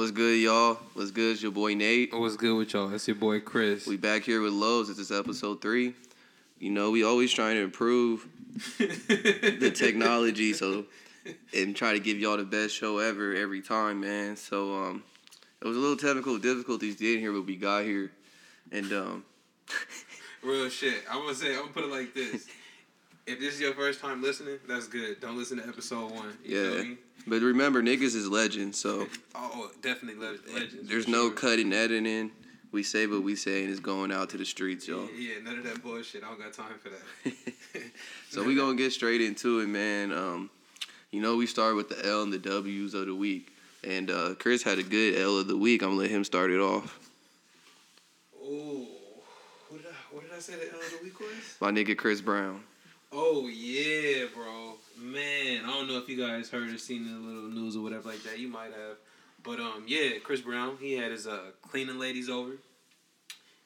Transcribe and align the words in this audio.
What's 0.00 0.12
good, 0.12 0.40
y'all? 0.40 0.78
What's 0.94 1.10
good? 1.10 1.32
It's 1.32 1.42
your 1.42 1.52
boy 1.52 1.74
Nate. 1.74 2.18
What's 2.18 2.38
good 2.38 2.56
with 2.56 2.72
y'all? 2.72 2.90
It's 2.94 3.06
your 3.06 3.16
boy 3.16 3.38
Chris. 3.40 3.86
We 3.86 3.98
back 3.98 4.22
here 4.22 4.40
with 4.40 4.54
Lowe's. 4.54 4.88
This 4.88 4.98
is 4.98 5.12
episode 5.12 5.60
three. 5.60 5.92
You 6.58 6.70
know, 6.70 6.90
we 6.90 7.04
always 7.04 7.30
trying 7.30 7.56
to 7.56 7.60
improve 7.60 8.26
the 8.78 9.70
technology, 9.76 10.54
so 10.54 10.86
and 11.54 11.76
try 11.76 11.92
to 11.92 12.00
give 12.00 12.18
y'all 12.18 12.38
the 12.38 12.44
best 12.44 12.74
show 12.74 12.96
ever 12.96 13.34
every 13.34 13.60
time, 13.60 14.00
man. 14.00 14.36
So 14.36 14.74
um, 14.74 15.02
it 15.60 15.68
was 15.68 15.76
a 15.76 15.80
little 15.80 15.98
technical 15.98 16.38
difficulties 16.38 16.96
getting 16.96 17.20
here, 17.20 17.32
but 17.32 17.44
we 17.44 17.56
got 17.56 17.84
here, 17.84 18.10
and 18.72 18.90
um, 18.94 19.24
Real 20.42 20.70
shit. 20.70 20.94
I'm 21.10 21.20
gonna 21.20 21.34
say. 21.34 21.50
I'm 21.50 21.60
gonna 21.60 21.72
put 21.72 21.84
it 21.84 21.90
like 21.90 22.14
this. 22.14 22.48
If 23.26 23.38
this 23.38 23.54
is 23.54 23.60
your 23.60 23.74
first 23.74 24.00
time 24.00 24.22
listening, 24.22 24.58
that's 24.68 24.88
good. 24.88 25.20
Don't 25.20 25.36
listen 25.36 25.58
to 25.58 25.66
episode 25.68 26.10
one. 26.12 26.36
You 26.44 26.56
yeah. 26.62 26.70
Feel 26.76 26.84
me? 26.84 26.96
But 27.26 27.42
remember, 27.42 27.82
niggas 27.82 28.14
is 28.16 28.28
legend, 28.28 28.74
so 28.74 29.06
Oh, 29.34 29.70
definitely 29.82 30.20
le- 30.20 30.38
legends. 30.54 30.88
there's 30.88 31.06
no 31.06 31.28
sure. 31.28 31.32
cutting, 31.32 31.72
editing. 31.72 32.30
We 32.72 32.82
say 32.84 33.06
what 33.06 33.22
we 33.22 33.34
say, 33.36 33.62
and 33.62 33.70
it's 33.70 33.80
going 33.80 34.12
out 34.12 34.30
to 34.30 34.36
the 34.38 34.44
streets, 34.44 34.86
y'all. 34.88 35.08
Yeah, 35.16 35.34
yeah, 35.34 35.42
none 35.42 35.58
of 35.58 35.64
that 35.64 35.82
bullshit. 35.82 36.22
I 36.22 36.28
don't 36.28 36.38
got 36.38 36.52
time 36.52 36.78
for 36.82 36.88
that. 36.90 37.34
So 38.30 38.44
we 38.44 38.54
gonna 38.54 38.76
get 38.76 38.92
straight 38.92 39.20
into 39.20 39.58
it, 39.58 39.66
man. 39.68 40.12
Um, 40.12 40.50
you 41.10 41.20
know, 41.20 41.34
we 41.36 41.46
start 41.46 41.74
with 41.74 41.88
the 41.88 42.06
L 42.06 42.22
and 42.22 42.32
the 42.32 42.38
W's 42.38 42.94
of 42.94 43.06
the 43.06 43.14
week, 43.14 43.52
and 43.82 44.08
uh, 44.08 44.34
Chris 44.38 44.62
had 44.62 44.78
a 44.78 44.84
good 44.84 45.18
L 45.18 45.36
of 45.38 45.48
the 45.48 45.56
week. 45.56 45.82
I'm 45.82 45.90
gonna 45.90 46.00
let 46.02 46.10
him 46.10 46.22
start 46.22 46.52
it 46.52 46.60
off. 46.60 46.98
Oh, 48.40 48.86
what 49.68 49.82
did 49.82 49.90
I? 49.90 50.14
What 50.14 50.22
did 50.22 50.32
I 50.36 50.38
say 50.38 50.54
the 50.54 50.72
L 50.72 50.78
of 50.80 50.90
the 50.98 51.04
week 51.04 51.18
was? 51.18 51.28
My 51.60 51.72
nigga 51.72 51.96
Chris 51.98 52.20
Brown. 52.20 52.62
Oh 53.12 53.48
yeah, 53.48 54.26
bro. 54.34 54.74
Man, 54.98 55.64
I 55.64 55.68
don't 55.68 55.88
know 55.88 55.98
if 55.98 56.08
you 56.08 56.16
guys 56.16 56.50
heard 56.50 56.72
or 56.72 56.78
seen 56.78 57.06
the 57.06 57.18
little 57.18 57.50
news 57.50 57.76
or 57.76 57.82
whatever 57.82 58.08
like 58.08 58.22
that. 58.22 58.38
You 58.38 58.48
might 58.48 58.72
have, 58.72 58.96
but 59.42 59.58
um, 59.58 59.84
yeah, 59.86 60.18
Chris 60.22 60.40
Brown. 60.42 60.76
He 60.80 60.92
had 60.92 61.10
his 61.10 61.26
uh 61.26 61.50
cleaning 61.68 61.98
ladies 61.98 62.28
over, 62.28 62.52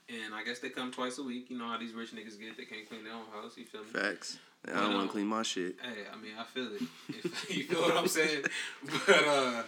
and 0.09 0.35
I 0.35 0.45
guess 0.45 0.61
they 0.61 0.71
come 0.71 0.93
twice 0.93 1.19
a 1.19 1.23
week. 1.23 1.51
You 1.51 1.59
know 1.59 1.69
how 1.69 1.79
these 1.79 1.93
rich 1.93 2.13
niggas 2.13 2.41
get? 2.41 2.57
They 2.57 2.65
can't 2.65 2.89
clean 2.89 3.05
their 3.05 3.13
own 3.13 3.27
house. 3.33 3.57
You 3.57 3.65
feel 3.65 3.83
me? 3.83 3.89
Facts. 3.89 4.39
I 4.67 4.81
don't 4.81 4.95
want 4.95 5.09
to 5.09 5.13
clean 5.13 5.27
my 5.27 5.43
shit. 5.43 5.77
Hey, 5.83 6.05
I 6.11 6.17
mean, 6.17 6.33
I 6.39 6.45
feel 6.45 6.69
it. 6.69 6.83
If, 7.09 7.51
you 7.55 7.65
feel 7.65 7.83
what 7.83 7.97
I'm 7.97 8.09
saying? 8.09 8.45
But 9.07 9.29
uh, 9.29 9.63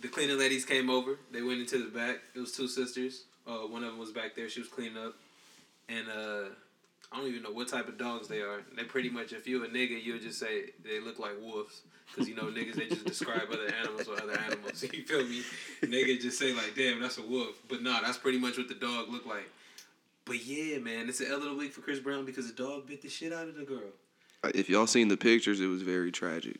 the 0.00 0.08
cleaning 0.08 0.38
ladies 0.38 0.64
came 0.64 0.88
over. 0.88 1.18
They 1.30 1.42
went 1.42 1.60
into 1.60 1.78
the 1.78 1.90
back. 1.90 2.20
It 2.34 2.40
was 2.40 2.52
two 2.52 2.68
sisters. 2.68 3.24
Uh, 3.46 3.66
one 3.66 3.84
of 3.84 3.90
them 3.90 3.98
was 3.98 4.12
back 4.12 4.34
there. 4.34 4.48
She 4.48 4.60
was 4.60 4.68
cleaning 4.70 4.96
up, 4.96 5.14
and 5.90 6.06
uh, 6.08 6.48
I 7.14 7.18
don't 7.18 7.28
even 7.28 7.44
know 7.44 7.52
what 7.52 7.68
type 7.68 7.86
of 7.86 7.96
dogs 7.96 8.26
they 8.26 8.40
are. 8.40 8.62
They 8.76 8.82
pretty 8.82 9.08
much, 9.08 9.32
if 9.32 9.46
you 9.46 9.62
a 9.62 9.68
nigga, 9.68 10.02
you'll 10.02 10.18
just 10.18 10.40
say 10.40 10.70
they 10.84 11.00
look 11.00 11.20
like 11.20 11.40
wolves. 11.40 11.82
Cause 12.14 12.28
you 12.28 12.34
know 12.34 12.44
niggas 12.44 12.74
they 12.74 12.86
just 12.86 13.04
describe 13.06 13.48
other 13.50 13.72
animals 13.80 14.06
or 14.06 14.20
other 14.22 14.38
animals. 14.38 14.84
You 14.92 15.04
feel 15.04 15.24
me? 15.24 15.42
Nigga 15.82 16.20
just 16.20 16.38
say 16.38 16.52
like, 16.52 16.74
damn, 16.76 17.00
that's 17.00 17.18
a 17.18 17.22
wolf. 17.22 17.56
But 17.68 17.82
nah, 17.82 18.00
that's 18.02 18.18
pretty 18.18 18.38
much 18.38 18.58
what 18.58 18.68
the 18.68 18.74
dog 18.74 19.08
looked 19.10 19.26
like. 19.26 19.48
But 20.24 20.44
yeah, 20.44 20.78
man, 20.78 21.08
it's 21.08 21.18
the 21.18 21.28
L 21.28 21.36
of 21.36 21.44
the 21.44 21.54
week 21.54 21.72
for 21.72 21.80
Chris 21.80 22.00
Brown 22.00 22.24
because 22.24 22.46
the 22.46 22.62
dog 22.62 22.86
bit 22.86 23.02
the 23.02 23.08
shit 23.08 23.32
out 23.32 23.48
of 23.48 23.56
the 23.56 23.64
girl. 23.64 23.90
If 24.54 24.68
y'all 24.68 24.86
seen 24.86 25.08
the 25.08 25.16
pictures, 25.16 25.60
it 25.60 25.66
was 25.66 25.82
very 25.82 26.12
tragic. 26.12 26.56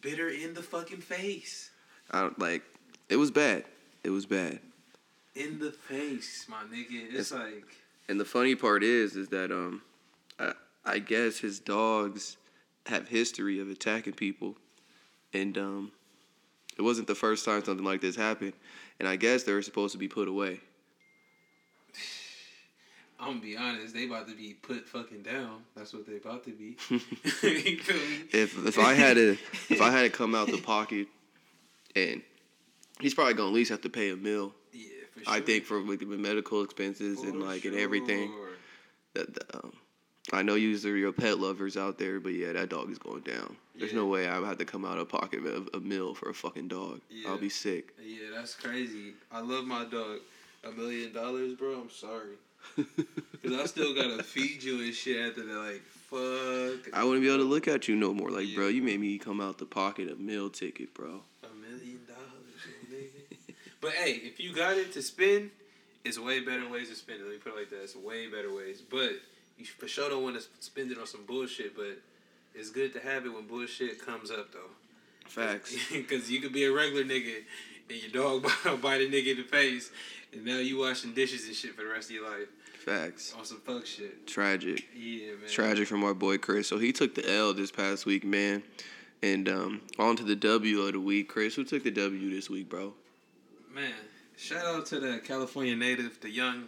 Bit 0.00 0.18
her 0.18 0.28
in 0.28 0.54
the 0.54 0.62
fucking 0.62 1.00
face. 1.00 1.70
I 2.10 2.20
don't 2.22 2.38
like. 2.38 2.62
It 3.08 3.16
was 3.16 3.30
bad. 3.30 3.64
It 4.04 4.10
was 4.10 4.26
bad. 4.26 4.60
In 5.34 5.58
the 5.58 5.70
face, 5.70 6.46
my 6.48 6.62
nigga. 6.64 7.12
It's 7.12 7.32
like 7.32 7.64
And 8.08 8.18
the 8.18 8.24
funny 8.24 8.54
part 8.54 8.82
is, 8.82 9.16
is 9.16 9.28
that 9.28 9.52
um, 9.52 9.82
I, 10.38 10.52
I 10.84 10.98
guess 10.98 11.38
his 11.38 11.58
dogs 11.58 12.36
have 12.86 13.08
history 13.08 13.60
of 13.60 13.68
attacking 13.68 14.14
people, 14.14 14.56
and 15.32 15.56
um, 15.58 15.92
it 16.78 16.82
wasn't 16.82 17.06
the 17.06 17.14
first 17.14 17.44
time 17.44 17.64
something 17.64 17.84
like 17.84 18.00
this 18.00 18.16
happened. 18.16 18.52
And 18.98 19.08
I 19.08 19.16
guess 19.16 19.42
they 19.42 19.52
were 19.52 19.62
supposed 19.62 19.92
to 19.92 19.98
be 19.98 20.08
put 20.08 20.28
away. 20.28 20.60
I'm 23.18 23.28
gonna 23.28 23.40
be 23.40 23.56
honest, 23.56 23.94
they 23.94 24.04
about 24.04 24.28
to 24.28 24.36
be 24.36 24.54
put 24.54 24.86
fucking 24.86 25.22
down. 25.22 25.62
That's 25.74 25.94
what 25.94 26.06
they 26.06 26.16
about 26.16 26.44
to 26.44 26.50
be. 26.50 26.76
you 26.90 27.78
feel 27.78 27.96
me? 27.96 28.24
If 28.30 28.66
if 28.66 28.78
I 28.78 28.92
had 28.92 29.14
to 29.14 29.38
if 29.70 29.80
I 29.80 29.90
had 29.90 30.02
to 30.02 30.10
come 30.10 30.34
out 30.34 30.48
the 30.48 30.60
pocket, 30.60 31.08
and 31.94 32.20
he's 33.00 33.14
probably 33.14 33.34
gonna 33.34 33.48
at 33.48 33.54
least 33.54 33.70
have 33.70 33.80
to 33.82 33.88
pay 33.88 34.10
a 34.10 34.16
mill. 34.16 34.52
yeah, 34.72 34.88
for 35.14 35.24
sure. 35.24 35.32
I 35.32 35.40
think 35.40 35.64
for 35.64 35.82
with 35.82 36.00
the 36.00 36.06
medical 36.06 36.62
expenses 36.62 37.22
and 37.22 37.32
For 37.32 37.38
like 37.38 37.64
and 37.64 37.74
everything. 37.74 38.32
That 39.14 39.32
that, 39.32 39.54
um, 39.54 39.72
I 40.32 40.42
know 40.42 40.54
you 40.56 40.76
are 40.88 40.96
your 40.96 41.12
pet 41.12 41.38
lovers 41.38 41.76
out 41.76 41.98
there, 41.98 42.18
but 42.18 42.32
yeah, 42.32 42.52
that 42.52 42.68
dog 42.68 42.90
is 42.90 42.98
going 42.98 43.20
down. 43.22 43.56
There's 43.76 43.92
Yeah. 43.92 43.98
no 43.98 44.06
way 44.06 44.26
I 44.28 44.38
would 44.38 44.48
have 44.48 44.58
to 44.58 44.64
come 44.64 44.84
out 44.84 44.98
of 44.98 45.08
pocket 45.08 45.44
of 45.46 45.68
a 45.72 45.80
mill 45.80 46.14
for 46.14 46.28
a 46.30 46.34
fucking 46.34 46.68
dog. 46.68 47.00
Yeah. 47.10 47.28
I'll 47.30 47.38
be 47.38 47.48
sick. 47.48 47.94
Yeah, 48.02 48.30
that's 48.34 48.54
crazy. 48.54 49.14
I 49.30 49.40
love 49.40 49.64
my 49.66 49.84
dog. 49.84 50.20
A 50.64 50.72
million 50.72 51.12
dollars, 51.12 51.54
bro. 51.54 51.80
I'm 51.80 51.90
sorry, 51.90 52.34
cause 52.76 53.52
I 53.52 53.66
still 53.66 53.94
gotta 53.94 54.20
feed 54.24 54.64
you 54.64 54.80
and 54.82 54.92
shit 54.92 55.28
after 55.28 55.44
that. 55.44 55.54
Like, 55.54 55.82
fuck. 56.10 56.92
I 56.92 57.04
wouldn't 57.04 57.22
be 57.22 57.28
able 57.28 57.44
to 57.44 57.48
look 57.48 57.68
at 57.68 57.86
you 57.86 57.94
no 57.94 58.12
more. 58.12 58.30
Like, 58.30 58.52
bro, 58.54 58.66
you 58.66 58.82
made 58.82 58.98
me 58.98 59.16
come 59.18 59.40
out 59.40 59.58
the 59.58 59.64
pocket 59.66 60.10
a 60.10 60.16
meal 60.16 60.50
ticket, 60.50 60.92
bro. 60.92 61.22
A 61.44 61.54
million 61.54 62.00
dollars, 62.08 62.90
nigga. 62.90 63.54
but 63.80 63.92
hey, 63.92 64.12
if 64.24 64.40
you 64.40 64.52
got 64.52 64.76
it 64.76 64.92
to 64.94 65.02
spend, 65.02 65.50
it's 66.04 66.18
way 66.18 66.40
better 66.40 66.68
ways 66.68 66.88
to 66.88 66.96
spend 66.96 67.20
it. 67.20 67.24
Let 67.24 67.32
me 67.32 67.38
put 67.38 67.52
it 67.52 67.56
like 67.60 67.70
that. 67.70 67.82
It's 67.84 67.94
way 67.94 68.26
better 68.26 68.52
ways. 68.52 68.80
But 68.80 69.12
you 69.58 69.64
for 69.64 69.88
sure 69.88 70.10
don't 70.10 70.22
want 70.22 70.36
to 70.40 70.46
spend 70.60 70.90
it 70.90 70.98
on 70.98 71.06
some 71.06 71.24
bullshit. 71.24 71.76
But 71.76 71.98
it's 72.54 72.70
good 72.70 72.92
to 72.94 73.00
have 73.00 73.26
it 73.26 73.34
when 73.34 73.46
bullshit 73.46 74.04
comes 74.04 74.30
up, 74.30 74.52
though. 74.52 74.70
Facts. 75.26 75.76
Because 75.92 76.30
you 76.30 76.40
could 76.40 76.52
be 76.52 76.64
a 76.64 76.72
regular 76.72 77.04
nigga 77.04 77.34
and 77.88 78.02
your 78.02 78.10
dog 78.10 78.42
bite 78.82 79.00
a 79.00 79.04
nigga 79.08 79.32
in 79.32 79.36
the 79.38 79.42
face, 79.44 79.90
and 80.32 80.44
now 80.44 80.58
you 80.58 80.78
washing 80.78 81.14
dishes 81.14 81.46
and 81.46 81.54
shit 81.54 81.74
for 81.74 81.82
the 81.82 81.88
rest 81.88 82.10
of 82.10 82.16
your 82.16 82.30
life 82.30 82.48
Facts. 82.84 83.34
on 83.38 83.44
some 83.44 83.60
fuck 83.60 83.86
shit. 83.86 84.26
Tragic. 84.26 84.86
Yeah, 84.96 85.32
man. 85.32 85.48
Tragic 85.48 85.86
from 85.88 86.04
our 86.04 86.14
boy 86.14 86.38
Chris. 86.38 86.68
So 86.68 86.78
he 86.78 86.92
took 86.92 87.14
the 87.14 87.28
L 87.30 87.54
this 87.54 87.70
past 87.70 88.06
week, 88.06 88.24
man. 88.24 88.62
And 89.22 89.48
um, 89.48 89.80
on 89.98 90.16
to 90.16 90.24
the 90.24 90.36
W 90.36 90.82
of 90.82 90.92
the 90.92 91.00
week. 91.00 91.28
Chris, 91.28 91.54
who 91.54 91.64
took 91.64 91.82
the 91.84 91.90
W 91.90 92.30
this 92.30 92.50
week, 92.50 92.68
bro? 92.68 92.92
Man, 93.74 93.92
shout 94.36 94.64
out 94.64 94.86
to 94.86 95.00
the 95.00 95.20
California 95.24 95.74
native, 95.74 96.20
the 96.20 96.30
young 96.30 96.64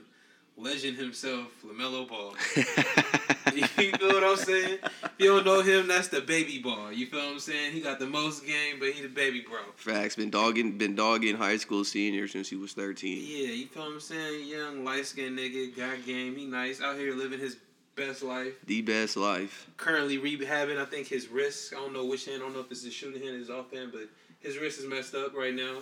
legend 0.58 0.96
himself, 0.96 1.46
LaMelo 1.64 2.08
Ball. 2.08 2.34
you 3.54 3.66
feel 3.66 4.08
what 4.08 4.24
I'm 4.24 4.36
saying? 4.36 4.78
If 4.82 5.12
you 5.18 5.26
don't 5.28 5.46
know 5.46 5.62
him, 5.62 5.86
that's 5.86 6.08
the 6.08 6.20
baby 6.20 6.58
ball. 6.58 6.92
You 6.92 7.06
feel 7.06 7.20
what 7.20 7.32
I'm 7.32 7.38
saying? 7.38 7.72
He 7.72 7.80
got 7.80 7.98
the 7.98 8.06
most 8.06 8.46
game, 8.46 8.76
but 8.78 8.90
he 8.90 9.02
the 9.02 9.08
baby 9.08 9.44
bro. 9.48 9.58
Facts. 9.76 10.16
Been 10.16 10.30
dogging, 10.30 10.76
been 10.76 10.94
dogging 10.94 11.36
high 11.36 11.56
school 11.56 11.84
senior 11.84 12.28
since 12.28 12.48
he 12.48 12.56
was 12.56 12.72
13. 12.72 13.18
Yeah, 13.18 13.52
you 13.52 13.66
feel 13.66 13.84
what 13.84 13.92
I'm 13.92 14.00
saying? 14.00 14.48
Young, 14.48 14.84
light 14.84 15.06
skinned 15.06 15.38
nigga, 15.38 15.76
got 15.76 16.04
game. 16.04 16.36
He 16.36 16.46
nice. 16.46 16.80
Out 16.80 16.96
here 16.96 17.14
living 17.14 17.38
his 17.38 17.56
best 17.96 18.22
life. 18.22 18.54
The 18.66 18.82
best 18.82 19.16
life. 19.16 19.68
Currently 19.76 20.18
rehabbing, 20.18 20.78
I 20.78 20.84
think, 20.84 21.06
his 21.06 21.28
wrist. 21.28 21.72
I 21.72 21.80
don't 21.80 21.92
know 21.92 22.04
which 22.04 22.26
hand. 22.26 22.42
I 22.42 22.46
don't 22.46 22.54
know 22.54 22.60
if 22.60 22.70
it's 22.70 22.84
his 22.84 22.94
shooting 22.94 23.22
hand 23.22 23.36
or 23.36 23.38
his 23.38 23.50
off 23.50 23.72
hand, 23.72 23.90
but 23.92 24.08
his 24.40 24.58
wrist 24.58 24.78
is 24.78 24.86
messed 24.86 25.14
up 25.14 25.34
right 25.34 25.54
now. 25.54 25.78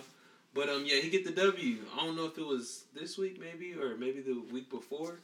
But 0.57 0.69
um, 0.69 0.85
yeah, 0.87 0.95
he 0.95 1.09
get 1.09 1.23
the 1.23 1.31
W. 1.31 1.77
I 1.93 2.03
don't 2.03 2.17
know 2.17 2.25
if 2.25 2.35
it 2.39 2.45
was 2.45 2.85
this 2.95 3.15
week 3.15 3.39
maybe 3.39 3.75
or 3.79 3.95
maybe 3.95 4.21
the 4.21 4.41
week 4.51 4.71
before. 4.71 5.19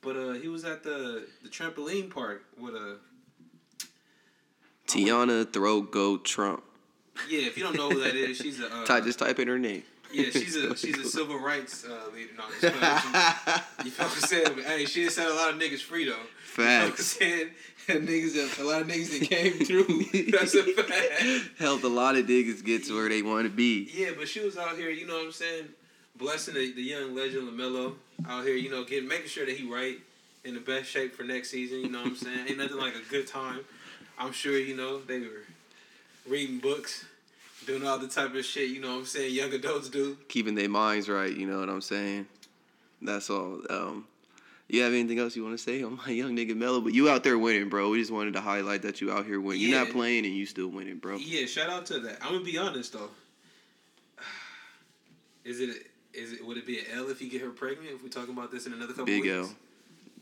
But 0.00 0.16
uh, 0.16 0.32
he 0.34 0.46
was 0.46 0.64
at 0.64 0.84
the 0.84 1.26
the 1.42 1.48
trampoline 1.48 2.08
park 2.08 2.44
with 2.56 2.74
a 2.76 2.98
Tiana 4.86 5.52
Throw 5.52 5.82
Go 5.82 6.18
Trump. 6.18 6.62
yeah. 7.28 7.40
If 7.40 7.58
you 7.58 7.64
don't 7.64 7.76
know 7.76 7.90
who 7.90 8.00
that 8.00 8.14
is, 8.14 8.36
she's 8.36 8.60
a 8.60 8.66
uh, 8.72 8.86
Ty, 8.86 9.00
just 9.00 9.18
type 9.18 9.40
in 9.40 9.48
her 9.48 9.58
name. 9.58 9.82
yeah. 10.12 10.30
She's 10.30 10.54
a 10.54 10.76
she's 10.76 10.98
a 10.98 11.04
civil 11.04 11.40
rights 11.40 11.84
uh, 11.84 12.08
leader. 12.14 12.30
No, 12.38 12.44
you 12.48 13.90
feel 13.90 14.06
what 14.06 14.16
I'm 14.16 14.28
saying? 14.28 14.52
But, 14.54 14.64
hey, 14.64 14.84
she 14.84 15.02
just 15.02 15.16
set 15.16 15.28
a 15.28 15.34
lot 15.34 15.50
of 15.50 15.56
niggas 15.56 15.82
free 15.82 16.04
though. 16.04 16.16
You 16.56 16.64
know 16.64 17.50
what 17.86 17.96
I'm 17.96 18.06
Facts. 18.06 18.32
saying? 18.32 18.40
And 18.40 18.56
niggas, 18.56 18.60
a 18.60 18.64
lot 18.64 18.82
of 18.82 18.88
niggas 18.88 19.18
that 19.18 19.28
came 19.28 19.52
through. 19.64 20.30
That's 20.38 20.54
a 20.54 20.62
fact. 20.62 21.58
Helped 21.58 21.84
a 21.84 21.88
lot 21.88 22.16
of 22.16 22.26
niggas 22.26 22.64
get 22.64 22.84
to 22.86 22.94
where 22.96 23.08
they 23.08 23.22
want 23.22 23.44
to 23.44 23.50
be. 23.50 23.90
Yeah, 23.94 24.10
but 24.16 24.28
she 24.28 24.40
was 24.40 24.56
out 24.56 24.76
here, 24.76 24.90
you 24.90 25.06
know 25.06 25.14
what 25.16 25.26
I'm 25.26 25.32
saying, 25.32 25.64
blessing 26.16 26.54
the, 26.54 26.72
the 26.72 26.82
young 26.82 27.14
legend 27.14 27.48
Lamelo 27.48 27.94
out 28.28 28.44
here, 28.44 28.54
you 28.54 28.70
know, 28.70 28.84
getting 28.84 29.08
making 29.08 29.28
sure 29.28 29.46
that 29.46 29.56
he 29.56 29.66
right 29.66 29.98
in 30.44 30.54
the 30.54 30.60
best 30.60 30.88
shape 30.90 31.14
for 31.14 31.22
next 31.24 31.50
season. 31.50 31.80
You 31.80 31.90
know 31.90 31.98
what 31.98 32.08
I'm 32.08 32.16
saying? 32.16 32.48
Ain't 32.48 32.58
nothing 32.58 32.78
like 32.78 32.94
a 32.94 33.10
good 33.10 33.26
time. 33.26 33.60
I'm 34.18 34.32
sure 34.32 34.58
you 34.58 34.76
know 34.76 35.00
they 35.00 35.20
were 35.20 35.44
reading 36.28 36.58
books, 36.58 37.06
doing 37.66 37.86
all 37.86 37.98
the 37.98 38.08
type 38.08 38.34
of 38.34 38.44
shit. 38.44 38.70
You 38.70 38.80
know 38.80 38.92
what 38.92 38.98
I'm 38.98 39.06
saying? 39.06 39.34
Young 39.34 39.52
adults 39.52 39.88
do. 39.88 40.18
Keeping 40.28 40.54
their 40.54 40.68
minds 40.68 41.08
right, 41.08 41.34
you 41.34 41.46
know 41.46 41.60
what 41.60 41.68
I'm 41.70 41.80
saying? 41.80 42.26
That's 43.02 43.30
all. 43.30 43.60
Um, 43.70 44.06
you 44.74 44.82
have 44.82 44.92
anything 44.92 45.18
else 45.18 45.36
you 45.36 45.42
want 45.42 45.56
to 45.56 45.62
say 45.62 45.82
on 45.84 45.96
my 45.96 46.10
young 46.10 46.36
nigga 46.36 46.56
Melo? 46.56 46.80
But 46.80 46.94
you 46.94 47.08
out 47.08 47.24
there 47.24 47.38
winning, 47.38 47.68
bro. 47.68 47.90
We 47.90 47.98
just 47.98 48.12
wanted 48.12 48.34
to 48.34 48.40
highlight 48.40 48.82
that 48.82 49.00
you 49.00 49.12
out 49.12 49.26
here 49.26 49.40
winning. 49.40 49.62
You're 49.62 49.78
not 49.78 49.90
playing 49.90 50.24
and 50.26 50.34
you 50.34 50.46
still 50.46 50.68
winning, 50.68 50.98
bro. 50.98 51.16
Yeah, 51.16 51.46
shout 51.46 51.70
out 51.70 51.86
to 51.86 52.00
that. 52.00 52.18
I'm 52.22 52.32
gonna 52.32 52.44
be 52.44 52.58
honest 52.58 52.92
though. 52.92 53.10
Is 55.44 55.60
it 55.60 55.86
is 56.12 56.32
it 56.32 56.44
would 56.44 56.56
it 56.56 56.66
be 56.66 56.80
an 56.80 56.86
L 56.94 57.10
if 57.10 57.22
you 57.22 57.30
get 57.30 57.40
her 57.40 57.50
pregnant? 57.50 57.94
If 57.94 58.02
we 58.02 58.08
talking 58.08 58.34
about 58.34 58.50
this 58.50 58.66
in 58.66 58.72
another 58.72 58.92
couple 58.92 59.06
Big 59.06 59.22
weeks? 59.22 59.34
L. 59.34 59.50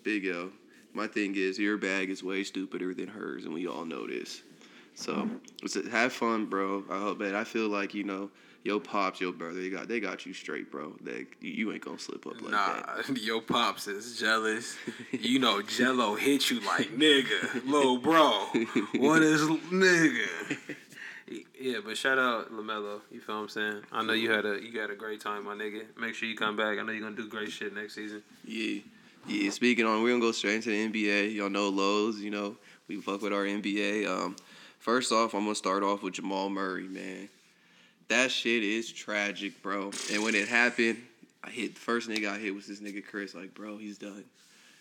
Big 0.03 0.27
L. 0.27 0.51
My 0.93 1.07
thing 1.07 1.35
is 1.37 1.59
your 1.59 1.77
bag 1.77 2.11
is 2.11 2.23
way 2.23 2.45
stupider 2.45 2.95
than 2.95 3.09
hers, 3.09 3.45
and 3.45 3.55
we 3.55 3.67
all 3.67 3.85
know 3.85 4.07
this. 4.07 4.43
So 4.95 5.29
have 5.91 6.13
fun, 6.13 6.47
bro. 6.47 6.85
I 6.91 6.99
hope 6.99 7.21
that 7.21 7.35
I 7.35 7.45
feel 7.45 7.69
like 7.69 7.95
you 7.95 8.05
know 8.05 8.31
Yo 8.65 8.81
pops, 8.81 9.21
yo 9.21 9.33
brother, 9.33 9.61
they 9.61 9.71
got 9.71 9.89
they 9.89 10.01
got 10.01 10.27
you 10.27 10.35
straight, 10.35 10.71
bro. 10.71 10.95
They, 11.01 11.27
you 11.41 11.73
ain't 11.73 11.85
gonna 11.85 11.99
slip 11.99 12.27
up 12.27 12.41
like 12.43 12.51
that. 12.51 12.87
nah, 12.87 13.03
that. 13.03 13.19
your 13.23 13.41
pops 13.41 13.87
is 13.87 14.19
jealous. 14.19 14.77
you 15.13 15.39
know, 15.39 15.63
Jello 15.63 16.17
hit 16.17 16.51
you 16.51 16.61
like 16.61 16.91
nigga, 16.97 17.65
little 17.67 17.99
bro. 17.99 18.47
What 18.97 19.23
is 19.23 19.43
nigga? 19.43 20.29
Yeah, 21.61 21.79
but 21.85 21.97
shout 21.97 22.19
out 22.19 22.53
Lamelo. 22.53 23.01
You 23.11 23.21
feel 23.21 23.37
what 23.37 23.43
I'm 23.43 23.49
saying? 23.49 23.83
I 23.93 24.03
know 24.03 24.13
you 24.13 24.31
had 24.31 24.47
a 24.47 24.59
you 24.63 24.81
had 24.81 24.91
a 24.91 24.95
great 24.95 25.21
time, 25.21 25.45
my 25.45 25.55
nigga. 25.55 25.83
Make 25.99 26.15
sure 26.15 26.29
you 26.29 26.37
come 26.37 26.57
back. 26.57 26.79
I 26.79 26.83
know 26.83 26.93
you're 26.93 27.03
gonna 27.03 27.17
do 27.17 27.29
great 27.29 27.51
shit 27.51 27.75
next 27.75 27.95
season. 27.97 28.23
Yeah, 28.45 28.81
yeah. 29.27 29.51
Speaking 29.51 29.85
on, 29.85 30.03
we're 30.03 30.11
gonna 30.11 30.21
go 30.21 30.33
straight 30.33 30.55
into 30.55 30.71
the 30.71 30.89
NBA. 30.89 31.35
Y'all 31.35 31.51
know 31.51 31.69
Lowe's. 31.69 32.21
You 32.21 32.31
know 32.31 32.57
we 32.87 33.01
fuck 33.01 33.21
with 33.23 33.33
our 33.33 33.45
NBA. 33.45 34.09
Um, 34.09 34.37
first 34.79 35.13
off, 35.13 35.35
I'm 35.35 35.43
gonna 35.43 35.55
start 35.55 35.83
off 35.83 36.03
with 36.03 36.15
Jamal 36.15 36.49
Murray, 36.49 36.89
man. 36.89 37.29
That 38.09 38.31
shit 38.31 38.63
is 38.63 38.91
tragic, 38.91 39.63
bro. 39.63 39.91
And 40.13 40.23
when 40.23 40.35
it 40.35 40.49
happened, 40.49 40.99
I 41.45 41.51
hit 41.51 41.75
the 41.75 41.81
first 41.81 42.09
nigga 42.09 42.29
I 42.31 42.39
hit 42.39 42.55
was 42.55 42.67
this 42.67 42.81
nigga 42.81 43.05
Chris. 43.05 43.35
Like, 43.35 43.55
bro, 43.55 43.77
he's 43.77 43.99
done. 43.99 44.25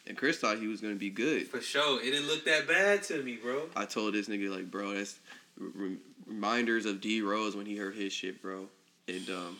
And 0.07 0.17
Chris 0.17 0.37
thought 0.37 0.57
he 0.59 0.67
was 0.67 0.79
gonna 0.79 0.95
be 0.95 1.09
good. 1.09 1.47
For 1.47 1.59
sure, 1.59 2.01
it 2.01 2.11
didn't 2.11 2.27
look 2.27 2.45
that 2.45 2.67
bad 2.67 3.03
to 3.03 3.21
me, 3.21 3.35
bro. 3.35 3.63
I 3.75 3.85
told 3.85 4.13
this 4.13 4.29
nigga 4.29 4.49
like, 4.49 4.71
bro, 4.71 4.93
that's 4.93 5.19
re- 5.57 5.97
reminders 6.25 6.85
of 6.85 7.01
D 7.01 7.21
Rose 7.21 7.55
when 7.55 7.65
he 7.65 7.75
heard 7.75 7.95
his 7.95 8.13
shit, 8.13 8.41
bro. 8.41 8.67
And 9.09 9.29
um, 9.29 9.57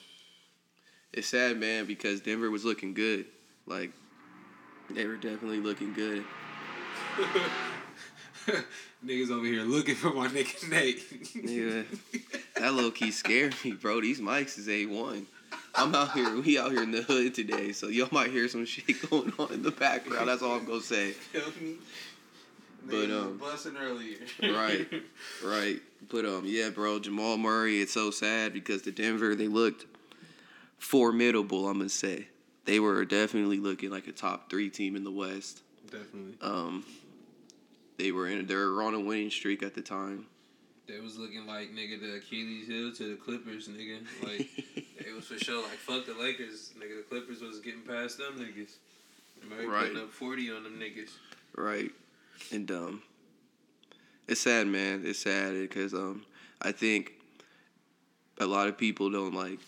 it's 1.12 1.28
sad, 1.28 1.60
man, 1.60 1.86
because 1.86 2.22
Denver 2.22 2.50
was 2.50 2.64
looking 2.64 2.94
good. 2.94 3.26
Like, 3.66 3.92
they 4.90 5.06
were 5.06 5.18
definitely 5.18 5.60
looking 5.60 5.94
good. 5.94 6.24
Niggas 9.06 9.30
over 9.30 9.46
here 9.46 9.64
looking 9.64 9.96
for 9.96 10.12
my 10.14 10.28
nigga 10.28 10.70
Nate. 10.70 11.24
Nigga, 11.36 11.86
that 12.60 12.74
low 12.74 12.92
key 12.92 13.12
scared 13.12 13.56
me, 13.64 13.72
bro. 13.72 14.02
These 14.02 14.20
mics 14.20 14.58
is 14.58 14.70
a 14.70 14.86
one. 14.86 15.28
I'm 15.76 15.94
out 15.94 16.12
here. 16.14 16.42
We 16.42 16.58
out 16.58 16.72
here 16.72 16.84
in 16.84 16.92
the 16.92 17.02
hood 17.04 17.36
today, 17.36 17.72
so 17.72 17.88
y'all 17.88 18.10
might 18.12 18.32
hear 18.32 18.48
some 18.48 18.66
shit 18.66 19.10
going 19.10 19.32
on 19.38 19.54
in 19.54 19.62
the 19.62 19.72
background. 19.72 20.28
That's 20.28 20.42
all 20.42 20.56
I'm 20.56 20.66
gonna 20.66 20.82
say. 20.82 21.12
Feel 21.12 21.44
me? 21.62 21.76
But, 22.86 23.12
um, 23.12 23.38
busting 23.38 23.76
earlier. 23.78 24.18
Right, 24.42 24.88
right. 25.46 25.82
But 26.10 26.26
um, 26.26 26.44
yeah, 26.46 26.70
bro, 26.70 27.00
Jamal 27.00 27.38
Murray. 27.38 27.82
It's 27.82 27.94
so 27.94 28.12
sad 28.12 28.54
because 28.54 28.84
the 28.84 28.92
Denver 28.92 29.36
they 29.36 29.48
looked 29.48 29.86
formidable. 30.80 31.68
I'm 31.68 31.78
gonna 31.78 31.90
say 31.90 32.28
they 32.66 32.80
were 32.80 33.04
definitely 33.06 33.60
looking 33.60 33.90
like 33.92 34.08
a 34.08 34.12
top 34.12 34.50
three 34.50 34.70
team 34.70 34.96
in 34.96 35.04
the 35.04 35.12
West. 35.12 35.62
Definitely. 35.86 36.36
Um, 36.42 36.86
they 37.98 38.12
were 38.12 38.28
in. 38.28 38.46
They 38.48 38.56
were 38.56 38.82
on 38.82 38.94
a 38.94 39.00
winning 39.00 39.32
streak 39.32 39.64
at 39.64 39.74
the 39.74 39.82
time. 39.82 40.26
They 40.88 41.00
was 41.00 41.18
looking 41.18 41.46
like 41.46 41.74
nigga 41.76 42.00
the 42.00 42.16
Achilles 42.16 42.68
heel 42.68 42.94
to 42.94 43.10
the 43.10 43.16
Clippers, 43.16 43.68
nigga. 43.68 44.00
Like 44.24 44.48
it 44.98 45.14
was 45.16 45.26
for 45.26 45.38
sure. 45.38 45.62
Like 45.62 45.78
fuck 45.78 46.06
the 46.06 46.14
Lakers, 46.14 46.72
nigga. 46.78 46.98
The 46.98 47.04
Clippers 47.10 47.42
was 47.42 47.60
getting 47.60 47.82
past 47.82 48.18
them 48.18 48.40
niggas. 48.40 48.72
Right. 49.68 49.88
putting 49.88 49.98
up 49.98 50.12
forty 50.12 50.52
on 50.52 50.64
them 50.64 50.80
niggas. 50.80 51.12
Right. 51.56 51.92
And 52.52 52.70
um 52.72 53.02
it's 54.28 54.42
sad, 54.42 54.68
man. 54.68 55.04
It's 55.06 55.20
sad 55.20 55.54
because 55.54 55.94
um 55.94 56.26
I 56.62 56.72
think 56.72 57.14
a 58.40 58.46
lot 58.46 58.68
of 58.68 58.78
people 58.78 59.10
don't 59.10 59.34
like 59.34 59.60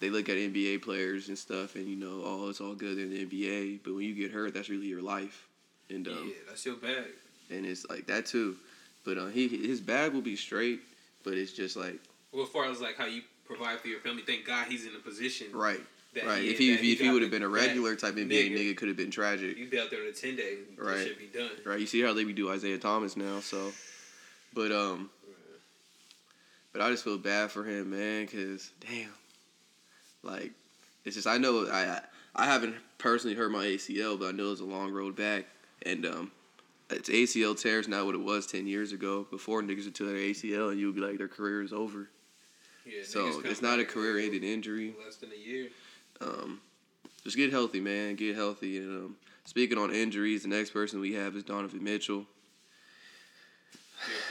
they 0.00 0.10
look 0.10 0.28
at 0.28 0.36
NBA 0.36 0.82
players 0.82 1.28
and 1.28 1.38
stuff 1.38 1.76
and 1.76 1.86
you 1.86 1.96
know, 1.96 2.22
oh, 2.24 2.48
it's 2.48 2.60
all 2.60 2.74
good 2.74 2.98
in 2.98 3.10
the 3.10 3.26
NBA, 3.26 3.80
but 3.84 3.94
when 3.94 4.04
you 4.04 4.14
get 4.14 4.32
hurt, 4.32 4.54
that's 4.54 4.68
really 4.70 4.86
your 4.86 5.02
life. 5.02 5.46
And 5.90 6.08
um 6.08 6.28
yeah, 6.28 6.34
that's 6.48 6.64
your 6.64 6.76
bag. 6.76 7.12
and 7.50 7.66
it's 7.66 7.86
like 7.90 8.06
that 8.06 8.24
too. 8.26 8.56
But 9.04 9.18
uh, 9.18 9.26
he 9.26 9.48
his 9.48 9.80
bag 9.80 10.12
will 10.12 10.20
be 10.22 10.36
straight, 10.36 10.80
but 11.24 11.34
it's 11.34 11.52
just 11.52 11.76
like 11.76 11.98
Well, 12.32 12.44
as 12.44 12.48
far 12.50 12.66
as 12.70 12.80
like 12.80 12.96
how 12.96 13.06
you 13.06 13.22
provide 13.44 13.80
for 13.80 13.88
your 13.88 14.00
family, 14.00 14.22
thank 14.22 14.46
God 14.46 14.66
he's 14.68 14.86
in 14.86 14.94
a 14.94 14.98
position. 15.00 15.48
right. 15.52 15.80
that 16.14 16.24
right. 16.24 16.42
he- 16.42 16.50
if 16.50 16.58
he 16.58 16.72
if 16.74 16.80
he, 16.80 16.92
if 16.92 17.00
he 17.00 17.10
would 17.10 17.22
have 17.22 17.30
been 17.30 17.42
a 17.42 17.48
regular 17.48 17.96
type 17.96 18.14
NBA 18.14 18.28
nigga. 18.28 18.58
nigga, 18.58 18.76
could 18.76 18.88
have 18.88 18.96
been 18.96 19.10
tragic. 19.10 19.56
You'd 19.56 19.70
be 19.70 19.78
out 19.80 19.90
there 19.90 20.02
in 20.02 20.08
a 20.08 20.12
ten 20.12 20.36
day, 20.36 20.58
Right. 20.76 20.98
that 20.98 21.06
should 21.06 21.18
be 21.18 21.26
done. 21.26 21.50
Right. 21.64 21.80
You 21.80 21.86
see 21.86 22.00
how 22.00 22.12
they 22.12 22.24
be 22.24 22.32
do 22.32 22.50
Isaiah 22.50 22.78
Thomas 22.78 23.16
now, 23.16 23.40
so. 23.40 23.72
But 24.54 24.70
um. 24.72 25.10
But 26.72 26.80
I 26.80 26.90
just 26.90 27.04
feel 27.04 27.18
bad 27.18 27.50
for 27.50 27.64
him, 27.64 27.90
man, 27.90 28.26
cause 28.26 28.70
damn, 28.80 29.10
like, 30.22 30.52
it's 31.04 31.16
just 31.16 31.26
I 31.26 31.36
know 31.36 31.66
I 31.70 32.00
I 32.34 32.46
haven't 32.46 32.76
personally 32.96 33.36
hurt 33.36 33.50
my 33.50 33.66
ACL, 33.66 34.18
but 34.18 34.28
I 34.28 34.32
know 34.32 34.52
it's 34.52 34.62
a 34.62 34.64
long 34.64 34.90
road 34.90 35.14
back, 35.14 35.44
and 35.84 36.06
um, 36.06 36.30
it's 36.96 37.08
ACL 37.08 37.60
tears 37.60 37.88
not 37.88 38.06
what 38.06 38.14
it 38.14 38.20
was 38.20 38.46
ten 38.46 38.66
years 38.66 38.92
ago. 38.92 39.26
Before 39.30 39.62
niggas 39.62 39.84
would 39.84 39.94
tear 39.94 40.08
their 40.08 40.16
ACL, 40.16 40.70
and 40.70 40.78
you 40.78 40.86
would 40.86 40.94
be 40.94 41.00
like 41.00 41.18
their 41.18 41.28
career 41.28 41.62
is 41.62 41.72
over. 41.72 42.08
Yeah, 42.86 43.02
So 43.04 43.40
it's 43.44 43.62
not 43.62 43.78
a 43.78 43.84
career-ending 43.84 44.42
injury. 44.42 44.94
Less 45.04 45.16
than 45.16 45.30
a 45.30 45.36
year. 45.36 45.68
Um, 46.20 46.60
just 47.24 47.36
get 47.36 47.52
healthy, 47.52 47.80
man. 47.80 48.16
Get 48.16 48.34
healthy. 48.34 48.78
And 48.78 49.04
um, 49.04 49.16
speaking 49.44 49.78
on 49.78 49.94
injuries, 49.94 50.42
the 50.42 50.48
next 50.48 50.70
person 50.70 51.00
we 51.00 51.14
have 51.14 51.36
is 51.36 51.44
Donovan 51.44 51.82
Mitchell. 51.82 52.26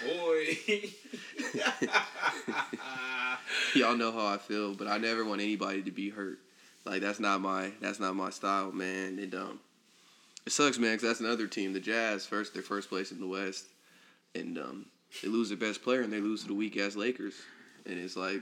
Your 0.06 0.16
boy. 0.16 0.58
Y'all 3.76 3.96
know 3.96 4.12
how 4.12 4.26
I 4.26 4.38
feel, 4.38 4.74
but 4.76 4.88
I 4.88 4.98
never 4.98 5.24
want 5.24 5.40
anybody 5.42 5.82
to 5.84 5.92
be 5.92 6.10
hurt. 6.10 6.40
Like 6.84 7.02
that's 7.02 7.20
not 7.20 7.42
my 7.42 7.72
that's 7.80 8.00
not 8.00 8.16
my 8.16 8.32
style, 8.32 8.72
man. 8.72 9.20
And 9.20 9.34
um, 9.36 9.60
it 10.46 10.52
sucks, 10.52 10.78
man, 10.78 10.94
because 10.94 11.08
that's 11.08 11.20
another 11.20 11.48
team, 11.48 11.74
the 11.74 11.80
Jazz, 11.80 12.26
first 12.26 12.54
their 12.54 12.64
first 12.64 12.90
place 12.90 13.12
in 13.12 13.20
the 13.20 13.28
West, 13.28 13.66
and 14.36 14.58
um, 14.58 14.86
they 15.22 15.28
lose 15.28 15.50
their 15.50 15.58
best 15.58 15.84
player 15.84 16.02
and 16.02 16.12
they 16.12 16.22
lose 16.22 16.42
to 16.42 16.48
the 16.48 16.54
weak 16.54 16.78
ass 16.78 16.96
Lakers, 16.96 17.36
and 17.86 18.00
it's 18.00 18.16
like, 18.16 18.42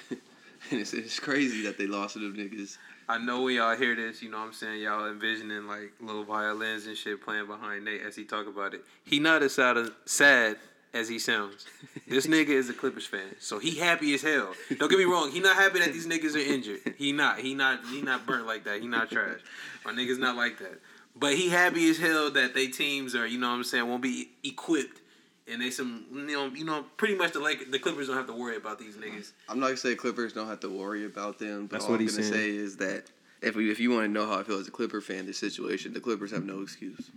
and 0.10 0.80
it's 0.80 0.94
it's 0.94 1.20
crazy 1.20 1.62
that 1.62 1.78
they 1.78 1.86
lost 1.86 2.14
to 2.14 2.20
them 2.20 2.34
niggas. 2.36 2.78
I 3.08 3.18
know 3.18 3.42
when 3.42 3.54
y'all 3.54 3.76
hear 3.76 3.94
this, 3.94 4.20
you 4.20 4.30
know 4.30 4.38
what 4.38 4.46
I'm 4.46 4.52
saying, 4.52 4.82
y'all 4.82 5.08
envisioning 5.08 5.66
like 5.68 5.92
little 6.00 6.24
violins 6.24 6.86
and 6.86 6.96
shit 6.96 7.22
playing 7.22 7.46
behind 7.46 7.84
Nate 7.84 8.02
as 8.02 8.16
he 8.16 8.24
talk 8.24 8.48
about 8.48 8.74
it. 8.74 8.84
He 9.04 9.20
not 9.20 9.44
as 9.44 9.54
sad, 9.54 9.76
sad 10.06 10.56
as 10.92 11.08
he 11.08 11.18
sounds. 11.20 11.66
This 12.08 12.26
nigga 12.26 12.48
is 12.48 12.68
a 12.68 12.72
Clippers 12.72 13.06
fan, 13.06 13.36
so 13.38 13.58
he 13.58 13.76
happy 13.76 14.14
as 14.14 14.22
hell. 14.22 14.52
Don't 14.78 14.88
get 14.88 14.98
me 14.98 15.04
wrong, 15.04 15.30
he 15.30 15.38
not 15.38 15.54
happy 15.54 15.78
that 15.80 15.92
these 15.92 16.06
niggas 16.06 16.34
are 16.34 16.38
injured. 16.38 16.80
He 16.96 17.12
not, 17.12 17.38
he 17.38 17.54
not, 17.54 17.80
he 17.86 18.02
not 18.02 18.26
burnt 18.26 18.46
like 18.46 18.64
that. 18.64 18.80
He 18.80 18.88
not 18.88 19.10
trash. 19.10 19.40
My 19.84 19.92
nigga's 19.92 20.18
not 20.18 20.34
like 20.34 20.58
that. 20.58 20.80
But 21.18 21.34
he 21.34 21.48
happy 21.48 21.88
as 21.88 21.98
hell 21.98 22.30
that 22.32 22.54
they 22.54 22.66
teams 22.66 23.14
are, 23.14 23.26
you 23.26 23.38
know 23.38 23.48
what 23.48 23.56
I'm 23.56 23.64
saying, 23.64 23.88
won't 23.88 24.02
be 24.02 24.28
equipped. 24.44 25.00
And 25.48 25.62
they 25.62 25.70
some, 25.70 26.04
you 26.12 26.26
know, 26.26 26.46
you 26.48 26.64
know, 26.64 26.84
pretty 26.96 27.14
much 27.14 27.32
the 27.32 27.40
like 27.40 27.70
the 27.70 27.78
Clippers 27.78 28.08
don't 28.08 28.16
have 28.16 28.26
to 28.26 28.32
worry 28.32 28.56
about 28.56 28.78
these 28.78 28.96
niggas. 28.96 29.30
I'm 29.48 29.60
not 29.60 29.66
gonna 29.66 29.76
say 29.76 29.94
Clippers 29.94 30.32
don't 30.32 30.48
have 30.48 30.60
to 30.60 30.68
worry 30.68 31.06
about 31.06 31.38
them, 31.38 31.66
but 31.66 31.72
That's 31.76 31.84
all 31.84 31.92
what 31.92 31.96
I'm 32.00 32.02
he's 32.02 32.16
gonna 32.16 32.28
saying. 32.28 32.34
say 32.34 32.50
is 32.50 32.76
that 32.78 33.04
if 33.42 33.54
we, 33.54 33.70
if 33.70 33.78
you 33.78 33.90
want 33.92 34.04
to 34.04 34.08
know 34.08 34.26
how 34.26 34.40
I 34.40 34.42
feel 34.42 34.58
as 34.58 34.66
a 34.66 34.72
Clipper 34.72 35.00
fan, 35.00 35.24
this 35.26 35.38
situation, 35.38 35.92
the 35.92 36.00
Clippers 36.00 36.32
have 36.32 36.44
no 36.44 36.62
excuse. 36.62 37.10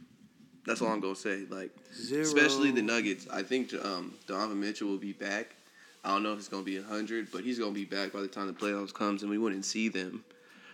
That's 0.65 0.81
all 0.81 0.89
I'm 0.89 0.99
gonna 0.99 1.15
say. 1.15 1.45
Like, 1.49 1.71
especially 2.11 2.69
the 2.71 2.83
Nuggets. 2.83 3.27
I 3.33 3.41
think 3.41 3.73
um, 3.83 4.13
Donovan 4.27 4.59
Mitchell 4.59 4.87
will 4.89 4.97
be 4.97 5.13
back. 5.13 5.55
I 6.03 6.09
don't 6.09 6.21
know 6.23 6.31
if 6.33 6.39
it's 6.39 6.47
gonna 6.47 6.63
be 6.63 6.79
hundred, 6.79 7.29
but 7.31 7.43
he's 7.43 7.57
gonna 7.57 7.71
be 7.71 7.85
back 7.85 8.13
by 8.13 8.21
the 8.21 8.27
time 8.27 8.47
the 8.47 8.53
playoffs 8.53 8.93
comes, 8.93 9.23
and 9.23 9.31
we 9.31 9.37
wouldn't 9.39 9.65
see 9.65 9.89
them 9.89 10.23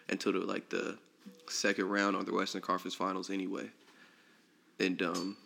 until 0.10 0.34
the 0.34 0.40
like 0.40 0.68
the 0.70 0.98
second 1.50 1.90
round 1.90 2.16
or 2.16 2.24
the 2.24 2.34
Western 2.34 2.62
Conference 2.62 2.96
Finals 2.96 3.30
anyway. 3.30 3.70
And 4.80 5.02
um, 5.02 5.38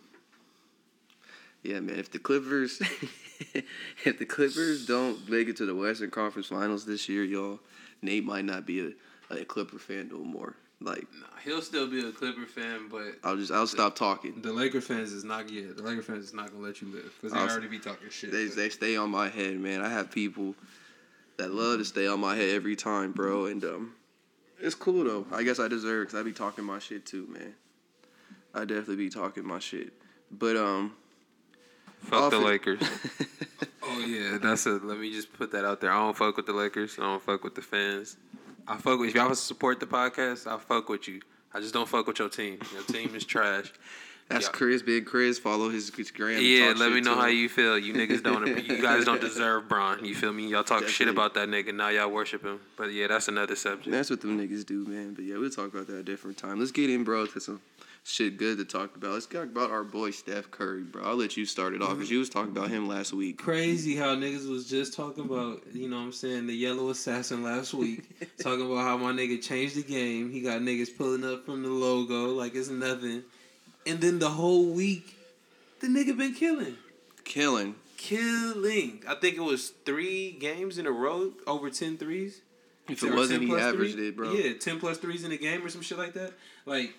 yeah, 1.63 1.79
man, 1.79 1.99
if 1.99 2.11
the 2.11 2.19
Clippers, 2.19 2.81
if 4.05 4.17
the 4.19 4.25
Clippers 4.25 4.85
don't 4.85 5.29
make 5.29 5.47
it 5.49 5.57
to 5.57 5.65
the 5.65 5.75
Western 5.75 6.09
Conference 6.09 6.47
Finals 6.47 6.85
this 6.85 7.07
year, 7.09 7.23
y'all, 7.23 7.59
Nate 8.01 8.23
might 8.25 8.45
not 8.45 8.65
be 8.65 8.79
a, 9.29 9.33
a 9.35 9.45
Clipper 9.45 9.77
fan 9.79 10.09
no 10.11 10.19
more. 10.19 10.55
Like, 10.81 11.05
Nah, 11.19 11.27
he'll 11.43 11.61
still 11.61 11.87
be 11.87 11.99
a 12.07 12.11
Clipper 12.13 12.45
fan, 12.45 12.87
but 12.89 13.15
I'll 13.25 13.35
just 13.35 13.51
I'll 13.51 13.67
stop 13.67 13.95
talking. 13.97 14.41
The 14.41 14.53
Laker 14.53 14.79
fans 14.79 15.11
is 15.11 15.25
not 15.25 15.49
yeah. 15.51 15.65
The 15.75 15.83
Laker 15.83 16.01
fans 16.01 16.23
is 16.23 16.33
not 16.33 16.51
gonna 16.53 16.63
let 16.63 16.81
you 16.81 16.87
live 16.87 17.13
because 17.19 17.33
they 17.33 17.39
I'll- 17.39 17.49
already 17.49 17.67
be 17.67 17.79
talking 17.79 18.09
shit. 18.09 18.31
They 18.31 18.47
but- 18.47 18.55
they 18.55 18.69
stay 18.69 18.95
on 18.95 19.09
my 19.11 19.27
head, 19.27 19.57
man. 19.59 19.81
I 19.81 19.89
have 19.89 20.09
people 20.09 20.55
that 21.35 21.51
love 21.53 21.79
to 21.79 21.85
stay 21.85 22.07
on 22.07 22.21
my 22.21 22.35
head 22.37 22.49
every 22.51 22.77
time, 22.77 23.11
bro, 23.11 23.47
and 23.47 23.61
um, 23.65 23.93
it's 24.61 24.75
cool 24.75 25.03
though. 25.03 25.25
I 25.31 25.43
guess 25.43 25.59
I 25.59 25.67
deserve 25.67 26.07
because 26.07 26.19
I 26.19 26.23
be 26.23 26.31
talking 26.33 26.63
my 26.65 26.79
shit 26.79 27.05
too, 27.05 27.27
man. 27.27 27.55
I 28.53 28.61
definitely 28.61 28.95
be 28.97 29.09
talking 29.09 29.45
my 29.45 29.59
shit, 29.59 29.93
but 30.31 30.55
um, 30.57 30.95
fuck 32.01 32.31
the 32.31 32.39
it- 32.39 32.45
Lakers. 32.45 32.81
oh 33.83 34.05
yeah, 34.05 34.37
that's 34.41 34.65
a. 34.65 34.71
Let 34.71 34.97
me 34.99 35.11
just 35.11 35.31
put 35.33 35.51
that 35.51 35.65
out 35.65 35.81
there. 35.81 35.91
I 35.91 35.99
don't 35.99 36.17
fuck 36.17 36.37
with 36.37 36.45
the 36.45 36.53
Lakers. 36.53 36.97
I 36.97 37.03
don't 37.03 37.21
fuck 37.21 37.43
with 37.43 37.55
the 37.55 37.61
fans. 37.61 38.17
I 38.67 38.77
fuck 38.77 38.99
with 38.99 39.09
if 39.09 39.15
y'all 39.15 39.33
support 39.35 39.79
the 39.79 39.85
podcast. 39.87 40.47
I 40.47 40.57
fuck 40.57 40.89
with 40.89 41.07
you. 41.07 41.21
I 41.53 41.59
just 41.59 41.73
don't 41.73 41.87
fuck 41.87 42.05
with 42.07 42.19
your 42.19 42.29
team. 42.29 42.59
Your 42.73 42.83
team 42.83 43.15
is 43.15 43.25
trash. 43.25 43.71
That's 44.29 44.45
Yeah. 44.45 44.51
Chris, 44.51 44.81
big 44.83 45.05
Chris. 45.05 45.39
Follow 45.39 45.69
his, 45.69 45.93
his 45.95 46.11
gram. 46.11 46.39
Yeah, 46.41 46.73
let 46.77 46.91
me 46.91 47.01
know 47.01 47.15
how 47.15 47.27
him. 47.27 47.35
you 47.35 47.49
feel. 47.49 47.77
You 47.77 47.93
niggas 47.93 48.23
don't. 48.23 48.45
You 48.63 48.81
guys 48.81 49.03
don't 49.03 49.19
deserve 49.29 49.67
Bron. 49.67 50.05
You 50.05 50.13
feel 50.15 50.31
me? 50.31 50.47
Y'all 50.47 50.63
talk 50.63 50.87
shit 50.87 51.07
about 51.07 51.33
that 51.33 51.49
nigga. 51.49 51.73
Now 51.73 51.89
y'all 51.89 52.11
worship 52.11 52.43
him. 52.43 52.59
But 52.77 52.93
yeah, 52.93 53.07
that's 53.07 53.27
another 53.27 53.55
subject. 53.55 53.89
That's 53.91 54.09
what 54.09 54.21
them 54.21 54.39
niggas 54.39 54.65
do, 54.65 54.85
man. 54.85 55.15
But 55.15 55.25
yeah, 55.25 55.37
we'll 55.37 55.49
talk 55.49 55.73
about 55.73 55.87
that 55.87 55.97
a 55.97 56.03
different 56.03 56.37
time. 56.37 56.59
Let's 56.59 56.71
get 56.71 56.89
in, 56.91 57.03
bro, 57.03 57.25
to 57.25 57.39
some 57.41 57.59
shit 58.03 58.37
good 58.37 58.57
to 58.59 58.65
talk 58.65 58.95
about. 58.95 59.13
Let's 59.13 59.25
talk 59.25 59.43
about 59.45 59.71
our 59.71 59.83
boy 59.83 60.11
Steph 60.11 60.51
Curry, 60.51 60.83
bro. 60.83 61.03
I'll 61.03 61.15
let 61.15 61.35
you 61.35 61.45
start 61.45 61.73
it 61.73 61.81
off 61.81 61.95
because 61.95 62.11
you 62.11 62.19
was 62.19 62.29
talking 62.29 62.51
about 62.51 62.69
him 62.69 62.87
last 62.87 63.13
week. 63.13 63.39
Crazy 63.39 63.95
how 63.95 64.15
niggas 64.15 64.47
was 64.49 64.69
just 64.69 64.93
talking 64.93 65.25
about, 65.25 65.61
you 65.73 65.89
know 65.89 65.97
what 65.97 66.03
I'm 66.03 66.11
saying, 66.11 66.47
the 66.47 66.53
yellow 66.53 66.89
assassin 66.89 67.43
last 67.43 67.73
week. 67.73 68.03
talking 68.41 68.65
about 68.65 68.83
how 68.83 68.97
my 68.97 69.11
nigga 69.11 69.41
changed 69.41 69.75
the 69.75 69.83
game. 69.83 70.31
He 70.31 70.41
got 70.41 70.61
niggas 70.61 70.95
pulling 70.95 71.23
up 71.25 71.45
from 71.45 71.63
the 71.63 71.69
logo 71.69 72.27
like 72.27 72.55
it's 72.55 72.69
nothing. 72.69 73.23
And 73.85 74.01
then 74.01 74.19
the 74.19 74.29
whole 74.29 74.65
week, 74.65 75.15
the 75.79 75.87
nigga 75.87 76.17
been 76.17 76.33
killing. 76.33 76.75
Killing. 77.23 77.75
Killing. 77.97 79.03
I 79.07 79.15
think 79.15 79.35
it 79.37 79.41
was 79.41 79.69
three 79.85 80.31
games 80.31 80.77
in 80.77 80.85
a 80.85 80.91
row 80.91 81.31
over 81.47 81.69
10 81.69 81.97
threes. 81.97 82.41
If 82.87 83.03
it 83.03 83.13
wasn't, 83.13 83.43
he 83.43 83.53
averaged 83.55 83.95
three. 83.95 84.07
it, 84.09 84.15
bro. 84.17 84.31
Yeah, 84.31 84.53
10 84.59 84.79
plus 84.79 84.97
threes 84.97 85.23
in 85.23 85.31
a 85.31 85.37
game 85.37 85.63
or 85.65 85.69
some 85.69 85.81
shit 85.81 85.97
like 85.97 86.13
that. 86.13 86.33
Like, 86.65 86.93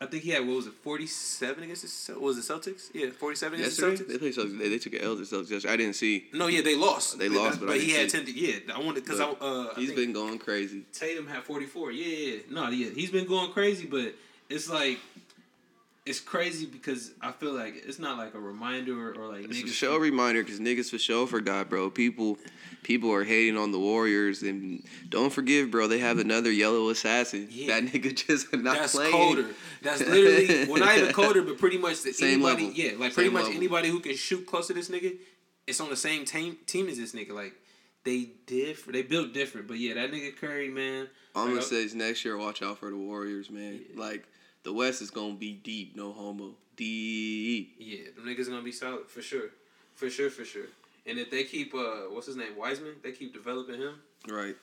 I 0.00 0.06
think 0.06 0.24
he 0.24 0.30
had, 0.30 0.46
what 0.46 0.56
was 0.56 0.66
it, 0.66 0.72
47 0.82 1.62
against 1.64 2.06
the, 2.08 2.18
was 2.18 2.36
it 2.36 2.42
Celtics? 2.52 2.90
Yeah, 2.92 3.10
47 3.10 3.58
against 3.60 3.78
the 3.80 3.86
Celtics. 3.86 4.08
they 4.08 4.18
played 4.18 4.34
Celtics. 4.34 4.58
They, 4.58 4.68
they 4.68 4.78
took 4.78 4.92
an 4.94 5.00
L 5.02 5.16
to 5.16 5.22
Celtics. 5.22 5.50
yesterday. 5.50 5.72
I 5.72 5.76
didn't 5.76 5.94
see. 5.94 6.26
No, 6.32 6.48
yeah, 6.48 6.62
they 6.62 6.76
lost. 6.76 7.18
They 7.18 7.28
lost, 7.28 7.60
but 7.60 7.70
I 7.70 7.78
he 7.78 7.86
didn't 7.86 8.12
had 8.12 8.26
see. 8.26 8.58
ten. 8.58 8.66
Yeah, 8.68 8.74
I 8.74 8.80
wanted 8.84 9.04
because 9.04 9.20
I. 9.20 9.32
But 9.32 9.42
Uh, 9.42 9.68
I 9.74 9.80
He's 9.80 9.88
think 9.90 10.00
been 10.00 10.12
going 10.12 10.38
crazy. 10.38 10.82
Tatum 10.92 11.26
had 11.28 11.44
forty 11.44 11.64
four. 11.66 11.92
Yeah, 11.92 12.04
yeah, 12.06 12.34
yeah. 12.34 12.40
no, 12.50 12.68
yeah, 12.68 12.90
he's 12.94 13.10
been 13.10 13.26
going 13.26 13.52
crazy, 13.52 13.86
but 13.86 14.14
it's 14.50 14.68
like. 14.68 14.98
It's 16.06 16.20
crazy 16.20 16.66
because 16.66 17.10
I 17.20 17.32
feel 17.32 17.52
like 17.52 17.82
it's 17.84 17.98
not 17.98 18.16
like 18.16 18.34
a 18.34 18.38
reminder 18.38 19.12
or 19.12 19.26
like 19.26 19.44
It's 19.46 19.58
a 19.60 19.64
niggas. 19.64 19.72
show 19.72 19.96
reminder 19.98 20.42
because 20.44 20.60
niggas 20.60 20.88
for 20.90 20.98
sure 20.98 21.26
forgot, 21.26 21.68
bro. 21.68 21.90
People, 21.90 22.38
people 22.84 23.12
are 23.12 23.24
hating 23.24 23.56
on 23.56 23.72
the 23.72 23.80
Warriors, 23.80 24.42
and 24.42 24.84
don't 25.08 25.32
forgive, 25.32 25.72
bro. 25.72 25.88
They 25.88 25.98
have 25.98 26.18
another 26.20 26.52
yellow 26.52 26.90
assassin. 26.90 27.48
Yeah. 27.50 27.80
That 27.80 27.90
nigga 27.92 28.14
just 28.26 28.52
not 28.54 28.76
That's 28.76 28.94
playing. 28.94 29.10
colder. 29.10 29.46
That's 29.82 30.00
literally 30.00 30.66
well, 30.70 30.78
not 30.78 30.96
even 30.96 31.12
colder, 31.12 31.42
but 31.42 31.58
pretty 31.58 31.78
much 31.78 32.02
the 32.02 32.12
Same 32.12 32.34
anybody. 32.44 32.66
level. 32.66 32.78
Yeah, 32.78 32.90
like 32.92 33.12
pretty 33.12 33.28
Same 33.28 33.32
much 33.32 33.42
level. 33.46 33.56
anybody 33.56 33.88
who 33.88 33.98
can 33.98 34.14
shoot 34.14 34.46
close 34.46 34.68
to 34.68 34.74
this 34.74 34.88
nigga, 34.88 35.16
it's 35.66 35.80
on 35.80 35.90
the 35.90 35.96
same 35.96 36.24
team 36.24 36.56
team 36.66 36.86
as 36.88 36.98
this 36.98 37.14
nigga. 37.14 37.32
Like 37.32 37.54
they 38.04 38.30
diff, 38.46 38.86
they 38.86 39.02
built 39.02 39.32
different. 39.34 39.66
But 39.66 39.78
yeah, 39.78 39.94
that 39.94 40.12
nigga 40.12 40.36
Curry, 40.36 40.68
man. 40.68 41.08
I'm 41.34 41.48
gonna 41.48 41.62
say 41.62 41.88
next 41.94 42.24
year. 42.24 42.36
Watch 42.38 42.62
out 42.62 42.78
for 42.78 42.90
the 42.90 42.96
Warriors, 42.96 43.50
man. 43.50 43.80
Like 43.96 44.24
the 44.66 44.72
West 44.72 45.00
is 45.00 45.10
gonna 45.10 45.34
be 45.34 45.52
deep, 45.52 45.94
no 45.94 46.12
homo, 46.12 46.50
deep. 46.76 47.76
Yeah, 47.78 48.10
them 48.16 48.26
niggas 48.26 48.48
gonna 48.48 48.62
be 48.62 48.72
solid 48.72 49.06
for 49.06 49.22
sure, 49.22 49.50
for 49.94 50.10
sure, 50.10 50.28
for 50.28 50.44
sure. 50.44 50.66
And 51.06 51.20
if 51.20 51.30
they 51.30 51.44
keep 51.44 51.72
uh, 51.72 52.10
what's 52.10 52.26
his 52.26 52.34
name, 52.34 52.56
Wiseman, 52.58 52.96
they 53.00 53.12
keep 53.12 53.32
developing 53.32 53.76
him. 53.76 53.94
Right. 54.28 54.56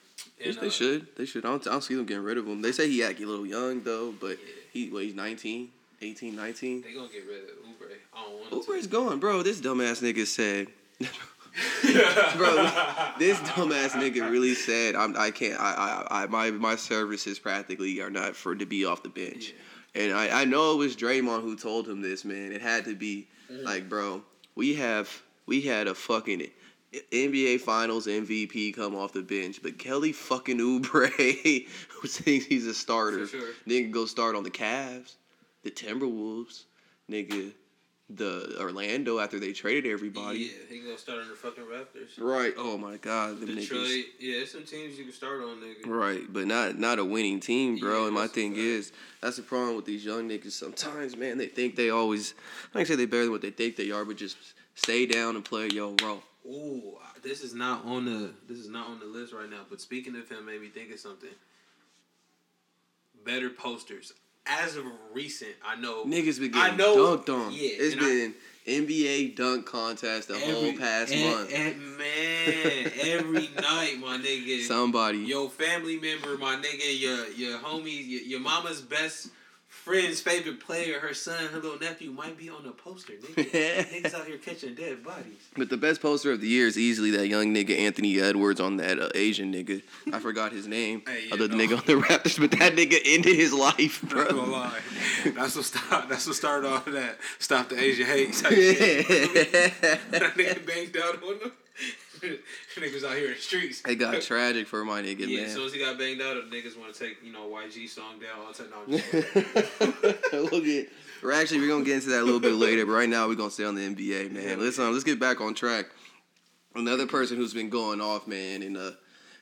And, 0.44 0.56
they 0.56 0.66
uh, 0.66 0.70
should. 0.70 1.06
They 1.16 1.24
should. 1.24 1.46
I 1.46 1.48
don't, 1.48 1.66
I 1.66 1.70
don't 1.70 1.82
see 1.82 1.94
them 1.94 2.04
getting 2.04 2.22
rid 2.22 2.36
of 2.36 2.46
him. 2.46 2.60
They 2.60 2.72
say 2.72 2.86
he 2.86 3.02
act 3.02 3.18
a 3.18 3.26
little 3.26 3.46
young 3.46 3.82
though, 3.82 4.12
but 4.12 4.32
Yeah. 4.32 4.52
he 4.74 4.90
well, 4.90 5.00
he's 5.00 5.14
19, 5.14 5.70
18, 6.02 6.36
19. 6.36 6.82
They 6.82 6.92
gonna 6.92 7.08
get 7.08 7.26
rid 7.26 7.44
of 7.44 7.50
Oubre. 7.64 7.96
I 8.14 8.24
don't 8.24 8.52
want 8.52 8.68
Oubre's 8.68 8.86
going, 8.86 9.20
bro. 9.20 9.42
This 9.42 9.62
dumbass 9.62 10.02
nigga 10.02 10.26
said. 10.26 10.66
bro, 12.36 12.54
this 13.18 13.38
dumbass 13.38 13.92
nigga 13.92 14.30
really 14.30 14.54
said, 14.54 14.96
"I'm. 14.96 15.16
I 15.16 15.30
can't. 15.30 15.58
I. 15.58 16.04
I. 16.10 16.24
I 16.24 16.26
my 16.26 16.50
my 16.50 16.76
services 16.76 17.38
practically 17.38 18.02
are 18.02 18.10
not 18.10 18.36
for 18.36 18.54
to 18.54 18.66
be 18.66 18.84
off 18.84 19.02
the 19.02 19.08
bench." 19.08 19.54
And 19.94 20.12
I. 20.12 20.42
I 20.42 20.44
know 20.44 20.72
it 20.72 20.76
was 20.78 20.96
Draymond 20.96 21.42
who 21.42 21.56
told 21.56 21.88
him 21.88 22.00
this, 22.02 22.24
man. 22.24 22.52
It 22.52 22.60
had 22.62 22.84
to 22.86 22.94
be 22.94 23.28
Mm-hmm. 23.52 23.64
like, 23.66 23.88
bro. 23.90 24.22
We 24.54 24.74
have. 24.76 25.10
We 25.46 25.60
had 25.60 25.86
a 25.86 25.94
fucking 25.94 26.48
NBA 27.12 27.60
Finals 27.60 28.06
MVP 28.06 28.74
come 28.74 28.94
off 28.94 29.12
the 29.12 29.20
bench, 29.22 29.60
but 29.62 29.78
Kelly 29.78 30.12
fucking 30.12 30.58
Oubre, 30.58 31.10
who 31.90 32.08
thinks 32.08 32.46
he's 32.46 32.66
a 32.66 32.72
starter, 32.74 33.26
sure. 33.26 33.48
nigga 33.68 33.90
go 33.90 34.06
start 34.06 34.34
on 34.36 34.42
the 34.44 34.50
Cavs, 34.50 35.16
the 35.64 35.70
Timberwolves, 35.70 36.64
nigga, 37.10 37.52
the 38.10 38.56
Orlando 38.60 39.18
after 39.18 39.40
they 39.40 39.52
traded 39.52 39.90
everybody. 39.90 40.38
Yeah, 40.40 40.50
he 40.68 40.80
gonna 40.80 40.98
start 40.98 41.20
on 41.20 41.28
the 41.28 41.34
fucking 41.34 41.64
Raptors. 41.64 42.18
Right. 42.18 42.52
Oh 42.56 42.76
my 42.76 42.96
God, 42.98 43.40
them 43.40 43.54
Detroit. 43.54 43.80
niggas. 43.80 44.02
Yeah, 44.20 44.36
there's 44.36 44.52
some 44.52 44.64
teams 44.64 44.98
you 44.98 45.04
can 45.04 45.12
start 45.12 45.40
on, 45.40 45.56
nigga. 45.60 45.86
Right, 45.86 46.20
but 46.30 46.46
not 46.46 46.78
not 46.78 46.98
a 46.98 47.04
winning 47.04 47.40
team, 47.40 47.78
bro. 47.78 48.00
Yeah, 48.00 48.06
and 48.06 48.14
my 48.14 48.26
thing 48.26 48.54
is, 48.56 48.92
that's 49.22 49.36
the 49.36 49.42
problem 49.42 49.76
with 49.76 49.86
these 49.86 50.04
young 50.04 50.28
niggas. 50.28 50.52
Sometimes, 50.52 51.16
man, 51.16 51.38
they 51.38 51.46
think 51.46 51.76
they 51.76 51.90
always, 51.90 52.34
I 52.74 52.80
ain't 52.80 52.88
say 52.88 52.94
they 52.94 53.06
better 53.06 53.24
than 53.24 53.32
what 53.32 53.42
they 53.42 53.50
think 53.50 53.76
they 53.76 53.90
are, 53.90 54.04
but 54.04 54.16
just 54.16 54.36
stay 54.74 55.06
down 55.06 55.36
and 55.36 55.44
play 55.44 55.68
your 55.72 55.94
role. 56.02 56.22
Ooh, 56.46 56.98
this 57.22 57.42
is 57.42 57.54
not 57.54 57.86
on 57.86 58.04
the 58.04 58.32
this 58.46 58.58
is 58.58 58.68
not 58.68 58.88
on 58.88 59.00
the 59.00 59.06
list 59.06 59.32
right 59.32 59.48
now. 59.48 59.62
But 59.70 59.80
speaking 59.80 60.14
of 60.16 60.28
him, 60.28 60.44
made 60.44 60.60
me 60.60 60.68
think 60.68 60.92
of 60.92 61.00
something. 61.00 61.30
Better 63.24 63.48
posters. 63.48 64.12
As 64.46 64.76
of 64.76 64.84
recent, 65.14 65.52
I 65.66 65.76
know 65.76 66.04
Niggas 66.04 66.38
been 66.38 66.50
getting 66.50 66.74
I 66.74 66.76
know- 66.76 67.16
dunked 67.16 67.28
on. 67.30 67.50
yeah, 67.52 67.60
it's 67.72 67.94
and 67.94 68.02
I- 68.02 68.04
been 68.04 68.34
NBA 68.66 69.36
dunk 69.36 69.64
contest 69.66 70.28
the 70.28 70.38
whole 70.38 70.72
past 70.74 71.12
and- 71.12 71.30
month. 71.34 71.52
and 71.52 71.98
man, 71.98 72.92
every 73.00 73.48
night, 73.60 73.98
my 74.00 74.18
nigga. 74.18 74.62
Somebody. 74.66 75.18
your 75.18 75.48
family 75.48 75.98
member, 75.98 76.36
my 76.38 76.56
nigga, 76.56 77.00
your 77.00 77.26
your 77.30 77.58
homie, 77.58 78.06
your, 78.06 78.22
your 78.22 78.40
mama's 78.40 78.80
best 78.82 79.28
friend's 79.74 80.20
favorite 80.20 80.60
player, 80.60 81.00
her 81.00 81.12
son, 81.12 81.46
her 81.48 81.58
little 81.58 81.78
nephew 81.78 82.10
might 82.10 82.38
be 82.38 82.48
on 82.48 82.64
a 82.66 82.70
poster. 82.70 83.12
Nigga. 83.14 83.50
Niggas 84.02 84.14
out 84.14 84.26
here 84.26 84.38
catching 84.38 84.74
dead 84.74 85.04
bodies. 85.04 85.36
But 85.56 85.68
the 85.68 85.76
best 85.76 86.00
poster 86.00 86.32
of 86.32 86.40
the 86.40 86.48
year 86.48 86.66
is 86.66 86.78
easily 86.78 87.10
that 87.12 87.28
young 87.28 87.52
nigga 87.54 87.76
Anthony 87.78 88.18
Edwards 88.20 88.60
on 88.60 88.76
that 88.78 88.98
uh, 88.98 89.08
Asian 89.14 89.52
nigga. 89.52 89.82
I 90.12 90.20
forgot 90.20 90.52
his 90.52 90.66
name. 90.66 91.02
Hey, 91.06 91.28
Other 91.30 91.48
no. 91.48 91.56
nigga 91.56 91.78
on 91.78 91.84
the 91.86 92.00
Raptors, 92.06 92.38
but 92.40 92.52
that 92.52 92.74
nigga 92.74 92.98
ended 93.04 93.36
his 93.36 93.52
life, 93.52 94.02
Not 94.12 94.30
gonna 94.30 94.50
lie. 94.50 94.80
That's 95.34 95.56
what. 95.56 96.08
That's 96.08 96.26
what 96.26 96.36
started 96.36 96.68
off 96.68 96.86
of 96.86 96.94
that. 96.94 97.18
Stop 97.38 97.68
the 97.68 97.78
Asian 97.80 98.06
hate. 98.06 98.32
type 98.32 98.52
shit. 98.52 99.06
that 100.10 100.34
nigga 100.36 100.64
banged 100.66 100.96
out 100.96 101.22
on 101.22 101.38
them. 101.40 101.52
niggas 102.76 103.04
out 103.04 103.16
here 103.16 103.28
in 103.28 103.34
the 103.34 103.38
streets. 103.40 103.82
it 103.86 103.96
got 103.96 104.20
tragic 104.22 104.66
for 104.66 104.84
my 104.84 105.02
nigga, 105.02 105.20
Yeah, 105.26 105.36
man. 105.38 105.44
as 105.46 105.52
soon 105.54 105.66
as 105.66 105.72
he 105.72 105.78
got 105.78 105.98
banged 105.98 106.20
out, 106.22 106.34
the 106.34 106.56
niggas 106.56 106.78
want 106.78 106.94
to 106.94 106.98
take 106.98 107.22
you 107.22 107.32
know 107.32 107.48
YG 107.48 107.88
song 107.88 108.20
down. 108.20 108.40
All 108.46 108.52
the 108.52 108.58
time. 108.58 108.70
No, 108.70 108.80
I'm 108.82 108.90
just 108.90 110.30
kidding. 110.32 110.48
we'll 110.50 110.60
get. 110.62 110.90
We're 111.22 111.32
actually 111.32 111.60
we're 111.60 111.68
gonna 111.68 111.84
get 111.84 111.96
into 111.96 112.08
that 112.10 112.20
a 112.20 112.24
little 112.24 112.40
bit 112.40 112.52
later, 112.54 112.84
but 112.86 112.92
right 112.92 113.08
now 113.08 113.26
we're 113.28 113.34
gonna 113.34 113.50
stay 113.50 113.64
on 113.64 113.74
the 113.74 113.82
NBA, 113.94 114.30
man. 114.30 114.60
Let's 114.60 114.78
um, 114.78 114.92
let's 114.92 115.04
get 115.04 115.18
back 115.20 115.40
on 115.40 115.54
track. 115.54 115.86
Another 116.74 117.06
person 117.06 117.36
who's 117.36 117.54
been 117.54 117.70
going 117.70 118.00
off, 118.00 118.26
man, 118.26 118.62
and 118.62 118.76
uh, 118.76 118.90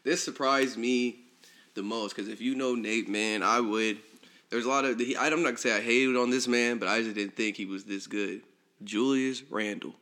this 0.04 0.22
surprised 0.22 0.76
me 0.76 1.20
the 1.74 1.82
most 1.82 2.14
because 2.14 2.28
if 2.28 2.40
you 2.40 2.54
know 2.54 2.74
Nate, 2.74 3.08
man, 3.08 3.42
I 3.42 3.60
would. 3.60 3.98
There's 4.50 4.66
a 4.66 4.68
lot 4.68 4.84
of 4.84 5.00
I'm 5.00 5.42
not 5.42 5.44
gonna 5.44 5.56
say 5.56 5.74
I 5.74 5.80
hated 5.80 6.14
on 6.14 6.28
this 6.30 6.46
man, 6.46 6.78
but 6.78 6.86
I 6.88 7.02
just 7.02 7.14
didn't 7.14 7.36
think 7.36 7.56
he 7.56 7.64
was 7.64 7.84
this 7.84 8.06
good. 8.06 8.42
Julius 8.84 9.42
Randle. 9.50 9.94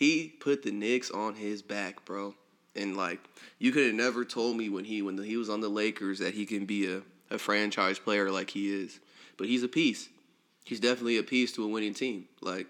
He 0.00 0.28
put 0.40 0.62
the 0.62 0.72
Knicks 0.72 1.10
on 1.10 1.34
his 1.34 1.60
back, 1.60 2.06
bro. 2.06 2.34
And 2.74 2.96
like 2.96 3.20
you 3.58 3.70
could 3.70 3.84
have 3.84 3.94
never 3.94 4.24
told 4.24 4.56
me 4.56 4.70
when 4.70 4.84
he 4.86 5.02
when 5.02 5.18
he 5.22 5.36
was 5.36 5.50
on 5.50 5.60
the 5.60 5.68
Lakers 5.68 6.20
that 6.20 6.32
he 6.32 6.46
can 6.46 6.64
be 6.64 6.90
a, 6.90 7.02
a 7.30 7.36
franchise 7.36 7.98
player 7.98 8.30
like 8.30 8.48
he 8.48 8.72
is. 8.72 8.98
But 9.36 9.48
he's 9.48 9.62
a 9.62 9.68
piece. 9.68 10.08
He's 10.64 10.80
definitely 10.80 11.18
a 11.18 11.22
piece 11.22 11.52
to 11.52 11.64
a 11.64 11.68
winning 11.68 11.92
team. 11.92 12.28
Like 12.40 12.66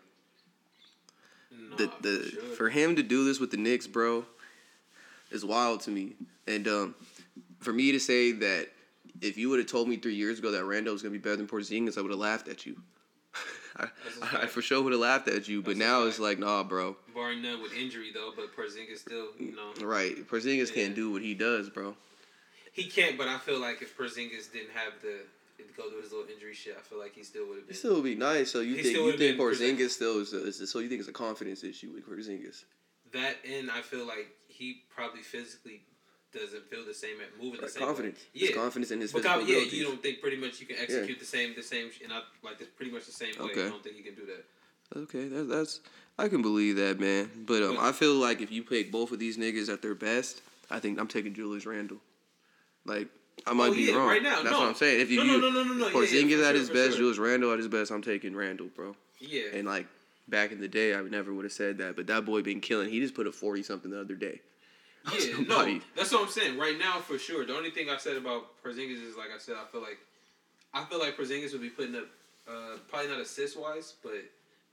Nah, 1.53 1.77
the 1.77 1.93
the 2.01 2.19
for 2.19 2.31
sure. 2.31 2.55
for 2.57 2.69
him 2.71 2.97
to 2.97 3.03
do 3.05 3.25
this 3.25 3.39
with 3.39 3.53
the 3.53 3.57
Knicks, 3.59 3.87
bro, 3.87 4.25
is 5.31 5.45
wild 5.45 5.83
to 5.83 5.91
me. 5.93 6.15
And 6.49 6.67
um, 6.67 6.95
for 7.61 7.73
me 7.73 7.93
to 7.93 8.01
say 8.01 8.33
that 8.33 8.69
if 9.21 9.39
you 9.39 9.51
would 9.51 9.61
have 9.61 9.69
told 9.69 9.89
me 9.89 9.99
three 9.99 10.17
years 10.17 10.41
ago 10.41 10.51
that 10.51 10.65
Randall 10.65 10.95
was 10.95 11.03
gonna 11.03 11.13
be 11.13 11.19
better 11.19 11.37
than 11.37 11.47
Porzingis, 11.47 11.97
I 11.97 12.01
would 12.01 12.11
have 12.11 12.19
laughed 12.19 12.49
at 12.49 12.67
you. 12.67 12.77
I, 13.81 13.89
I, 14.39 14.43
I 14.43 14.47
for 14.47 14.63
sure 14.63 14.83
would 14.83 14.93
have 14.93 15.01
laughed 15.01 15.29
at 15.29 15.49
you, 15.49 15.63
but 15.63 15.71
That's 15.71 15.79
now 15.79 16.03
it's 16.05 16.19
like, 16.19 16.39
nah, 16.39 16.63
bro. 16.63 16.97
barring 17.15 17.43
none 17.43 17.63
with 17.63 17.73
injury 17.75 18.11
though, 18.13 18.33
but 18.37 18.55
Porzingis 18.57 18.99
still, 18.99 19.29
you 19.39 19.55
know, 19.57 19.73
Right, 19.87 20.17
Porzingis 20.29 20.69
Yeah. 20.69 20.75
can't 20.85 20.95
do 20.95 21.11
what 21.13 21.23
he 21.23 21.35
does, 21.35 21.71
bro. 21.71 21.97
he 22.73 22.85
can't. 22.85 23.17
But 23.19 23.29
I 23.29 23.39
feel 23.39 23.59
like 23.61 23.83
if 23.83 23.97
Porzingis 23.97 24.53
didn't 24.53 24.71
have 24.75 24.93
the 25.03 25.19
go 25.77 25.91
through 25.91 26.01
his 26.03 26.11
little 26.13 26.27
injury 26.33 26.55
shit, 26.55 26.77
I 26.79 26.83
feel 26.83 26.99
like 26.99 27.15
he 27.15 27.23
still 27.23 27.47
would 27.49 27.59
have 27.59 27.67
been. 27.67 27.77
still 27.77 27.95
would 27.97 28.05
be 28.05 28.15
nice. 28.15 28.51
So 28.51 28.61
you 28.61 28.77
He 28.77 28.83
think 28.83 28.97
you 28.97 29.17
think 29.17 29.39
Porzingis 29.39 29.91
still 29.91 30.21
is, 30.21 30.33
a, 30.33 30.47
is 30.47 30.61
a- 30.61 30.67
so 30.67 30.79
you 30.81 30.89
think 30.89 31.01
it's 31.01 31.09
a 31.09 31.13
confidence 31.13 31.63
issue 31.65 31.91
with 31.95 32.09
Porzingis? 32.09 32.65
That 33.13 33.37
and 33.49 33.71
I 33.71 33.81
feel 33.83 34.07
like 34.07 34.29
he 34.49 34.83
probably 34.95 35.23
physically 35.23 35.83
doesn't 36.33 36.65
feel 36.71 36.85
the 36.85 36.95
same 36.95 37.17
at 37.21 37.43
moving 37.43 37.61
the 37.61 37.69
same 37.69 37.83
confidence. 37.85 38.19
Way. 38.35 38.41
His 38.41 38.51
confidence 38.55 38.91
in 38.91 39.01
his 39.01 39.13
But 39.13 39.23
physical 39.23 39.41
yeah, 39.43 39.57
abilities. 39.57 39.73
you 39.75 39.85
don't 39.85 40.03
think 40.03 40.21
pretty 40.21 40.37
much 40.37 40.61
you 40.61 40.67
can 40.67 40.77
execute 40.81 41.19
the 41.19 41.25
same, 41.25 41.55
the 41.57 41.63
same, 41.63 41.91
and 42.05 42.13
I 42.13 42.21
like 42.43 42.59
this 42.59 42.69
pretty 42.69 42.93
much 42.93 43.07
the 43.07 43.13
same 43.13 43.35
way. 43.39 43.47
Okay. 43.51 43.67
I 43.67 43.69
don't 43.69 43.83
think 43.83 43.97
he 43.97 44.03
can 44.03 44.15
do 44.15 44.27
that. 44.27 44.45
Okay, 45.03 45.29
that's 45.29 45.49
that's 45.49 45.81
I 46.19 46.29
can 46.29 46.43
believe 46.43 46.77
that, 46.77 46.99
man. 47.01 47.31
But 47.47 47.63
um, 47.63 47.77
I 47.81 47.93
feel 47.93 48.15
like 48.15 48.41
if 48.41 48.51
you 48.51 48.63
pick 48.63 48.91
both 48.93 49.13
of 49.13 49.19
these 49.19 49.39
niggas 49.39 49.73
at 49.73 49.83
their 49.83 49.95
best, 49.95 50.43
I 50.71 50.79
think 50.81 50.99
I'm 50.99 51.07
taking 51.09 51.33
Julius 51.35 51.67
Randle. 51.67 51.99
Like 52.85 53.09
I 53.47 53.53
might 53.53 53.69
Oh, 53.71 53.75
be 53.75 53.83
yeah, 53.83 53.95
wrong. 53.95 54.09
right 54.09 54.23
now, 54.23 54.37
that's 54.43 54.51
no. 54.51 54.59
what 54.61 54.69
I'm 54.69 54.75
saying. 54.75 55.01
If 55.01 55.11
you, 55.11 55.19
No, 55.25 55.39
no, 55.39 55.51
no, 55.51 55.51
no, 55.51 55.63
no, 55.63 55.75
no, 55.75 55.87
yeah, 55.89 55.93
Porzingis 55.93 56.31
yeah, 56.31 56.37
for 56.39 56.43
at 56.45 56.49
sure, 56.51 56.59
his 56.59 56.69
best, 56.71 56.89
sure. 56.91 56.97
Julius 56.99 57.19
Randle 57.19 57.53
at 57.53 57.59
his 57.59 57.69
best, 57.69 57.91
I'm 57.91 58.03
taking 58.03 58.35
Randle, 58.37 58.69
bro. 58.75 58.95
Yeah, 59.21 59.43
And 59.55 59.67
like 59.67 59.87
back 60.29 60.51
in 60.53 60.61
the 60.61 60.69
day, 60.69 60.95
I 60.95 61.03
never 61.03 61.33
would 61.35 61.45
have 61.45 61.53
said 61.53 61.79
that. 61.79 61.97
But 61.97 62.07
that 62.09 62.25
boy 62.25 62.43
been 62.43 62.61
killing. 62.61 62.89
He 62.91 63.01
just 63.01 63.15
put 63.15 63.27
a 63.27 63.33
forty 63.33 63.63
something 63.63 63.91
the 63.91 64.01
other 64.01 64.15
day. 64.15 64.41
Yeah, 65.13 65.41
no, 65.49 65.81
that's 65.97 66.13
what 66.13 66.23
I'm 66.23 66.29
saying. 66.29 66.59
Right 66.59 66.79
now, 66.79 66.99
for 67.01 67.19
sure. 67.19 67.45
The 67.47 67.55
only 67.57 67.71
thing 67.71 67.89
I 67.91 67.97
said 67.97 68.17
about 68.17 68.63
Porzingis 68.63 69.03
is 69.03 69.17
like 69.17 69.29
I 69.35 69.39
said, 69.39 69.57
I 69.61 69.67
feel 69.71 69.81
like, 69.81 69.99
I 70.75 70.85
feel 70.85 70.99
like 70.99 71.17
Porzingis 71.17 71.53
would 71.53 71.63
be 71.63 71.71
putting 71.71 71.97
up 71.97 72.07
Uh, 72.49 72.79
probably 72.89 73.09
not 73.09 73.21
assist 73.21 73.59
wise, 73.59 73.95
but 74.03 74.13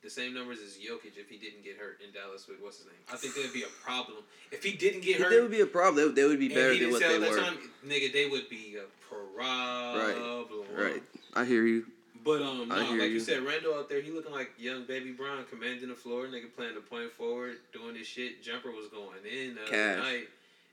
the 0.02 0.10
same 0.10 0.34
numbers 0.34 0.60
as 0.66 0.78
Jokic 0.78 1.18
if 1.18 1.30
he 1.30 1.38
didn't 1.38 1.64
get 1.64 1.78
hurt 1.78 2.00
in 2.06 2.12
Dallas 2.14 2.48
with 2.48 2.58
what's 2.62 2.78
his 2.78 2.86
name. 2.88 2.96
I 3.12 3.18
think 3.18 3.36
would 3.36 3.54
be 3.54 3.64
a 3.64 3.74
problem 3.84 4.20
if 4.52 4.64
he 4.64 4.72
didn't 4.74 5.02
get 5.02 5.20
hurt. 5.20 5.30
There 5.30 5.42
would 5.42 5.52
be 5.52 5.62
a 5.62 5.66
problem. 5.68 5.96
They, 6.16 6.22
they 6.22 6.28
would 6.28 6.40
be 6.40 6.50
better 6.50 6.78
than 6.78 6.92
what 6.92 7.02
they 7.02 7.20
were. 7.20 7.38
Time, 7.38 7.58
nigga, 7.86 8.12
they 8.14 8.28
would 8.30 8.50
be 8.50 8.78
a 8.78 8.88
problem. 9.10 9.98
Right. 9.98 10.84
Right. 10.86 11.04
I 11.34 11.46
hear 11.46 11.66
you. 11.66 11.86
But 12.28 12.42
um, 12.42 12.68
no, 12.68 12.76
like 12.76 12.90
you. 12.90 13.04
you. 13.04 13.20
said, 13.22 13.42
Randle 13.44 13.74
out 13.76 13.88
there, 13.88 14.02
he 14.02 14.12
looking 14.12 14.34
like 14.34 14.52
young 14.60 14.84
baby 14.84 15.12
Brown, 15.12 15.46
commanding 15.50 15.88
the 15.88 15.96
floor. 15.96 16.26
Nigga 16.26 16.54
playing 16.54 16.76
the 16.76 16.82
point 16.82 17.10
forward, 17.14 17.60
doing 17.72 17.94
this 17.94 18.06
shit. 18.06 18.44
Jumper 18.44 18.70
was 18.70 18.88
going 18.90 19.16
in 19.26 19.56
the 19.56 19.62
Cash. 19.62 19.98
night. 19.98 20.28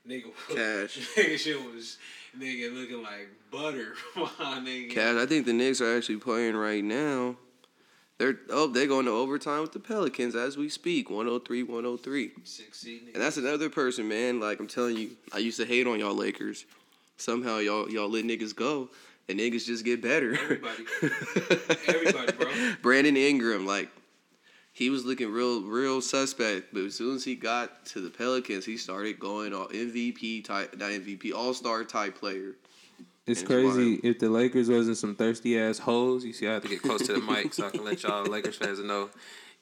Nigga, 0.05 0.33
Cash. 0.49 0.99
nigga, 1.15 1.37
shit 1.37 1.73
was 1.73 1.97
nigga 2.37 2.73
looking 2.73 3.01
like 3.01 3.29
butter. 3.51 3.93
nigga. 4.15 4.91
Cash, 4.91 5.15
I 5.15 5.25
think 5.25 5.45
the 5.45 5.53
Knicks 5.53 5.79
are 5.79 5.95
actually 5.95 6.17
playing 6.17 6.57
right 6.57 6.83
now. 6.83 7.37
They're 8.17 8.37
oh 8.49 8.67
they're 8.67 8.87
going 8.87 9.05
to 9.05 9.11
overtime 9.11 9.61
with 9.61 9.71
the 9.71 9.79
Pelicans 9.79 10.35
as 10.35 10.57
we 10.57 10.67
speak. 10.67 11.09
103, 11.09 11.63
103. 11.63 12.31
Six 12.43 12.79
seed. 12.79 13.01
And 13.13 13.23
that's 13.23 13.37
another 13.37 13.69
person, 13.69 14.09
man. 14.09 14.41
Like 14.41 14.59
I'm 14.59 14.67
telling 14.67 14.97
you, 14.97 15.11
I 15.33 15.37
used 15.37 15.57
to 15.61 15.65
hate 15.65 15.87
on 15.87 15.99
y'all 15.99 16.15
Lakers. 16.15 16.65
Somehow 17.15 17.59
y'all 17.59 17.89
y'all 17.89 18.09
let 18.09 18.25
niggas 18.25 18.53
go, 18.53 18.89
and 19.29 19.39
niggas 19.39 19.65
just 19.65 19.83
get 19.85 20.01
better. 20.01 20.33
Everybody. 20.33 20.85
Everybody, 21.87 22.31
bro. 22.33 22.47
Brandon 22.81 23.17
Ingram, 23.17 23.65
like 23.65 23.89
he 24.73 24.89
was 24.89 25.05
looking 25.05 25.31
real 25.31 25.61
real 25.63 26.01
suspect, 26.01 26.73
but 26.73 26.83
as 26.83 26.95
soon 26.95 27.15
as 27.15 27.23
he 27.23 27.35
got 27.35 27.85
to 27.87 28.01
the 28.01 28.09
Pelicans, 28.09 28.65
he 28.65 28.77
started 28.77 29.19
going 29.19 29.53
all 29.53 29.67
MVP 29.67 30.43
type, 30.43 30.75
not 30.77 30.91
MVP, 30.91 31.33
All 31.33 31.53
Star 31.53 31.83
type 31.83 32.15
player. 32.19 32.55
It's 33.27 33.41
It's 33.41 33.47
crazy. 33.49 33.91
wild. 33.93 33.99
If 34.05 34.19
the 34.19 34.29
Lakers 34.29 34.69
wasn't 34.69 34.97
some 34.97 35.15
thirsty 35.15 35.59
ass 35.59 35.79
hoes, 35.79 36.23
you 36.23 36.31
see, 36.33 36.47
I 36.47 36.53
have 36.53 36.63
to 36.63 36.69
get 36.69 36.81
close 36.81 37.07
to 37.07 37.13
the 37.13 37.21
mic 37.21 37.53
so 37.53 37.65
I 37.67 37.69
can 37.71 37.83
let 37.83 38.03
y'all 38.03 38.23
Lakers 38.25 38.57
fans 38.57 38.79
know. 38.79 39.09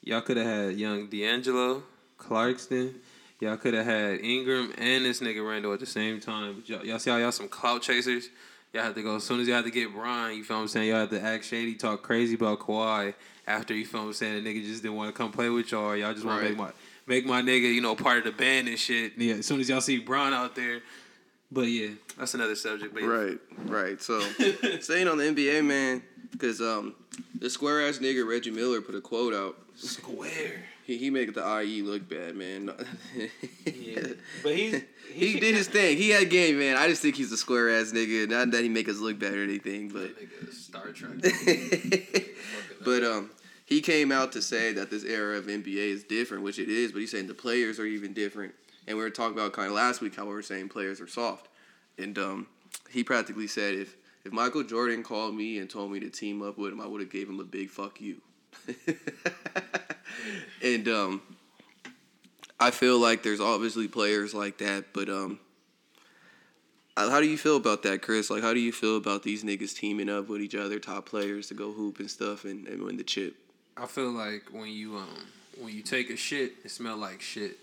Y'all 0.02 0.20
could 0.20 0.36
have 0.36 0.46
had 0.46 0.76
young 0.76 1.06
D'Angelo, 1.06 1.82
Clarkson. 2.18 2.96
Y'all 3.40 3.56
could 3.56 3.72
have 3.72 3.86
had 3.86 4.20
Ingram 4.20 4.72
and 4.76 5.04
this 5.04 5.20
nigga 5.20 5.46
Randall 5.48 5.72
at 5.72 5.80
the 5.80 5.86
same 5.86 6.20
time. 6.20 6.62
Y'all, 6.66 6.84
y'all 6.84 6.98
see 6.98 7.10
how 7.10 7.16
y'all 7.16 7.32
some 7.32 7.48
clout 7.48 7.80
chasers? 7.82 8.28
Y'all 8.74 8.82
had 8.82 8.96
to 8.96 9.02
go 9.04 9.14
as 9.16 9.22
soon 9.24 9.38
as 9.38 9.46
y'all 9.46 9.56
had 9.56 9.64
to 9.66 9.70
get 9.70 9.92
Brian. 9.94 10.36
You 10.36 10.42
feel 10.42 10.56
what 10.56 10.62
I'm 10.62 10.68
saying? 10.68 10.88
Y'all 10.88 10.98
had 11.00 11.10
to 11.10 11.22
act 11.22 11.44
shady, 11.44 11.74
talk 11.76 12.02
crazy 12.02 12.34
about 12.34 12.58
Kawhi. 12.58 13.14
After 13.46 13.72
you 13.72 13.86
feel 13.86 14.00
what 14.00 14.06
I'm 14.08 14.12
saying, 14.14 14.42
the 14.42 14.50
nigga 14.50 14.64
just 14.66 14.82
didn't 14.82 14.96
want 14.96 15.14
to 15.14 15.16
come 15.16 15.30
play 15.30 15.48
with 15.48 15.70
y'all. 15.70 15.94
Y'all 15.94 16.12
just 16.12 16.26
want 16.26 16.42
Right. 16.42 16.48
to 16.48 16.54
make 16.54 16.58
my 16.58 16.70
make 17.06 17.24
my 17.26 17.40
nigga, 17.40 17.72
you 17.72 17.80
know, 17.80 17.94
part 17.94 18.18
of 18.18 18.24
the 18.24 18.32
band 18.32 18.66
and 18.66 18.76
shit. 18.76 19.12
Yeah, 19.16 19.34
as 19.34 19.46
soon 19.46 19.60
as 19.60 19.68
y'all 19.68 19.80
see 19.80 19.98
Brian 19.98 20.34
out 20.34 20.56
there. 20.56 20.80
But 21.52 21.68
yeah, 21.68 21.90
that's 22.18 22.34
another 22.34 22.56
subject. 22.56 22.92
But 22.94 23.04
yeah. 23.04 23.08
Right, 23.08 23.38
right. 23.66 24.02
So 24.02 24.18
staying 24.80 25.06
on 25.06 25.18
the 25.18 25.24
NBA, 25.24 25.64
man, 25.64 26.02
because 26.32 26.60
um, 26.60 26.96
the 27.38 27.48
square 27.48 27.86
ass 27.86 27.98
nigga 27.98 28.28
Reggie 28.28 28.50
Miller 28.50 28.80
put 28.80 28.96
a 28.96 29.00
quote 29.00 29.34
out. 29.34 29.56
Square. 29.76 30.64
He 30.84 30.98
he 30.98 31.10
make 31.10 31.32
the 31.32 31.60
IE 31.62 31.82
look 31.82 32.08
bad, 32.08 32.34
man. 32.34 32.72
Yeah, 33.66 34.08
but 34.42 34.54
he's 34.56 34.82
he 35.14 35.40
did 35.40 35.54
his 35.54 35.68
thing. 35.68 35.96
He 35.96 36.10
had 36.10 36.30
game, 36.30 36.58
man. 36.58 36.76
I 36.76 36.88
just 36.88 37.02
think 37.02 37.16
he's 37.16 37.32
a 37.32 37.36
square 37.36 37.70
ass 37.70 37.92
nigga. 37.92 38.28
Not 38.28 38.50
that 38.50 38.62
he 38.62 38.68
make 38.68 38.88
us 38.88 38.98
look 38.98 39.18
bad 39.18 39.34
or 39.34 39.42
anything, 39.42 39.88
but 39.88 40.10
Star 40.52 40.88
Trek. 40.88 41.18
but 42.84 43.04
um, 43.04 43.30
he 43.64 43.80
came 43.80 44.12
out 44.12 44.32
to 44.32 44.42
say 44.42 44.72
that 44.72 44.90
this 44.90 45.04
era 45.04 45.38
of 45.38 45.46
NBA 45.46 45.76
is 45.76 46.04
different, 46.04 46.42
which 46.42 46.58
it 46.58 46.68
is. 46.68 46.92
But 46.92 47.00
he's 47.00 47.10
saying 47.10 47.26
the 47.26 47.34
players 47.34 47.78
are 47.78 47.86
even 47.86 48.12
different. 48.12 48.54
And 48.86 48.98
we 48.98 49.02
were 49.02 49.10
talking 49.10 49.38
about 49.38 49.52
kind 49.52 49.68
of 49.68 49.74
last 49.74 50.00
week 50.00 50.14
how 50.16 50.24
we 50.24 50.34
were 50.34 50.42
saying 50.42 50.68
players 50.68 51.00
are 51.00 51.08
soft, 51.08 51.48
and 51.96 52.18
um, 52.18 52.46
he 52.90 53.02
practically 53.02 53.46
said 53.46 53.74
if 53.74 53.96
if 54.24 54.32
Michael 54.32 54.62
Jordan 54.62 55.02
called 55.02 55.34
me 55.34 55.58
and 55.58 55.68
told 55.68 55.90
me 55.90 56.00
to 56.00 56.10
team 56.10 56.42
up 56.42 56.58
with 56.58 56.72
him, 56.72 56.80
I 56.80 56.86
would 56.86 57.00
have 57.00 57.10
gave 57.10 57.28
him 57.28 57.40
a 57.40 57.44
big 57.44 57.70
fuck 57.70 58.00
you. 58.00 58.20
and 60.62 60.88
um, 60.88 61.22
I 62.60 62.70
feel 62.70 62.98
like 62.98 63.22
there's 63.22 63.40
obviously 63.40 63.88
players 63.88 64.32
like 64.34 64.58
that, 64.58 64.92
but 64.92 65.08
um. 65.08 65.38
uh, 66.96 67.10
How 67.10 67.20
do 67.20 67.26
you 67.26 67.36
feel 67.36 67.56
about 67.56 67.82
that, 67.82 68.02
Chris? 68.02 68.30
Like, 68.30 68.42
how 68.42 68.54
do 68.54 68.60
you 68.60 68.72
feel 68.72 68.96
about 68.96 69.22
these 69.22 69.42
niggas 69.44 69.74
teaming 69.76 70.08
up 70.08 70.28
with 70.28 70.40
each 70.40 70.54
other, 70.54 70.78
top 70.78 71.06
players, 71.06 71.48
to 71.48 71.54
go 71.54 71.72
hoop 71.72 71.98
and 71.98 72.10
stuff 72.10 72.44
and, 72.44 72.66
and 72.68 72.82
win 72.82 72.96
the 72.96 73.04
chip? 73.04 73.34
I 73.76 73.86
feel 73.86 74.10
like 74.12 74.44
when 74.52 74.68
you 74.68 74.96
um 74.96 75.26
when 75.60 75.74
you 75.74 75.82
take 75.82 76.10
a 76.10 76.16
shit, 76.16 76.54
it 76.64 76.70
smell 76.70 76.96
like 76.96 77.20
shit. 77.20 77.58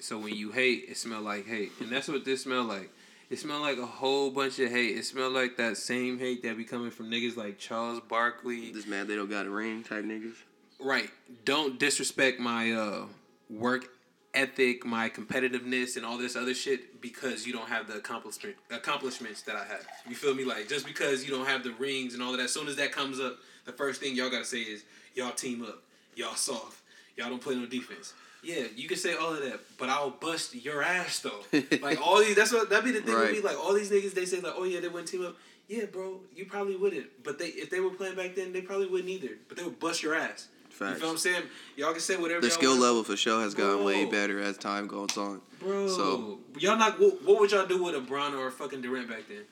So 0.00 0.18
when 0.18 0.34
you 0.34 0.52
hate, 0.52 0.86
it 0.88 0.96
smell 0.96 1.20
like 1.20 1.46
hate, 1.46 1.72
and 1.80 1.90
that's 1.90 2.08
what 2.08 2.24
this 2.24 2.42
smell 2.42 2.64
like. 2.64 2.90
It 3.30 3.38
smell 3.38 3.60
like 3.60 3.78
a 3.78 3.86
whole 3.86 4.30
bunch 4.30 4.58
of 4.58 4.70
hate. 4.70 4.96
It 4.96 5.04
smell 5.04 5.30
like 5.30 5.56
that 5.56 5.76
same 5.76 6.18
hate 6.18 6.42
that 6.42 6.56
be 6.56 6.64
coming 6.64 6.90
from 6.90 7.10
niggas 7.10 7.36
like 7.36 7.58
Charles 7.58 8.00
Barkley. 8.00 8.70
This 8.72 8.86
man, 8.86 9.06
they 9.06 9.16
don't 9.16 9.30
got 9.30 9.46
a 9.46 9.50
ring 9.50 9.82
type 9.82 10.04
niggas. 10.04 10.34
Right. 10.78 11.10
Don't 11.44 11.78
disrespect 11.78 12.40
my 12.40 12.72
uh 12.72 13.04
work 13.50 13.86
ethic, 14.34 14.84
my 14.84 15.08
competitiveness, 15.08 15.96
and 15.96 16.04
all 16.04 16.18
this 16.18 16.36
other 16.36 16.54
shit 16.54 17.00
because 17.00 17.46
you 17.46 17.52
don't 17.52 17.68
have 17.68 17.86
the 17.86 17.94
accomplishment 17.94 18.56
accomplishments 18.70 19.42
that 19.42 19.56
I 19.56 19.64
have. 19.64 19.86
You 20.08 20.14
feel 20.14 20.34
me? 20.34 20.44
Like 20.44 20.68
just 20.68 20.86
because 20.86 21.24
you 21.24 21.30
don't 21.30 21.46
have 21.46 21.64
the 21.64 21.72
rings 21.72 22.14
and 22.14 22.22
all 22.22 22.32
of 22.32 22.38
that. 22.38 22.44
As 22.44 22.52
soon 22.52 22.68
as 22.68 22.76
that 22.76 22.92
comes 22.92 23.20
up, 23.20 23.36
the 23.64 23.72
first 23.72 24.00
thing 24.00 24.14
y'all 24.14 24.30
gotta 24.30 24.44
say 24.44 24.60
is 24.60 24.84
y'all 25.14 25.32
team 25.32 25.62
up, 25.62 25.82
y'all 26.14 26.34
soft, 26.34 26.80
y'all 27.16 27.28
don't 27.28 27.42
play 27.42 27.54
no 27.54 27.66
defense. 27.66 28.14
Yeah, 28.42 28.64
you 28.76 28.88
can 28.88 28.98
say 28.98 29.14
all 29.14 29.32
of 29.32 29.42
that, 29.42 29.60
but 29.78 29.88
I'll 29.88 30.10
bust 30.10 30.54
your 30.54 30.82
ass 30.82 31.20
though. 31.20 31.40
like 31.80 32.00
all 32.06 32.18
these, 32.18 32.36
that's 32.36 32.52
what 32.52 32.68
that'd 32.68 32.84
be 32.84 32.90
the 32.90 33.00
thing 33.00 33.14
with 33.14 33.30
me. 33.30 33.36
Right. 33.38 33.44
Like 33.44 33.58
all 33.58 33.72
these 33.72 33.90
niggas, 33.90 34.12
they 34.12 34.26
say 34.26 34.40
like, 34.40 34.52
oh 34.56 34.64
yeah, 34.64 34.80
they 34.80 34.88
wouldn't 34.88 35.08
team 35.08 35.24
up. 35.24 35.36
Yeah, 35.66 35.86
bro, 35.86 36.20
you 36.34 36.44
probably 36.44 36.76
wouldn't. 36.76 37.06
But 37.22 37.38
they, 37.38 37.46
if 37.46 37.70
they 37.70 37.80
were 37.80 37.90
playing 37.90 38.16
back 38.16 38.34
then, 38.34 38.52
they 38.52 38.60
probably 38.60 38.86
wouldn't 38.86 39.08
either. 39.08 39.30
But 39.48 39.56
they 39.56 39.64
would 39.64 39.80
bust 39.80 40.02
your 40.02 40.14
ass. 40.14 40.48
You 40.80 40.86
Facts. 40.86 40.98
feel 40.98 41.08
what 41.08 41.12
I'm 41.12 41.18
saying? 41.18 41.42
Y'all 41.76 41.92
can 41.92 42.00
say 42.00 42.16
whatever. 42.16 42.40
The 42.40 42.50
skill 42.50 42.70
want. 42.72 42.82
level 42.82 43.04
for 43.04 43.16
sure 43.16 43.40
has 43.42 43.54
gotten 43.54 43.84
way 43.84 44.04
better 44.06 44.40
as 44.40 44.58
time 44.58 44.86
goes 44.88 45.16
on. 45.16 45.40
bro. 45.60 45.86
So- 45.88 46.38
y'all 46.58 46.76
not. 46.76 46.98
What, 46.98 47.22
what 47.24 47.40
would 47.40 47.52
y'all 47.52 47.66
do 47.66 47.82
with 47.82 47.94
a 47.94 48.00
Bron 48.00 48.34
or 48.34 48.48
a 48.48 48.50
fucking 48.50 48.80
Durant 48.82 49.08
back 49.08 49.22
then? 49.28 49.44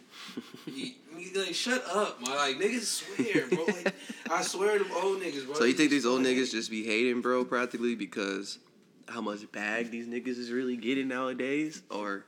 you, 0.74 0.92
you, 1.16 1.40
like, 1.44 1.54
shut 1.54 1.82
up, 1.88 2.20
my 2.20 2.35
like 2.35 2.56
niggas 2.58 2.82
swear, 2.82 3.46
bro. 3.48 3.64
Like, 3.66 3.94
I 4.30 4.42
swear 4.42 4.78
to 4.78 4.85
old 4.94 5.20
niggas, 5.22 5.46
bro. 5.46 5.54
So 5.54 5.64
you 5.64 5.74
think 5.74 5.90
these 5.90 6.06
old 6.06 6.22
niggas 6.22 6.50
just 6.50 6.70
be 6.70 6.85
hating, 6.85 7.20
bro, 7.20 7.44
practically 7.44 7.94
because 7.94 8.58
how 9.08 9.20
much 9.20 9.50
bag 9.52 9.90
these 9.90 10.06
niggas 10.08 10.38
is 10.38 10.50
really 10.50 10.76
getting 10.76 11.06
nowadays, 11.08 11.82
or 11.90 12.24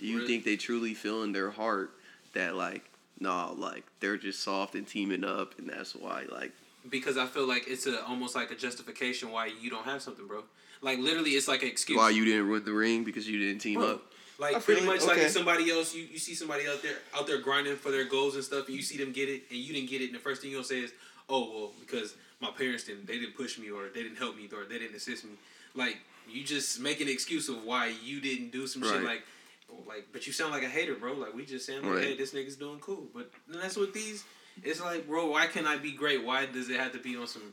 do 0.00 0.06
you 0.06 0.16
Really? 0.18 0.28
think 0.28 0.44
they 0.44 0.56
truly 0.56 0.92
feel 0.94 1.22
in 1.22 1.32
their 1.32 1.50
heart 1.50 1.92
that 2.34 2.56
like, 2.56 2.90
nah, 3.20 3.50
like 3.56 3.84
they're 4.00 4.16
just 4.18 4.40
soft 4.42 4.74
and 4.74 4.86
teaming 4.86 5.24
up, 5.24 5.58
and 5.58 5.68
that's 5.68 5.94
why 5.94 6.24
like 6.30 6.52
because 6.88 7.16
I 7.16 7.26
feel 7.26 7.46
like 7.46 7.64
it's 7.68 7.86
a 7.86 8.04
almost 8.04 8.34
like 8.34 8.50
a 8.50 8.54
justification 8.54 9.30
why 9.30 9.46
you 9.60 9.70
don't 9.70 9.84
have 9.84 10.02
something, 10.02 10.26
bro. 10.26 10.42
Like 10.82 10.98
literally, 10.98 11.30
it's 11.30 11.48
like 11.48 11.62
an 11.62 11.68
excuse. 11.68 11.96
why 11.96 12.10
you 12.10 12.24
didn't 12.24 12.50
win 12.50 12.64
the 12.64 12.72
ring 12.72 13.04
because 13.04 13.28
you 13.28 13.38
didn't 13.38 13.60
team 13.60 13.80
Bro, 13.80 13.90
up. 13.94 14.02
Like 14.38 14.62
pretty 14.62 14.82
it. 14.82 14.86
much 14.86 15.04
like 15.04 15.18
if 15.18 15.30
somebody 15.30 15.70
else, 15.70 15.94
you, 15.94 16.02
you 16.04 16.18
see 16.18 16.34
somebody 16.34 16.66
out 16.68 16.82
there 16.82 16.96
out 17.16 17.26
there 17.26 17.38
grinding 17.40 17.76
for 17.76 17.90
their 17.90 18.04
goals 18.04 18.34
and 18.34 18.44
stuff, 18.44 18.66
and 18.66 18.76
you 18.76 18.82
see 18.82 18.98
them 18.98 19.12
get 19.12 19.28
it, 19.28 19.44
and 19.50 19.58
you 19.58 19.72
didn't 19.72 19.88
get 19.88 20.02
it, 20.02 20.06
and 20.06 20.14
the 20.14 20.18
first 20.18 20.42
thing 20.42 20.50
you'll 20.50 20.64
say 20.64 20.80
is, 20.80 20.92
"Oh 21.28 21.50
well, 21.54 21.72
because 21.80 22.16
my 22.40 22.50
parents 22.50 22.84
didn't, 22.84 23.06
they 23.06 23.18
didn't 23.18 23.36
push 23.36 23.58
me, 23.58 23.70
or 23.70 23.84
they 23.94 24.02
didn't 24.02 24.18
help 24.18 24.36
me, 24.36 24.48
or 24.52 24.64
they 24.64 24.78
didn't 24.78 24.96
assist 24.96 25.24
me." 25.24 25.30
Like 25.74 25.98
you 26.28 26.42
just 26.44 26.80
make 26.80 27.00
an 27.00 27.08
excuse 27.08 27.48
of 27.48 27.64
why 27.64 27.92
you 28.04 28.20
didn't 28.20 28.50
do 28.50 28.66
some 28.66 28.82
shit. 28.82 29.02
Like, 29.02 29.22
like, 29.86 30.06
but 30.12 30.26
you 30.26 30.32
sound 30.32 30.52
like 30.52 30.62
a 30.64 30.68
hater, 30.68 30.94
bro. 30.94 31.12
Like 31.14 31.34
we 31.34 31.44
just 31.46 31.64
saying, 31.66 31.82
like, 31.82 31.92
Right. 31.94 32.04
hey, 32.04 32.16
this 32.16 32.32
nigga's 32.34 32.56
doing 32.56 32.78
cool, 32.80 33.04
but 33.14 33.30
then 33.48 33.60
that's 33.60 33.76
what 33.76 33.94
these. 33.94 34.24
It's 34.62 34.80
like, 34.80 35.06
bro, 35.06 35.26
why 35.30 35.46
can't 35.46 35.66
I 35.66 35.76
be 35.76 35.92
great? 35.92 36.24
Why 36.24 36.46
does 36.46 36.68
it 36.70 36.78
have 36.78 36.92
to 36.92 36.98
be 36.98 37.16
on 37.16 37.26
some? 37.26 37.52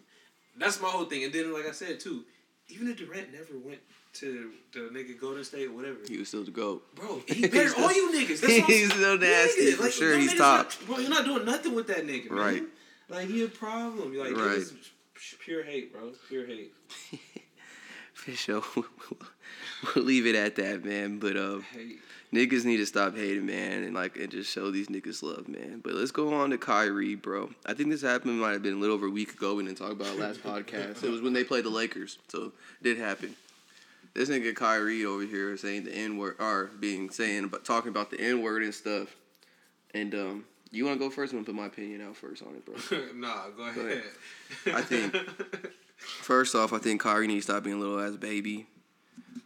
That's 0.58 0.80
my 0.82 0.90
whole 0.90 1.06
thing. 1.06 1.24
And 1.24 1.34
then, 1.34 1.54
like 1.54 1.68
I 1.68 1.72
said 1.72 2.00
too, 2.00 2.24
even 2.70 2.88
if 2.90 2.98
Durant 2.98 3.32
never 3.34 3.58
went 3.64 3.80
to 4.14 4.52
the 4.74 4.80
nigga 4.94 5.20
Golden 5.20 5.44
State 5.44 5.68
or 5.70 5.74
whatever, 5.74 5.98
He 6.08 6.18
was 6.18 6.28
still 6.28 6.44
the 6.44 6.52
goat. 6.52 6.84
Bro, 6.96 7.24
he 7.28 7.48
better 7.48 7.72
all 7.80 7.92
you 7.94 8.12
niggas. 8.12 8.42
That's 8.42 8.54
He's 8.68 8.94
so 8.94 9.16
nasty, 9.16 9.72
Nigga, 9.72 9.74
for 9.76 9.84
like, 9.84 9.92
sure, 9.94 10.18
he's 10.18 10.36
top. 10.38 10.66
Not, 10.66 10.78
bro, 10.88 10.98
you're 11.00 11.10
not 11.10 11.26
doing 11.26 11.46
nothing 11.46 11.74
with 11.76 11.88
that 11.88 12.06
nigga, 12.06 12.30
man. 12.30 12.38
Right. 12.40 12.64
Like 13.10 13.28
he 13.28 13.44
a 13.44 13.48
problem. 13.48 14.16
Like 14.18 14.36
Right. 14.36 14.64
pure 15.44 15.64
hate, 15.64 15.94
bro. 15.94 16.12
Pure 16.30 16.46
hate. 16.48 16.74
For 18.14 18.32
sure. 18.32 18.62
we'll 19.96 20.06
leave 20.06 20.28
it 20.28 20.36
at 20.36 20.56
that, 20.58 20.86
man. 20.86 21.18
But 21.20 21.36
um, 21.38 21.64
Hate. 21.74 22.00
Niggas 22.34 22.66
need 22.66 22.78
to 22.78 22.86
stop 22.86 23.16
hating, 23.16 23.46
man, 23.46 23.84
and 23.84 23.94
like 23.94 24.18
and 24.18 24.30
just 24.32 24.52
show 24.52 24.72
these 24.72 24.88
niggas 24.88 25.22
love, 25.24 25.48
man. 25.48 25.82
But 25.84 25.94
let's 25.94 26.12
go 26.12 26.34
on 26.34 26.50
to 26.52 26.58
Kyrie, 26.58 27.16
bro. 27.16 27.50
I 27.66 27.74
think 27.74 27.90
this 27.90 28.02
happened 28.02 28.40
might 28.40 28.52
have 28.54 28.64
been 28.64 28.74
a 28.76 28.80
little 28.80 28.96
over 28.96 29.08
a 29.08 29.12
week 29.12 29.34
ago. 29.34 29.56
We 29.56 29.64
didn't 29.66 29.78
talk 29.78 29.92
about 29.92 30.08
it 30.16 30.20
last 30.20 30.44
podcast. 30.44 31.04
It 31.04 31.10
was 31.10 31.22
when 31.22 31.34
they 31.34 31.44
played 31.44 31.66
the 31.66 31.70
Lakers, 31.70 32.18
so 32.28 32.46
it 32.46 32.84
did 32.84 32.98
happen. 32.98 33.36
This 34.14 34.30
nigga 34.30 34.54
Kyrie 34.56 35.06
over 35.06 35.24
here 35.24 35.56
saying 35.58 35.86
the 35.86 35.94
N 35.94 36.18
word, 36.18 36.36
or 36.40 36.70
being 36.80 37.10
saying 37.10 37.46
about 37.46 37.64
talking 37.64 37.90
about 37.90 38.12
the 38.12 38.20
N 38.20 38.42
word 38.42 38.64
and 38.64 38.74
stuff. 38.74 39.16
And 39.94 40.14
um, 40.16 40.46
you 40.72 40.86
want 40.86 41.00
to 41.00 41.06
go 41.06 41.10
first? 41.10 41.32
I'm 41.34 41.40
gonna 41.40 41.46
put 41.46 41.56
my 41.56 41.66
opinion 41.68 42.02
out 42.02 42.16
first 42.18 42.42
on 42.44 42.50
it, 42.56 42.66
bro. 42.66 42.76
nah, 43.16 43.50
go 43.56 43.64
ahead. 43.64 44.04
ahead. 44.66 44.76
I 44.76 44.82
think- 44.82 45.16
First 46.02 46.56
off, 46.56 46.74
I 46.74 46.80
think 46.80 47.00
Kyrie 47.00 47.28
needs 47.28 47.46
to 47.46 47.52
stop 47.52 47.64
being 47.64 47.76
a 47.76 47.80
little 47.80 48.00
ass 48.00 48.16
baby. 48.16 48.66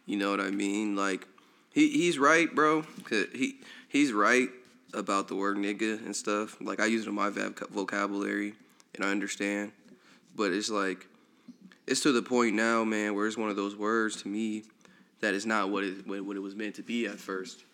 You 0.05 0.15
know 0.17 0.31
what 0.31 0.39
I 0.39 0.51
mean? 0.51 0.95
Like, 0.95 1.27
he 1.75 1.89
he's 1.89 2.17
right, 2.17 2.53
bro. 2.55 2.85
He 3.09 3.57
he's 3.89 4.13
right 4.13 4.47
about 4.93 5.27
the 5.27 5.35
word 5.35 5.57
nigga 5.57 6.03
and 6.05 6.15
stuff. 6.15 6.55
Like 6.61 6.79
I 6.79 6.85
use 6.85 7.05
it 7.05 7.09
in 7.09 7.15
my 7.15 7.29
voc- 7.29 7.69
vocabulary, 7.69 8.53
and 8.95 9.03
I 9.03 9.11
understand, 9.11 9.73
but 10.37 10.53
it's 10.53 10.69
like 10.69 11.05
it's 11.85 11.99
to 12.01 12.13
the 12.13 12.21
point 12.21 12.55
now, 12.55 12.85
man, 12.85 13.13
where 13.13 13.27
it's 13.27 13.37
one 13.37 13.49
of 13.49 13.57
those 13.57 13.75
words 13.75 14.21
to 14.23 14.29
me 14.29 14.63
that 15.19 15.33
is 15.33 15.45
not 15.45 15.69
what 15.69 15.83
it 15.83 16.07
what 16.07 16.37
it 16.37 16.39
was 16.39 16.55
meant 16.55 16.75
to 16.75 16.81
be 16.81 17.07
at 17.07 17.19
first, 17.19 17.65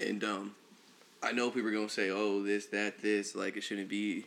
and 0.00 0.24
um, 0.24 0.54
I 1.22 1.32
know 1.32 1.50
people 1.50 1.68
are 1.68 1.72
gonna 1.72 1.90
say, 1.90 2.08
oh, 2.08 2.42
this, 2.42 2.66
that, 2.66 3.02
this, 3.02 3.34
like 3.34 3.58
it 3.58 3.60
shouldn't 3.60 3.90
be. 3.90 4.24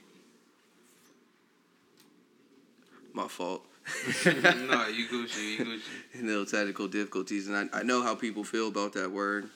My 3.14 3.28
fault. 3.28 3.66
no, 4.26 4.88
you 4.88 5.08
Gucci, 5.08 5.58
you 5.60 5.66
Gucci. 5.66 5.82
no 6.22 6.46
technical 6.46 6.88
difficulties, 6.88 7.48
and 7.48 7.70
I, 7.74 7.80
I 7.80 7.84
know 7.84 8.02
how 8.04 8.16
people 8.16 8.44
feel 8.44 8.68
about 8.68 8.94
that 8.94 9.12
word, 9.12 9.50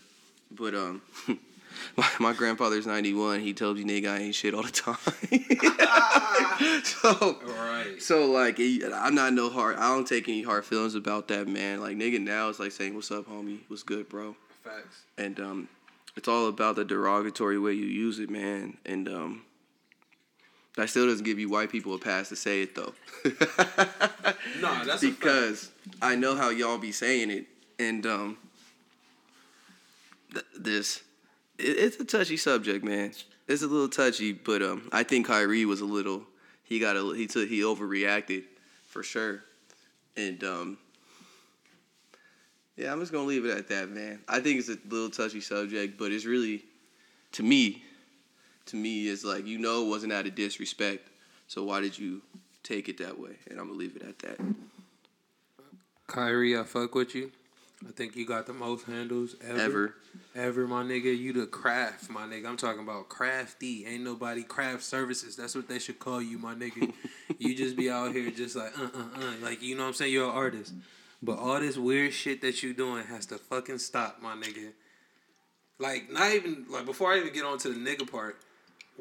but 0.52 0.74
um, 0.74 1.02
my, 1.98 2.08
my 2.20 2.34
grandfather's 2.34 2.88
ninety 2.88 3.14
one. 3.14 3.40
He 3.42 3.54
tells 3.54 3.78
you 3.78 3.86
nigga 3.86 4.10
I 4.10 4.18
ain't 4.20 4.36
shit 4.36 4.54
all 4.54 4.64
the 4.64 4.72
time. 4.72 4.96
so 6.84 7.40
Right. 7.46 8.02
so 8.02 8.32
like 8.32 8.58
I'm 8.60 9.16
not 9.16 9.34
no 9.34 9.50
hard. 9.50 9.78
I 9.78 9.90
don't 9.94 10.08
take 10.08 10.28
any 10.30 10.44
hard 10.44 10.66
feelings 10.66 10.96
about 10.96 11.28
that 11.30 11.48
man. 11.48 11.82
Like 11.82 11.98
nigga 11.98 12.22
now 12.22 12.50
it's 12.50 12.60
like 12.60 12.72
saying 12.72 12.96
what's 12.96 13.12
up, 13.12 13.28
homie, 13.28 13.60
what's 13.68 13.84
good, 13.84 14.08
bro, 14.10 14.36
Facts. 14.64 15.04
and 15.18 15.40
um, 15.40 15.68
it's 16.16 16.28
all 16.28 16.48
about 16.48 16.76
the 16.76 16.86
derogatory 16.86 17.60
way 17.60 17.74
you 17.74 17.86
use 17.86 18.20
it, 18.20 18.30
man, 18.30 18.78
and 18.86 19.08
um. 19.10 19.42
That 20.78 20.90
still 20.90 21.08
doesn't 21.08 21.26
give 21.26 21.38
you 21.38 21.50
white 21.50 21.70
people 21.70 21.94
a 21.94 22.00
pass 22.00 22.30
to 22.30 22.36
say 22.36 22.62
it 22.62 22.76
though. 22.76 22.94
No, 24.60 24.84
that's 24.86 25.02
because 25.02 25.72
I 26.02 26.16
know 26.16 26.36
how 26.36 26.50
y'all 26.50 26.78
be 26.78 26.92
saying 26.92 27.32
it, 27.32 27.46
and 27.80 28.06
um, 28.06 28.38
th- 30.34 30.46
this 30.58 31.02
it, 31.58 31.78
it's 31.78 32.00
a 32.00 32.06
touchy 32.06 32.38
subject, 32.38 32.84
man. 32.86 33.12
It's 33.48 33.64
a 33.64 33.68
little 33.68 33.90
touchy, 33.90 34.34
but 34.34 34.62
um, 34.62 34.88
I 34.92 35.04
think 35.04 35.28
Kyrie 35.28 35.66
was 35.66 35.82
a 35.82 35.86
little 35.86 36.24
he 36.64 36.80
got 36.80 36.96
a 36.96 37.14
he 37.16 37.28
took 37.28 37.50
he 37.50 37.62
overreacted 37.62 38.44
for 38.88 39.04
sure, 39.04 39.44
and 40.16 40.44
um, 40.44 40.78
yeah, 42.78 42.92
I'm 42.92 43.00
just 43.00 43.12
gonna 43.12 43.26
leave 43.26 43.46
it 43.46 43.58
at 43.58 43.68
that, 43.70 43.90
man. 43.90 44.20
I 44.28 44.40
think 44.40 44.60
it's 44.60 44.70
a 44.70 44.78
little 44.88 45.10
touchy 45.10 45.42
subject, 45.42 45.98
but 45.98 46.12
it's 46.12 46.26
really 46.26 46.64
to 47.34 47.44
me, 47.44 47.84
to 48.72 48.78
me, 48.78 49.08
is 49.08 49.24
like 49.24 49.46
you 49.46 49.58
know 49.58 49.86
it 49.86 49.90
wasn't 49.90 50.12
out 50.12 50.26
of 50.26 50.36
disrespect, 50.36 51.10
so 51.48 51.64
why 51.64 51.82
did 51.82 51.98
you 51.98 52.22
take 52.64 52.90
it 52.90 52.98
that 52.98 53.20
way? 53.20 53.36
And 53.50 53.60
I'm 53.60 53.68
gonna 53.68 53.78
leave 53.78 53.96
it 53.96 54.02
at 54.02 54.20
that. 54.20 54.40
Kyrie, 56.08 56.58
I 56.58 56.64
fuck 56.64 56.96
with 56.96 57.16
you. 57.16 57.32
I 57.88 57.92
think 57.92 58.16
you 58.16 58.28
got 58.28 58.46
the 58.46 58.54
most 58.54 58.86
handles 58.86 59.36
ever. 59.42 59.60
Ever. 59.60 59.96
Ever, 60.36 60.68
my 60.68 60.84
nigga. 60.84 61.18
You 61.18 61.34
the 61.34 61.48
craft, 61.48 62.10
my 62.10 62.24
nigga. 62.24 62.46
I'm 62.46 62.58
talking 62.58 62.84
about 62.84 63.10
crafty. 63.10 63.86
Ain't 63.86 64.04
nobody 64.04 64.44
craft 64.44 64.84
services. 64.84 65.36
That's 65.36 65.56
what 65.56 65.68
they 65.68 65.80
should 65.80 65.98
call 65.98 66.22
you, 66.22 66.38
my 66.38 66.54
nigga. 66.54 66.94
you 67.40 67.56
just 67.56 67.76
be 67.76 67.90
out 67.90 68.14
here 68.14 68.30
just 68.30 68.56
like, 68.56 68.78
uh, 68.78 68.84
uh, 68.84 69.20
uh. 69.20 69.34
Like, 69.42 69.64
you 69.64 69.76
know 69.76 69.84
what 69.84 69.90
I'm 69.90 69.94
saying? 69.94 70.14
You're 70.14 70.30
an 70.30 70.36
artist. 70.36 70.74
But 71.24 71.40
all 71.40 71.60
this 71.60 71.78
weird 71.78 72.14
shit 72.14 72.42
that 72.42 72.62
you 72.62 72.74
doing 72.74 73.06
has 73.06 73.26
to 73.28 73.38
fucking 73.38 73.80
stop, 73.80 74.22
my 74.22 74.36
nigga. 74.36 74.72
Like, 75.80 76.12
not 76.12 76.32
even, 76.34 76.66
like, 76.70 76.86
before 76.86 77.14
I 77.14 77.18
even 77.18 77.34
get 77.34 77.46
on 77.46 77.58
to 77.60 77.70
the 77.70 77.80
nigga 77.80 78.10
part, 78.10 78.38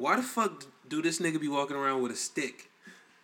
why 0.01 0.15
the 0.17 0.23
fuck 0.23 0.65
do 0.87 1.01
this 1.01 1.19
nigga 1.19 1.39
be 1.39 1.47
walking 1.47 1.75
around 1.77 2.01
with 2.01 2.11
a 2.11 2.15
stick? 2.15 2.69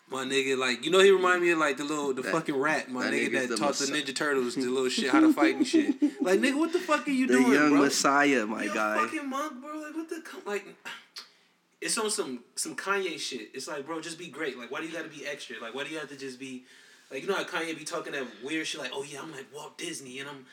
My 0.09 0.23
nigga, 0.23 0.57
like, 0.57 0.85
you 0.85 0.91
know, 0.91 0.99
he 0.99 1.11
remind 1.11 1.41
me 1.41 1.51
of, 1.51 1.57
like, 1.59 1.75
the 1.75 1.83
little, 1.83 2.13
the 2.13 2.21
That- 2.21 2.31
fucking 2.31 2.55
rat, 2.55 2.89
my 2.89 3.03
that 3.05 3.13
nigga 3.13 3.49
that 3.49 3.57
taught 3.57 3.73
the 3.75 3.87
Ninja 3.87 4.15
Turtles 4.15 4.55
the 4.55 4.61
little 4.61 4.87
shit, 4.87 5.09
how 5.11 5.19
to 5.19 5.33
fight 5.33 5.55
and 5.57 5.67
shit. 5.67 5.95
Like, 6.21 6.39
nigga, 6.39 6.57
what 6.57 6.71
the 6.73 6.79
fuck 6.79 7.07
are 7.07 7.11
you 7.11 7.27
The 7.27 7.33
doing, 7.33 7.51
young 7.53 7.69
bro? 7.71 7.81
Messiah, 7.81 8.45
my 8.45 8.63
you 8.63 8.73
guy. 8.73 8.97
fucking 8.97 9.29
monk, 9.29 9.61
bro. 9.61 9.77
Like, 9.79 9.95
what 9.95 10.09
the, 10.09 10.23
like, 10.45 10.65
it's 11.81 11.97
on 11.97 12.09
some, 12.09 12.43
some 12.55 12.75
Kanye 12.75 13.19
shit. 13.19 13.49
It's 13.53 13.67
like, 13.67 13.85
bro, 13.85 13.99
just 14.01 14.17
be 14.17 14.27
great. 14.29 14.57
Like, 14.57 14.71
why 14.71 14.79
do 14.81 14.87
you 14.87 14.93
gotta 14.93 15.09
be 15.09 15.25
extra? 15.25 15.55
Like, 15.61 15.73
why 15.75 15.83
do 15.83 15.89
you 15.89 15.99
have 15.99 16.09
to 16.09 16.15
just 16.17 16.39
be, 16.39 16.63
like, 17.11 17.21
you 17.21 17.27
know 17.27 17.35
how 17.35 17.43
Kanye 17.43 17.77
be 17.77 17.83
talking 17.85 18.13
that 18.13 18.25
weird 18.43 18.65
shit, 18.67 18.79
like, 18.81 18.91
oh 18.93 19.03
yeah, 19.03 19.21
I'm 19.21 19.31
like 19.31 19.45
Walt 19.53 19.77
Disney, 19.77 20.19
and 20.19 20.29
I'm, 20.29 20.45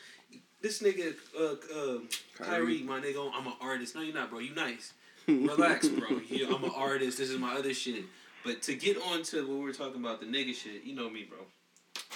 this 0.61 0.81
nigga, 0.81 1.13
uh, 1.39 1.43
uh, 1.43 1.99
Kyrie, 2.37 2.79
Kyrie. 2.79 2.83
my 2.83 2.99
nigga, 2.99 3.31
I'm 3.33 3.47
an 3.47 3.53
artist. 3.61 3.95
No, 3.95 4.01
you're 4.01 4.13
not, 4.15 4.29
bro. 4.29 4.39
You 4.39 4.53
nice. 4.55 4.93
Relax, 5.27 5.87
bro. 5.89 6.21
You, 6.29 6.55
I'm 6.55 6.63
an 6.63 6.71
artist. 6.75 7.17
This 7.17 7.29
is 7.29 7.39
my 7.39 7.55
other 7.55 7.73
shit. 7.73 8.05
But 8.43 8.61
to 8.63 8.75
get 8.75 8.97
on 9.11 9.23
to 9.23 9.47
what 9.47 9.57
we 9.57 9.63
were 9.63 9.73
talking 9.73 9.99
about, 9.99 10.19
the 10.19 10.27
nigga 10.27 10.53
shit, 10.53 10.83
you 10.83 10.95
know 10.95 11.09
me, 11.09 11.23
bro. 11.27 11.39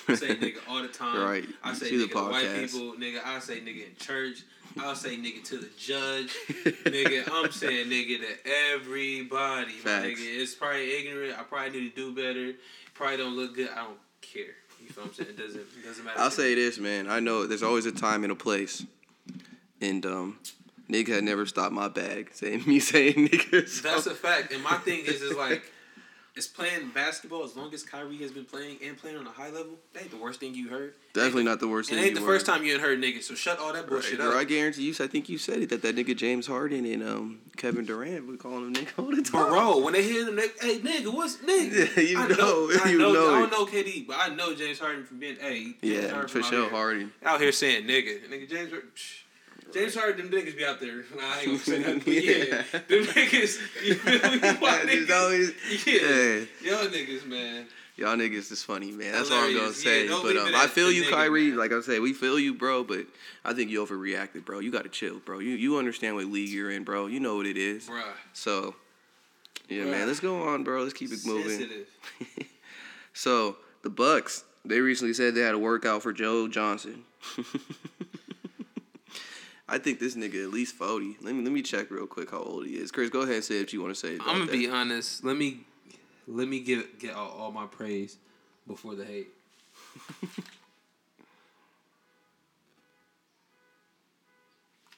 I 0.07 0.15
say 0.15 0.27
nigga 0.35 0.57
all 0.67 0.81
the 0.81 0.87
time. 0.87 1.21
Right. 1.21 1.45
I 1.63 1.73
say 1.73 1.91
nigga 1.91 2.11
to 2.11 2.17
white 2.17 2.55
people, 2.55 2.93
nigga. 2.93 3.25
I 3.25 3.39
say 3.39 3.59
nigga 3.59 3.87
in 3.87 3.95
church. 3.97 4.43
I'll 4.79 4.95
say 4.95 5.17
nigga 5.17 5.43
to 5.45 5.57
the 5.57 5.69
judge. 5.77 6.35
nigga, 6.85 7.27
I'm 7.31 7.51
saying 7.51 7.87
nigga 7.87 8.19
to 8.19 8.51
everybody. 8.73 9.73
My 9.73 9.79
Facts. 9.79 10.07
nigga, 10.07 10.41
it's 10.41 10.55
probably 10.55 10.91
ignorant. 10.97 11.39
I 11.39 11.43
probably 11.43 11.81
need 11.81 11.95
to 11.95 12.13
do 12.13 12.15
better. 12.15 12.57
Probably 12.93 13.17
don't 13.17 13.35
look 13.35 13.55
good. 13.55 13.69
I 13.69 13.83
don't 13.85 13.97
care. 14.21 14.55
You 14.81 14.89
feel 14.89 15.03
what 15.03 15.09
I'm 15.09 15.13
saying? 15.15 15.29
It 15.31 15.37
doesn't 15.37 15.61
it 15.61 15.85
doesn't 15.85 16.05
matter. 16.05 16.19
I'll 16.19 16.31
say 16.31 16.55
this, 16.55 16.77
man. 16.77 17.09
I 17.09 17.19
know 17.19 17.47
there's 17.47 17.63
always 17.63 17.85
a 17.85 17.91
time 17.91 18.23
and 18.23 18.31
a 18.31 18.35
place, 18.35 18.85
and 19.81 20.05
um, 20.05 20.39
nigga 20.89 21.09
had 21.09 21.23
never 21.23 21.45
stopped 21.45 21.73
my 21.73 21.87
bag 21.87 22.31
saying 22.33 22.63
me 22.67 22.79
saying 22.79 23.13
nigga. 23.29 23.67
so- 23.67 23.87
That's 23.87 24.07
a 24.07 24.15
fact. 24.15 24.51
And 24.53 24.63
my 24.63 24.75
thing 24.77 25.05
is, 25.05 25.21
is 25.21 25.35
like, 25.35 25.71
is 26.35 26.47
playing 26.47 26.89
basketball 26.93 27.43
as 27.43 27.55
long 27.57 27.73
as 27.73 27.83
Kyrie 27.83 28.15
has 28.17 28.31
been 28.31 28.45
playing 28.45 28.77
and 28.85 28.97
playing 28.97 29.17
on 29.17 29.27
a 29.27 29.31
high 29.31 29.49
level. 29.49 29.73
That 29.93 30.03
ain't 30.03 30.11
the 30.11 30.17
worst 30.17 30.39
thing 30.39 30.53
you 30.55 30.69
heard. 30.69 30.93
definitely 31.13 31.43
not 31.43 31.59
the 31.59 31.67
worst 31.67 31.91
It 31.91 31.95
thing. 31.95 32.05
ain't 32.05 32.15
the 32.15 32.21
first 32.21 32.47
heard. 32.47 32.53
time 32.55 32.63
you 32.65 32.71
ain't 32.73 32.81
heard 32.81 33.01
niggas. 33.01 33.23
So 33.23 33.33
shut 33.35 33.59
all 33.59 33.73
that 33.73 33.79
Right, 33.81 33.89
bullshit 33.89 34.19
bro, 34.19 34.37
I 34.37 34.45
guarantee 34.45 34.83
you. 34.83 34.93
I 35.01 35.07
think 35.07 35.27
you 35.27 35.37
said 35.37 35.57
it 35.63 35.69
that 35.69 35.81
that 35.81 35.95
nigga 35.97 36.15
James 36.15 36.47
Harden 36.47 36.85
and 36.85 37.03
um 37.03 37.39
Kevin 37.57 37.83
Durant 37.85 38.25
we 38.27 38.37
calling 38.37 38.67
him 38.67 38.73
nigga 38.73 38.87
all 38.97 39.13
the 39.13 39.21
time. 39.21 39.49
Bro, 39.49 39.79
when 39.83 39.93
they 39.93 40.03
hear 40.03 40.23
them, 40.25 40.37
they, 40.37 40.47
hey 40.61 40.79
nigga, 40.79 41.13
what's 41.13 41.37
nigga? 41.37 41.95
Yeah, 41.97 42.03
you 42.03 42.17
I 42.19 42.27
know, 42.29 42.71
I 42.85 42.89
you 42.89 42.97
know, 42.99 43.11
know 43.11 43.33
I 43.35 43.39
don't 43.39 43.51
know 43.51 43.65
KD, 43.65 44.07
but 44.07 44.15
I 44.19 44.29
know 44.33 44.55
James 44.55 44.79
Harden 44.79 45.03
from 45.03 45.19
being 45.19 45.35
hey. 45.41 45.63
James 45.63 45.75
Yeah, 45.81 46.09
Harden 46.11 46.29
for 46.29 46.41
sure, 46.43 46.69
Harden. 46.69 47.11
Out 47.25 47.41
here 47.41 47.51
saying 47.51 47.85
nigga, 47.85 48.29
nigga 48.29 48.49
James. 48.49 48.71
Psh, 48.71 49.23
James 49.73 49.95
Harden, 49.95 50.29
them 50.29 50.39
niggas 50.41 50.57
be 50.57 50.65
out 50.65 50.79
there. 50.79 50.97
Nah, 51.15 51.21
I 51.21 51.37
ain't 51.39 51.45
gonna 51.45 51.57
say 51.59 51.79
that, 51.83 52.05
but 52.05 52.13
yeah, 52.13 52.21
Yeah. 52.23 52.79
them 52.87 53.03
niggas. 53.13 53.59
You 53.85 53.93
feel 53.95 54.31
me? 54.31 54.37
Why 54.59 54.79
niggas? 54.85 55.11
always- 55.11 55.85
Yeah, 55.85 55.93
yeah. 56.63 56.71
y'all 56.79 56.87
niggas, 56.89 57.25
man. 57.27 57.65
Y'all 57.97 58.15
niggas 58.15 58.49
is 58.51 58.63
funny, 58.63 58.91
man. 58.91 59.11
That's 59.11 59.29
all 59.29 59.37
I'm 59.39 59.53
gonna 59.53 59.73
Hilarious. 59.73 59.83
Yeah, 59.85 59.91
say. 59.91 60.07
but 60.23 60.37
um, 60.37 60.55
I 60.55 60.67
feel 60.67 60.89
you, 60.89 61.03
nigga, 61.03 61.09
Kyrie. 61.11 61.49
man. 61.49 61.57
Like 61.57 61.73
I 61.73 61.81
say, 61.81 61.99
we 61.99 62.13
feel 62.13 62.39
you, 62.39 62.53
bro. 62.53 62.83
But 62.85 63.05
I 63.43 63.53
think 63.53 63.69
you 63.69 63.85
overreacted, 63.85 64.45
bro. 64.45 64.59
You 64.59 64.71
gotta 64.71 64.87
chill, 64.87 65.19
bro. 65.19 65.39
You 65.39 65.49
you 65.51 65.77
understand 65.77 66.15
what 66.15 66.23
league 66.25 66.47
you're 66.49 66.71
in, 66.71 66.85
bro. 66.85 67.07
You 67.07 67.19
know 67.19 67.35
what 67.35 67.45
it 67.45 67.57
is. 67.57 67.89
Bruh. 67.89 68.03
So, 68.31 68.73
yeah, 69.67 69.83
Bruh. 69.83 69.91
man. 69.91 70.07
Let's 70.07 70.21
go 70.21 70.41
on, 70.47 70.63
bro. 70.63 70.81
Let's 70.83 70.93
keep 70.93 71.11
it 71.11 71.19
moving. 71.25 71.69
So 73.11 73.57
the 73.81 73.89
Bucks, 73.89 74.45
they 74.63 74.79
recently 74.79 75.13
said 75.13 75.35
they 75.35 75.41
had 75.41 75.53
a 75.55 75.59
workout 75.59 76.01
for 76.03 76.13
Joe 76.13 76.47
Johnson. 76.47 77.03
I 79.69 79.77
think 79.77 79.99
this 79.99 80.15
nigga 80.15 80.43
at 80.43 80.49
least 80.49 80.75
forty. 80.75 81.15
Let 81.21 81.35
me 81.35 81.43
let 81.43 81.51
me 81.53 81.61
check 81.61 81.91
real 81.91 82.07
quick 82.07 82.31
how 82.31 82.39
old 82.39 82.65
he 82.65 82.73
is. 82.73 82.91
Chris, 82.91 83.09
go 83.09 83.21
ahead 83.21 83.35
and 83.35 83.43
say 83.43 83.59
what 83.59 83.71
you 83.71 83.81
want 83.81 83.93
to 83.93 83.99
say. 83.99 84.13
I'm 84.13 84.39
gonna 84.39 84.45
that. 84.45 84.51
be 84.51 84.67
honest. 84.69 85.23
Let 85.23 85.37
me 85.37 85.59
let 86.27 86.47
me 86.47 86.59
get 86.59 86.99
get 86.99 87.13
all, 87.13 87.29
all 87.29 87.51
my 87.51 87.65
praise 87.67 88.17
before 88.67 88.95
the 88.95 89.05
hate. 89.05 89.27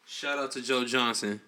Shout 0.06 0.38
out 0.38 0.52
to 0.52 0.62
Joe 0.62 0.86
Johnson. 0.86 1.42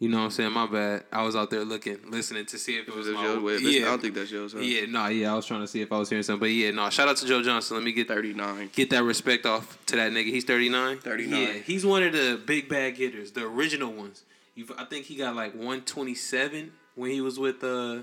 You 0.00 0.08
know 0.08 0.16
what 0.16 0.24
I'm 0.24 0.30
saying? 0.30 0.52
My 0.52 0.66
bad. 0.66 1.04
I 1.12 1.22
was 1.22 1.36
out 1.36 1.50
there 1.50 1.62
looking, 1.62 1.98
listening 2.08 2.46
to 2.46 2.58
see 2.58 2.78
if 2.78 2.88
it 2.88 2.96
was, 2.96 3.06
my 3.08 3.22
Joe? 3.22 3.46
I 3.46 3.58
yeah. 3.58 3.84
don't 3.84 4.00
think 4.00 4.14
that's 4.14 4.30
Joe's. 4.30 4.54
Huh? 4.54 4.60
yeah, 4.60 4.86
no, 4.86 5.08
yeah. 5.08 5.30
I 5.30 5.36
was 5.36 5.44
trying 5.44 5.60
to 5.60 5.66
see 5.66 5.82
if 5.82 5.92
I 5.92 5.98
was 5.98 6.08
hearing 6.08 6.22
something, 6.22 6.40
but 6.40 6.46
yeah, 6.46 6.70
no. 6.70 6.88
Shout 6.88 7.06
out 7.06 7.18
to 7.18 7.26
Joe 7.26 7.42
Johnson. 7.42 7.76
Let 7.76 7.84
me 7.84 7.92
get 7.92 8.08
thirty 8.08 8.32
nine. 8.32 8.70
get 8.72 8.88
that 8.90 9.04
respect 9.04 9.44
off 9.44 9.76
to 9.86 9.96
that 9.96 10.10
nigga. 10.10 10.28
He's 10.28 10.44
39. 10.44 11.00
39. 11.00 11.38
Yeah, 11.38 11.52
he's 11.52 11.84
one 11.84 12.02
of 12.02 12.14
the 12.14 12.40
big 12.46 12.66
bag 12.66 12.96
hitters, 12.96 13.32
the 13.32 13.44
original 13.44 13.92
ones. 13.92 14.24
You, 14.54 14.66
I 14.78 14.86
think 14.86 15.04
he 15.04 15.16
got 15.16 15.36
like 15.36 15.52
127 15.52 16.72
when 16.94 17.10
he 17.10 17.20
was 17.20 17.38
with 17.38 17.62
uh, 17.62 17.98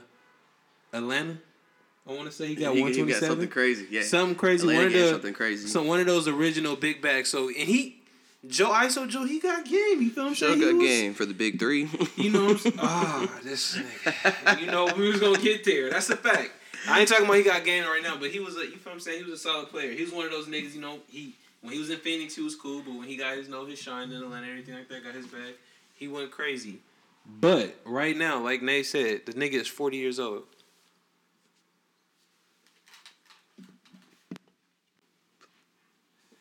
Atlanta. 0.94 1.40
I 2.08 2.14
want 2.14 2.26
to 2.26 2.32
say 2.32 2.48
he 2.48 2.56
got 2.56 2.76
he 2.76 2.82
127. 2.82 3.10
got 3.10 3.28
something 3.28 3.50
crazy. 3.50 3.88
Yeah, 3.90 4.04
Something 4.04 4.36
crazy. 4.36 4.68
Atlanta 4.68 4.80
one 4.80 4.88
of 4.88 4.94
got 4.94 5.00
the 5.00 5.10
something 5.10 5.34
crazy. 5.34 5.68
So 5.68 5.82
one 5.82 6.00
of 6.00 6.06
those 6.06 6.28
original 6.28 6.76
big 6.76 7.02
bags. 7.02 7.30
So 7.30 7.48
and 7.48 7.58
he, 7.58 7.97
Joe 8.46 8.70
ISO 8.70 9.08
Joe, 9.10 9.26
he 9.26 9.40
got 9.40 9.66
game. 9.66 10.02
You 10.02 10.10
feel 10.12 10.26
what 10.26 10.30
I'm 10.30 10.36
Show 10.36 10.48
saying? 10.48 10.60
He 10.60 10.66
got 10.66 10.76
was- 10.76 10.88
game 10.88 11.14
for 11.14 11.26
the 11.26 11.34
big 11.34 11.60
three. 11.60 11.90
You 12.18 12.30
know 12.32 12.44
what 12.46 12.52
I'm 12.52 12.58
saying? 12.60 12.76
Ah, 12.82 13.40
this 13.44 13.78
nigga. 13.78 14.60
You 14.62 14.68
know, 14.68 14.86
we 14.96 15.10
was 15.10 15.20
gonna 15.20 15.40
get 15.40 15.64
there. 15.66 15.90
That's 15.90 16.10
a 16.10 16.18
fact. 16.18 16.52
I 16.88 17.00
ain't 17.00 17.10
talking 17.10 17.26
about 17.26 17.36
he 17.38 17.44
got 17.44 17.66
game 17.66 17.84
right 17.86 18.02
now, 18.04 18.16
but 18.18 18.30
he 18.30 18.40
was 18.40 18.56
a 18.56 18.62
you 18.62 18.72
feel 18.78 18.80
what 18.86 18.94
I'm 18.94 19.00
saying? 19.00 19.24
He 19.24 19.30
was 19.30 19.40
a 19.40 19.44
solid 19.44 19.70
player. 19.70 19.92
He 19.92 20.04
was 20.04 20.14
one 20.14 20.26
of 20.26 20.32
those 20.32 20.46
niggas, 20.48 20.74
you 20.76 20.82
know, 20.82 21.00
he 21.10 21.34
when 21.62 21.74
he 21.74 21.80
was 21.80 21.90
in 21.90 21.98
Phoenix 21.98 22.36
he 22.36 22.42
was 22.44 22.56
cool, 22.56 22.82
but 22.86 22.94
when 22.94 23.08
he 23.08 23.18
got 23.18 23.36
his 23.36 23.50
know 23.50 23.66
his 23.66 23.80
shine 23.80 24.12
in 24.12 24.22
Atlanta, 24.22 24.44
and 24.44 24.52
everything 24.52 24.76
like 24.76 24.88
that, 24.90 25.04
got 25.04 25.14
his 25.16 25.26
bag, 25.28 25.56
he 25.96 26.08
went 26.08 26.32
crazy. 26.32 26.78
But 27.42 27.76
right 27.84 28.16
now, 28.16 28.40
like 28.42 28.62
Nate 28.62 28.86
said, 28.86 29.26
the 29.26 29.34
nigga 29.34 29.54
is 29.56 29.68
forty 29.68 29.98
years 29.98 30.20
old. 30.20 30.44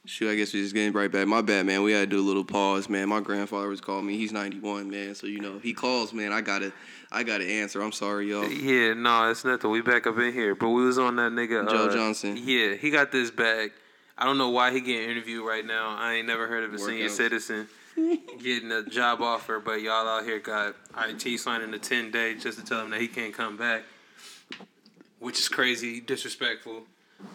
Shoot, 0.06 0.30
I 0.30 0.36
guess 0.36 0.54
we 0.54 0.62
just 0.62 0.74
getting 0.74 0.92
right 0.92 1.10
back. 1.10 1.26
My 1.26 1.42
bad, 1.42 1.66
man. 1.66 1.82
We 1.82 1.92
had 1.92 2.08
to 2.10 2.16
do 2.16 2.20
a 2.20 2.26
little 2.26 2.44
pause, 2.44 2.88
man. 2.88 3.08
My 3.08 3.20
grandfather 3.20 3.68
was 3.68 3.80
calling 3.80 4.06
me. 4.06 4.16
He's 4.16 4.32
91, 4.32 4.88
man. 4.88 5.14
So 5.14 5.26
you 5.26 5.40
know, 5.40 5.58
he 5.58 5.74
calls, 5.74 6.12
man. 6.12 6.32
I 6.32 6.40
gotta, 6.40 6.72
I 7.10 7.24
gotta 7.24 7.44
answer. 7.44 7.82
I'm 7.82 7.92
sorry, 7.92 8.30
y'all. 8.30 8.48
Yeah, 8.48 8.94
no, 8.94 9.30
it's 9.30 9.44
nothing. 9.44 9.70
We 9.70 9.80
back 9.80 10.06
up 10.06 10.16
in 10.18 10.32
here, 10.32 10.54
but 10.54 10.70
we 10.70 10.84
was 10.84 10.98
on 10.98 11.16
that 11.16 11.32
nigga 11.32 11.68
Joe 11.68 11.86
uh, 11.86 11.92
Johnson. 11.92 12.36
Yeah, 12.40 12.74
he 12.74 12.90
got 12.90 13.10
this 13.10 13.30
bag. 13.30 13.72
I 14.16 14.24
don't 14.24 14.38
know 14.38 14.50
why 14.50 14.72
he 14.72 14.80
getting 14.80 15.10
interviewed 15.10 15.46
right 15.46 15.66
now. 15.66 15.94
I 15.98 16.14
ain't 16.14 16.26
never 16.26 16.46
heard 16.46 16.64
of 16.64 16.72
a 16.72 16.78
senior 16.78 17.08
citizen 17.08 17.68
getting 18.42 18.72
a 18.72 18.82
job 18.84 19.20
offer, 19.20 19.60
but 19.60 19.82
y'all 19.82 20.08
out 20.08 20.24
here 20.24 20.38
got 20.38 20.74
IT 20.96 21.38
signing 21.38 21.74
a 21.74 21.78
10 21.78 22.12
day 22.12 22.34
just 22.34 22.58
to 22.58 22.64
tell 22.64 22.80
him 22.80 22.90
that 22.90 23.00
he 23.00 23.08
can't 23.08 23.34
come 23.34 23.56
back, 23.56 23.82
which 25.18 25.38
is 25.38 25.48
crazy, 25.48 26.00
disrespectful. 26.00 26.84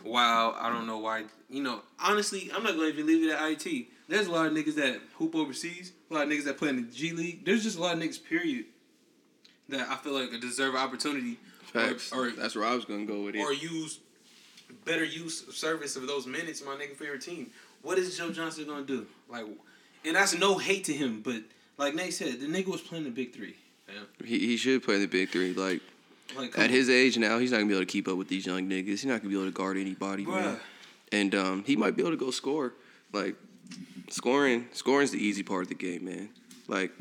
Wow, 0.04 0.56
I 0.60 0.70
don't 0.70 0.88
know 0.88 0.98
why. 1.00 1.26
You 1.50 1.64
know, 1.64 1.82
honestly, 2.00 2.52
I'm 2.54 2.64
not 2.64 2.76
going 2.76 2.92
to 2.92 3.00
even 3.00 3.08
leave 3.08 3.30
it 3.30 3.34
at 3.34 3.66
IT. 3.66 3.88
There's 4.08 4.28
a 4.28 4.32
lot 4.32 4.46
of 4.46 4.54
niggas 4.54 4.76
that 4.76 5.00
hoop 5.16 5.36
overseas, 5.36 5.94
a 6.10 6.14
lot 6.14 6.24
of 6.24 6.30
niggas 6.30 6.44
that 6.46 6.58
play 6.58 6.70
in 6.70 6.76
the 6.78 6.92
G 6.92 7.12
League. 7.12 7.46
There's 7.46 7.64
just 7.64 7.78
a 7.78 7.82
lot 7.82 7.96
of 7.96 8.04
niggas, 8.04 8.24
period, 8.24 8.66
that 9.70 9.88
I 9.90 9.96
feel 9.96 10.14
like 10.14 10.30
deserve 10.42 10.76
opportunity 10.76 11.38
Facts. 11.72 12.12
or, 12.12 12.28
or 12.28 12.32
That's 12.32 12.56
where 12.56 12.66
I 12.66 12.76
was 12.76 12.86
gonna 12.86 13.06
go 13.06 13.24
with 13.24 13.36
it. 13.36 13.40
or 13.40 13.54
use 13.54 14.00
better 14.86 15.04
use 15.04 15.48
of 15.48 15.56
service 15.56 15.96
of 15.96 16.08
those 16.08 16.28
minutes, 16.28 16.64
my 16.64 16.76
nigga, 16.76 16.96
for 16.96 17.06
your 17.06 17.18
team. 17.18 17.52
What 17.82 17.98
is 17.98 18.18
Joe 18.18 18.32
Johnson 18.32 18.66
gonna 18.66 18.84
do? 18.84 19.06
Like, 19.30 19.46
and 20.06 20.16
that's 20.16 20.38
no 20.38 20.58
hate 20.58 20.84
to 20.86 20.94
him, 20.94 21.22
but 21.22 21.42
like 21.78 21.96
Nate 21.96 22.14
said, 22.14 22.40
the 22.40 22.48
nigga 22.48 22.68
was 22.68 22.82
playing 22.82 23.06
the 23.06 23.10
big 23.10 23.34
three. 23.34 23.56
Fam. 23.88 24.08
He, 24.26 24.40
he 24.40 24.58
should 24.58 24.84
play 24.84 24.96
in 24.96 25.02
the 25.02 25.08
big 25.08 25.30
three. 25.30 25.54
Like 25.54 25.82
Like, 26.36 26.58
at 26.58 26.70
his 26.70 26.90
age 26.90 27.18
now, 27.18 27.40
he's 27.40 27.52
not 27.52 27.58
gonna 27.58 27.68
be 27.68 27.74
able 27.74 27.86
to 27.86 27.92
keep 27.92 28.08
up 28.08 28.18
with 28.18 28.28
these 28.28 28.46
young 28.46 28.70
niggas. 28.70 28.88
He's 28.88 29.06
not 29.06 29.22
gonna 29.22 29.30
be 29.30 29.36
able 29.36 29.46
to 29.46 29.52
guard 29.52 29.78
anybody, 29.78 30.26
on, 30.26 30.32
man. 30.32 30.60
And 31.12 31.36
um, 31.36 31.64
he 31.66 31.76
might 31.76 31.96
be 31.96 32.02
able 32.02 32.12
to 32.12 32.18
go 32.18 32.32
score. 32.32 32.74
Like 33.12 33.36
scoring, 34.10 34.68
scoring's 34.72 35.12
the 35.12 35.18
easy 35.18 35.44
part 35.44 35.64
of 35.64 35.70
the 35.70 35.76
game, 35.76 36.06
man. 36.06 36.30
Like 36.68 36.92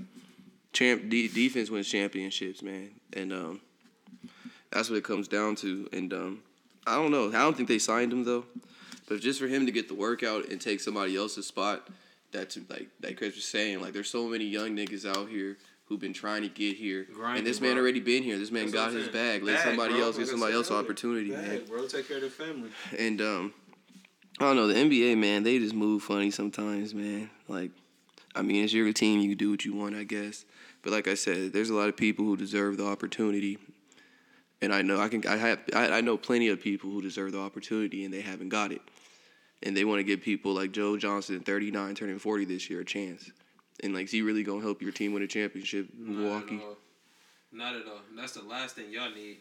champ 0.72 1.08
de- 1.08 1.28
defense 1.28 1.70
wins 1.70 1.88
championships, 1.88 2.62
man. 2.62 2.90
And 3.12 3.32
um, 3.32 3.60
that's 4.70 4.90
what 4.90 4.96
it 4.96 5.04
comes 5.04 5.28
down 5.28 5.56
to. 5.56 5.88
And 5.92 6.12
um, 6.12 6.42
I 6.86 6.96
don't 6.96 7.10
know. 7.10 7.28
I 7.28 7.42
don't 7.42 7.56
think 7.56 7.68
they 7.68 7.78
signed 7.78 8.12
him 8.12 8.24
though. 8.24 8.44
But 9.08 9.20
just 9.20 9.40
for 9.40 9.48
him 9.48 9.66
to 9.66 9.72
get 9.72 9.88
the 9.88 9.94
workout 9.94 10.48
and 10.48 10.60
take 10.60 10.80
somebody 10.80 11.16
else's 11.16 11.46
spot, 11.46 11.88
that's 12.32 12.56
like 12.68 12.88
like 13.02 13.16
Chris 13.16 13.34
was 13.34 13.44
saying. 13.44 13.80
Like 13.80 13.92
there's 13.92 14.10
so 14.10 14.26
many 14.26 14.44
young 14.44 14.76
niggas 14.76 15.04
out 15.04 15.28
here 15.28 15.56
who've 15.90 16.00
been 16.00 16.12
trying 16.12 16.42
to 16.42 16.48
get 16.48 16.76
here, 16.76 17.04
Grinding, 17.12 17.38
and 17.38 17.46
this 17.46 17.60
man 17.60 17.74
bro. 17.74 17.82
already 17.82 17.98
been 17.98 18.22
here. 18.22 18.38
This 18.38 18.52
man 18.52 18.70
That's 18.70 18.74
got 18.74 18.92
his 18.92 19.08
bag. 19.08 19.42
Let 19.42 19.56
Bag, 19.56 19.64
somebody 19.66 19.94
bro. 19.94 20.04
else 20.04 20.16
get 20.16 20.28
somebody 20.28 20.54
else 20.54 20.70
opportunity, 20.70 21.32
man. 21.32 21.62
Bro, 21.68 21.88
take 21.88 22.06
care 22.06 22.18
of 22.18 22.22
the 22.22 22.30
family. 22.30 22.70
And 22.96 23.20
um, 23.20 23.52
I 24.38 24.44
don't 24.44 24.56
know 24.56 24.68
the 24.68 24.74
NBA, 24.74 25.18
man. 25.18 25.42
They 25.42 25.58
just 25.58 25.74
move 25.74 26.04
funny 26.04 26.30
sometimes, 26.30 26.94
man. 26.94 27.28
Like, 27.48 27.72
I 28.36 28.42
mean, 28.42 28.62
it's 28.62 28.72
your 28.72 28.90
team. 28.92 29.20
You 29.20 29.30
can 29.30 29.36
do 29.36 29.50
what 29.50 29.64
you 29.64 29.74
want, 29.74 29.96
I 29.96 30.04
guess. 30.04 30.44
But 30.82 30.92
like 30.92 31.08
I 31.08 31.14
said, 31.14 31.52
there's 31.52 31.70
a 31.70 31.74
lot 31.74 31.88
of 31.88 31.96
people 31.96 32.24
who 32.24 32.36
deserve 32.36 32.76
the 32.76 32.86
opportunity, 32.86 33.58
and 34.62 34.72
I 34.72 34.82
know 34.82 35.00
I 35.00 35.08
can. 35.08 35.26
I 35.26 35.36
have. 35.38 35.58
I, 35.74 35.88
I 35.98 36.00
know 36.02 36.16
plenty 36.16 36.48
of 36.48 36.60
people 36.60 36.88
who 36.88 37.02
deserve 37.02 37.32
the 37.32 37.40
opportunity, 37.40 38.04
and 38.04 38.14
they 38.14 38.20
haven't 38.20 38.50
got 38.50 38.70
it. 38.70 38.80
And 39.64 39.76
they 39.76 39.84
want 39.84 39.98
to 39.98 40.04
give 40.04 40.22
people 40.22 40.54
like 40.54 40.70
Joe 40.70 40.96
Johnson, 40.96 41.40
39, 41.40 41.94
turning 41.96 42.18
40 42.18 42.44
this 42.46 42.70
year, 42.70 42.80
a 42.80 42.84
chance. 42.84 43.30
And 43.82 43.94
like, 43.94 44.04
is 44.04 44.10
he 44.10 44.22
really 44.22 44.42
gonna 44.42 44.62
help 44.62 44.82
your 44.82 44.92
team 44.92 45.12
win 45.12 45.22
a 45.22 45.26
championship, 45.26 45.88
in 45.98 46.22
Milwaukee? 46.22 46.56
Not 46.56 46.62
at 46.62 46.68
all. 46.68 46.76
Not 47.52 47.76
at 47.76 47.86
all. 47.86 48.00
That's 48.16 48.32
the 48.32 48.42
last 48.42 48.76
thing 48.76 48.86
y'all 48.90 49.10
need. 49.10 49.38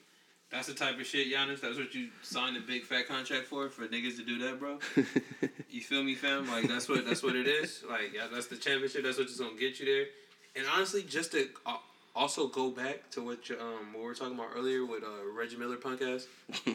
That's 0.51 0.67
the 0.67 0.73
type 0.73 0.99
of 0.99 1.05
shit, 1.05 1.31
Giannis. 1.31 1.61
That's 1.61 1.77
what 1.77 1.93
you 1.93 2.09
signed 2.23 2.57
a 2.57 2.61
big 2.61 2.83
fat 2.83 3.07
contract 3.07 3.45
for, 3.45 3.69
for 3.69 3.87
niggas 3.87 4.17
to 4.17 4.23
do 4.25 4.39
that, 4.39 4.59
bro. 4.59 4.79
You 5.71 5.81
feel 5.81 6.03
me, 6.03 6.15
fam? 6.15 6.49
Like 6.49 6.67
that's 6.67 6.89
what 6.89 7.05
that's 7.05 7.21
what 7.21 7.35
it 7.35 7.47
is. 7.47 7.83
Like 7.87 8.11
yeah, 8.13 8.25
that's 8.33 8.47
the 8.47 8.55
championship. 8.55 9.03
That's 9.03 9.19
what's 9.19 9.39
gonna 9.39 9.55
get 9.55 9.79
you 9.79 9.85
there. 9.85 10.05
And 10.55 10.65
honestly, 10.75 11.03
just 11.03 11.31
to 11.33 11.47
uh, 11.63 11.77
also 12.15 12.47
go 12.47 12.69
back 12.71 13.09
to 13.11 13.21
what 13.23 13.47
you, 13.49 13.57
um 13.59 13.93
what 13.93 13.99
we 14.01 14.05
were 14.05 14.13
talking 14.15 14.33
about 14.35 14.49
earlier 14.55 14.85
with 14.85 15.03
uh, 15.03 15.07
Reggie 15.37 15.55
Miller 15.57 15.77
punk 15.77 16.01
ass 16.01 16.27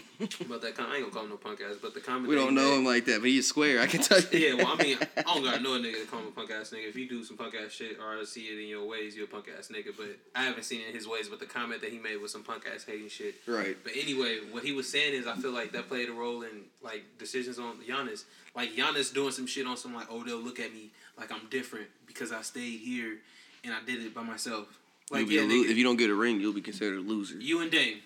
about 0.40 0.62
that. 0.62 0.74
Com- 0.76 0.86
I 0.90 0.96
ain't 0.96 1.02
gonna 1.02 1.12
call 1.12 1.24
him 1.24 1.30
no 1.30 1.36
punk 1.36 1.60
ass, 1.60 1.76
but 1.82 1.92
the 1.94 2.00
comment 2.00 2.28
we 2.28 2.34
don't 2.36 2.54
know 2.54 2.70
made- 2.70 2.78
him 2.78 2.84
like 2.84 3.04
that, 3.06 3.20
but 3.20 3.28
he's 3.28 3.46
square. 3.46 3.80
I 3.80 3.86
can 3.86 4.00
tell 4.00 4.20
you. 4.20 4.38
yeah, 4.38 4.54
well, 4.54 4.68
I 4.78 4.82
mean, 4.82 4.98
I 5.16 5.22
don't 5.22 5.42
gotta 5.44 5.60
know 5.62 5.74
a 5.74 5.78
nigga 5.78 6.00
to 6.02 6.06
call 6.06 6.20
him 6.20 6.28
a 6.28 6.30
punk 6.30 6.50
ass 6.50 6.70
nigga. 6.70 6.88
If 6.88 6.96
you 6.96 7.08
do 7.08 7.24
some 7.24 7.36
punk 7.36 7.54
ass 7.54 7.72
shit 7.72 7.98
or 7.98 8.18
I 8.18 8.24
see 8.24 8.42
it 8.46 8.60
in 8.62 8.68
your 8.68 8.86
ways, 8.86 9.16
you're 9.16 9.26
a 9.26 9.28
punk 9.28 9.46
ass 9.58 9.68
nigga. 9.72 9.94
But 9.96 10.16
I 10.34 10.44
haven't 10.44 10.62
seen 10.64 10.80
it 10.82 10.88
in 10.88 10.94
his 10.94 11.06
ways. 11.08 11.28
But 11.28 11.40
the 11.40 11.46
comment 11.46 11.80
that 11.82 11.90
he 11.90 11.98
made 11.98 12.16
was 12.20 12.32
some 12.32 12.42
punk 12.42 12.64
ass 12.72 12.84
hating 12.84 13.08
shit. 13.08 13.34
right. 13.46 13.76
But 13.82 13.92
anyway, 14.00 14.38
what 14.50 14.64
he 14.64 14.72
was 14.72 14.88
saying 14.90 15.14
is, 15.14 15.26
I 15.26 15.34
feel 15.36 15.52
like 15.52 15.72
that 15.72 15.88
played 15.88 16.08
a 16.08 16.12
role 16.12 16.42
in 16.42 16.62
like 16.82 17.02
decisions 17.18 17.58
on 17.58 17.76
Giannis. 17.78 18.24
Like 18.54 18.74
Giannis 18.76 19.12
doing 19.12 19.32
some 19.32 19.46
shit 19.46 19.66
on 19.66 19.76
some 19.76 19.94
like, 19.94 20.06
oh, 20.10 20.22
they'll 20.22 20.38
look 20.38 20.60
at 20.60 20.72
me 20.72 20.90
like 21.18 21.32
I'm 21.32 21.48
different 21.50 21.88
because 22.06 22.30
I 22.32 22.42
stayed 22.42 22.78
here 22.80 23.18
and 23.64 23.72
I 23.74 23.78
did 23.84 24.00
it 24.02 24.14
by 24.14 24.22
myself. 24.22 24.66
Like 25.10 25.28
yeah, 25.30 25.42
lo- 25.42 25.48
if 25.50 25.76
you 25.76 25.84
don't 25.84 25.96
get 25.96 26.10
a 26.10 26.14
ring, 26.14 26.40
you'll 26.40 26.52
be 26.54 26.60
considered 26.62 26.98
a 26.98 27.02
loser. 27.02 27.36
you 27.38 27.60
and 27.60 27.70
Dame. 27.70 27.98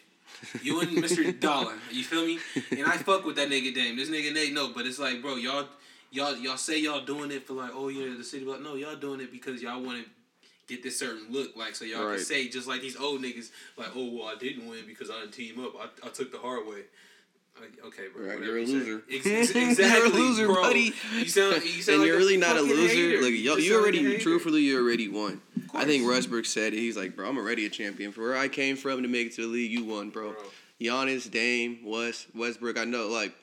You 0.63 0.81
and 0.81 0.91
Mr. 0.99 1.39
Dollar. 1.41 1.75
You 1.91 2.05
feel 2.05 2.25
me? 2.27 2.39
And 2.71 2.87
I 2.87 2.97
fuck 2.99 3.25
with 3.25 3.37
that 3.37 3.49
nigga 3.49 3.75
Dame. 3.75 3.97
This 3.97 4.09
nigga 4.11 4.33
Nate, 4.33 4.53
no, 4.53 4.73
but 4.73 4.87
it's 4.87 4.99
like, 4.99 5.23
bro, 5.23 5.37
y'all 5.37 5.67
y'all 6.11 6.37
y'all 6.37 6.57
say 6.57 6.79
y'all 6.81 7.05
doing 7.05 7.31
it 7.31 7.47
for 7.47 7.55
like, 7.55 7.71
oh 7.75 7.89
yeah, 7.89 8.15
the 8.17 8.25
city 8.25 8.45
but 8.45 8.63
no, 8.63 8.75
y'all 8.75 8.97
doing 8.97 9.21
it 9.21 9.31
because 9.33 9.63
y'all 9.63 9.81
want 9.83 10.03
to 10.05 10.11
get 10.67 10.83
this 10.83 10.99
certain 10.99 11.27
look, 11.31 11.57
like 11.57 11.75
so 11.75 11.85
y'all 11.85 12.05
Right. 12.05 12.17
can 12.17 12.25
say 12.25 12.49
just 12.49 12.69
like 12.69 12.83
these 12.83 12.97
old 12.97 13.23
niggas, 13.23 13.51
like, 13.77 13.89
oh 13.97 14.11
well, 14.13 14.27
I 14.29 14.35
didn't 14.39 14.69
win 14.69 14.81
because 14.87 15.11
I 15.11 15.21
didn't 15.21 15.33
team 15.33 15.59
up. 15.65 15.73
I, 15.81 16.07
I 16.07 16.11
took 16.11 16.31
the 16.33 16.39
hard 16.39 16.67
way. 16.67 16.83
Like, 17.61 17.73
okay, 17.87 18.05
bro. 18.15 18.25
Right, 18.29 18.39
you're 18.41 18.59
a 18.59 18.65
loser. 18.65 19.03
Ex- 19.11 19.27
ex- 19.27 19.53
You're 19.55 19.65
a 19.65 19.71
exactly, 19.71 20.13
loser, 20.13 20.47
bro. 20.47 20.63
buddy. 20.63 20.93
You 21.17 21.29
sound, 21.29 21.65
you 21.65 21.83
sound 21.83 21.95
and 21.95 21.99
like 22.03 22.07
you're 22.07 22.17
really 22.17 22.37
not 22.37 22.57
a 22.57 22.61
loser. 22.61 22.95
hater. 22.95 23.21
Like 23.21 23.33
just 23.35 23.43
you 23.43 23.51
like 23.51 23.65
a 23.65 23.75
already, 23.75 24.19
truthfully, 24.19 24.61
you 24.61 24.79
already 24.81 25.09
won. 25.09 25.41
I 25.75 25.85
think. 25.85 26.07
Westbrook 26.07 26.45
said 26.45 26.73
it. 26.73 26.79
He's 26.79 26.97
like, 26.97 27.17
bro, 27.17 27.29
I'm 27.29 27.39
already 27.39 27.67
a 27.67 27.71
champion. 27.71 28.13
For 28.13 28.23
where 28.23 28.37
I 28.37 28.49
came 28.49 28.77
from 28.77 29.03
to 29.03 29.09
make 29.09 29.29
it 29.29 29.35
to 29.35 29.43
the 29.43 29.49
league, 29.49 29.71
you 29.71 29.85
won, 29.85 30.11
bro. 30.11 30.33
Bro, 30.33 30.43
Giannis, 30.81 31.31
Dame, 31.31 31.81
West, 31.85 32.27
Westbrook. 32.35 32.79
I 32.79 32.85
know, 32.85 33.09
like, 33.09 33.35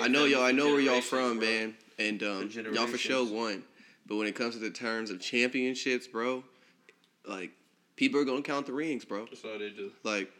I 0.00 0.08
know 0.08 0.24
y'all. 0.24 0.42
I 0.42 0.52
know 0.52 0.66
where 0.66 0.80
y'all 0.80 1.00
from, 1.00 1.38
bro. 1.38 1.46
man. 1.46 1.74
And 1.98 2.22
um, 2.22 2.50
y'all 2.72 2.86
for 2.86 2.98
sure 2.98 3.24
won. 3.24 3.62
But 4.06 4.16
when 4.16 4.26
it 4.26 4.34
comes 4.34 4.54
to 4.54 4.60
the 4.60 4.70
terms 4.70 5.10
of 5.10 5.20
championships, 5.20 6.06
bro, 6.06 6.42
like, 7.26 7.52
people 7.96 8.20
are 8.20 8.24
gonna 8.24 8.42
count 8.42 8.66
the 8.66 8.72
rings, 8.72 9.04
bro. 9.04 9.26
That's 9.26 9.44
all 9.44 9.58
they 9.58 9.70
do. 9.70 9.92
Like, 10.02 10.30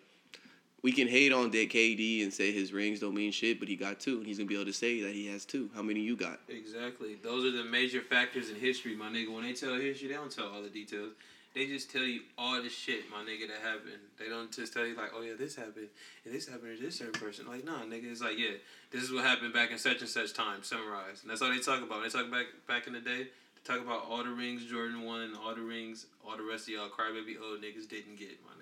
we 0.83 0.91
can 0.91 1.07
hate 1.07 1.33
on 1.33 1.51
Dick 1.51 1.71
KD 1.71 2.25
and 2.25 2.33
say 2.33 2.51
his 2.53 2.73
rings 2.73 2.99
don't 2.99 3.15
mean 3.15 3.31
shit, 3.31 3.61
but 3.61 3.69
he 3.69 3.77
got 3.77 4.01
two, 4.01 4.19
and 4.19 4.27
he's 4.27 4.39
gonna 4.39 4.49
be 4.49 4.57
able 4.57 4.65
to 4.65 4.73
say 4.73 5.01
that 5.03 5.13
he 5.15 5.29
has 5.29 5.45
two. 5.45 5.71
How 5.75 5.83
many 5.83 6.01
you 6.01 6.17
got? 6.17 6.41
Exactly. 6.49 7.17
Those 7.23 7.45
are 7.45 7.57
the 7.57 7.65
major 7.65 8.01
factors 8.01 8.51
in 8.51 8.57
history, 8.57 8.97
my 8.97 9.09
nigga. 9.09 9.33
When 9.33 9.45
they 9.45 9.53
tell 9.53 9.75
history, 9.75 10.09
they 10.09 10.15
don't 10.15 10.31
tell 10.33 10.49
all 10.49 10.63
the 10.63 10.69
details. 10.69 11.13
They 11.55 11.67
just 11.67 11.91
tell 11.91 12.03
you 12.03 12.23
all 12.39 12.63
the 12.63 12.71
shit, 12.71 13.11
my 13.11 13.19
nigga, 13.19 13.49
that 13.49 13.61
happened. 13.63 14.01
They 14.19 14.29
don't 14.29 14.51
just 14.51 14.73
tell 14.73 14.87
you 14.87 14.97
like, 14.97 15.11
oh 15.15 15.21
yeah, 15.21 15.35
this 15.39 15.55
happened, 15.55 15.89
and 16.25 16.35
this 16.35 16.49
happened 16.49 16.79
to 16.79 16.83
this 16.83 16.97
certain 16.97 17.21
person. 17.21 17.47
Like, 17.47 17.65
nah, 17.65 17.83
nigga, 17.83 18.11
it's 18.11 18.23
like, 18.23 18.39
yeah, 18.39 18.57
this 18.91 19.03
is 19.03 19.13
what 19.13 19.25
happened 19.25 19.53
back 19.53 19.71
in 19.71 19.79
such 19.79 20.01
and 20.01 20.09
such 20.09 20.33
time, 20.33 20.63
summarized. 20.63 21.25
And 21.25 21.31
that's 21.31 21.43
all 21.43 21.51
they 21.51 21.59
talk 21.59 21.83
about. 21.83 22.01
When 22.01 22.05
they 22.05 22.09
talk 22.09 22.31
back 22.31 22.47
back 22.67 22.87
in 22.87 22.95
the 22.95 23.01
day. 23.01 23.29
They 23.65 23.75
talk 23.75 23.85
about 23.85 24.07
all 24.09 24.25
the 24.25 24.31
rings 24.31 24.65
Jordan 24.65 25.03
won, 25.03 25.35
all 25.45 25.55
the 25.55 25.61
rings, 25.61 26.07
all 26.27 26.37
the 26.37 26.43
rest 26.43 26.69
of 26.69 26.75
y'all 26.75 26.89
crybaby 26.89 27.37
old 27.43 27.61
niggas 27.61 27.89
didn't 27.89 28.17
get, 28.17 28.39
my 28.45 28.53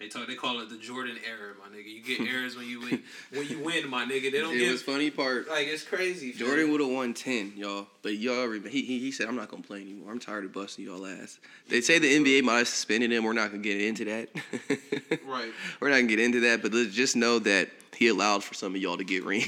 They 0.00 0.06
talk. 0.08 0.28
They 0.28 0.36
call 0.36 0.60
it 0.60 0.70
the 0.70 0.76
Jordan 0.76 1.16
era, 1.28 1.54
my 1.58 1.76
nigga. 1.76 1.86
You 1.92 2.00
get 2.02 2.20
errors 2.32 2.56
when 2.56 2.66
you 2.68 2.80
win. 2.80 3.02
when 3.32 3.48
you 3.48 3.58
win, 3.58 3.88
my 3.90 4.04
nigga. 4.04 4.30
They 4.30 4.38
don't 4.40 4.52
get 4.52 4.60
It 4.62 4.64
give. 4.66 4.72
was 4.72 4.82
funny 4.82 5.10
part. 5.10 5.48
like 5.48 5.66
it's 5.66 5.82
crazy. 5.82 6.32
Jordan 6.32 6.70
would 6.70 6.80
have 6.80 6.88
won 6.90 7.14
ten, 7.14 7.52
y'all. 7.56 7.88
But 8.02 8.16
y'all, 8.16 8.44
remember, 8.44 8.68
he, 8.68 8.82
he 8.82 9.00
he 9.00 9.10
said, 9.10 9.26
"I'm 9.26 9.34
not 9.34 9.48
gonna 9.48 9.62
play 9.64 9.80
anymore. 9.80 10.12
I'm 10.12 10.20
tired 10.20 10.44
of 10.44 10.52
busting 10.52 10.84
y'all 10.84 11.04
ass." 11.04 11.38
They 11.68 11.80
say 11.80 11.98
the 11.98 12.16
NBA 12.24 12.44
might 12.44 12.58
have 12.58 12.68
suspended 12.68 13.10
him. 13.10 13.24
We're 13.24 13.32
not 13.32 13.50
gonna 13.50 13.62
get 13.62 13.80
into 13.80 14.04
that. 14.04 14.28
Right. 15.26 15.52
We're 15.80 15.88
not 15.90 15.96
gonna 15.96 16.06
get 16.08 16.20
into 16.20 16.40
that. 16.40 16.62
But 16.62 16.72
let's 16.72 16.94
just 16.94 17.14
know 17.16 17.38
that 17.40 17.68
he 17.96 18.08
allowed 18.08 18.42
for 18.44 18.54
some 18.54 18.74
of 18.74 18.80
y'all 18.80 18.96
to 18.96 19.04
get 19.04 19.24
rings. 19.24 19.44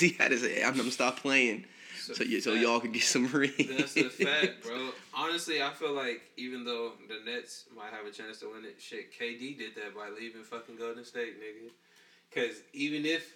he 0.00 0.16
had 0.18 0.30
to 0.32 0.38
say, 0.38 0.62
"I'm 0.62 0.76
gonna 0.76 0.90
stop 0.90 1.18
playing," 1.20 1.64
So 2.06 2.14
so 2.14 2.24
yeah, 2.24 2.40
so 2.40 2.52
y'all 2.54 2.80
could 2.80 2.92
get 2.92 3.02
some 3.04 3.26
rings. 3.28 3.54
That's 3.76 3.94
the 3.94 4.08
fact, 4.10 4.64
bro. 4.64 4.90
Honestly, 5.14 5.62
I 5.62 5.70
feel 5.70 5.92
like 5.92 6.22
even 6.36 6.64
though 6.64 6.92
the 7.08 7.30
Nets 7.30 7.64
might 7.76 7.92
have 7.92 8.06
a 8.06 8.10
chance 8.10 8.40
to 8.40 8.46
win 8.52 8.64
it, 8.64 8.80
shit, 8.80 9.12
KD 9.18 9.56
did 9.58 9.74
that 9.76 9.94
by 9.94 10.08
leaving 10.08 10.42
fucking 10.42 10.76
Golden 10.76 11.04
State, 11.04 11.40
nigga. 11.40 11.70
Because 12.28 12.56
even 12.72 13.04
if, 13.04 13.32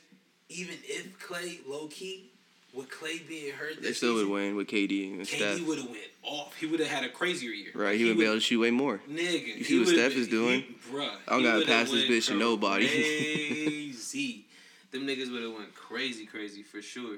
even 0.48 0.74
if 0.84 1.18
Clay 1.20 1.60
low 1.66 1.86
key, 1.88 2.30
with 2.74 2.90
Clay 2.90 3.18
being 3.26 3.52
hurt, 3.54 3.80
They 3.82 3.92
still 3.92 4.14
would 4.14 4.28
win 4.28 4.56
with 4.56 4.66
KD 4.66 5.14
and 5.14 5.26
Steph. 5.26 5.58
KD 5.58 5.66
would 5.66 5.78
have 5.78 5.88
went 5.88 6.00
off. 6.22 6.54
He 6.56 6.66
would 6.66 6.80
have 6.80 6.88
had 6.88 7.04
a 7.04 7.08
crazier 7.08 7.50
year. 7.50 7.70
Right, 7.74 7.98
he 7.98 8.04
would 8.04 8.18
be 8.18 8.24
able 8.24 8.34
to 8.34 8.40
shoot 8.40 8.60
way 8.60 8.70
more. 8.70 9.00
Nigga, 9.08 9.56
You 9.58 9.64
see 9.64 9.78
what 9.78 9.88
Steph 9.88 10.12
been- 10.12 10.20
is 10.20 10.28
doing? 10.28 10.62
He, 10.62 10.76
bruh, 10.92 11.08
I 11.26 11.30
don't 11.30 11.40
he 11.40 11.44
gotta 11.46 11.66
pass 11.66 11.90
this 11.90 12.04
bitch 12.04 12.26
to 12.28 12.34
nobody. 12.34 12.86
Crazy. 13.66 14.44
Them 14.92 15.06
niggas 15.06 15.32
would 15.32 15.42
have 15.42 15.52
went 15.52 15.74
crazy, 15.74 16.26
crazy 16.26 16.62
for 16.62 16.80
sure. 16.82 17.16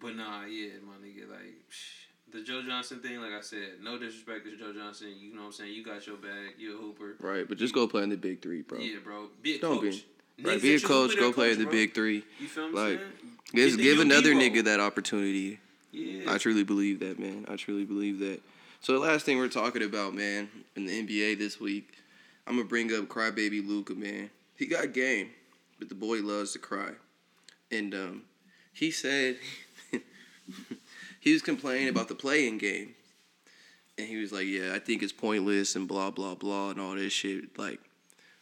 But 0.00 0.16
nah, 0.16 0.44
yeah, 0.46 0.70
my 0.86 0.94
nigga, 1.06 1.28
like 1.30 1.54
psh, 1.70 2.32
the 2.32 2.42
Joe 2.42 2.62
Johnson 2.66 3.00
thing. 3.00 3.20
Like 3.20 3.32
I 3.32 3.40
said, 3.40 3.80
no 3.82 3.98
disrespect 3.98 4.44
to 4.46 4.56
Joe 4.56 4.72
Johnson. 4.72 5.08
You 5.18 5.34
know 5.34 5.42
what 5.42 5.46
I'm 5.48 5.52
saying? 5.52 5.74
You 5.74 5.84
got 5.84 6.06
your 6.06 6.16
bag. 6.16 6.54
You're 6.58 6.74
a 6.74 6.78
hooper. 6.78 7.16
Right, 7.20 7.48
but 7.48 7.58
just 7.58 7.74
go 7.74 7.86
play 7.86 8.02
in 8.02 8.08
the 8.08 8.16
big 8.16 8.40
three, 8.42 8.62
bro. 8.62 8.78
Yeah, 8.78 8.98
bro. 9.02 9.28
Be 9.42 9.56
a 9.56 9.60
Don't 9.60 9.80
be. 9.80 9.90
coach. 9.90 10.04
Right, 10.42 10.58
Niggas 10.58 10.62
be 10.62 10.74
a 10.76 10.80
coach. 10.80 11.16
Go 11.16 11.32
play 11.32 11.52
in 11.52 11.58
the 11.58 11.64
bro. 11.64 11.72
big 11.72 11.94
three. 11.94 12.24
You 12.38 12.46
feel 12.48 12.72
what 12.72 12.80
I'm 12.80 12.90
like, 12.90 12.98
saying? 12.98 13.12
Give, 13.52 13.70
Get 13.70 13.76
the 13.76 13.82
give 13.82 14.00
another 14.00 14.34
nigga 14.34 14.64
that 14.64 14.80
opportunity. 14.80 15.58
Yeah. 15.92 16.32
I 16.32 16.38
truly 16.38 16.64
believe 16.64 17.00
that, 17.00 17.18
man. 17.18 17.46
I 17.48 17.56
truly 17.56 17.84
believe 17.84 18.20
that. 18.20 18.40
So 18.80 18.94
the 18.94 19.00
last 19.00 19.26
thing 19.26 19.36
we're 19.38 19.48
talking 19.48 19.82
about, 19.82 20.14
man, 20.14 20.48
in 20.76 20.86
the 20.86 21.06
NBA 21.06 21.38
this 21.38 21.60
week, 21.60 21.92
I'm 22.46 22.56
gonna 22.56 22.68
bring 22.68 22.92
up 22.94 23.06
crybaby 23.08 23.66
Luka, 23.66 23.94
man. 23.94 24.30
He 24.56 24.66
got 24.66 24.92
game, 24.92 25.30
but 25.78 25.88
the 25.88 25.94
boy 25.94 26.20
loves 26.20 26.52
to 26.52 26.58
cry, 26.58 26.92
and 27.70 27.94
um, 27.94 28.22
he 28.72 28.90
said 28.90 29.36
he 31.20 31.32
was 31.32 31.42
complaining 31.42 31.88
about 31.88 32.08
the 32.08 32.14
play-in 32.14 32.58
game, 32.58 32.94
and 33.98 34.06
he 34.06 34.16
was 34.16 34.32
like, 34.32 34.46
"Yeah, 34.46 34.72
I 34.74 34.78
think 34.78 35.02
it's 35.02 35.12
pointless 35.12 35.76
and 35.76 35.86
blah 35.86 36.10
blah 36.10 36.34
blah 36.34 36.70
and 36.70 36.80
all 36.80 36.94
this 36.94 37.12
shit." 37.12 37.58
Like, 37.58 37.80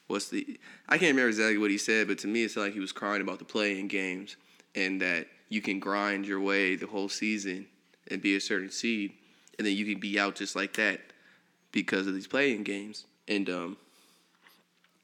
what's 0.07 0.29
the? 0.29 0.59
I 0.89 0.99
can't 0.99 1.11
remember 1.11 1.29
exactly 1.29 1.59
what 1.59 1.71
he 1.71 1.79
said, 1.79 2.09
but 2.09 2.19
to 2.19 2.27
me, 2.27 2.45
it 2.45 2.51
sounded 2.51 2.69
like 2.69 2.75
he 2.75 2.81
was 2.81 2.93
crying 2.93 3.23
about 3.23 3.39
the 3.39 3.45
play-in 3.45 3.89
games 3.89 4.37
and 4.75 5.01
that 5.01 5.27
you 5.49 5.61
can 5.61 5.81
grind 5.81 6.27
your 6.27 6.41
way 6.41 6.77
the 6.77 6.87
whole 6.87 7.09
season 7.09 7.67
and 8.11 8.23
be 8.23 8.37
a 8.37 8.41
certain 8.41 8.71
seed, 8.71 9.13
and 9.59 9.67
then 9.67 9.77
you 9.77 9.85
can 9.85 10.01
be 10.01 10.19
out 10.19 10.35
just 10.35 10.57
like 10.57 10.75
that 10.75 11.01
because 11.73 12.07
of 12.07 12.15
these 12.15 12.27
play-in 12.27 12.63
games. 12.63 13.05
And 13.27 13.49
um, 13.51 13.77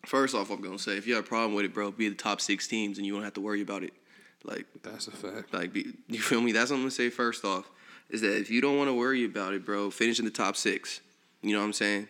first 0.07 0.35
off, 0.35 0.51
I'm 0.51 0.61
gonna 0.61 0.79
say 0.79 0.97
if 0.97 1.07
you 1.07 1.15
have 1.15 1.25
a 1.25 1.29
problem 1.29 1.55
with 1.55 1.65
it, 1.65 1.75
bro, 1.75 1.91
be 1.91 2.09
the 2.09 2.15
top 2.15 2.41
six 2.41 2.67
teams 2.67 2.99
and 2.99 3.07
you 3.07 3.15
don't 3.15 3.25
have 3.25 3.35
to 3.35 3.41
worry 3.41 3.63
about 3.63 3.83
it. 3.83 3.93
Like, 4.45 4.67
That's 4.83 5.09
a 5.09 5.11
fact. 5.11 5.53
like, 5.53 5.73
be, 5.73 5.95
you 6.09 6.21
feel 6.21 6.41
me? 6.41 6.53
That's 6.53 6.71
what 6.71 6.77
I'm 6.77 6.83
gonna 6.83 6.91
say. 6.91 7.11
First 7.11 7.45
off, 7.45 7.71
is 8.11 8.21
that 8.21 8.39
if 8.39 8.51
you 8.51 8.61
don't 8.61 8.77
want 8.77 8.89
to 8.89 8.95
worry 8.95 9.25
about 9.25 9.55
it, 9.55 9.65
bro, 9.65 9.91
finish 9.91 10.19
in 10.19 10.25
the 10.25 10.31
top 10.31 10.57
six. 10.57 11.01
You 11.43 11.53
know 11.53 11.61
what 11.61 11.67
I'm 11.67 11.73
saying? 11.73 12.09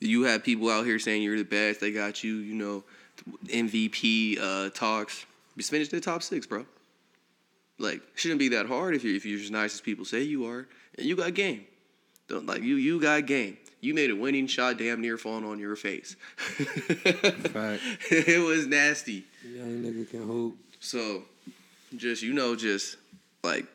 You 0.00 0.22
have 0.24 0.44
people 0.44 0.70
out 0.70 0.84
here 0.84 0.98
saying 0.98 1.22
you're 1.22 1.36
the 1.36 1.44
best. 1.44 1.80
They 1.80 1.92
got 1.92 2.22
you, 2.24 2.36
you 2.36 2.54
know, 2.54 2.84
MVP 3.46 4.38
uh, 4.40 4.70
talks. 4.70 5.24
Just 5.56 5.70
finish 5.70 5.92
in 5.92 5.98
the 5.98 6.04
top 6.04 6.22
six, 6.22 6.46
bro. 6.46 6.66
Like, 7.78 8.02
shouldn't 8.14 8.38
be 8.40 8.48
that 8.50 8.66
hard 8.66 8.94
if 8.94 9.04
you 9.04 9.14
if 9.16 9.24
you're 9.24 9.40
as 9.40 9.50
nice 9.50 9.74
as 9.74 9.80
people 9.80 10.04
say 10.04 10.22
you 10.22 10.46
are, 10.46 10.66
and 10.98 11.06
you 11.06 11.16
got 11.16 11.34
game. 11.34 11.64
Don't 12.28 12.46
like 12.46 12.62
you. 12.62 12.76
You 12.76 13.00
got 13.00 13.26
game. 13.26 13.58
You 13.80 13.92
made 13.92 14.10
a 14.10 14.16
winning 14.16 14.46
shot, 14.46 14.78
damn 14.78 15.00
near 15.02 15.18
falling 15.18 15.44
on 15.44 15.58
your 15.58 15.76
face. 15.76 16.16
Fact. 16.38 17.82
it 18.10 18.42
was 18.42 18.66
nasty. 18.66 19.24
Young 19.44 19.82
nigga 19.82 20.08
can 20.08 20.22
hoop. 20.22 20.56
So, 20.80 21.24
just 21.96 22.22
you 22.22 22.32
know, 22.32 22.56
just 22.56 22.96
like, 23.42 23.66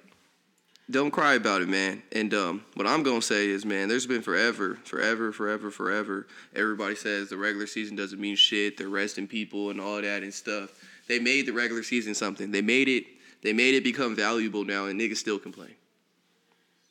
don't 0.90 1.12
cry 1.12 1.36
about 1.36 1.62
it, 1.62 1.70
man. 1.70 2.02
And 2.12 2.34
um, 2.34 2.66
what 2.74 2.88
I'm 2.88 3.04
gonna 3.04 3.22
say 3.22 3.48
is, 3.48 3.66
man, 3.66 3.88
there's 3.88 4.08
been 4.08 4.22
forever, 4.22 4.80
forever, 4.84 5.32
forever, 5.32 5.70
forever. 5.70 6.28
Everybody 6.56 6.96
says 6.96 7.30
the 7.30 7.38
regular 7.38 7.68
season 7.68 7.96
doesn't 7.96 8.20
mean 8.20 8.36
shit. 8.36 8.78
They're 8.78 8.90
resting 8.90 9.28
people 9.28 9.70
and 9.70 9.80
all 9.80 10.02
that 10.02 10.24
and 10.24 10.34
stuff. 10.34 10.72
They 11.08 11.20
made 11.20 11.46
the 11.46 11.54
regular 11.54 11.84
season 11.84 12.16
something. 12.16 12.52
They 12.52 12.62
made 12.62 12.88
it. 12.88 13.06
They 13.42 13.54
made 13.54 13.74
it 13.76 13.84
become 13.84 14.16
valuable 14.16 14.66
now, 14.66 14.88
and 14.88 15.00
niggas 15.00 15.18
still 15.18 15.40
complain. 15.40 15.76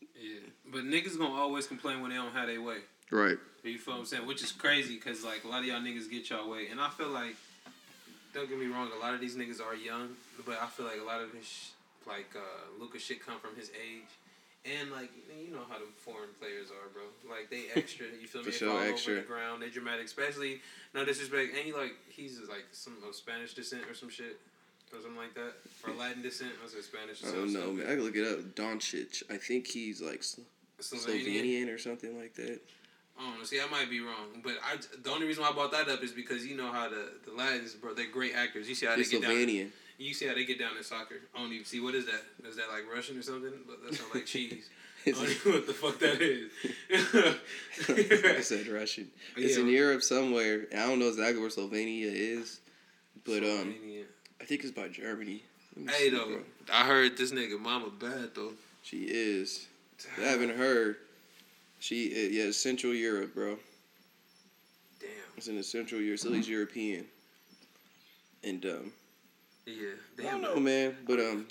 Yeah. 0.00 0.40
But 0.72 0.84
niggas 0.84 1.18
gonna 1.18 1.34
always 1.34 1.66
complain 1.66 2.00
when 2.00 2.10
they 2.10 2.16
don't 2.16 2.32
have 2.32 2.46
their 2.46 2.62
way. 2.62 2.78
Right. 3.10 3.38
You 3.64 3.78
feel 3.78 3.94
what 3.94 4.00
I'm 4.00 4.06
saying? 4.06 4.26
Which 4.26 4.42
is 4.42 4.52
crazy 4.52 4.94
because 4.94 5.24
like 5.24 5.44
a 5.44 5.48
lot 5.48 5.60
of 5.60 5.66
y'all 5.66 5.80
niggas 5.80 6.10
get 6.10 6.30
y'all 6.30 6.48
way, 6.48 6.68
and 6.70 6.80
I 6.80 6.88
feel 6.90 7.08
like 7.08 7.34
don't 8.38 8.48
get 8.48 8.58
me 8.58 8.66
wrong, 8.66 8.90
a 8.94 9.00
lot 9.00 9.14
of 9.14 9.20
these 9.20 9.34
niggas 9.34 9.60
are 9.60 9.74
young, 9.74 10.10
but 10.46 10.58
I 10.62 10.66
feel 10.66 10.86
like 10.86 11.00
a 11.00 11.04
lot 11.04 11.20
of 11.20 11.32
this 11.32 11.44
sh- 11.44 11.68
like 12.06 12.30
uh, 12.36 12.80
Luka's 12.80 13.02
shit 13.02 13.24
come 13.24 13.38
from 13.40 13.56
his 13.56 13.70
age. 13.70 14.08
And 14.66 14.90
like 14.90 15.10
you 15.46 15.54
know 15.54 15.62
how 15.68 15.78
the 15.78 15.86
foreign 15.96 16.30
players 16.38 16.68
are, 16.70 16.88
bro. 16.92 17.02
Like 17.28 17.48
they 17.50 17.66
extra, 17.74 18.06
you 18.20 18.26
feel 18.26 18.42
me? 18.42 18.50
Sure, 18.50 18.68
fall 18.70 18.80
extra. 18.80 19.14
over 19.14 19.20
the 19.22 19.26
ground. 19.26 19.62
They 19.62 19.70
dramatic, 19.70 20.06
especially 20.06 20.60
no 20.94 21.04
disrespect. 21.04 21.54
And 21.56 21.64
he 21.64 21.72
like 21.72 21.94
he's 22.10 22.40
like 22.48 22.66
some 22.72 22.94
of 23.06 23.14
Spanish 23.14 23.54
descent 23.54 23.82
or 23.88 23.94
some 23.94 24.10
shit 24.10 24.38
or 24.92 25.00
something 25.00 25.16
like 25.16 25.34
that, 25.34 25.54
or 25.86 25.94
Latin 25.98 26.22
descent. 26.22 26.50
I 26.62 26.68
say 26.68 26.80
Spanish. 26.80 27.24
I 27.24 27.34
don't 27.34 27.52
know, 27.52 27.72
man. 27.72 27.86
I 27.86 27.94
can 27.94 28.02
look 28.02 28.16
it 28.16 28.26
up. 28.26 28.40
Doncic. 28.54 29.22
I 29.30 29.36
think 29.36 29.66
he's 29.66 30.02
like 30.02 30.20
Slovenian. 30.20 30.44
Slovenian 30.82 31.74
or 31.74 31.78
something 31.78 32.18
like 32.18 32.34
that. 32.34 32.60
Know. 33.18 33.44
See, 33.44 33.60
I 33.60 33.66
might 33.70 33.90
be 33.90 34.00
wrong, 34.00 34.40
but 34.42 34.54
I 34.64 34.76
the 35.02 35.10
only 35.10 35.26
reason 35.26 35.42
why 35.42 35.50
I 35.50 35.52
brought 35.52 35.72
that 35.72 35.88
up 35.88 36.02
is 36.02 36.12
because 36.12 36.46
you 36.46 36.56
know 36.56 36.70
how 36.70 36.88
the 36.88 37.10
the 37.26 37.32
Latins, 37.36 37.74
bro, 37.74 37.94
they're 37.94 38.10
great 38.10 38.34
actors. 38.34 38.68
You 38.68 38.74
see 38.74 38.86
how 38.86 38.96
they 38.96 39.04
get 39.04 39.22
down. 39.22 39.70
You 39.98 40.14
see 40.14 40.26
how 40.28 40.34
they 40.34 40.44
get 40.44 40.58
down 40.60 40.76
in 40.76 40.84
soccer. 40.84 41.16
I 41.34 41.40
don't 41.42 41.52
even 41.52 41.64
see 41.64 41.80
what 41.80 41.94
is 41.96 42.06
that. 42.06 42.22
Is 42.48 42.56
that 42.56 42.68
like 42.70 42.84
Russian 42.92 43.18
or 43.18 43.22
something? 43.22 43.50
But 43.66 43.84
that 43.84 43.94
sounds 43.98 44.14
like 44.14 44.26
cheese. 44.34 44.68
I 45.06 45.10
don't 45.12 45.22
even 45.24 45.52
know 45.52 45.58
what 45.58 45.66
the 45.66 45.72
fuck 45.72 45.98
that 46.00 46.20
is. 46.20 46.52
I 48.38 48.40
said 48.40 48.66
Russian. 48.68 49.08
It's 49.36 49.56
in 49.56 49.66
Yeah. 49.66 49.78
Europe 49.80 50.02
somewhere. 50.02 50.66
I 50.72 50.86
don't 50.86 50.98
know 50.98 51.08
exactly 51.08 51.40
where 51.40 51.50
Slovenia 51.50 52.10
is, 52.12 52.60
but 53.24 53.42
um, 53.42 53.74
I 54.40 54.44
think 54.44 54.62
it's 54.62 54.72
by 54.72 54.88
Germany. 54.88 55.42
Hey 55.76 56.04
see, 56.04 56.10
though, 56.10 56.26
bro. 56.26 56.40
I 56.72 56.84
heard 56.84 57.16
this 57.16 57.30
nigga 57.32 57.58
mama 57.58 57.90
bad 57.90 58.34
though. 58.34 58.52
She 58.82 59.04
is. 59.04 59.66
I 60.18 60.22
haven't 60.22 60.56
heard. 60.56 60.96
She 61.78 62.12
uh, 62.12 62.28
yeah, 62.30 62.50
Central 62.52 62.94
Europe, 62.94 63.34
bro. 63.34 63.58
Damn. 65.00 65.08
It's 65.36 65.48
in 65.48 65.56
the 65.56 65.62
Central 65.62 66.00
Europe. 66.00 66.20
So 66.20 66.32
he's 66.32 66.48
European. 66.48 67.06
And 68.44 68.64
um, 68.66 68.92
Yeah. 69.66 69.74
I 70.18 70.22
Damn. 70.22 70.42
don't 70.42 70.42
know, 70.42 70.60
man. 70.60 70.96
But 71.06 71.20
um, 71.20 71.46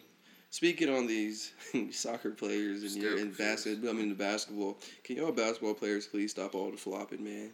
speaking 0.50 0.90
on 0.90 1.08
these 1.08 1.54
soccer 1.92 2.32
players 2.32 2.84
and 2.84 3.02
your 3.02 3.18
in 3.18 3.32
basketball, 3.32 3.90
I 3.90 3.94
mean 3.94 4.10
the 4.10 4.16
basketball. 4.16 4.78
Can 5.04 5.18
y'all 5.18 5.32
basketball 5.32 5.74
players 5.74 6.08
please 6.08 6.32
stop 6.32 6.56
all 6.56 6.72
the 6.72 6.78
flopping, 6.78 7.24
man? 7.24 7.52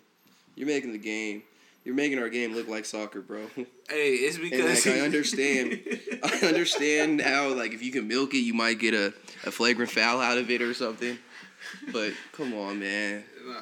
You're 0.56 0.68
making 0.68 0.92
the 0.92 0.98
game. 0.98 1.44
You're 1.86 1.96
making 1.96 2.18
our 2.20 2.30
game 2.30 2.56
look 2.56 2.70
like 2.70 2.86
soccer, 2.86 3.22
bro. 3.22 3.48
Hey, 3.90 4.14
it's 4.14 4.38
because 4.38 4.86
like 4.86 4.96
I 4.96 5.02
understand, 5.02 5.82
I 6.24 6.48
understand 6.48 7.20
how 7.20 7.50
like 7.54 7.74
if 7.74 7.84
you 7.84 7.92
can 7.92 8.08
milk 8.08 8.34
it, 8.34 8.38
you 8.38 8.54
might 8.54 8.80
get 8.80 8.94
a, 8.94 9.14
a 9.46 9.52
flagrant 9.52 9.92
foul 9.92 10.22
out 10.22 10.38
of 10.38 10.50
it 10.50 10.62
or 10.62 10.74
something. 10.74 11.18
But 11.91 12.13
come 12.32 12.54
on, 12.54 12.80
man. 12.80 13.23
Nah, 13.45 13.56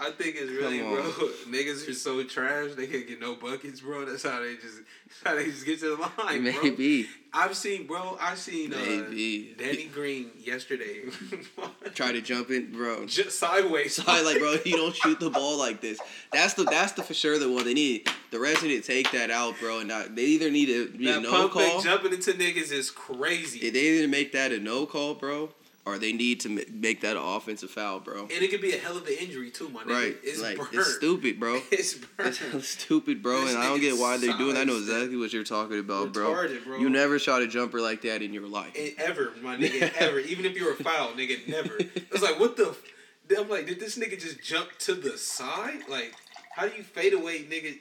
I 0.00 0.10
think 0.12 0.36
it's 0.38 0.50
really, 0.50 0.78
bro. 0.78 1.02
Niggas 1.48 1.88
are 1.88 1.92
so 1.92 2.22
trash. 2.22 2.70
They 2.76 2.86
can't 2.86 3.06
get 3.06 3.20
no 3.20 3.34
buckets, 3.34 3.80
bro. 3.80 4.04
That's 4.04 4.22
how 4.22 4.40
they 4.40 4.54
just, 4.54 4.78
how 5.24 5.34
they 5.34 5.46
just 5.46 5.66
get 5.66 5.80
to 5.80 5.96
the 5.96 6.02
line, 6.02 6.42
bro. 6.44 6.62
Maybe, 6.62 7.08
I've 7.32 7.56
seen, 7.56 7.86
bro. 7.86 8.16
I've 8.20 8.38
seen 8.38 8.72
uh, 8.72 8.76
maybe. 8.76 9.54
Danny 9.58 9.86
Green 9.86 10.30
yesterday. 10.38 11.02
Try 11.94 12.12
to 12.12 12.20
jump 12.20 12.50
in, 12.50 12.70
bro. 12.72 13.06
just 13.06 13.38
sideways. 13.38 13.96
Side, 13.96 14.24
like, 14.24 14.38
bro, 14.38 14.56
you 14.64 14.76
don't 14.76 14.94
shoot 14.94 15.18
the 15.18 15.30
ball 15.30 15.58
like 15.58 15.80
this. 15.80 15.98
That's 16.32 16.54
the 16.54 16.64
that's 16.64 16.92
the 16.92 17.02
for 17.02 17.14
sure 17.14 17.38
the 17.38 17.50
one 17.50 17.64
they 17.64 17.74
need. 17.74 18.08
The 18.30 18.38
rest 18.38 18.62
need 18.62 18.82
to 18.82 18.86
take 18.86 19.10
that 19.12 19.30
out, 19.30 19.58
bro. 19.58 19.80
And 19.80 19.88
not, 19.88 20.14
they 20.14 20.22
either 20.22 20.50
need 20.50 20.66
to 20.66 20.90
be 20.90 21.10
a 21.10 21.20
no 21.20 21.48
call. 21.48 21.80
jumping 21.80 22.12
into 22.12 22.32
niggas 22.32 22.72
is 22.72 22.90
crazy. 22.90 23.68
They 23.70 23.80
either 23.80 24.08
make 24.08 24.32
that 24.32 24.52
a 24.52 24.58
no 24.60 24.86
call, 24.86 25.14
bro, 25.14 25.50
or 25.88 25.98
they 25.98 26.12
need 26.12 26.40
to 26.40 26.48
make 26.72 27.00
that 27.00 27.16
an 27.16 27.22
offensive 27.22 27.70
foul, 27.70 28.00
bro. 28.00 28.22
and 28.22 28.30
it 28.30 28.50
could 28.50 28.60
be 28.60 28.72
a 28.72 28.78
hell 28.78 28.96
of 28.96 29.06
an 29.06 29.14
injury 29.18 29.50
too, 29.50 29.68
my 29.70 29.82
nigga. 29.82 29.90
Right? 29.90 30.16
It's 30.22 30.40
like 30.42 30.56
burnt. 30.58 30.68
it's 30.74 30.96
stupid, 30.96 31.40
bro. 31.40 31.60
It's 31.70 31.94
burnt. 31.94 32.40
It's 32.54 32.68
stupid, 32.68 33.22
bro, 33.22 33.40
This 33.42 33.54
and 33.54 33.62
I 33.62 33.66
don't 33.68 33.80
get 33.80 33.96
why 33.96 34.16
they're 34.18 34.36
doing. 34.36 34.54
that. 34.54 34.60
I 34.60 34.64
know 34.64 34.76
exactly 34.76 35.16
what 35.16 35.32
you're 35.32 35.44
talking 35.44 35.78
about, 35.78 36.12
bro. 36.12 36.34
Bro. 36.64 36.78
You 36.78 36.90
never 36.90 37.18
shot 37.18 37.42
a 37.42 37.46
jumper 37.46 37.80
like 37.80 38.02
that 38.02 38.22
in 38.22 38.32
your 38.32 38.46
life. 38.46 38.74
And 38.78 38.92
ever, 38.98 39.32
my 39.42 39.56
nigga, 39.56 39.92
ever. 39.96 40.18
Even 40.20 40.44
if 40.44 40.56
you 40.56 40.64
were 40.66 40.72
a 40.72 40.76
foul, 40.76 41.12
nigga, 41.12 41.46
never. 41.48 41.78
It's 42.12 42.22
like, 42.22 42.38
what 42.38 42.56
the? 42.56 42.68
F- 42.70 43.38
I'm 43.38 43.48
like, 43.48 43.66
did 43.66 43.78
this 43.80 43.98
nigga 43.98 44.18
just 44.20 44.42
jump 44.42 44.68
to 44.80 44.94
the 44.94 45.16
side? 45.18 45.80
Like, 45.88 46.14
how 46.54 46.66
do 46.66 46.74
you 46.76 46.82
fade 46.82 47.12
away, 47.12 47.40
nigga? 47.44 47.78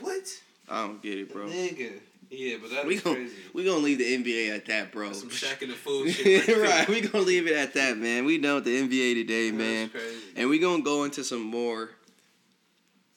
What? 0.00 0.22
I 0.68 0.86
don't 0.86 1.02
get 1.02 1.18
it, 1.18 1.32
bro. 1.32 1.46
Nigga. 1.46 1.92
Yeah, 2.30 2.56
but 2.60 2.70
that's 2.70 2.86
We 2.86 2.96
gon' 2.96 3.14
crazy. 3.14 3.34
we 3.52 3.64
gonna 3.64 3.78
leave 3.78 3.98
the 3.98 4.04
NBA 4.22 4.54
at 4.54 4.66
that, 4.66 4.90
bro. 4.92 5.12
Some 5.12 5.30
Shaqtin' 5.30 5.70
a 5.70 5.74
Fool 5.74 6.06
shit. 6.08 6.48
right, 6.48 6.58
right, 6.58 6.88
we 6.88 7.00
gonna 7.00 7.24
leave 7.24 7.46
it 7.46 7.54
at 7.54 7.74
that, 7.74 7.96
man. 7.98 8.24
We 8.24 8.38
done 8.38 8.56
with 8.56 8.64
the 8.64 8.82
NBA 8.82 9.14
today, 9.14 9.50
That's 9.50 9.58
man. 9.58 9.88
crazy. 9.90 10.16
And 10.36 10.48
we 10.48 10.58
gonna 10.58 10.82
go 10.82 11.04
into 11.04 11.22
some 11.22 11.42
more 11.42 11.90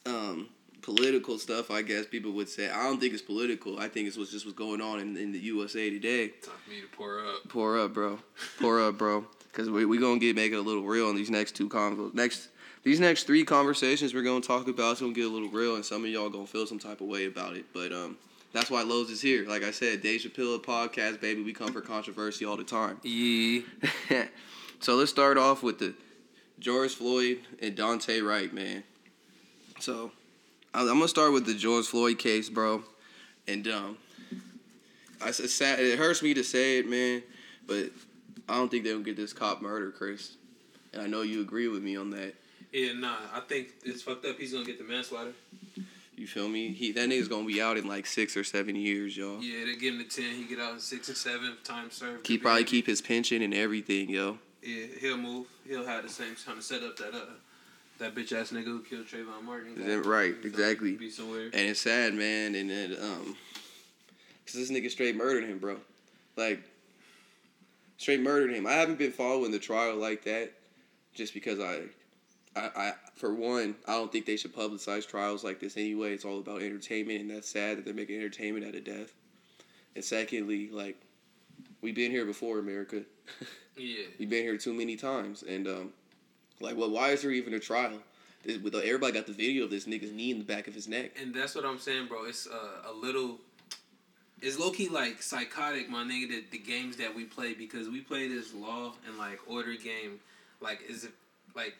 um, 0.05 0.49
political 0.81 1.37
stuff, 1.37 1.71
I 1.71 1.81
guess 1.81 2.05
people 2.05 2.31
would 2.33 2.49
say. 2.49 2.69
I 2.69 2.83
don't 2.83 2.99
think 2.99 3.13
it's 3.13 3.21
political. 3.21 3.79
I 3.79 3.87
think 3.89 4.07
it's 4.07 4.17
what's 4.17 4.31
just 4.31 4.45
what's 4.45 4.57
going 4.57 4.81
on 4.81 4.99
in, 4.99 5.17
in 5.17 5.31
the 5.31 5.39
USA 5.39 5.89
today. 5.89 6.29
Time 6.29 6.53
for 6.63 6.69
me 6.69 6.81
to 6.81 6.87
pour 6.95 7.19
up. 7.25 7.49
Pour 7.49 7.79
up, 7.79 7.93
bro. 7.93 8.19
Pour 8.59 8.81
up, 8.81 8.97
bro. 8.97 9.25
Because 9.51 9.67
we 9.67 9.83
we 9.83 9.97
gonna 9.97 10.19
get 10.19 10.35
make 10.35 10.51
it 10.51 10.57
a 10.57 10.61
little 10.61 10.83
real 10.83 11.09
in 11.09 11.15
these 11.15 11.31
next 11.31 11.55
two 11.55 11.67
convos. 11.67 12.13
Next 12.13 12.49
these 12.83 12.99
next 12.99 13.23
three 13.23 13.43
conversations 13.43 14.13
we're 14.13 14.21
gonna 14.21 14.41
talk 14.41 14.67
about. 14.67 14.91
It's 14.91 15.01
gonna 15.01 15.11
get 15.11 15.25
a 15.25 15.29
little 15.29 15.49
real, 15.49 15.73
and 15.75 15.83
some 15.83 16.03
of 16.03 16.09
y'all 16.11 16.29
gonna 16.29 16.45
feel 16.45 16.67
some 16.67 16.77
type 16.77 17.01
of 17.01 17.07
way 17.07 17.25
about 17.25 17.55
it. 17.55 17.65
But 17.73 17.91
um, 17.91 18.15
that's 18.53 18.69
why 18.71 18.81
Lowe's 18.83 19.09
is 19.09 19.21
here. 19.21 19.47
Like 19.47 19.63
I 19.63 19.71
said, 19.71 20.01
Dave 20.01 20.21
Chappelle 20.21 20.61
podcast, 20.63 21.21
baby. 21.21 21.43
We 21.43 21.53
come 21.53 21.71
for 21.71 21.81
controversy 21.81 22.45
all 22.45 22.57
the 22.57 22.63
time. 22.63 22.99
Yeah. 23.03 23.61
so 24.79 24.95
let's 24.95 25.11
start 25.11 25.37
off 25.37 25.61
with 25.63 25.79
the 25.79 25.93
George 26.59 26.95
Floyd 26.95 27.39
and 27.61 27.75
Daunte 27.75 28.25
Wright, 28.27 28.51
man. 28.53 28.83
So 29.79 30.11
I- 30.73 30.81
I'm 30.81 30.87
gonna 30.87 31.07
start 31.07 31.31
with 31.33 31.45
the 31.45 31.53
George 31.53 31.85
Floyd 31.85 32.17
case, 32.19 32.49
bro. 32.49 32.83
And 33.47 33.67
um, 33.67 33.97
I 35.21 35.31
said, 35.31 35.49
sad. 35.49 35.79
It 35.79 35.97
hurts 35.97 36.21
me 36.21 36.33
to 36.35 36.43
say 36.43 36.79
it, 36.79 36.87
man, 36.89 37.23
but 37.67 37.89
I 38.47 38.55
don't 38.55 38.69
think 38.69 38.83
they'll 38.83 38.99
get 38.99 39.15
this 39.15 39.33
cop 39.33 39.61
murder, 39.61 39.91
Chris. 39.91 40.35
And 40.93 41.01
I 41.01 41.07
know 41.07 41.21
you 41.21 41.41
agree 41.41 41.67
with 41.67 41.83
me 41.83 41.95
on 41.97 42.09
that. 42.11 42.33
Yeah, 42.71 42.93
nah. 42.93 43.15
I 43.33 43.39
think 43.41 43.69
it's 43.83 44.01
fucked 44.03 44.25
up. 44.25 44.37
He's 44.37 44.53
gonna 44.53 44.65
get 44.65 44.77
the 44.77 44.83
manslaughter. 44.83 45.33
You 46.19 46.27
feel 46.27 46.49
me? 46.49 46.73
He 46.73 46.91
that 46.91 47.07
nigga's 47.07 47.29
gonna 47.29 47.47
be 47.47 47.61
out 47.61 47.77
in 47.77 47.87
like 47.87 48.05
six 48.05 48.35
or 48.35 48.43
seven 48.43 48.75
years, 48.75 49.15
y'all. 49.15 49.41
Yeah, 49.41 49.63
they 49.63 49.77
give 49.77 49.93
him 49.93 49.99
the 49.99 50.03
ten. 50.03 50.35
He 50.35 50.43
get 50.43 50.59
out 50.59 50.73
in 50.73 50.79
six 50.81 51.09
or 51.09 51.15
seven. 51.15 51.55
Time 51.63 51.89
served. 51.89 52.27
He 52.27 52.37
probably 52.37 52.65
keep 52.65 52.85
his 52.85 53.01
pension 53.01 53.41
and 53.41 53.53
everything, 53.53 54.09
yo. 54.09 54.37
Yeah, 54.61 54.87
he'll 54.99 55.15
move. 55.15 55.47
He'll 55.65 55.85
have 55.85 56.03
the 56.03 56.09
same 56.09 56.35
kind 56.45 56.57
of 56.57 56.63
setup 56.65 56.97
that 56.97 57.13
uh 57.13 57.25
that 57.99 58.15
bitch 58.15 58.33
ass 58.33 58.51
nigga 58.51 58.65
who 58.65 58.81
killed 58.81 59.05
Trayvon 59.07 59.43
Martin. 59.45 60.01
Right? 60.03 60.35
Exactly. 60.43 60.93
Be 60.93 61.09
somewhere. 61.09 61.45
And 61.45 61.69
it's 61.69 61.79
sad, 61.79 62.13
man. 62.13 62.53
And 62.55 62.69
then 62.69 62.97
um, 63.01 63.37
cause 64.45 64.55
this 64.55 64.69
nigga 64.69 64.91
straight 64.91 65.15
murdered 65.15 65.45
him, 65.45 65.57
bro. 65.57 65.77
Like, 66.35 66.61
straight 67.97 68.21
murdered 68.21 68.53
him. 68.53 68.67
I 68.67 68.73
haven't 68.73 68.97
been 68.97 69.13
following 69.13 69.51
the 69.51 69.59
trial 69.59 69.95
like 69.95 70.23
that, 70.25 70.51
just 71.13 71.33
because 71.33 71.59
I, 71.59 71.83
I, 72.55 72.69
I 72.75 72.93
for 73.15 73.33
one, 73.33 73.75
I 73.87 73.93
don't 73.93 74.11
think 74.11 74.25
they 74.25 74.37
should 74.37 74.55
publicize 74.55 75.07
trials 75.07 75.43
like 75.43 75.59
this 75.59 75.77
anyway. 75.77 76.13
It's 76.13 76.25
all 76.25 76.39
about 76.39 76.61
entertainment, 76.61 77.21
and 77.21 77.29
that's 77.29 77.49
sad 77.49 77.77
that 77.77 77.85
they're 77.85 77.93
making 77.93 78.17
entertainment 78.17 78.65
out 78.65 78.75
of 78.75 78.83
death. 78.83 79.13
And 79.95 80.03
secondly, 80.03 80.69
like, 80.69 80.97
we've 81.81 81.95
been 81.95 82.11
here 82.11 82.25
before, 82.25 82.59
America. 82.59 83.03
Yeah. 83.77 84.07
we've 84.19 84.29
been 84.29 84.43
here 84.43 84.57
too 84.57 84.73
many 84.73 84.97
times, 84.97 85.41
and 85.41 85.65
um, 85.65 85.93
like, 86.59 86.75
well, 86.75 86.89
why 86.89 87.11
is 87.11 87.21
there 87.21 87.31
even 87.31 87.53
a 87.53 87.59
trial? 87.59 87.93
This, 88.43 88.57
with 88.57 88.75
everybody 88.75 89.13
got 89.13 89.25
the 89.25 89.31
video 89.31 89.63
of 89.63 89.69
this 89.69 89.85
nigga's 89.85 90.11
knee 90.11 90.31
in 90.31 90.37
the 90.37 90.43
back 90.43 90.67
of 90.67 90.73
his 90.73 90.89
neck. 90.89 91.11
And 91.21 91.33
that's 91.33 91.55
what 91.55 91.65
I'm 91.65 91.79
saying, 91.79 92.07
bro. 92.07 92.25
It's 92.25 92.45
uh, 92.45 92.89
a 92.89 92.91
little. 92.91 93.37
It's 94.41 94.59
low 94.59 94.71
key 94.71 94.89
like 94.89 95.21
psychotic, 95.21 95.89
my 95.89 96.03
nigga. 96.03 96.27
The, 96.27 96.43
the 96.51 96.57
games 96.57 96.97
that 96.97 97.15
we 97.15 97.23
play 97.23 97.53
because 97.53 97.87
we 97.87 98.01
play 98.01 98.27
this 98.27 98.53
law 98.53 98.93
and 99.07 99.17
like 99.17 99.39
order 99.47 99.75
game, 99.75 100.19
like 100.59 100.81
is 100.89 101.05
it 101.05 101.11
like 101.55 101.75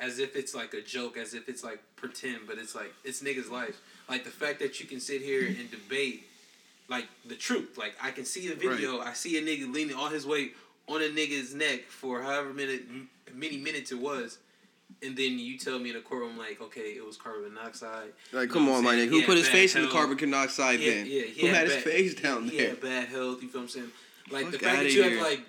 as 0.00 0.18
if 0.18 0.34
it's 0.34 0.54
like 0.54 0.72
a 0.74 0.80
joke, 0.80 1.16
as 1.16 1.34
if 1.34 1.48
it's 1.48 1.62
like 1.62 1.80
pretend, 1.96 2.40
but 2.46 2.58
it's 2.58 2.74
like 2.74 2.92
it's 3.04 3.22
niggas' 3.22 3.50
life. 3.50 3.80
Like 4.08 4.24
the 4.24 4.30
fact 4.30 4.58
that 4.60 4.80
you 4.80 4.86
can 4.86 4.98
sit 5.00 5.20
here 5.22 5.46
and 5.46 5.70
debate 5.70 6.26
like 6.88 7.06
the 7.26 7.34
truth. 7.36 7.76
Like 7.78 7.94
I 8.02 8.10
can 8.10 8.24
see 8.24 8.50
a 8.50 8.54
video, 8.56 9.00
I 9.00 9.12
see 9.12 9.38
a 9.38 9.42
nigga 9.42 9.72
leaning 9.72 9.94
all 9.94 10.08
his 10.08 10.26
weight 10.26 10.56
on 10.88 11.00
a 11.02 11.08
nigga's 11.08 11.54
neck 11.54 11.82
for 11.88 12.22
however 12.22 12.52
minute 12.52 12.82
many 13.34 13.58
minutes 13.58 13.92
it 13.92 13.98
was. 13.98 14.38
And 15.02 15.16
then 15.16 15.38
you 15.38 15.56
tell 15.56 15.78
me 15.78 15.90
in 15.90 15.96
a 15.96 16.00
courtroom 16.00 16.36
like, 16.36 16.60
okay, 16.60 16.80
it 16.96 17.06
was 17.06 17.16
carbon 17.16 17.54
monoxide. 17.54 18.08
Like, 18.32 18.48
You 18.48 18.54
come 18.54 18.66
know 18.66 18.72
on, 18.74 18.84
my 18.84 18.96
nigga. 18.96 19.08
Who 19.08 19.22
put 19.24 19.36
his 19.38 19.46
face 19.48 19.76
in 19.76 19.82
the 19.82 19.88
carbon 19.88 20.16
monoxide 20.16 20.80
He 20.80 20.90
then? 20.90 21.06
yeah, 21.06 21.22
he 21.22 21.40
Who 21.42 21.46
had 21.46 21.56
had 21.56 21.64
his 21.66 21.74
bad- 21.76 21.84
face 21.84 22.14
down 22.16 22.44
He 22.48 22.56
there? 22.58 22.68
had 22.70 22.80
bad 22.80 23.08
health. 23.08 23.40
You 23.42 23.48
feel 23.48 23.60
what 23.60 23.64
I'm 23.64 23.68
saying? 23.68 23.90
Like 24.32 24.50
the 24.50 24.58
fact 24.58 24.80
that 24.82 24.92
you 24.92 25.02
have 25.04 25.12
here. 25.12 25.20
to 25.22 25.26
like, 25.28 25.40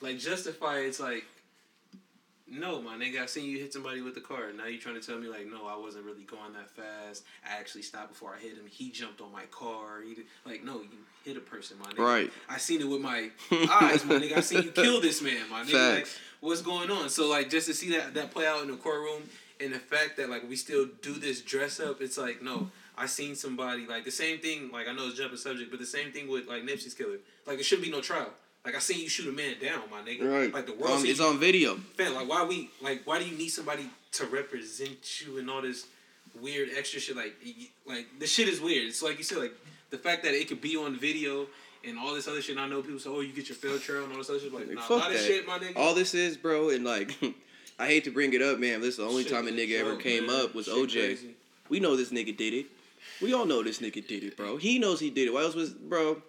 like 0.00 0.18
justify 0.18 0.78
it's 0.78 0.98
like, 1.00 1.24
no, 2.52 2.82
my 2.82 2.96
nigga, 2.96 3.22
I 3.22 3.26
seen 3.26 3.48
you 3.48 3.58
hit 3.58 3.72
somebody 3.72 4.02
with 4.02 4.14
the 4.14 4.20
car. 4.20 4.52
Now 4.52 4.66
you 4.66 4.78
trying 4.78 5.00
to 5.00 5.06
tell 5.06 5.18
me 5.18 5.26
like, 5.28 5.46
no, 5.50 5.66
I 5.66 5.76
wasn't 5.76 6.04
really 6.04 6.24
going 6.24 6.52
that 6.52 6.68
fast. 6.70 7.24
I 7.48 7.58
actually 7.58 7.82
stopped 7.82 8.10
before 8.10 8.34
I 8.36 8.42
hit 8.42 8.52
him. 8.52 8.66
He 8.68 8.90
jumped 8.90 9.20
on 9.22 9.32
my 9.32 9.44
car. 9.50 10.02
He 10.06 10.14
did, 10.14 10.24
like, 10.44 10.62
no, 10.62 10.82
you 10.82 10.98
hit 11.24 11.38
a 11.38 11.40
person, 11.40 11.78
my 11.78 11.86
nigga. 11.86 11.98
Right. 11.98 12.32
I 12.48 12.58
seen 12.58 12.80
it 12.82 12.88
with 12.88 13.00
my 13.00 13.30
eyes, 13.50 14.04
my 14.04 14.16
nigga. 14.16 14.36
I 14.36 14.40
seen 14.40 14.64
you 14.64 14.70
kill 14.70 15.00
this 15.00 15.22
man, 15.22 15.48
my 15.50 15.62
nigga. 15.62 15.94
Like, 15.96 16.08
what's 16.40 16.60
going 16.60 16.90
on? 16.90 17.08
So 17.08 17.28
like, 17.28 17.48
just 17.48 17.68
to 17.68 17.74
see 17.74 17.90
that 17.96 18.14
that 18.14 18.30
play 18.30 18.46
out 18.46 18.62
in 18.62 18.70
the 18.70 18.76
courtroom, 18.76 19.22
and 19.58 19.72
the 19.72 19.78
fact 19.78 20.18
that 20.18 20.28
like 20.28 20.48
we 20.48 20.56
still 20.56 20.88
do 21.00 21.14
this 21.14 21.40
dress 21.40 21.80
up, 21.80 22.02
it's 22.02 22.18
like 22.18 22.42
no. 22.42 22.70
I 22.94 23.06
seen 23.06 23.34
somebody 23.34 23.86
like 23.86 24.04
the 24.04 24.10
same 24.10 24.38
thing. 24.38 24.70
Like 24.70 24.86
I 24.86 24.92
know 24.92 25.08
it's 25.08 25.16
jumping 25.16 25.38
subject, 25.38 25.70
but 25.70 25.80
the 25.80 25.86
same 25.86 26.12
thing 26.12 26.28
with 26.28 26.46
like 26.46 26.62
Nipsey's 26.62 26.92
killer. 26.92 27.16
Like 27.46 27.58
it 27.58 27.64
shouldn't 27.64 27.86
be 27.86 27.90
no 27.90 28.02
trial. 28.02 28.30
Like 28.64 28.76
I 28.76 28.78
seen 28.78 29.00
you 29.00 29.08
shoot 29.08 29.28
a 29.28 29.32
man 29.32 29.56
down, 29.60 29.82
my 29.90 30.00
nigga. 30.02 30.30
Right. 30.30 30.52
Like 30.54 30.66
the 30.66 30.74
world. 30.74 31.00
Um, 31.00 31.06
it's 31.06 31.18
you- 31.18 31.26
on 31.26 31.38
video. 31.38 31.74
Fam, 31.96 32.14
like 32.14 32.28
why 32.28 32.44
we 32.44 32.70
like 32.80 33.02
why 33.04 33.18
do 33.18 33.24
you 33.26 33.36
need 33.36 33.48
somebody 33.48 33.86
to 34.12 34.26
represent 34.26 35.20
you 35.20 35.38
and 35.38 35.50
all 35.50 35.62
this 35.62 35.86
weird 36.40 36.68
extra 36.76 37.00
shit? 37.00 37.16
Like 37.16 37.34
like 37.86 38.06
the 38.20 38.26
shit 38.26 38.48
is 38.48 38.60
weird. 38.60 38.86
It's 38.86 39.02
like 39.02 39.18
you 39.18 39.24
said, 39.24 39.38
like 39.38 39.54
the 39.90 39.98
fact 39.98 40.22
that 40.24 40.34
it 40.34 40.46
could 40.48 40.60
be 40.60 40.76
on 40.76 40.96
video 40.96 41.46
and 41.84 41.98
all 41.98 42.14
this 42.14 42.28
other 42.28 42.40
shit. 42.40 42.56
And 42.56 42.64
I 42.64 42.68
know 42.68 42.82
people 42.82 43.00
say, 43.00 43.10
oh, 43.10 43.20
you 43.20 43.32
get 43.32 43.48
your 43.48 43.56
fair 43.56 43.76
trail 43.78 44.04
and 44.04 44.12
all 44.12 44.18
this 44.18 44.30
other 44.30 44.38
shit. 44.38 44.54
Like, 44.54 44.70
nah, 44.70 44.80
fuck 44.82 44.90
a 44.90 44.94
lot 44.94 45.06
of 45.08 45.14
that. 45.14 45.24
shit, 45.24 45.44
my 45.46 45.58
nigga. 45.58 45.76
All 45.76 45.94
this 45.94 46.14
is, 46.14 46.36
bro, 46.36 46.70
and 46.70 46.84
like, 46.84 47.16
I 47.80 47.86
hate 47.88 48.04
to 48.04 48.12
bring 48.12 48.32
it 48.32 48.42
up, 48.42 48.60
man. 48.60 48.80
This 48.80 48.90
is 48.90 48.96
the 48.98 49.04
only 49.06 49.24
Shit 49.24 49.32
time 49.32 49.48
a 49.48 49.50
nigga 49.50 49.80
ever 49.80 49.96
came 49.96 50.28
man. 50.28 50.44
up 50.44 50.54
was 50.54 50.66
Shit 50.66 50.74
OJ. 50.76 50.92
crazy. 50.92 51.34
We 51.68 51.80
know 51.80 51.96
this 51.96 52.12
nigga 52.12 52.36
did 52.36 52.54
it. 52.54 52.66
We 53.20 53.34
all 53.34 53.44
know 53.44 53.64
this 53.64 53.80
nigga 53.80 54.06
did 54.06 54.22
it, 54.22 54.36
bro. 54.36 54.56
He 54.56 54.78
knows 54.78 55.00
he 55.00 55.10
did 55.10 55.26
it. 55.26 55.34
Why 55.34 55.42
else 55.42 55.56
was, 55.56 55.70
bro? 55.70 56.22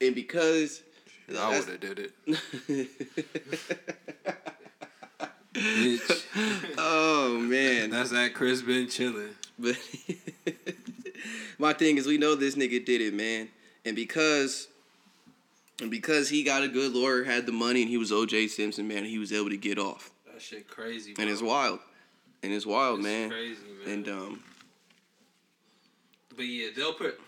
And 0.00 0.14
because. 0.14 0.82
I 1.38 1.58
would 1.58 1.68
have 1.68 1.80
did 1.80 1.98
it. 1.98 2.12
Bitch. 5.54 6.24
oh 6.78 7.38
man. 7.40 7.90
That's 7.90 8.10
that 8.10 8.34
Chris 8.34 8.62
been 8.62 8.88
chilling. 8.88 9.30
But 9.58 9.76
my 11.58 11.72
thing 11.72 11.98
is, 11.98 12.06
we 12.06 12.18
know 12.18 12.34
this 12.34 12.54
nigga 12.54 12.84
did 12.84 13.00
it, 13.02 13.12
man, 13.12 13.48
and 13.84 13.94
because, 13.94 14.68
and 15.82 15.90
because 15.90 16.28
he 16.30 16.42
got 16.44 16.62
a 16.62 16.68
good 16.68 16.92
lawyer, 16.92 17.24
had 17.24 17.44
the 17.46 17.52
money, 17.52 17.82
and 17.82 17.90
he 17.90 17.98
was 17.98 18.10
O.J. 18.10 18.46
Simpson, 18.48 18.88
man, 18.88 19.04
he 19.04 19.18
was 19.18 19.32
able 19.32 19.50
to 19.50 19.58
get 19.58 19.78
off, 19.78 20.10
That 20.32 20.40
shit 20.40 20.66
crazy. 20.68 21.12
Bro. 21.12 21.22
and 21.24 21.30
it's 21.30 21.42
wild, 21.42 21.80
and 22.42 22.52
it's 22.54 22.64
wild, 22.64 23.00
It's 23.00 23.04
man, 23.08 23.28
Crazy, 23.30 23.56
man. 23.84 23.92
and 23.94 24.08
um, 24.08 24.42
but 26.34 26.46
yeah, 26.46 26.68
they'll 26.74 26.94
put. 26.94 27.20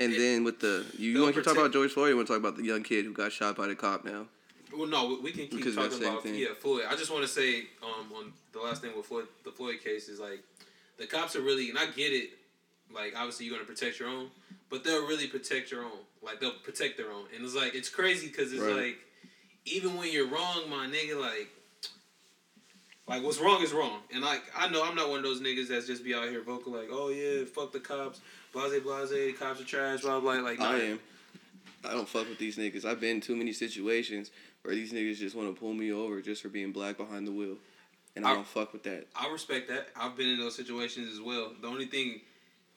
And 0.00 0.12
It- 0.12 0.18
then 0.18 0.44
with 0.44 0.60
the 0.60 0.84
you, 0.98 1.10
you 1.12 1.22
want 1.22 1.34
to 1.34 1.42
talk 1.42 1.54
about 1.56 1.72
George 1.72 1.92
Floyd? 1.92 2.10
You 2.10 2.16
want 2.16 2.28
to 2.28 2.34
talk 2.34 2.40
about 2.40 2.56
the 2.56 2.64
young 2.64 2.82
kid 2.82 3.04
who 3.04 3.12
got 3.12 3.32
shot 3.32 3.56
by 3.56 3.66
the 3.68 3.74
cop 3.74 4.04
now? 4.04 4.28
Well, 4.72 4.86
no, 4.88 5.18
we- 5.22 5.30
can 5.32 5.42
keep 5.48 5.56
Because 5.56 5.74
talking 5.74 5.88
that's 5.90 5.98
the 5.98 6.04
same 6.04 6.12
about 6.12 6.22
thing. 6.24 6.34
yeah 6.34 6.48
Floyd. 6.58 6.84
I 6.88 6.96
just 6.96 7.10
want 7.10 7.22
to 7.22 7.28
say 7.28 7.66
um 7.82 8.12
on 8.14 8.32
the 8.52 8.60
last 8.60 8.82
thing 8.82 8.96
with 8.96 9.06
Floyd, 9.06 9.26
the 9.44 9.52
Floyd 9.52 9.80
case 9.82 10.08
is 10.08 10.18
like 10.20 10.40
the 10.98 11.06
cops 11.06 11.36
are 11.36 11.42
really 11.42 11.70
and 11.70 11.78
I 11.78 11.86
get 11.86 12.12
it. 12.12 12.30
Like 12.92 13.14
obviously 13.16 13.46
you're 13.46 13.54
gonna 13.56 13.66
protect 13.66 13.98
your 13.98 14.08
own, 14.08 14.30
but 14.70 14.84
they'll 14.84 15.06
really 15.06 15.26
protect 15.28 15.70
your 15.70 15.84
own. 15.84 15.98
Like 16.22 16.40
they'll 16.40 16.52
protect 16.64 16.96
their 16.96 17.10
own, 17.12 17.24
and 17.34 17.44
it's 17.44 17.54
like 17.54 17.74
it's 17.74 17.88
crazy 17.88 18.26
because 18.28 18.52
it's 18.52 18.62
Right. 18.62 18.76
like 18.76 18.98
even 19.64 19.96
when 19.96 20.12
you're 20.12 20.26
wrong, 20.28 20.68
my 20.70 20.86
nigga, 20.86 21.18
like. 21.20 21.48
Like 23.08 23.22
what's 23.22 23.38
wrong 23.40 23.62
is 23.62 23.72
wrong, 23.72 24.00
and 24.12 24.20
like 24.22 24.42
I 24.56 24.68
know 24.68 24.84
I'm 24.84 24.96
not 24.96 25.08
one 25.08 25.18
of 25.18 25.24
those 25.24 25.40
niggas 25.40 25.68
that's 25.68 25.86
just 25.86 26.02
be 26.04 26.12
out 26.14 26.28
here 26.28 26.42
vocal 26.42 26.72
like, 26.72 26.88
oh 26.90 27.08
yeah, 27.10 27.44
fuck 27.44 27.70
the 27.72 27.78
cops, 27.78 28.20
blase 28.52 28.82
blase, 28.82 29.10
the 29.10 29.32
cops 29.32 29.60
are 29.60 29.64
trash, 29.64 30.00
blah 30.00 30.18
blah. 30.18 30.32
Like 30.34 30.58
nah, 30.58 30.72
I 30.72 30.78
am. 30.78 31.00
I 31.84 31.92
don't 31.92 32.08
fuck 32.08 32.28
with 32.28 32.38
these 32.38 32.56
niggas. 32.56 32.84
I've 32.84 33.00
been 33.00 33.16
in 33.16 33.20
too 33.20 33.36
many 33.36 33.52
situations 33.52 34.32
where 34.62 34.74
these 34.74 34.92
niggas 34.92 35.18
just 35.18 35.36
want 35.36 35.54
to 35.54 35.58
pull 35.60 35.72
me 35.72 35.92
over 35.92 36.20
just 36.20 36.42
for 36.42 36.48
being 36.48 36.72
black 36.72 36.96
behind 36.96 37.28
the 37.28 37.32
wheel, 37.32 37.56
and 38.16 38.26
I, 38.26 38.32
I- 38.32 38.34
don't 38.34 38.46
fuck 38.46 38.72
with 38.72 38.82
that. 38.82 39.06
I 39.14 39.30
respect 39.30 39.68
that. 39.68 39.86
I've 39.94 40.16
been 40.16 40.28
in 40.28 40.38
those 40.40 40.56
situations 40.56 41.12
as 41.12 41.20
well. 41.20 41.52
The 41.62 41.68
only 41.68 41.86
thing 41.86 42.22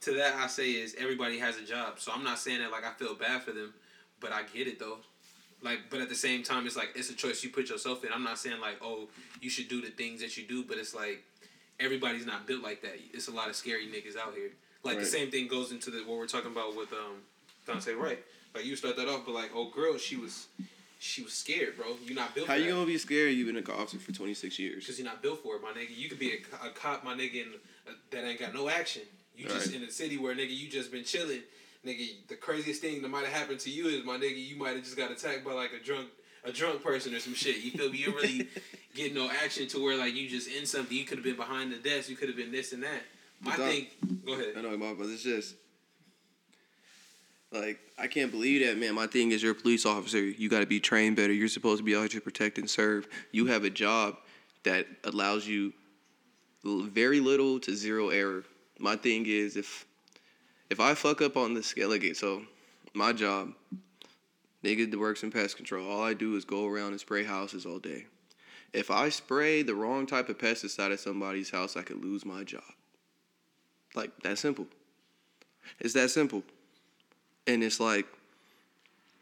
to 0.01 0.13
that 0.13 0.36
I 0.36 0.45
say 0.45 0.69
is 0.71 0.95
everybody 0.99 1.39
has 1.39 1.57
a 1.57 1.65
job. 1.65 1.99
So 1.99 2.11
I'm 2.13 2.23
not 2.23 2.38
saying 2.38 2.59
that 2.59 2.69
like 2.71 2.86
I 2.86 2.91
feel 2.93 3.15
bad 3.15 3.41
for 3.41 3.51
them, 3.51 3.73
but 4.19 4.32
I 4.32 4.43
get 4.43 4.67
it 4.67 4.77
though. 4.77 4.99
Like, 5.62 5.80
but 5.89 5.99
at 5.99 6.10
the 6.10 6.16
same 6.16 6.43
time, 6.43 6.66
it's 6.66 6.78
like 6.78 6.89
it's 6.95 7.10
a 7.10 7.14
choice 7.16 7.43
you 7.43 7.49
put 7.49 7.70
yourself 7.70 8.03
in. 8.05 8.12
I'm 8.14 8.24
not 8.24 8.38
saying 8.38 8.62
like, 8.62 8.78
oh, 8.82 9.07
you 9.41 9.49
should 9.49 9.68
do 9.68 9.82
the 9.82 9.89
things 9.89 10.22
that 10.22 10.38
you 10.38 10.43
do, 10.47 10.64
but 10.64 10.78
it's 10.78 10.95
like 10.95 11.24
everybody's 11.80 12.26
not 12.26 12.47
built 12.47 12.64
like 12.64 12.82
that. 12.82 12.95
It's 13.14 13.28
a 13.28 13.32
lot 13.32 13.49
of 13.49 13.55
scary 13.55 13.88
niggas 13.88 14.18
out 14.18 14.34
here. 14.36 14.51
Like 14.84 14.99
the 14.99 15.05
same 15.05 15.30
thing 15.30 15.47
goes 15.47 15.72
into 15.72 15.91
the 15.91 15.99
what 15.99 16.18
we're 16.18 16.28
talking 16.28 16.51
about 16.51 16.76
with 16.78 16.91
um 16.93 17.18
Daunte 17.68 17.97
Wright. 17.99 18.20
Like 18.55 18.66
you 18.66 18.76
start 18.76 18.95
that 18.95 19.07
off, 19.10 19.26
but 19.26 19.36
like, 19.36 19.51
oh 19.53 19.70
girl, 19.70 19.97
she 19.97 20.16
was 20.16 20.47
she 20.99 21.22
was 21.24 21.34
scared, 21.34 21.76
bro. 21.78 21.88
You're 22.05 22.16
not 22.16 22.34
built. 22.34 22.47
How 22.47 22.53
you 22.55 22.72
gonna 22.72 22.86
be 22.86 22.97
scared? 22.97 23.34
You've 23.34 23.47
been 23.47 23.57
an 23.57 23.66
officer 23.70 23.99
for 23.99 24.14
twenty 24.14 24.34
six 24.34 24.57
years. 24.57 24.86
Because 24.86 24.97
you're 24.97 25.07
not 25.07 25.22
built 25.22 25.43
for 25.43 25.55
it, 25.57 25.62
my 25.62 25.70
nigga. 25.72 25.95
You 25.95 26.07
could 26.07 26.20
be 26.20 26.32
a, 26.32 26.68
a 26.68 26.70
cop, 26.72 27.03
my 27.03 27.14
nigga, 27.16 27.41
and 27.43 27.51
uh, 27.88 27.91
that 28.12 28.24
ain't 28.24 28.39
got 28.39 28.53
no 28.53 28.70
action. 28.70 29.01
You 29.36 29.45
just 29.47 29.68
Right. 29.68 29.76
in 29.78 29.84
a 29.84 29.91
city 29.91 30.18
where 30.18 30.34
nigga 30.36 30.55
you 30.57 30.70
just 30.70 30.91
been 30.91 31.03
chilling, 31.03 31.41
nigga. 31.86 32.27
The 32.27 32.36
craziest 32.36 32.82
thing 32.82 33.01
that 33.01 33.09
might 33.09 33.25
have 33.25 33.34
happened 33.34 33.59
to 33.61 33.69
you 33.69 33.88
is 33.88 34.05
my 34.05 34.17
nigga. 34.17 34.38
You 34.38 34.57
might 34.57 34.75
have 34.75 34.84
just 34.84 34.97
got 34.97 35.11
attacked 35.11 35.45
by 35.45 35.53
like 35.53 35.71
a 35.73 35.84
drunk, 35.84 36.09
a 36.43 36.51
drunk 36.51 36.84
person 36.84 37.13
or 37.13 37.19
some 37.19 37.34
shit. 37.34 37.57
You 37.57 37.71
feel 37.71 37.91
me? 37.91 37.97
You 37.97 38.15
really 38.15 38.47
get 38.95 39.13
no 39.13 39.30
action 39.43 39.67
to 39.69 39.84
where 39.84 39.97
like 39.97 40.15
you 40.15 40.27
just 40.30 40.49
in 40.49 40.65
something. 40.65 40.95
You 40.95 41.05
could 41.05 41.17
have 41.17 41.25
been 41.25 41.36
behind 41.36 41.71
the 41.71 41.77
desk. 41.77 42.09
You 42.09 42.15
could 42.15 42.30
have 42.30 42.38
been 42.38 42.51
this 42.51 42.73
and 42.73 42.84
that. 42.84 43.01
My 43.41 43.51
thing. 43.55 43.88
Go 44.25 44.34
ahead. 44.34 44.53
I 44.57 44.61
know, 44.61 44.95
but 44.97 45.07
it's 45.07 45.23
just 45.23 45.55
like 47.51 47.80
I 47.97 48.07
can't 48.07 48.32
believe 48.32 48.65
that, 48.65 48.77
man. 48.77 48.95
My 48.95 49.07
thing 49.07 49.32
is, 49.32 49.41
you're 49.41 49.53
a 49.53 49.55
police 49.55 49.86
officer. 49.86 50.19
You 50.19 50.49
got 50.49 50.59
to 50.59 50.65
be 50.65 50.80
trained 50.80 51.15
better. 51.15 51.34
You're 51.34 51.47
supposed 51.47 51.80
to 51.80 51.84
be 51.84 51.95
out 51.95 52.01
here 52.01 52.09
to 52.09 52.21
protect 52.21 52.57
and 52.57 52.69
serve. 52.69 53.07
You 53.32 53.47
have 53.47 53.63
a 53.63 53.69
job 53.69 54.17
that 54.63 54.88
allows 55.03 55.47
you 55.47 55.73
very 56.63 57.19
little 57.19 57.59
to 57.61 57.75
zero 57.75 58.09
error. 58.09 58.43
My 58.77 58.95
thing 58.95 59.25
is, 59.25 59.55
if 59.55 59.86
if 60.70 60.80
I 60.80 60.93
fuck 60.93 61.22
up 61.22 61.36
on 61.36 61.53
the 61.53 61.63
scale, 61.63 61.89
like 61.89 62.15
so, 62.15 62.43
my 62.93 63.13
job, 63.13 63.53
nigga 64.63 64.93
works 64.95 65.24
in 65.24 65.32
pest 65.32 65.57
control. 65.57 65.89
All 65.89 66.03
I 66.03 66.13
do 66.13 66.36
is 66.36 66.45
go 66.45 66.67
around 66.67 66.91
and 66.91 66.99
spray 66.99 67.24
houses 67.24 67.65
all 67.65 67.80
day. 67.80 68.05
If 68.72 68.91
I 68.91 69.09
spray 69.09 69.63
the 69.63 69.74
wrong 69.74 70.05
type 70.05 70.30
of 70.30 70.38
pesticide 70.38 70.93
at 70.93 70.99
somebody's 70.99 71.49
house, 71.49 71.76
I 71.76 71.82
could 71.82 72.03
lose 72.03 72.26
my 72.26 72.43
job. 72.43 72.63
Like 73.95 74.11
that 74.22 74.38
simple. 74.38 74.67
It's 75.80 75.93
that 75.93 76.11
simple. 76.11 76.43
And 77.47 77.63
it's 77.63 77.80
like 77.80 78.05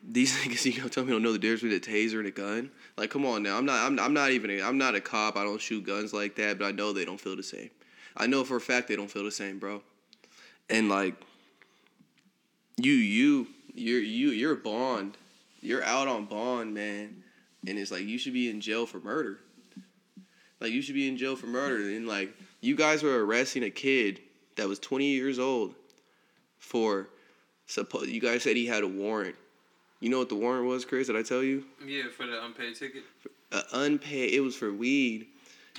these 0.03 0.35
niggas, 0.37 0.65
you 0.65 0.73
gonna 0.73 0.89
tell 0.89 1.05
me 1.05 1.11
don't 1.11 1.23
know 1.23 1.31
the 1.31 1.39
difference 1.39 1.61
between 1.61 1.77
a 1.77 2.07
taser 2.07 2.19
and 2.19 2.27
a 2.27 2.31
gun? 2.31 2.71
Like, 2.97 3.09
come 3.09 3.25
on 3.25 3.43
now. 3.43 3.57
I'm 3.57 3.65
not. 3.65 3.85
I'm, 3.85 3.97
I'm 3.99 4.13
not 4.13 4.31
even. 4.31 4.51
A, 4.51 4.61
I'm 4.61 4.77
not 4.77 4.95
a 4.95 5.01
cop. 5.01 5.37
I 5.37 5.43
don't 5.43 5.61
shoot 5.61 5.85
guns 5.85 6.13
like 6.13 6.35
that. 6.35 6.59
But 6.59 6.65
I 6.65 6.71
know 6.71 6.91
they 6.91 7.05
don't 7.05 7.19
feel 7.19 7.37
the 7.37 7.43
same. 7.43 7.69
I 8.17 8.27
know 8.27 8.43
for 8.43 8.57
a 8.57 8.61
fact 8.61 8.89
they 8.89 8.95
don't 8.97 9.11
feel 9.11 9.23
the 9.23 9.31
same, 9.31 9.59
bro. 9.59 9.81
and 10.69 10.89
like 10.89 11.15
you 12.77 12.93
you 12.93 13.47
you're 13.73 14.01
you 14.01 14.29
you're 14.29 14.55
bond. 14.55 15.17
You're 15.61 15.83
out 15.83 16.07
on 16.07 16.25
bond 16.25 16.73
man. 16.73 17.23
And 17.67 17.77
it's 17.77 17.91
like 17.91 18.03
you 18.03 18.17
should 18.17 18.33
be 18.33 18.49
in 18.49 18.61
jail 18.61 18.85
for 18.85 18.99
murder. 18.99 19.39
Like 20.59 20.71
you 20.71 20.81
should 20.81 20.95
be 20.95 21.07
in 21.07 21.17
jail 21.17 21.35
for 21.35 21.47
murder. 21.47 21.75
And 21.75 22.07
like 22.07 22.33
you 22.61 22.75
guys 22.75 23.03
were 23.03 23.25
arresting 23.25 23.63
a 23.63 23.69
kid 23.69 24.21
that 24.55 24.67
was 24.67 24.79
20 24.79 25.05
years 25.05 25.39
old 25.39 25.75
for 26.59 27.09
suppose 27.65 28.07
you 28.07 28.21
guys 28.21 28.43
said 28.43 28.55
he 28.55 28.65
had 28.65 28.83
a 28.83 28.87
warrant. 28.87 29.35
You 29.99 30.09
know 30.09 30.19
what 30.19 30.29
the 30.29 30.35
warrant 30.35 30.67
was 30.67 30.85
chris 30.85 31.07
did 31.07 31.15
i 31.15 31.23
tell 31.23 31.43
you? 31.43 31.65
Yeah, 31.85 32.03
for 32.15 32.27
the 32.27 32.43
unpaid 32.43 32.75
ticket. 32.75 33.03
uh, 33.51 33.61
unpaid 33.73 34.33
it 34.33 34.41
was 34.41 34.55
for 34.55 34.71
weed. 34.71 35.27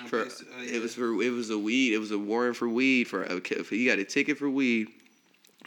For 0.07 0.21
oh, 0.23 0.29
yeah. 0.61 0.75
it 0.77 0.83
was 0.83 0.95
for 0.95 1.21
it 1.23 1.31
was 1.31 1.51
a 1.51 1.59
weed 1.59 1.93
it 1.95 1.99
was 1.99 2.11
a 2.11 2.19
warrant 2.19 2.57
for 2.57 2.69
weed 2.69 3.05
for 3.05 3.25
a 3.25 3.41
ki- 3.41 3.65
he 3.71 3.87
got 3.87 3.99
a 3.99 4.05
ticket 4.05 4.39
for 4.39 4.49
weed 4.51 4.89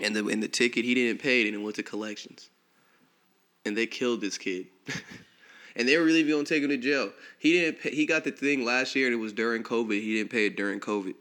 and 0.02 0.16
the 0.16 0.28
and 0.28 0.42
the 0.42 0.48
ticket 0.48 0.86
he 0.86 0.94
didn't 0.94 1.22
pay 1.22 1.42
it 1.42 1.48
and 1.48 1.56
it 1.56 1.64
went 1.64 1.76
to 1.76 1.84
collections 1.84 2.50
and 3.66 3.78
they 3.78 3.86
killed 3.86 4.22
this 4.22 4.38
kid 4.38 4.68
and 5.76 5.88
they 5.88 5.98
were 5.98 6.04
really 6.04 6.24
gonna 6.24 6.44
take 6.44 6.64
him 6.64 6.70
to 6.70 6.78
jail 6.78 7.12
he 7.40 7.54
didn't 7.54 7.80
pay, 7.80 7.92
he 7.92 8.06
got 8.06 8.24
the 8.24 8.32
thing 8.32 8.66
last 8.66 8.96
year 8.96 9.08
and 9.08 9.14
it 9.14 9.20
was 9.20 9.34
during 9.34 9.64
covid 9.64 10.02
he 10.02 10.16
didn't 10.16 10.32
pay 10.32 10.48
it 10.48 10.56
during 10.56 10.80
covid 10.80 11.16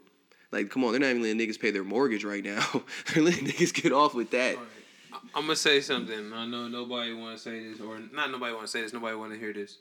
like 0.51 0.69
come 0.69 0.83
on 0.83 0.91
they're 0.91 0.99
not 0.99 1.09
even 1.09 1.21
letting 1.21 1.37
niggas 1.37 1.59
pay 1.59 1.71
their 1.71 1.83
mortgage 1.83 2.23
right 2.23 2.43
now 2.43 2.65
they're 3.13 3.23
letting 3.23 3.45
niggas 3.45 3.73
get 3.73 3.91
off 3.91 4.13
with 4.13 4.31
that 4.31 4.57
I'm 5.33 5.43
gonna 5.43 5.55
say 5.55 5.81
something. 5.81 6.33
I 6.33 6.45
know 6.45 6.67
nobody 6.67 7.13
want 7.13 7.37
to 7.37 7.41
say 7.41 7.63
this, 7.63 7.79
or 7.79 7.99
not 8.11 8.31
nobody 8.31 8.53
want 8.53 8.65
to 8.65 8.71
say 8.71 8.81
this. 8.81 8.93
Nobody 8.93 9.15
want 9.15 9.33
to 9.33 9.39
hear 9.39 9.53
this. 9.53 9.77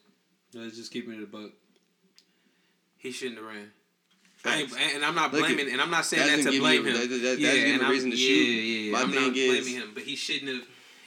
Let's 0.55 0.76
just 0.76 0.92
keep 0.92 1.09
it 1.09 1.12
in 1.12 1.20
the 1.20 1.26
book. 1.26 1.53
He 2.96 3.11
shouldn't 3.11 3.38
have 3.38 3.46
ran. 3.46 3.72
I 4.45 4.66
and 4.95 5.05
I'm 5.05 5.14
not 5.14 5.32
blaming, 5.32 5.70
and 5.70 5.80
I'm 5.80 5.91
not 5.91 6.07
saying 6.07 6.26
that 6.26 6.45
that 6.45 6.51
to 6.53 6.59
blame 6.61 6.84
you- 6.86 6.93
him. 6.93 6.95
that- 7.01 7.11
that- 7.11 7.16
that 7.22 7.38
yeah, 7.38 7.49
doesn't 7.49 7.64
give 7.64 7.64
and 7.66 7.74
him 7.74 7.80
a 7.80 7.84
I'm- 7.84 7.93
reason 7.93 8.11
to 8.11 8.16
yeah, 8.16 8.26
shoot. 8.28 8.43
Yeah, 8.43 8.80
yeah. 8.86 8.93
My 8.93 9.01
I'm 9.03 9.11
thing 9.12 9.22
not 9.28 9.36
is- 9.36 9.64
blaming 9.64 9.80
him, 9.82 9.91
but 9.95 10.03
he 10.05 10.16
shouldn't 10.16 10.49
have. 10.51 10.66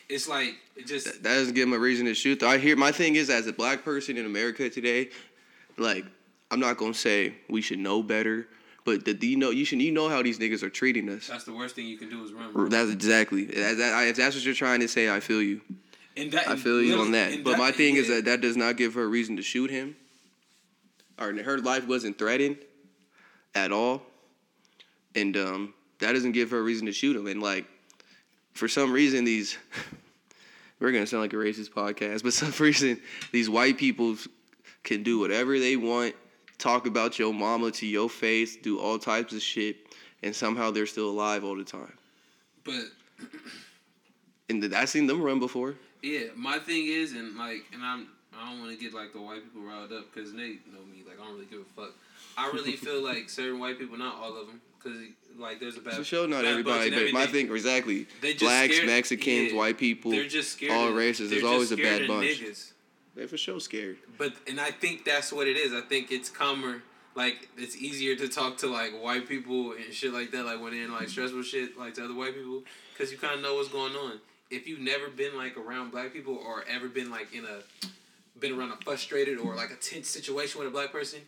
It's 0.09 0.27
like 0.27 0.55
it 0.75 0.85
just 0.85 1.05
that 1.05 1.23
doesn't 1.23 1.53
give 1.55 1.67
him 1.67 1.73
a 1.73 1.79
reason 1.79 2.05
to 2.05 2.13
shoot. 2.13 2.39
Though 2.39 2.49
I 2.49 2.57
hear 2.59 2.75
my 2.75 2.91
thing 2.91 3.15
is 3.15 3.29
as 3.29 3.47
a 3.47 3.53
black 3.53 3.83
person 3.83 4.17
in 4.17 4.25
America 4.25 4.69
today, 4.69 5.09
like 5.77 6.05
I'm 6.51 6.59
not 6.59 6.77
gonna 6.77 6.93
say 6.93 7.33
we 7.49 7.61
should 7.61 7.79
know 7.79 8.03
better, 8.03 8.47
but 8.85 9.05
the, 9.05 9.13
you 9.25 9.37
know 9.37 9.49
you 9.49 9.65
should 9.65 9.81
you 9.81 9.91
know 9.91 10.09
how 10.09 10.21
these 10.21 10.37
niggas 10.37 10.61
are 10.61 10.69
treating 10.69 11.09
us. 11.09 11.27
that's 11.27 11.45
the 11.45 11.53
worst 11.53 11.73
thing 11.75 11.87
you 11.87 11.97
can 11.97 12.09
do 12.09 12.23
is 12.23 12.31
run. 12.33 12.51
bro. 12.53 12.67
That's 12.67 12.91
exactly. 12.91 13.45
That, 13.45 14.07
if 14.09 14.15
that's 14.17 14.35
what 14.35 14.45
you're 14.45 14.53
trying 14.53 14.81
to 14.81 14.87
say, 14.87 15.09
I 15.09 15.19
feel 15.21 15.41
you. 15.41 15.61
And 16.15 16.31
that, 16.33 16.47
I 16.47 16.55
feel 16.57 16.79
you 16.83 16.99
on 16.99 17.11
that. 17.13 17.43
But 17.43 17.57
my 17.57 17.71
thing 17.71 17.95
is 17.95 18.07
that 18.09 18.25
that 18.25 18.41
does 18.41 18.55
not 18.55 18.77
give 18.77 18.93
her 18.93 19.03
a 19.03 19.07
reason 19.07 19.37
to 19.37 19.41
shoot 19.41 19.71
him. 19.71 19.95
Or 21.17 21.33
her 21.33 21.57
life 21.59 21.87
wasn't 21.87 22.19
threatened 22.19 22.57
at 23.55 23.71
all, 23.71 24.01
and 25.15 25.35
um, 25.37 25.73
that 25.99 26.13
doesn't 26.13 26.31
give 26.31 26.51
her 26.51 26.59
a 26.59 26.61
reason 26.61 26.85
to 26.85 26.91
shoot 26.91 27.15
him. 27.15 27.27
And 27.27 27.41
like, 27.41 27.65
for 28.53 28.67
some 28.67 28.91
reason, 28.91 29.25
these 29.25 29.57
we're 30.79 30.91
gonna 30.91 31.07
sound 31.07 31.21
like 31.21 31.33
a 31.33 31.37
racist 31.37 31.71
podcast, 31.71 32.23
but 32.23 32.33
some 32.33 32.53
reason 32.63 32.99
these 33.31 33.49
white 33.49 33.77
people 33.77 34.15
can 34.83 35.03
do 35.03 35.19
whatever 35.19 35.59
they 35.59 35.77
want, 35.77 36.15
talk 36.57 36.87
about 36.87 37.17
your 37.17 37.33
mama 37.33 37.71
to 37.71 37.85
your 37.85 38.09
face, 38.09 38.55
do 38.57 38.79
all 38.79 38.99
types 38.99 39.33
of 39.33 39.41
shit, 39.41 39.77
and 40.23 40.35
somehow 40.35 40.71
they're 40.71 40.85
still 40.85 41.09
alive 41.09 41.43
all 41.43 41.55
the 41.55 41.63
time. 41.63 41.93
But 42.63 42.83
And 44.49 44.75
I've 44.75 44.89
seen 44.89 45.07
them 45.07 45.21
run 45.21 45.39
before. 45.39 45.75
Yeah, 46.01 46.27
my 46.35 46.59
thing 46.59 46.87
is, 46.87 47.13
and 47.13 47.37
like, 47.37 47.63
and 47.73 47.83
I'm, 47.83 48.07
I 48.37 48.49
don't 48.49 48.59
want 48.59 48.71
to 48.71 48.77
get 48.77 48.93
like 48.93 49.13
the 49.13 49.21
white 49.21 49.43
people 49.43 49.61
riled 49.61 49.91
up 49.91 50.13
because 50.13 50.33
they 50.33 50.57
know 50.71 50.83
me. 50.91 51.03
Like, 51.07 51.19
I 51.19 51.25
don't 51.25 51.35
really 51.35 51.45
give 51.45 51.61
a 51.61 51.81
fuck. 51.81 51.93
I 52.37 52.49
really 52.51 52.75
feel 52.75 53.03
like 53.03 53.29
certain 53.29 53.59
white 53.59 53.77
people, 53.79 53.97
not 53.97 54.15
all 54.15 54.39
of 54.39 54.47
them, 54.47 54.61
because 54.77 54.97
like 55.37 55.59
there's 55.59 55.77
a 55.77 55.81
bad. 55.81 55.95
For 55.95 56.03
sure, 56.03 56.27
not 56.27 56.45
everybody, 56.45 56.89
but 56.89 57.11
my 57.13 57.25
thing 57.27 57.51
exactly. 57.51 58.07
Just 58.21 58.39
Blacks, 58.39 58.73
scared- 58.75 58.87
Mexicans, 58.87 59.51
yeah, 59.51 59.57
white 59.57 59.77
people, 59.77 60.11
they're 60.11 60.27
just 60.27 60.53
scared. 60.53 60.71
all 60.71 60.91
races. 60.91 61.29
There's 61.29 61.43
always 61.43 61.71
a 61.71 61.77
bad 61.77 62.07
bunch. 62.07 62.41
Niggas. 62.41 62.71
They're 63.15 63.27
for 63.27 63.37
sure 63.37 63.59
scared. 63.59 63.97
But 64.17 64.33
and 64.47 64.59
I 64.59 64.71
think 64.71 65.05
that's 65.05 65.31
what 65.31 65.47
it 65.47 65.57
is. 65.57 65.73
I 65.73 65.81
think 65.81 66.11
it's 66.11 66.29
calmer. 66.29 66.81
Like 67.15 67.47
it's 67.57 67.75
easier 67.77 68.15
to 68.15 68.27
talk 68.27 68.57
to 68.59 68.67
like 68.67 68.91
white 68.99 69.27
people 69.29 69.73
and 69.73 69.93
shit 69.93 70.11
like 70.13 70.31
that. 70.31 70.45
Like 70.45 70.59
when 70.59 70.73
they're 70.73 70.85
in 70.85 70.91
like 70.91 71.09
stressful 71.09 71.43
shit 71.43 71.77
like 71.77 71.93
to 71.95 72.05
other 72.05 72.15
white 72.15 72.33
people, 72.33 72.63
because 72.91 73.11
you 73.11 73.19
kind 73.19 73.35
of 73.35 73.41
know 73.41 73.55
what's 73.55 73.69
going 73.69 73.93
on. 73.93 74.19
If 74.49 74.67
you've 74.67 74.79
never 74.79 75.09
been 75.09 75.37
like 75.37 75.55
around 75.57 75.91
black 75.91 76.11
people 76.11 76.35
or 76.35 76.63
ever 76.67 76.89
been 76.89 77.11
like 77.11 77.33
in 77.33 77.45
a 77.45 77.59
been 78.39 78.57
around 78.57 78.71
a 78.71 78.77
frustrated 78.83 79.37
or 79.37 79.55
like 79.55 79.69
a 79.69 79.75
tense 79.75 80.09
situation 80.09 80.57
with 80.59 80.67
a 80.67 80.71
black 80.71 80.91
person, 80.91 81.19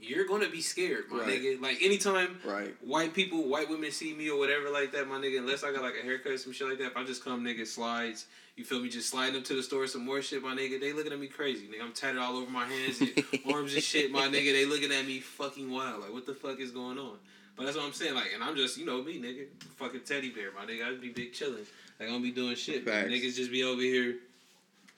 you're 0.00 0.26
gonna 0.26 0.48
be 0.48 0.60
scared, 0.60 1.04
my 1.10 1.20
Right. 1.20 1.40
nigga. 1.42 1.60
Like 1.60 1.82
anytime 1.82 2.38
Right. 2.44 2.74
white 2.82 3.14
people, 3.14 3.48
white 3.48 3.68
women 3.70 3.90
see 3.90 4.12
me 4.14 4.28
or 4.30 4.38
whatever 4.38 4.70
like 4.70 4.92
that, 4.92 5.08
my 5.08 5.18
nigga. 5.18 5.38
Unless 5.38 5.64
I 5.64 5.72
got 5.72 5.82
like 5.82 5.94
a 5.98 6.02
haircut, 6.02 6.32
or 6.32 6.38
some 6.38 6.52
shit 6.52 6.68
like 6.68 6.78
that. 6.78 6.88
If 6.88 6.96
I 6.96 7.04
just 7.04 7.24
come, 7.24 7.42
nigga, 7.44 7.66
slides. 7.66 8.26
You 8.56 8.64
feel 8.64 8.78
me? 8.80 8.88
Just 8.88 9.10
sliding 9.10 9.36
up 9.36 9.44
to 9.46 9.54
the 9.54 9.62
store, 9.64 9.84
some 9.88 10.04
more 10.04 10.22
shit, 10.22 10.40
my 10.42 10.54
nigga. 10.54 10.78
They 10.80 10.92
looking 10.92 11.12
at 11.12 11.18
me 11.18 11.26
crazy, 11.26 11.66
nigga. 11.66 11.82
I'm 11.82 11.92
tatted 11.92 12.18
all 12.20 12.36
over 12.36 12.50
my 12.50 12.64
hands, 12.66 13.00
and 13.00 13.10
arms 13.52 13.74
and 13.74 13.82
shit, 13.82 14.12
my 14.12 14.28
nigga. 14.28 14.52
They 14.52 14.64
looking 14.64 14.92
at 14.92 15.06
me 15.06 15.18
fucking 15.20 15.68
wild. 15.70 16.02
Like, 16.02 16.12
what 16.12 16.24
the 16.26 16.34
fuck 16.34 16.60
is 16.60 16.70
going 16.70 16.98
on? 16.98 17.18
But 17.56 17.64
that's 17.64 17.76
what 17.76 17.86
I'm 17.86 17.92
saying. 17.92 18.14
Like, 18.14 18.32
and 18.32 18.44
I'm 18.44 18.54
just, 18.56 18.76
you 18.78 18.84
know 18.86 19.02
me, 19.02 19.20
nigga. 19.20 19.46
Fucking 19.76 20.00
teddy 20.02 20.30
bear, 20.30 20.50
my 20.52 20.64
nigga. 20.66 20.86
I'd 20.86 21.00
be 21.00 21.08
big 21.08 21.32
chilling. 21.32 21.66
Like, 21.98 22.08
I 22.08 22.12
don't 22.12 22.22
be 22.22 22.30
doing 22.30 22.54
shit. 22.56 22.84
Niggas 22.84 23.34
just 23.36 23.50
be 23.50 23.64
over 23.64 23.80
here. 23.82 24.16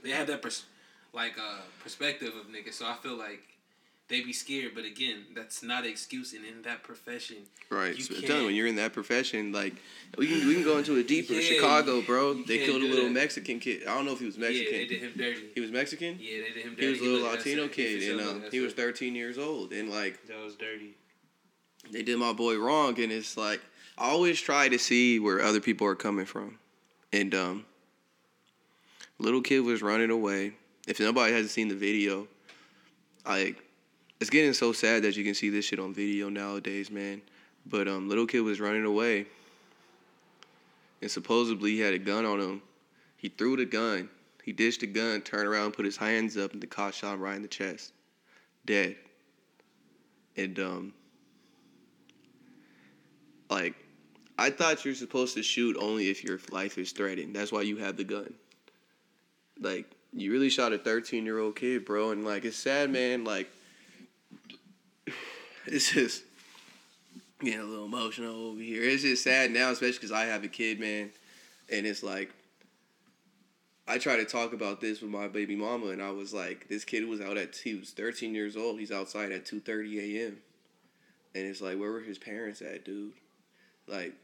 They 0.03 0.11
have 0.11 0.27
that 0.27 0.43
pers- 0.43 0.65
like 1.15 1.39
uh 1.39 1.61
perspective 1.83 2.35
of 2.37 2.49
niggas. 2.49 2.75
So 2.75 2.87
I 2.87 2.95
feel 2.97 3.17
like 3.17 3.43
they 4.09 4.21
be 4.23 4.33
scared. 4.33 4.73
But 4.75 4.85
again, 4.85 5.25
that's 5.35 5.63
not 5.63 5.85
an 5.85 5.91
excuse. 5.91 6.33
And 6.33 6.45
in 6.45 6.63
that 6.63 6.83
profession, 6.83 7.39
Right. 7.71 7.97
You 7.97 8.03
So 8.03 8.15
I'm 8.15 8.21
can't- 8.21 8.27
telling 8.27 8.41
you, 8.43 8.47
when 8.47 8.55
you're 8.55 8.67
in 8.69 8.77
that 8.77 8.93
profession, 8.93 9.51
like 9.53 9.75
we 10.17 10.27
can 10.29 10.47
we 10.47 10.55
can 10.55 10.63
go 10.65 10.79
into 10.79 10.97
it 10.97 11.09
deeper. 11.09 11.33
Yeah, 11.35 11.41
Chicago, 11.41 12.01
bro. 12.03 12.35
They 12.45 12.59
killed 12.59 12.83
a 12.83 12.87
little 12.87 13.07
that. 13.07 13.11
Mexican 13.13 13.59
kid. 13.59 13.83
I 13.87 13.95
don't 13.95 14.05
know 14.07 14.13
if 14.13 14.21
he 14.21 14.27
was 14.27 14.37
yeah, 14.37 14.49
Mexican. 14.49 14.73
they 14.73 14.87
did 14.87 15.03
him 15.03 15.13
dirty. 15.17 15.51
he 15.55 15.61
was 15.61 15.71
Mexican. 15.73 16.19
Yeah, 16.21 16.39
they 16.43 16.53
did 16.55 16.63
him 16.65 16.75
dirty. 16.75 16.83
He 16.87 16.91
was 16.93 17.01
a 17.01 17.05
little 17.05 17.21
looked- 17.21 17.39
Latino 17.45 17.69
kid, 17.69 18.03
and 18.11 18.21
sure 18.21 18.31
um, 18.31 18.43
he 18.53 18.61
was 18.61 18.73
13 18.75 19.15
years 19.17 19.39
old, 19.39 19.73
and 19.73 19.91
like 19.91 20.25
That 20.27 20.39
was 20.43 20.55
dirty. 20.55 20.95
they 21.91 22.03
did 22.03 22.19
my 22.19 22.33
boy 22.33 22.57
wrong, 22.59 22.99
and 23.01 23.11
it's 23.11 23.37
like 23.37 23.61
I 23.99 24.11
always 24.11 24.41
try 24.41 24.69
to 24.69 24.79
see 24.79 25.19
where 25.19 25.41
other 25.43 25.61
people 25.61 25.87
are 25.89 25.95
coming 25.97 26.27
from, 26.27 26.59
and 27.13 27.35
um, 27.35 27.65
little 29.19 29.41
kid 29.43 29.61
was 29.61 29.83
running 29.83 30.11
away. 30.11 30.53
If 30.87 31.01
nobody 31.01 31.33
hasn't 31.33 31.51
seen 31.51 31.67
the 31.69 31.75
video, 31.75 32.29
like 33.27 33.57
it's 34.21 34.31
getting 34.31 34.53
so 34.53 34.73
sad 34.73 35.03
that 35.03 35.17
you 35.17 35.25
can 35.25 35.35
see 35.35 35.51
this 35.51 35.67
shit 35.67 35.79
on 35.79 35.93
video 35.93 36.29
nowadays, 36.29 36.91
man. 36.91 37.21
But 37.67 37.89
um, 37.89 38.09
little 38.09 38.27
kid 38.27 38.41
was 38.41 38.61
running 38.61 38.85
away, 38.85 39.27
and 41.03 41.11
supposedly 41.11 41.73
he 41.73 41.81
had 41.81 41.95
a 41.95 41.99
gun 41.99 42.25
on 42.25 42.41
him. 42.41 42.62
He 43.17 43.29
threw 43.29 43.57
the 43.57 43.64
gun. 43.64 44.09
He 44.45 44.53
ditched 44.53 44.81
the 44.81 44.87
gun, 44.87 45.23
turned 45.23 45.49
around, 45.49 45.73
put 45.73 45.85
his 45.85 45.97
hands 45.97 46.37
up, 46.37 46.53
and 46.53 46.62
the 46.62 46.69
cop 46.69 46.95
shot 46.95 47.14
him 47.14 47.21
right 47.21 47.35
in 47.35 47.43
the 47.43 47.49
chest, 47.49 47.93
dead. 48.64 48.97
And 50.37 50.59
um, 50.61 50.93
like, 53.51 53.75
I 54.39 54.51
thought 54.51 54.85
you're 54.85 54.95
supposed 54.95 55.35
to 55.35 55.43
shoot 55.43 55.77
only 55.81 56.09
if 56.09 56.23
your 56.23 56.39
life 56.53 56.79
is 56.79 56.93
threatened. 56.93 57.35
That's 57.35 57.51
why 57.51 57.62
you 57.62 57.79
have 57.79 57.97
the 57.97 58.05
gun. 58.05 58.35
Like, 59.59 59.91
you 60.12 60.31
really 60.31 60.51
shot 60.51 60.73
a 60.73 60.79
13 60.79 61.25
year 61.25 61.41
old 61.41 61.57
kid, 61.57 61.85
bro, 61.85 62.11
and 62.11 62.25
like, 62.25 62.45
it's 62.45 62.57
sad, 62.57 62.91
man. 62.91 63.25
Like, 63.25 63.51
it's 65.73 65.93
just 65.93 66.23
getting 67.41 67.61
a 67.61 67.64
little 67.64 67.87
emotional 67.87 68.49
over 68.49 68.61
here. 68.61 68.83
It's 68.83 69.03
just 69.03 69.25
sad 69.25 69.51
now, 69.51 69.71
especially 69.71 69.99
because 69.99 70.12
I 70.12 70.25
have 70.25 70.45
a 70.45 70.49
kid, 70.49 70.81
man, 70.81 71.11
and 71.71 71.87
it's 71.87 72.03
like. 72.03 72.31
I 73.89 73.99
try 73.99 74.17
to 74.17 74.25
talk 74.25 74.53
about 74.53 74.81
this 74.81 75.01
with 75.01 75.12
my 75.12 75.29
baby 75.29 75.55
mama, 75.55 75.91
and 75.91 76.03
I 76.03 76.11
was 76.11 76.35
like, 76.35 76.67
"This 76.69 76.85
kid 76.85 77.07
was 77.07 77.21
out 77.21 77.37
at 77.37 77.55
he 77.55 77.77
was 77.77 77.91
13 77.91 78.35
years 78.35 78.57
old. 78.57 78.81
He's 78.81 78.91
outside 78.91 79.31
at 79.31 79.45
2:30 79.45 79.99
a.m." 80.01 80.39
And 81.37 81.47
it's 81.47 81.61
like, 81.61 81.79
where 81.79 81.93
were 81.93 82.01
his 82.01 82.17
parents 82.17 82.62
at, 82.62 82.85
dude? 82.85 83.12
Like, 83.87 84.14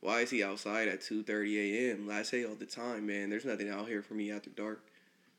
why 0.00 0.20
is 0.20 0.30
he 0.30 0.44
outside 0.44 0.86
at 0.86 1.00
2:30 1.00 1.56
a.m.? 1.56 2.08
I 2.10 2.22
say 2.22 2.44
all 2.44 2.54
the 2.54 2.66
time, 2.66 3.06
man. 3.06 3.30
There's 3.30 3.44
nothing 3.44 3.68
out 3.68 3.88
here 3.88 4.00
for 4.00 4.14
me 4.14 4.30
after 4.30 4.48
dark. 4.48 4.80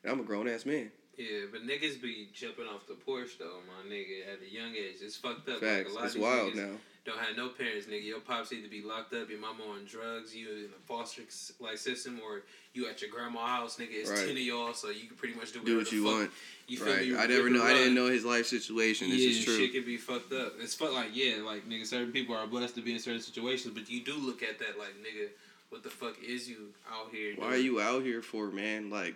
And 0.04 0.12
I'm 0.12 0.20
a 0.20 0.24
grown 0.24 0.49
ass 0.49 0.66
man. 0.66 0.91
Yeah, 1.18 1.45
but 1.51 1.61
niggas 1.61 2.01
be 2.01 2.30
jumping 2.34 2.66
off 2.66 2.88
the 2.88 2.95
porch 2.95 3.38
though, 3.38 3.59
my 3.68 3.88
nigga, 3.89 4.34
at 4.34 4.39
a 4.41 4.51
young 4.51 4.72
age. 4.76 4.95
It's 5.01 5.16
fucked 5.16 5.47
up. 5.49 5.59
Facts. 5.59 5.89
Like, 5.89 5.93
a 5.93 5.95
lot 5.95 6.05
It's 6.05 6.16
wild 6.16 6.55
now. 6.55 6.72
Don't 7.05 7.20
have 7.20 7.36
no 7.36 7.49
parents, 7.49 7.86
nigga. 7.86 8.05
Your 8.05 8.22
pops 8.22 8.53
either 8.53 8.70
be 8.70 8.82
locked 8.82 9.14
up, 9.14 9.30
your 9.30 9.39
mama 9.39 9.61
on 9.66 9.84
drugs, 9.86 10.34
you 10.34 10.47
in 10.49 10.66
a 10.76 10.88
foster 10.88 11.22
like 11.59 11.78
system, 11.78 12.20
or 12.26 12.43
you 12.74 12.88
at 12.89 13.01
your 13.01 13.11
grandma's 13.11 13.41
house, 13.45 13.76
nigga. 13.78 13.89
It's 13.91 14.09
Right. 14.09 14.20
ten 14.20 14.30
of 14.32 14.38
y'all, 14.38 14.74
so 14.74 14.89
you 14.89 15.07
can 15.07 15.18
pretty 15.18 15.36
much 15.36 15.51
do 15.51 15.59
Do 15.64 15.78
what 15.78 15.91
you 15.91 16.03
fuck. 16.05 16.14
want. 16.14 16.32
You 16.68 16.78
feel 16.78 16.88
Right. 16.93 17.07
me? 17.09 17.16
I 17.18 17.26
never 17.28 17.49
know. 17.49 17.59
and 17.61 17.70
I 17.70 17.74
didn't 17.74 17.93
know 17.95 18.07
his 18.07 18.24
life 18.24 18.47
situation. 18.47 19.09
This 19.09 19.20
yeah, 19.22 19.30
is 19.32 19.43
true. 19.43 19.57
shit 19.57 19.74
could 19.74 19.86
be 19.86 19.97
fucked 19.97 20.32
up. 20.32 20.53
It's 20.61 20.74
fuck 20.76 20.93
like 20.93 21.09
yeah, 21.14 21.36
like 21.43 21.68
nigga. 21.70 21.86
Certain 21.86 22.11
people 22.14 22.36
are 22.36 22.47
blessed 22.47 22.76
to 22.76 22.82
be 22.82 22.93
in 22.93 22.99
certain 22.99 23.22
situations, 23.22 23.74
but 23.76 23.89
you 23.89 23.99
do 23.99 24.16
look 24.16 24.41
at 24.41 24.57
that 24.59 24.80
like 24.80 24.95
nigga. 25.03 25.28
What 25.70 25.84
the 25.84 25.89
fuck 25.89 26.16
is 26.24 26.47
you 26.49 26.74
out 26.89 27.11
here? 27.11 27.34
Why 27.36 27.47
are 27.47 27.57
you 27.57 27.82
out 27.82 28.03
here 28.03 28.22
for, 28.22 28.47
man? 28.49 28.89
Like, 28.89 29.16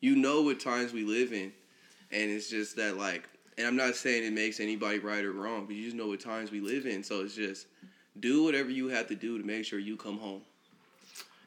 you 0.00 0.16
know 0.16 0.42
what 0.42 0.60
times 0.60 0.92
we 0.92 1.04
live 1.04 1.32
in, 1.32 1.52
and 2.12 2.30
it's 2.30 2.48
just 2.48 2.76
that 2.76 2.96
like, 2.96 3.28
and 3.58 3.66
I'm 3.66 3.76
not 3.76 3.94
saying 3.96 4.24
it 4.24 4.32
makes 4.32 4.60
anybody 4.60 4.98
right 4.98 5.24
or 5.24 5.32
wrong, 5.32 5.66
but 5.66 5.74
you 5.76 5.84
just 5.84 5.96
know 5.96 6.08
what 6.08 6.20
times 6.20 6.50
we 6.50 6.60
live 6.60 6.86
in. 6.86 7.02
So 7.02 7.20
it's 7.22 7.34
just 7.34 7.66
do 8.20 8.44
whatever 8.44 8.70
you 8.70 8.88
have 8.88 9.08
to 9.08 9.14
do 9.14 9.38
to 9.38 9.44
make 9.44 9.64
sure 9.64 9.78
you 9.78 9.96
come 9.96 10.18
home. 10.18 10.42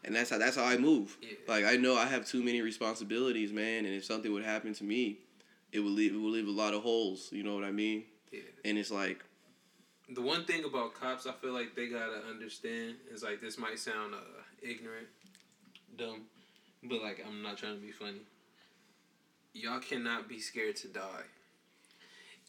And 0.05 0.15
that's 0.15 0.29
how 0.29 0.37
that's 0.37 0.55
how 0.55 0.63
I 0.63 0.77
move. 0.77 1.17
Yeah. 1.21 1.29
Like 1.47 1.65
I 1.65 1.75
know 1.75 1.95
I 1.95 2.05
have 2.05 2.25
too 2.25 2.43
many 2.43 2.61
responsibilities, 2.61 3.51
man, 3.51 3.85
and 3.85 3.93
if 3.93 4.05
something 4.05 4.31
would 4.31 4.45
happen 4.45 4.73
to 4.75 4.83
me, 4.83 5.17
it 5.71 5.79
would 5.79 5.91
leave 5.91 6.13
it 6.13 6.17
would 6.17 6.31
leave 6.33 6.47
a 6.47 6.51
lot 6.51 6.73
of 6.73 6.81
holes. 6.81 7.29
You 7.31 7.43
know 7.43 7.53
what 7.55 7.63
I 7.63 7.71
mean? 7.71 8.03
Yeah. 8.31 8.41
And 8.65 8.77
it's 8.77 8.91
like, 8.91 9.23
The 10.09 10.21
one 10.21 10.45
thing 10.45 10.63
about 10.63 10.93
cops, 10.93 11.27
I 11.27 11.33
feel 11.33 11.53
like 11.53 11.75
they 11.75 11.87
gotta 11.87 12.21
understand 12.29 12.95
is 13.11 13.23
like 13.23 13.41
this 13.41 13.57
might 13.57 13.77
sound 13.77 14.13
uh, 14.15 14.17
ignorant, 14.61 15.07
dumb, 15.97 16.21
but 16.83 17.01
like 17.01 17.23
I'm 17.27 17.41
not 17.43 17.57
trying 17.57 17.75
to 17.75 17.81
be 17.81 17.91
funny. 17.91 18.21
Y'all 19.53 19.79
cannot 19.79 20.27
be 20.29 20.39
scared 20.39 20.75
to 20.77 20.87
die. 20.87 21.23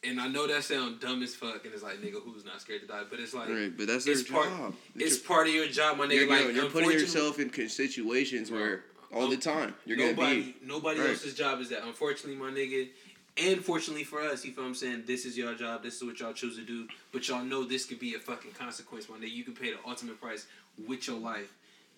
And 0.03 0.19
I 0.21 0.29
know 0.29 0.47
that 0.47 0.65
sounds 0.65 0.99
dumb 1.01 1.23
as 1.23 1.35
fuck, 1.35 1.65
and 1.65 1.75
it's 1.75 1.83
like 1.83 1.99
nigga, 2.01 2.23
who's 2.25 2.45
not 2.45 2.61
scared 2.61 2.81
to 2.83 2.87
die? 2.87 3.03
But 3.09 3.21
it's 3.21 3.35
like 3.35 3.49
right, 3.51 3.71
but 3.77 3.87
that's 3.87 4.07
their 4.07 4.15
it's 4.15 4.23
part- 4.31 4.49
job. 4.49 4.75
it's 4.97 5.19
part 5.19 5.47
of 5.47 5.53
your 5.55 5.67
job, 5.69 5.99
my 5.99 6.07
nigga. 6.07 6.15
you're, 6.15 6.29
like 6.29 6.55
you're, 6.55 6.71
putting 6.71 6.91
yourself 6.91 7.39
in 7.39 7.69
situations 7.69 8.51
where 8.51 8.85
all 9.15 9.29
the 9.29 9.37
time 9.37 9.75
you're 9.85 9.99
nobody, 9.99 10.41
gonna 10.41 10.53
be. 10.53 10.55
nobody 10.65 11.01
Right. 11.01 11.11
else's 11.11 11.35
job 11.35 11.61
is 11.61 11.69
that. 11.69 11.85
Unfortunately, 11.85 12.37
my 12.37 12.51
nigga, 12.51 12.89
and 13.37 13.63
fortunately 13.63 14.05
for 14.05 14.21
us, 14.23 14.43
you 14.45 14.53
feel 14.53 14.65
what 14.65 14.69
I'm 14.71 14.75
saying? 14.75 15.03
This 15.07 15.27
is 15.27 15.37
your 15.37 15.55
job. 15.55 15.83
This 15.83 15.97
is 15.97 16.05
what 16.05 16.19
y'all 16.19 16.33
choose 16.33 16.57
to 16.57 16.63
do. 16.65 16.89
But 17.13 17.29
y'all 17.29 17.45
know 17.45 17.65
this 17.65 17.85
could 17.85 17.99
be 18.01 18.15
a 18.15 18.19
fucking 18.19 18.53
consequence 18.53 19.07
one 19.09 19.21
day. 19.21 19.27
You 19.27 19.45
can 19.45 19.55
pay 19.55 19.71
the 19.73 19.79
ultimate 19.87 20.19
price 20.19 20.47
with 20.89 21.09
your 21.09 21.19
life. 21.19 21.53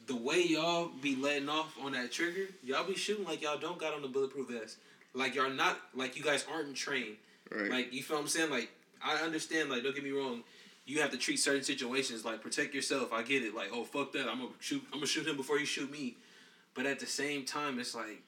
The 0.09 0.17
way 0.17 0.43
y'all 0.43 0.89
be 1.01 1.15
letting 1.15 1.49
off 1.49 1.77
on 1.81 1.93
that 1.93 2.11
trigger, 2.11 2.47
y'all 2.65 2.85
be 2.85 2.97
shooting 2.97 3.25
like 3.25 3.43
y'all 3.43 3.59
don't 3.59 3.79
got 3.79 3.95
on 3.95 4.03
the 4.03 4.09
bulletproof 4.09 4.49
vest. 4.49 4.79
Like 5.15 5.35
y'all 5.35 5.51
not 5.51 5.79
like 5.95 6.17
you 6.17 6.23
guys 6.23 6.45
aren't 6.51 6.75
trained. 6.75 7.17
Right. 7.51 7.71
Like 7.71 7.93
you 7.93 8.03
feel 8.03 8.17
what 8.17 8.23
I'm 8.23 8.29
saying? 8.29 8.51
Like 8.51 8.71
I 9.05 9.17
understand. 9.17 9.71
Like 9.71 9.83
don't 9.83 9.95
get 9.95 10.05
me 10.05 10.11
wrong. 10.11 10.43
You 10.85 11.01
have 11.01 11.11
to 11.11 11.17
treat 11.17 11.37
certain 11.39 11.63
situations 11.63 12.25
like 12.25 12.41
protect 12.43 12.75
yourself. 12.75 13.13
I 13.13 13.23
get 13.23 13.43
it. 13.43 13.55
Like 13.55 13.71
oh 13.73 13.85
fuck 13.85 14.13
that. 14.13 14.29
I'm 14.29 14.39
gonna 14.39 14.51
shoot. 14.61 14.83
I'm 14.93 14.99
gonna 14.99 15.07
shoot 15.07 15.27
him 15.27 15.37
before 15.37 15.59
you 15.59 15.67
shoot 15.67 15.91
me. 15.91 16.17
But 16.75 16.87
at 16.87 16.99
the 17.01 17.07
same 17.07 17.45
time, 17.45 17.79
it's 17.79 17.95
like 17.95 18.23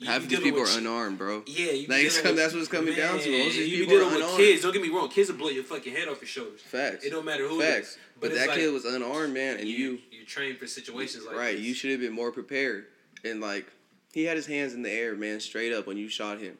Half 0.04 0.24
of 0.24 0.28
these 0.28 0.40
people 0.40 0.60
are 0.60 0.78
unarmed, 0.78 1.18
bro. 1.18 1.42
Yeah, 1.46 1.72
you 1.72 1.88
Like, 1.88 2.02
with- 2.04 2.22
that's 2.36 2.52
what's 2.52 2.54
it's 2.54 2.68
coming 2.68 2.94
down 2.94 3.18
to. 3.18 3.30
Man, 3.30 3.44
Most 3.46 3.54
of 3.54 3.60
these 3.60 3.68
you 3.68 3.78
be 3.78 3.86
people 3.86 4.06
are 4.06 4.10
dealing 4.10 4.26
with 4.26 4.36
kids. 4.36 4.62
Don't 4.62 4.72
get 4.72 4.82
me 4.82 4.90
wrong. 4.90 5.08
Kids 5.08 5.30
will 5.30 5.38
blow 5.38 5.48
your 5.48 5.64
fucking 5.64 5.94
head 5.94 6.08
off 6.08 6.20
your 6.20 6.28
shoulders. 6.28 6.60
Facts. 6.60 7.04
It 7.04 7.10
don't 7.10 7.24
matter 7.24 7.48
who. 7.48 7.60
It 7.60 7.64
Facts. 7.64 7.88
is. 7.88 7.98
But, 8.20 8.30
it's 8.30 8.40
that 8.40 8.48
like, 8.48 8.58
kid 8.58 8.72
was 8.72 8.84
unarmed, 8.84 9.32
man, 9.32 9.58
and 9.58 9.68
you, 9.68 9.98
you 10.10 10.24
trained 10.26 10.58
for 10.58 10.66
situations 10.66 11.24
like 11.24 11.36
right, 11.36 11.56
this. 11.56 11.64
you 11.64 11.72
should 11.72 11.92
have 11.92 12.00
been 12.00 12.12
more 12.12 12.32
prepared. 12.32 12.86
And 13.24 13.40
like, 13.40 13.66
he 14.12 14.24
had 14.24 14.36
his 14.36 14.46
hands 14.46 14.74
in 14.74 14.82
the 14.82 14.90
air, 14.90 15.14
man, 15.14 15.40
straight 15.40 15.72
up 15.72 15.86
when 15.86 15.96
you 15.96 16.08
shot 16.08 16.40
him. 16.40 16.56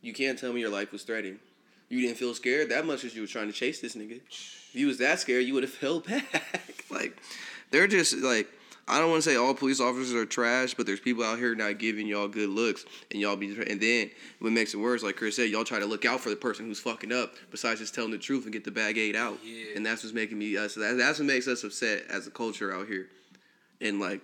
You 0.00 0.12
can't 0.12 0.38
tell 0.38 0.52
me 0.52 0.60
your 0.60 0.70
life 0.70 0.92
was 0.92 1.02
threatened. 1.02 1.38
You 1.88 2.00
didn't 2.00 2.16
feel 2.16 2.34
scared 2.34 2.70
that 2.70 2.86
much 2.86 3.04
as 3.04 3.14
you 3.14 3.20
were 3.20 3.26
trying 3.26 3.48
to 3.48 3.52
chase 3.52 3.80
this 3.80 3.94
nigga. 3.94 4.20
If 4.28 4.70
you 4.74 4.86
was 4.86 4.98
that 4.98 5.20
scared, 5.20 5.44
you 5.44 5.54
would 5.54 5.62
have 5.62 5.72
fell 5.72 6.00
back. 6.00 6.84
like, 6.90 7.16
they're 7.70 7.86
just 7.86 8.16
like, 8.18 8.48
I 8.88 8.98
don't 8.98 9.10
want 9.10 9.22
to 9.22 9.30
say 9.30 9.36
all 9.36 9.54
police 9.54 9.80
officers 9.80 10.12
are 10.14 10.26
trash, 10.26 10.74
but 10.74 10.86
there's 10.86 11.00
people 11.00 11.22
out 11.22 11.38
here 11.38 11.54
not 11.54 11.78
giving 11.78 12.06
y'all 12.06 12.28
good 12.28 12.48
looks, 12.48 12.84
and 13.10 13.20
y'all 13.20 13.36
be. 13.36 13.54
And 13.62 13.80
then 13.80 14.10
what 14.40 14.52
makes 14.52 14.74
it 14.74 14.78
worse, 14.78 15.02
like 15.02 15.16
Chris 15.16 15.36
said, 15.36 15.50
y'all 15.50 15.64
try 15.64 15.78
to 15.78 15.86
look 15.86 16.04
out 16.04 16.20
for 16.20 16.30
the 16.30 16.36
person 16.36 16.66
who's 16.66 16.80
fucking 16.80 17.12
up, 17.12 17.34
besides 17.50 17.80
just 17.80 17.94
telling 17.94 18.10
the 18.10 18.18
truth 18.18 18.44
and 18.44 18.52
get 18.52 18.64
the 18.64 18.70
bag 18.70 18.98
aid 18.98 19.14
out. 19.14 19.38
Yeah. 19.44 19.76
And 19.76 19.86
that's 19.86 20.02
what's 20.02 20.14
making 20.14 20.38
me. 20.38 20.56
Uh, 20.56 20.68
so 20.68 20.80
that, 20.80 20.98
that's 20.98 21.20
what 21.20 21.26
makes 21.26 21.46
us 21.46 21.62
upset 21.62 22.04
as 22.08 22.26
a 22.26 22.30
culture 22.30 22.74
out 22.74 22.88
here, 22.88 23.08
and 23.80 24.00
like. 24.00 24.20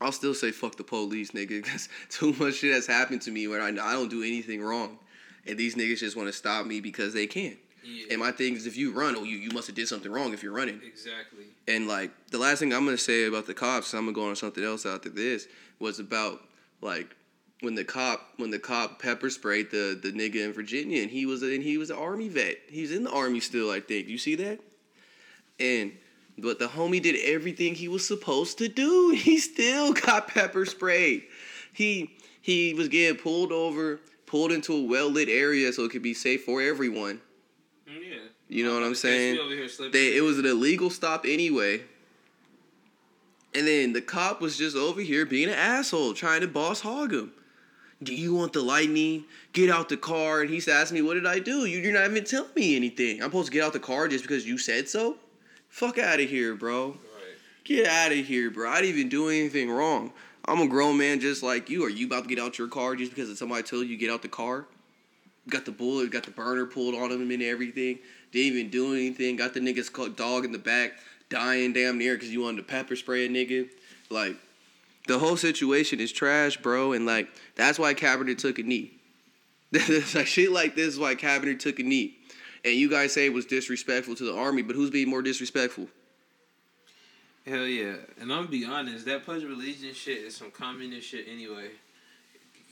I'll 0.00 0.12
still 0.12 0.34
say 0.34 0.50
fuck 0.50 0.76
the 0.76 0.84
police, 0.84 1.30
nigga, 1.32 1.48
because 1.62 1.88
too 2.08 2.32
much 2.34 2.56
shit 2.56 2.74
has 2.74 2.86
happened 2.86 3.22
to 3.22 3.30
me 3.30 3.48
where 3.48 3.60
I, 3.60 3.68
I 3.68 3.92
don't 3.92 4.10
do 4.10 4.22
anything 4.22 4.62
wrong, 4.62 4.98
and 5.46 5.58
these 5.58 5.74
niggas 5.74 5.98
just 5.98 6.16
want 6.16 6.28
to 6.28 6.32
stop 6.32 6.66
me 6.66 6.80
because 6.80 7.14
they 7.14 7.26
can. 7.26 7.56
Yeah. 7.84 8.06
And 8.12 8.20
my 8.20 8.32
thing 8.32 8.54
is, 8.54 8.66
if 8.66 8.76
you 8.76 8.92
run, 8.92 9.14
oh, 9.14 9.24
you, 9.24 9.36
you 9.36 9.50
must 9.50 9.66
have 9.66 9.76
did 9.76 9.88
something 9.88 10.10
wrong 10.10 10.32
if 10.32 10.42
you're 10.42 10.54
running. 10.54 10.80
Exactly. 10.86 11.44
And 11.68 11.86
like 11.86 12.10
the 12.30 12.38
last 12.38 12.58
thing 12.60 12.72
I'm 12.72 12.84
gonna 12.84 12.96
say 12.96 13.26
about 13.26 13.46
the 13.46 13.54
cops, 13.54 13.92
I'm 13.92 14.06
gonna 14.06 14.12
go 14.12 14.28
on 14.28 14.36
something 14.36 14.64
else 14.64 14.86
after 14.86 15.10
this, 15.10 15.46
was 15.78 15.98
about 15.98 16.40
like 16.80 17.14
when 17.60 17.74
the 17.74 17.84
cop 17.84 18.20
when 18.36 18.50
the 18.50 18.58
cop 18.58 19.00
pepper 19.00 19.28
sprayed 19.28 19.70
the 19.70 19.98
the 20.00 20.12
nigga 20.12 20.44
in 20.44 20.52
Virginia, 20.52 21.02
and 21.02 21.10
he 21.10 21.26
was 21.26 21.42
and 21.42 21.62
he 21.62 21.76
was 21.76 21.90
an 21.90 21.96
army 21.96 22.28
vet. 22.28 22.56
He's 22.68 22.90
in 22.90 23.04
the 23.04 23.10
army 23.10 23.40
still, 23.40 23.70
I 23.70 23.80
think. 23.80 24.08
You 24.08 24.18
see 24.18 24.34
that? 24.36 24.60
And 25.60 25.92
but 26.38 26.58
the 26.58 26.66
homie 26.66 27.00
did 27.02 27.16
everything 27.24 27.74
he 27.74 27.88
was 27.88 28.06
supposed 28.06 28.58
to 28.58 28.68
do. 28.68 29.10
He 29.16 29.38
still 29.38 29.92
got 29.92 30.28
pepper 30.28 30.66
sprayed. 30.66 31.24
He 31.72 32.16
he 32.40 32.74
was 32.74 32.88
getting 32.88 33.18
pulled 33.18 33.52
over, 33.52 34.00
pulled 34.26 34.52
into 34.52 34.74
a 34.74 34.82
well 34.82 35.08
lit 35.10 35.28
area 35.28 35.72
so 35.72 35.84
it 35.84 35.90
could 35.90 36.02
be 36.02 36.14
safe 36.14 36.44
for 36.44 36.60
everyone. 36.62 37.20
Mm, 37.88 38.00
Yeah. 38.02 38.16
You 38.48 38.64
know 38.66 38.74
what 38.74 38.82
I'm 38.82 38.94
saying? 38.94 39.34
me 39.34 39.40
over 39.40 39.54
here 39.54 39.68
slipping. 39.68 39.92
They 39.92 40.16
it 40.16 40.20
was 40.22 40.38
an 40.38 40.46
illegal 40.46 40.90
stop 40.90 41.24
anyway. 41.26 41.82
And 43.54 43.66
then 43.68 43.92
the 43.92 44.00
cop 44.02 44.40
was 44.40 44.56
just 44.58 44.76
over 44.76 45.00
here 45.00 45.24
being 45.24 45.48
an 45.48 45.54
asshole, 45.54 46.12
trying 46.14 46.40
to 46.40 46.48
boss 46.48 46.80
hog 46.80 47.12
him. 47.12 47.32
Do 48.02 48.12
you 48.12 48.34
want 48.34 48.52
the 48.52 48.60
lightning? 48.62 49.24
Get 49.52 49.70
out 49.70 49.88
the 49.88 49.96
car. 49.96 50.40
And 50.40 50.50
he's 50.50 50.66
asking 50.66 50.96
me, 50.96 51.02
what 51.02 51.14
did 51.14 51.24
I 51.26 51.38
do? 51.38 51.64
You, 51.64 51.78
you're 51.78 51.92
not 51.92 52.10
even 52.10 52.24
telling 52.24 52.50
me 52.56 52.74
anything. 52.74 53.22
I'm 53.22 53.28
supposed 53.28 53.46
to 53.46 53.52
get 53.52 53.62
out 53.62 53.72
the 53.72 53.78
car 53.78 54.08
just 54.08 54.24
because 54.24 54.44
you 54.44 54.58
said 54.58 54.88
so? 54.88 55.16
Fuck 55.74 55.98
out 55.98 56.20
of 56.20 56.30
here, 56.30 56.54
bro. 56.54 56.90
Right. 56.90 56.96
Get 57.64 57.88
out 57.88 58.12
of 58.12 58.24
here, 58.24 58.48
bro. 58.48 58.70
I 58.70 58.80
didn't 58.80 58.96
even 58.96 59.08
do 59.08 59.28
anything 59.28 59.68
wrong. 59.68 60.12
I'm 60.44 60.60
a 60.60 60.68
grown 60.68 60.96
man 60.96 61.18
just 61.18 61.42
like 61.42 61.68
you. 61.68 61.84
Are 61.84 61.88
you 61.88 62.06
about 62.06 62.22
to 62.22 62.28
get 62.28 62.38
out 62.38 62.60
your 62.60 62.68
car 62.68 62.94
just 62.94 63.10
because 63.10 63.28
of 63.28 63.36
somebody 63.36 63.64
told 63.64 63.88
you 63.88 63.96
to 63.96 64.00
get 64.00 64.08
out 64.08 64.22
the 64.22 64.28
car? 64.28 64.66
Got 65.48 65.64
the 65.64 65.72
bullet, 65.72 66.12
got 66.12 66.22
the 66.22 66.30
burner 66.30 66.64
pulled 66.64 66.94
on 66.94 67.10
him 67.10 67.28
and 67.28 67.42
everything. 67.42 67.98
Didn't 68.30 68.56
even 68.56 68.70
do 68.70 68.94
anything. 68.94 69.34
Got 69.34 69.52
the 69.52 69.58
nigga's 69.58 69.90
dog 70.14 70.44
in 70.44 70.52
the 70.52 70.60
back 70.60 70.92
dying 71.28 71.72
damn 71.72 71.98
near 71.98 72.14
because 72.14 72.30
you 72.30 72.42
wanted 72.42 72.58
to 72.58 72.62
pepper 72.62 72.94
spray 72.94 73.26
a 73.26 73.28
nigga. 73.28 73.68
Like, 74.10 74.36
the 75.08 75.18
whole 75.18 75.36
situation 75.36 75.98
is 75.98 76.12
trash, 76.12 76.56
bro. 76.56 76.92
And 76.92 77.04
like, 77.04 77.26
that's 77.56 77.80
why 77.80 77.94
Kaepernick 77.94 78.38
took 78.38 78.60
a 78.60 78.62
knee. 78.62 78.92
like 79.72 80.28
shit 80.28 80.52
like 80.52 80.76
this 80.76 80.86
is 80.94 81.00
why 81.00 81.16
Kaepernick 81.16 81.58
took 81.58 81.80
a 81.80 81.82
knee. 81.82 82.16
And 82.64 82.74
you 82.74 82.88
guys 82.88 83.12
say 83.12 83.26
it 83.26 83.32
was 83.32 83.44
disrespectful 83.44 84.14
to 84.16 84.24
the 84.24 84.34
army, 84.34 84.62
but 84.62 84.74
who's 84.74 84.90
being 84.90 85.08
more 85.08 85.22
disrespectful? 85.22 85.88
Hell 87.46 87.66
yeah. 87.66 87.96
And 88.20 88.32
I'm 88.32 88.44
gonna 88.44 88.48
be 88.48 88.64
honest, 88.64 89.04
that 89.04 89.24
Pledge 89.24 89.42
of 89.42 89.50
Allegiance 89.50 89.96
shit 89.96 90.18
is 90.18 90.34
some 90.34 90.50
communist 90.50 91.06
shit 91.06 91.26
anyway. 91.30 91.68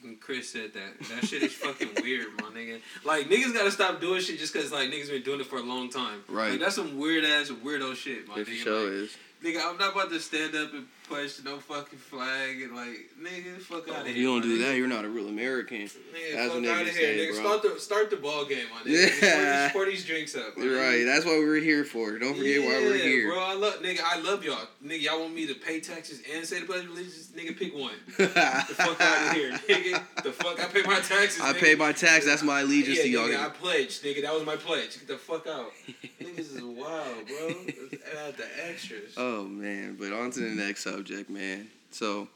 And 0.03 0.19
Chris 0.19 0.49
said 0.49 0.73
that. 0.73 0.99
That 1.11 1.27
shit 1.27 1.43
is 1.43 1.53
fucking 1.53 1.91
weird, 2.03 2.29
my 2.41 2.49
nigga. 2.49 2.81
Like 3.05 3.29
niggas 3.29 3.53
gotta 3.53 3.71
stop 3.71 4.01
doing 4.01 4.23
shit 4.23 4.39
just 4.39 4.55
cause 4.55 4.73
like 4.73 4.91
niggas 4.91 5.11
been 5.11 5.23
doing 5.23 5.41
it 5.41 5.47
for 5.47 5.57
a 5.57 5.63
long 5.63 5.91
time. 5.91 6.25
Right. 6.27 6.53
Like 6.53 6.61
that's 6.61 6.77
some 6.77 6.99
weird 6.99 7.25
ass 7.25 7.51
weirdo 7.51 7.95
shit, 7.95 8.27
my 8.27 8.37
nigga. 8.37 8.55
show 8.55 8.85
like, 8.85 8.93
is. 8.93 9.17
Nigga, 9.43 9.61
I'm 9.65 9.77
not 9.77 9.93
about 9.93 10.11
to 10.11 10.21
stand 10.21 10.55
up 10.55 10.73
and 10.73 10.87
push 11.09 11.43
no 11.45 11.59
fucking 11.59 11.99
flag 11.99 12.63
and 12.63 12.77
like, 12.77 13.11
nigga, 13.21 13.59
fuck 13.61 13.89
out 13.89 14.01
of 14.01 14.07
here. 14.07 14.13
If 14.13 14.17
you 14.17 14.27
don't 14.27 14.43
do 14.43 14.59
that, 14.59 14.77
you're 14.77 14.87
not 14.87 15.05
a 15.05 15.09
real 15.09 15.29
American. 15.29 15.79
Nigga, 15.79 15.91
That's 16.35 16.53
fuck 16.53 16.63
what 16.63 16.71
out 16.71 16.83
of 16.83 16.89
here, 16.89 16.95
say, 16.95 17.19
nigga. 17.19 17.43
bro. 17.43 17.59
Start 17.59 17.75
the 17.75 17.81
start 17.81 18.11
the 18.11 18.17
ball 18.17 18.45
game, 18.45 18.67
my 18.71 18.89
nigga. 18.89 19.21
Yeah. 19.21 19.73
Pour, 19.73 19.85
these, 19.85 20.05
pour 20.05 20.07
these 20.07 20.07
drinks 20.07 20.37
up. 20.37 20.57
You're 20.57 20.77
nigga. 20.77 20.91
right. 20.91 21.05
That's 21.05 21.25
what 21.25 21.39
we're 21.39 21.57
here 21.57 21.85
for. 21.85 22.19
Don't 22.19 22.37
forget 22.37 22.61
why 22.61 22.69
we're 22.69 22.97
here. 22.97 23.33
Bro, 23.33 23.41
I 23.41 23.55
love 23.55 23.75
nigga, 23.83 24.01
I 24.05 24.21
love 24.21 24.45
y'all. 24.45 24.59
Nigga, 24.85 25.03
y'all 25.03 25.21
want 25.21 25.35
me 25.35 25.47
to 25.49 25.55
pay 25.55 25.81
taxes 25.81 26.23
and 26.33 26.47
say 26.47 26.61
the 26.61 26.67
pledge 26.67 26.85
of 26.85 26.91
allegiance? 26.91 27.33
Nigga, 27.37 27.59
pick 27.59 27.75
one. 27.75 27.95
The 28.23 28.75
fuck 28.75 29.01
out 29.01 29.31
of 29.31 29.33
here, 29.33 29.51
nigga. 29.53 30.03
The 30.23 30.33
fuck 30.33 30.61
I 30.61 30.67
pay 30.67 30.83
my 30.83 31.01
taxes. 31.01 31.41
I 31.41 31.53
nigga. 31.53 31.61
pay 31.61 31.75
my 31.75 31.93
tax. 31.93 32.25
That's 32.25 32.43
my 32.43 32.61
allegiance 32.61 32.99
yeah, 32.99 33.03
to 33.03 33.09
y'all. 33.09 33.29
Nigga, 33.29 33.47
I 33.47 33.49
pledge, 33.49 34.01
nigga. 34.03 34.23
That 34.23 34.33
was 34.33 34.47
my 34.47 34.57
pledge. 34.57 34.99
Get 34.99 35.09
the 35.09 35.19
fuck 35.19 35.47
out. 35.47 35.73
Niggas 36.21 36.39
is 36.39 36.61
wild, 36.83 37.27
bro. 37.27 37.49
The 38.37 38.45
extras. 38.69 39.15
Oh 39.17 39.45
man, 39.45 39.97
but 39.99 40.13
on 40.13 40.31
to 40.31 40.41
the 40.41 40.55
next 40.55 40.85
subject, 40.85 41.29
man. 41.29 41.69
So 41.91 42.29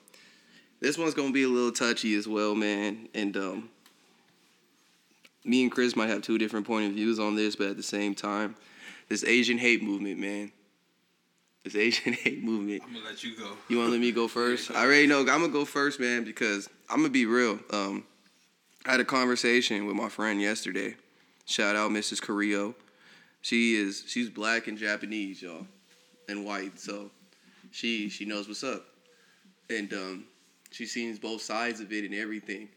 this 0.80 0.98
one's 0.98 1.14
gonna 1.14 1.32
be 1.32 1.44
a 1.44 1.48
little 1.48 1.72
touchy 1.72 2.14
as 2.16 2.26
well, 2.26 2.54
man. 2.54 3.08
And 3.14 3.36
um, 3.36 3.70
me 5.44 5.62
and 5.62 5.72
Chris 5.72 5.96
might 5.96 6.08
have 6.08 6.22
two 6.22 6.38
different 6.38 6.66
point 6.66 6.88
of 6.88 6.92
views 6.92 7.18
on 7.18 7.36
this, 7.36 7.56
but 7.56 7.68
at 7.68 7.76
the 7.76 7.82
same 7.82 8.14
time, 8.14 8.56
this 9.08 9.24
Asian 9.24 9.58
hate 9.58 9.82
movement, 9.82 10.18
man. 10.18 10.52
This 11.64 11.76
Asian 11.76 12.12
hate 12.24 12.42
movement. 12.42 12.82
I'm 12.84 12.92
gonna 12.92 13.04
let 13.06 13.22
you 13.24 13.36
go. 13.36 13.52
You 13.68 13.78
want 13.78 13.88
to 13.88 13.92
let 13.92 14.00
me 14.00 14.12
go 14.12 14.28
first? 14.28 14.70
I 14.70 14.84
already 14.84 15.06
know. 15.06 15.20
I'm 15.20 15.26
gonna 15.26 15.48
go 15.48 15.64
first, 15.64 16.00
man, 16.00 16.24
because 16.24 16.68
I'm 16.90 16.98
gonna 16.98 17.10
be 17.10 17.26
real. 17.26 17.60
Um, 17.72 18.04
I 18.84 18.92
had 18.92 19.00
a 19.00 19.04
conversation 19.04 19.86
with 19.86 19.96
my 19.96 20.08
friend 20.08 20.40
yesterday. 20.40 20.96
Shout 21.44 21.76
out 21.76 21.90
Mrs. 21.90 22.20
Carrillo. 22.20 22.74
She 23.46 23.76
is 23.76 24.02
she's 24.08 24.28
black 24.28 24.66
and 24.66 24.76
Japanese, 24.76 25.40
y'all, 25.40 25.68
and 26.28 26.44
white. 26.44 26.80
So 26.80 27.12
she 27.70 28.08
she 28.08 28.24
knows 28.24 28.48
what's 28.48 28.64
up, 28.64 28.84
and 29.70 29.92
um, 29.92 30.24
she 30.72 30.84
sees 30.84 31.20
both 31.20 31.42
sides 31.42 31.78
of 31.78 31.92
it 31.92 32.04
and 32.04 32.12
everything. 32.12 32.68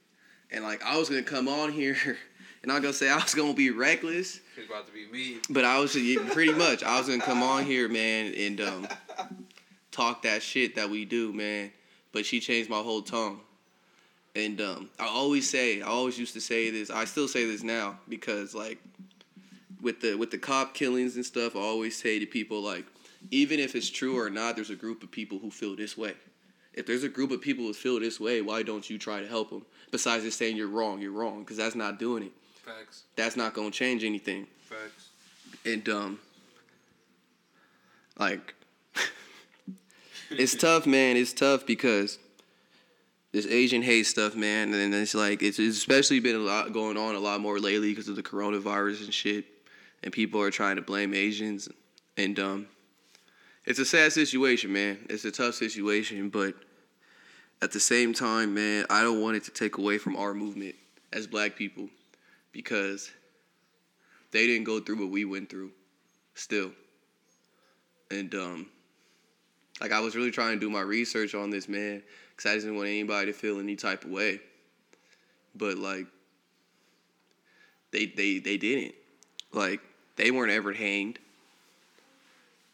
And 0.51 0.63
like 0.63 0.83
I 0.83 0.95
was 0.95 1.09
gonna 1.09 1.23
come 1.23 1.47
on 1.47 1.71
here, 1.71 1.97
and 2.61 2.71
I'm 2.71 2.83
gonna 2.83 2.93
say 2.93 3.09
I 3.09 3.15
was 3.15 3.33
gonna 3.33 3.55
be 3.55 3.71
reckless. 3.71 4.41
It's 4.57 4.69
about 4.69 4.85
to 4.85 4.93
be 4.93 5.07
me. 5.07 5.39
But 5.49 5.65
I 5.65 5.79
was 5.79 5.93
pretty 5.93 6.53
much 6.53 6.83
I 6.83 6.99
was 6.99 7.07
gonna 7.07 7.19
come 7.19 7.41
on 7.41 7.65
here, 7.65 7.89
man, 7.89 8.31
and 8.37 8.61
um, 8.61 8.87
talk 9.89 10.21
that 10.21 10.43
shit 10.43 10.75
that 10.75 10.87
we 10.87 11.03
do, 11.03 11.33
man. 11.33 11.71
But 12.11 12.27
she 12.27 12.39
changed 12.39 12.69
my 12.69 12.81
whole 12.83 13.01
tone. 13.01 13.39
And 14.35 14.61
um, 14.61 14.91
I 14.99 15.07
always 15.07 15.49
say, 15.49 15.81
I 15.81 15.87
always 15.87 16.19
used 16.19 16.35
to 16.35 16.41
say 16.41 16.69
this. 16.69 16.91
I 16.91 17.05
still 17.05 17.27
say 17.27 17.47
this 17.47 17.63
now 17.63 17.97
because 18.07 18.53
like 18.53 18.77
with 19.81 20.01
the 20.01 20.15
with 20.15 20.31
the 20.31 20.37
cop 20.37 20.73
killings 20.73 21.15
and 21.15 21.25
stuff, 21.25 21.55
I 21.55 21.59
always 21.59 21.97
say 21.97 22.19
to 22.19 22.25
people 22.25 22.61
like, 22.61 22.85
even 23.31 23.59
if 23.59 23.75
it's 23.75 23.89
true 23.89 24.19
or 24.19 24.29
not, 24.29 24.55
there's 24.55 24.69
a 24.69 24.75
group 24.75 25.03
of 25.03 25.11
people 25.11 25.39
who 25.39 25.51
feel 25.51 25.75
this 25.75 25.97
way. 25.97 26.13
If 26.73 26.85
there's 26.85 27.03
a 27.03 27.09
group 27.09 27.31
of 27.31 27.41
people 27.41 27.65
who 27.65 27.73
feel 27.73 27.99
this 27.99 28.19
way, 28.19 28.41
why 28.41 28.63
don't 28.63 28.89
you 28.89 28.97
try 28.97 29.19
to 29.19 29.27
help 29.27 29.49
them? 29.49 29.65
Besides 29.91 30.23
just 30.23 30.37
saying 30.37 30.55
you're 30.55 30.67
wrong, 30.67 31.01
you're 31.01 31.11
wrong, 31.11 31.41
because 31.41 31.57
that's 31.57 31.75
not 31.75 31.99
doing 31.99 32.23
it. 32.23 32.31
Facts. 32.63 33.03
That's 33.15 33.35
not 33.35 33.53
gonna 33.53 33.71
change 33.71 34.03
anything. 34.03 34.47
Facts. 34.61 35.09
And 35.65 35.87
um, 35.89 36.19
like, 38.17 38.53
it's 40.29 40.55
tough, 40.55 40.85
man. 40.85 41.17
It's 41.17 41.33
tough 41.33 41.65
because 41.65 42.19
this 43.31 43.45
Asian 43.45 43.81
hate 43.81 44.03
stuff, 44.03 44.35
man, 44.35 44.73
and 44.73 44.93
it's 44.93 45.13
like 45.13 45.43
it's, 45.43 45.59
it's 45.59 45.77
especially 45.77 46.19
been 46.19 46.35
a 46.35 46.39
lot 46.39 46.73
going 46.73 46.97
on 46.97 47.15
a 47.15 47.19
lot 47.19 47.41
more 47.41 47.59
lately 47.59 47.89
because 47.89 48.07
of 48.07 48.15
the 48.15 48.23
coronavirus 48.23 49.05
and 49.05 49.13
shit, 49.13 49.45
and 50.03 50.13
people 50.13 50.41
are 50.41 50.51
trying 50.51 50.75
to 50.77 50.81
blame 50.81 51.13
Asians, 51.13 51.69
and 52.17 52.39
um, 52.39 52.67
it's 53.65 53.79
a 53.79 53.85
sad 53.85 54.11
situation, 54.13 54.73
man. 54.73 54.99
It's 55.09 55.25
a 55.25 55.31
tough 55.31 55.55
situation, 55.55 56.29
but 56.29 56.53
at 57.61 57.71
the 57.71 57.79
same 57.79 58.13
time, 58.13 58.53
man, 58.53 58.85
I 58.89 59.01
don't 59.01 59.21
want 59.21 59.37
it 59.37 59.43
to 59.45 59.51
take 59.51 59.77
away 59.77 59.97
from 59.97 60.15
our 60.15 60.33
movement 60.33 60.75
as 61.11 61.27
Black 61.27 61.55
people 61.55 61.89
because 62.51 63.11
they 64.31 64.47
didn't 64.47 64.65
go 64.65 64.79
through 64.79 64.97
what 64.97 65.09
we 65.09 65.25
went 65.25 65.49
through, 65.49 65.71
still, 66.35 66.71
and 68.11 68.33
um, 68.35 68.67
like 69.81 69.91
I 69.91 69.99
was 69.99 70.15
really 70.15 70.31
trying 70.31 70.53
to 70.53 70.59
do 70.59 70.69
my 70.69 70.81
research 70.81 71.35
on 71.35 71.49
this, 71.49 71.67
man 71.67 72.03
because 72.39 72.51
I 72.51 72.55
didn't 72.55 72.77
want 72.77 72.87
anybody 72.87 73.31
to 73.31 73.37
feel 73.37 73.59
any 73.59 73.75
type 73.75 74.05
of 74.05 74.11
way. 74.11 74.39
But 75.53 75.77
like, 75.77 76.07
they 77.91 78.05
they 78.05 78.39
they 78.39 78.55
didn't. 78.55 78.95
Like 79.51 79.81
they 80.15 80.31
weren't 80.31 80.51
ever 80.51 80.73
hanged. 80.73 81.19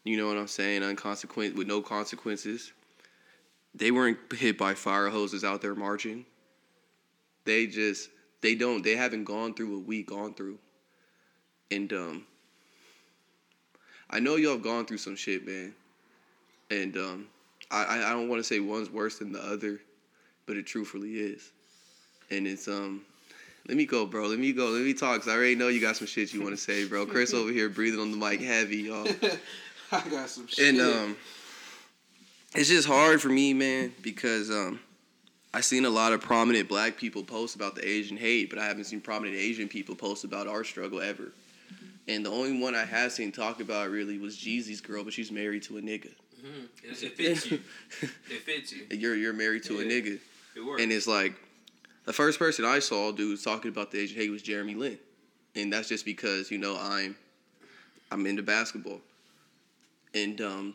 You 0.04 0.16
know 0.16 0.28
what 0.28 0.36
I'm 0.36 0.46
saying? 0.46 0.82
Unconsequent 0.82 1.56
with 1.56 1.66
no 1.66 1.80
consequences. 1.80 2.72
They 3.74 3.90
weren't 3.90 4.18
hit 4.32 4.56
by 4.56 4.74
fire 4.74 5.08
hoses 5.08 5.44
out 5.44 5.60
there 5.62 5.74
marching. 5.74 6.24
They 7.44 7.66
just 7.66 8.10
they 8.40 8.54
don't 8.54 8.82
they 8.82 8.96
haven't 8.96 9.24
gone 9.24 9.54
through 9.54 9.76
what 9.78 9.86
we 9.86 10.02
gone 10.02 10.34
through. 10.34 10.58
And 11.70 11.92
um 11.92 12.26
I 14.08 14.20
know 14.20 14.36
y'all 14.36 14.52
have 14.52 14.62
gone 14.62 14.86
through 14.86 14.98
some 14.98 15.16
shit, 15.16 15.46
man. 15.46 15.74
And 16.70 16.96
um 16.96 17.26
I, 17.70 18.04
I 18.04 18.10
don't 18.10 18.28
want 18.28 18.38
to 18.38 18.44
say 18.44 18.60
one's 18.60 18.90
worse 18.90 19.18
than 19.18 19.32
the 19.32 19.40
other, 19.44 19.80
but 20.46 20.56
it 20.56 20.66
truthfully 20.66 21.14
is. 21.14 21.50
And 22.30 22.46
it's 22.46 22.68
um 22.68 23.02
let 23.68 23.76
me 23.76 23.84
go, 23.86 24.06
bro. 24.06 24.26
Let 24.26 24.38
me 24.38 24.52
go. 24.52 24.68
Let 24.68 24.82
me 24.84 24.94
talk. 24.94 25.20
Cause 25.20 25.28
I 25.28 25.32
already 25.36 25.54
know 25.54 25.68
you 25.68 25.80
got 25.80 25.96
some 25.96 26.06
shit 26.06 26.32
you 26.32 26.42
want 26.42 26.54
to 26.54 26.60
say, 26.60 26.86
bro. 26.86 27.06
Chris 27.12 27.34
over 27.34 27.50
here 27.50 27.68
breathing 27.68 28.00
on 28.00 28.10
the 28.10 28.16
mic 28.16 28.40
heavy, 28.40 28.76
y'all. 28.78 29.06
I 29.92 30.08
got 30.08 30.28
some 30.28 30.46
shit. 30.46 30.68
And 30.74 30.80
um, 30.80 31.16
it's 32.54 32.68
just 32.68 32.86
hard 32.86 33.20
for 33.20 33.28
me, 33.28 33.54
man, 33.54 33.92
because 34.02 34.50
um, 34.50 34.80
I 35.54 35.60
seen 35.60 35.84
a 35.84 35.90
lot 35.90 36.12
of 36.12 36.20
prominent 36.20 36.68
Black 36.68 36.96
people 36.96 37.22
post 37.22 37.54
about 37.56 37.74
the 37.74 37.86
Asian 37.86 38.16
hate, 38.16 38.50
but 38.50 38.58
I 38.58 38.66
haven't 38.66 38.84
seen 38.84 39.00
prominent 39.00 39.36
Asian 39.36 39.68
people 39.68 39.94
post 39.94 40.24
about 40.24 40.46
our 40.46 40.64
struggle 40.64 41.00
ever. 41.00 41.32
And 42.08 42.24
the 42.24 42.30
only 42.30 42.60
one 42.60 42.76
I 42.76 42.84
have 42.84 43.10
seen 43.10 43.32
talk 43.32 43.60
about 43.60 43.90
really 43.90 44.16
was 44.18 44.36
Jeezy's 44.36 44.80
girl, 44.80 45.02
but 45.02 45.12
she's 45.12 45.32
married 45.32 45.64
to 45.64 45.78
a 45.78 45.80
nigga. 45.80 46.12
Mm-hmm. 46.40 46.64
It, 46.84 47.02
it 47.02 47.16
fits 47.16 47.50
you. 47.50 47.60
it 48.02 48.40
fits 48.42 48.72
you. 48.72 48.86
You're 48.90 49.16
you're 49.16 49.32
married 49.32 49.64
to 49.64 49.74
Yeah. 49.74 49.80
a 49.80 49.84
nigga, 49.84 50.18
It 50.56 50.64
works. 50.64 50.82
and 50.82 50.92
it's 50.92 51.08
like 51.08 51.34
the 52.06 52.12
first 52.12 52.38
person 52.38 52.64
I 52.64 52.78
saw 52.78 53.12
dude 53.12 53.42
talking 53.42 53.68
about 53.68 53.90
the 53.90 53.98
Asian 53.98 54.18
hate 54.18 54.30
was 54.30 54.42
Jeremy 54.42 54.74
Lin, 54.74 54.98
and 55.54 55.72
that's 55.72 55.88
just 55.88 56.04
because 56.04 56.50
you 56.50 56.56
know 56.58 56.76
I'm 56.80 57.16
I'm 58.10 58.24
into 58.26 58.42
basketball, 58.42 59.00
and 60.14 60.40
um, 60.40 60.74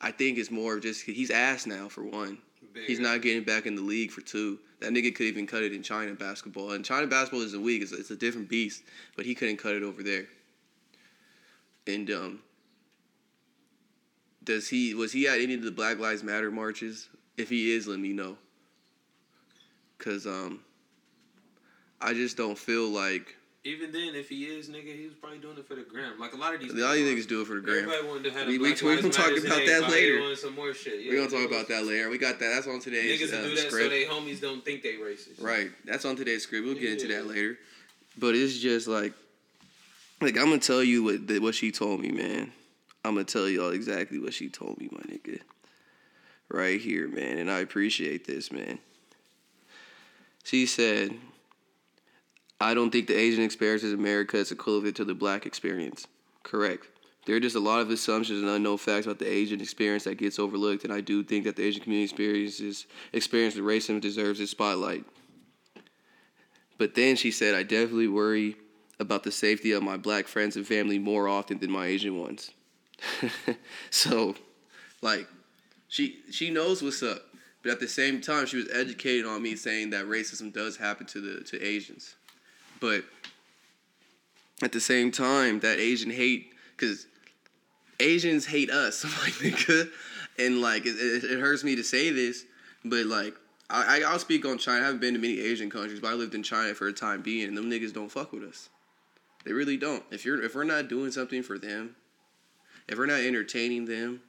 I 0.00 0.10
think 0.10 0.38
it's 0.38 0.50
more 0.50 0.76
of 0.76 0.82
just 0.82 1.04
he's 1.04 1.30
ass 1.30 1.66
now 1.66 1.88
for 1.88 2.02
one. 2.02 2.38
He's 2.86 3.00
not 3.00 3.20
getting 3.20 3.42
back 3.44 3.66
in 3.66 3.74
the 3.74 3.82
league 3.82 4.10
for 4.10 4.20
two. 4.20 4.58
That 4.80 4.92
nigga 4.92 5.14
could 5.14 5.26
even 5.26 5.46
cut 5.46 5.62
it 5.62 5.72
in 5.72 5.82
China 5.82 6.14
basketball, 6.14 6.72
and 6.72 6.84
China 6.84 7.06
basketball 7.06 7.42
isn't 7.42 7.62
weak; 7.62 7.82
it's, 7.82 7.92
it's 7.92 8.10
a 8.10 8.16
different 8.16 8.48
beast. 8.48 8.82
But 9.16 9.26
he 9.26 9.34
couldn't 9.34 9.58
cut 9.58 9.74
it 9.74 9.82
over 9.82 10.02
there. 10.02 10.26
And 11.86 12.10
um, 12.10 12.38
does 14.44 14.68
he 14.68 14.94
was 14.94 15.12
he 15.12 15.28
at 15.28 15.40
any 15.40 15.54
of 15.54 15.62
the 15.62 15.70
Black 15.70 15.98
Lives 15.98 16.22
Matter 16.22 16.50
marches? 16.50 17.08
If 17.36 17.50
he 17.50 17.72
is, 17.72 17.86
let 17.86 17.98
me 17.98 18.12
know. 18.12 18.36
Cause 20.00 20.26
um, 20.26 20.60
I 22.00 22.14
just 22.14 22.36
don't 22.36 22.56
feel 22.58 22.88
like 22.88 23.36
Even 23.64 23.92
then, 23.92 24.14
if 24.14 24.28
he 24.30 24.44
is, 24.44 24.68
nigga, 24.70 24.96
he 24.98 25.04
was 25.04 25.14
probably 25.20 25.38
doing 25.38 25.58
it 25.58 25.68
for 25.68 25.74
the 25.74 25.82
gram. 25.82 26.18
Like 26.18 26.32
a 26.32 26.36
lot 26.36 26.54
of 26.54 26.60
these. 26.60 26.72
the 26.72 26.84
other 26.86 26.96
are. 26.96 27.00
niggas 27.04 27.28
do 27.28 27.42
it 27.42 27.46
for 27.46 27.54
the 27.56 27.60
gram. 27.60 27.84
Everybody 27.84 28.08
wanted 28.08 28.24
to 28.24 28.30
have 28.30 28.46
We- 28.48 28.56
a 28.56 28.58
we- 28.58 28.70
we 28.70 28.74
gonna 28.96 29.10
talk 29.10 29.30
about 29.30 29.66
that 29.66 29.90
later. 29.90 30.34
some 30.36 30.54
more 30.54 30.72
shit. 30.72 31.06
We're 31.06 31.16
gonna 31.16 31.28
talk 31.30 31.46
about 31.50 31.68
that 31.68 31.84
later. 31.84 32.08
We 32.08 32.16
got 32.16 32.38
that. 32.38 32.48
That's 32.54 32.66
on 32.66 32.80
today's 32.80 33.20
script. 33.20 33.34
Niggas 33.34 33.38
uh, 33.38 33.42
do 33.48 33.54
that 33.56 33.66
script. 33.70 33.84
so 33.84 33.88
they 33.90 34.04
homies 34.04 34.40
don't 34.40 34.64
think 34.64 34.82
they 34.82 34.94
racist. 34.94 35.42
Right. 35.42 35.70
That's 35.84 36.06
on 36.06 36.16
today's 36.16 36.42
script. 36.44 36.64
We'll 36.66 36.74
get 36.74 36.92
into 36.92 37.08
that 37.08 37.26
later. 37.26 37.58
But 38.18 38.34
it's 38.34 38.58
just 38.58 38.88
like, 38.88 39.12
like 40.22 40.38
I'm 40.38 40.44
gonna 40.46 40.58
tell 40.58 40.82
you 40.82 41.02
what 41.02 41.26
the- 41.26 41.38
what 41.40 41.54
she 41.54 41.70
told 41.70 42.00
me, 42.00 42.08
man. 42.10 42.52
I'm 43.04 43.14
gonna 43.14 43.24
tell 43.24 43.48
y'all 43.48 43.70
exactly 43.70 44.18
what 44.18 44.32
she 44.32 44.48
told 44.48 44.78
me, 44.78 44.88
my 44.90 45.00
nigga. 45.00 45.40
Right 46.48 46.80
here, 46.80 47.06
man, 47.08 47.38
and 47.38 47.50
I 47.50 47.60
appreciate 47.60 48.26
this, 48.26 48.50
man. 48.50 48.78
She 50.44 50.66
said, 50.66 51.18
"I 52.60 52.74
don't 52.74 52.90
think 52.90 53.06
the 53.06 53.16
Asian 53.16 53.44
experience 53.44 53.82
in 53.82 53.94
America 53.94 54.36
is 54.36 54.52
equivalent 54.52 54.96
to 54.96 55.04
the 55.04 55.14
Black 55.14 55.46
experience." 55.46 56.06
Correct. 56.42 56.88
There 57.26 57.36
are 57.36 57.40
just 57.40 57.56
a 57.56 57.60
lot 57.60 57.80
of 57.80 57.90
assumptions 57.90 58.40
and 58.40 58.48
unknown 58.48 58.78
facts 58.78 59.06
about 59.06 59.18
the 59.18 59.30
Asian 59.30 59.60
experience 59.60 60.04
that 60.04 60.16
gets 60.16 60.38
overlooked, 60.38 60.84
and 60.84 60.92
I 60.92 61.00
do 61.00 61.22
think 61.22 61.44
that 61.44 61.56
the 61.56 61.64
Asian 61.64 61.82
community 61.82 62.04
experiences 62.04 62.86
experience 63.12 63.54
with 63.54 63.64
racism 63.64 64.00
deserves 64.00 64.40
its 64.40 64.50
spotlight. 64.50 65.04
But 66.78 66.94
then 66.94 67.16
she 67.16 67.30
said, 67.30 67.54
I 67.54 67.62
definitely 67.62 68.08
worry 68.08 68.56
about 68.98 69.22
the 69.22 69.30
safety 69.30 69.72
of 69.72 69.82
my 69.82 69.98
black 69.98 70.26
friends 70.26 70.56
and 70.56 70.66
family 70.66 70.98
more 70.98 71.28
often 71.28 71.58
than 71.58 71.70
my 71.70 71.86
Asian 71.86 72.18
ones. 72.18 72.52
so, 73.90 74.34
like, 75.02 75.26
she 75.88 76.20
she 76.30 76.50
knows 76.50 76.82
what's 76.82 77.02
up, 77.02 77.22
but 77.62 77.72
at 77.72 77.80
the 77.80 77.88
same 77.88 78.20
time, 78.20 78.46
she 78.46 78.56
was 78.56 78.68
educated 78.72 79.26
on 79.26 79.42
me 79.42 79.56
saying 79.56 79.90
that 79.90 80.06
racism 80.06 80.52
does 80.52 80.76
happen 80.76 81.06
to 81.06 81.20
the 81.20 81.44
to 81.44 81.62
Asians, 81.62 82.14
but 82.80 83.04
at 84.62 84.72
the 84.72 84.80
same 84.80 85.10
time, 85.10 85.60
that 85.60 85.78
Asian 85.78 86.10
hate, 86.10 86.52
because 86.76 87.06
Asians 87.98 88.46
hate 88.46 88.70
us, 88.70 89.04
like 89.44 89.68
and 90.38 90.60
like 90.60 90.86
it, 90.86 90.96
it, 90.96 91.24
it 91.24 91.40
hurts 91.40 91.64
me 91.64 91.76
to 91.76 91.84
say 91.84 92.10
this, 92.10 92.44
but 92.84 93.06
like 93.06 93.34
I 93.68 94.02
I'll 94.06 94.18
speak 94.18 94.44
on 94.44 94.58
China. 94.58 94.82
I 94.82 94.84
haven't 94.86 95.00
been 95.00 95.14
to 95.14 95.20
many 95.20 95.38
Asian 95.40 95.70
countries, 95.70 96.00
but 96.00 96.08
I 96.08 96.14
lived 96.14 96.34
in 96.34 96.42
China 96.42 96.74
for 96.74 96.88
a 96.88 96.92
time 96.92 97.22
being, 97.22 97.48
and 97.48 97.56
them 97.56 97.70
niggas 97.70 97.92
don't 97.92 98.10
fuck 98.10 98.32
with 98.32 98.42
us. 98.42 98.68
They 99.44 99.52
really 99.52 99.76
don't. 99.76 100.02
If 100.10 100.24
you're 100.24 100.42
if 100.42 100.54
we're 100.54 100.64
not 100.64 100.88
doing 100.88 101.12
something 101.12 101.42
for 101.42 101.58
them, 101.58 101.94
if 102.88 102.98
we're 102.98 103.06
not 103.06 103.20
entertaining 103.20 103.84
them, 103.86 104.20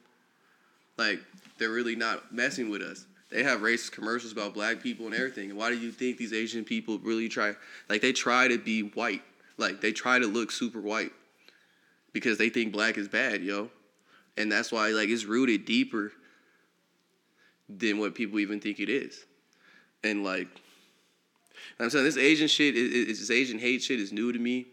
like 0.96 1.20
they're 1.58 1.70
really 1.70 1.96
not 1.96 2.32
messing 2.32 2.70
with 2.70 2.82
us. 2.82 3.06
They 3.32 3.42
have 3.42 3.60
racist 3.60 3.92
commercials 3.92 4.32
about 4.32 4.52
black 4.52 4.82
people 4.82 5.06
and 5.06 5.14
everything. 5.14 5.50
And 5.50 5.58
why 5.58 5.70
do 5.70 5.78
you 5.78 5.90
think 5.90 6.18
these 6.18 6.34
Asian 6.34 6.64
people 6.64 6.98
really 6.98 7.28
try 7.28 7.54
like 7.88 8.02
they 8.02 8.12
try 8.12 8.46
to 8.46 8.58
be 8.58 8.82
white? 8.82 9.22
Like 9.56 9.80
they 9.80 9.92
try 9.92 10.18
to 10.18 10.26
look 10.26 10.50
super 10.50 10.80
white 10.80 11.12
because 12.12 12.36
they 12.36 12.50
think 12.50 12.72
black 12.72 12.98
is 12.98 13.08
bad, 13.08 13.42
yo. 13.42 13.70
And 14.36 14.52
that's 14.52 14.70
why 14.70 14.90
like 14.90 15.08
it's 15.08 15.24
rooted 15.24 15.64
deeper 15.64 16.12
than 17.68 17.98
what 17.98 18.14
people 18.14 18.38
even 18.38 18.60
think 18.60 18.80
it 18.80 18.90
is. 18.90 19.24
And 20.04 20.22
like 20.24 20.48
I'm 21.80 21.88
saying 21.88 22.04
this 22.04 22.18
Asian 22.18 22.48
shit 22.48 22.76
is, 22.76 23.08
is 23.08 23.20
this 23.20 23.30
Asian 23.30 23.58
hate 23.58 23.82
shit 23.82 23.98
is 23.98 24.12
new 24.12 24.30
to 24.32 24.38
me. 24.38 24.66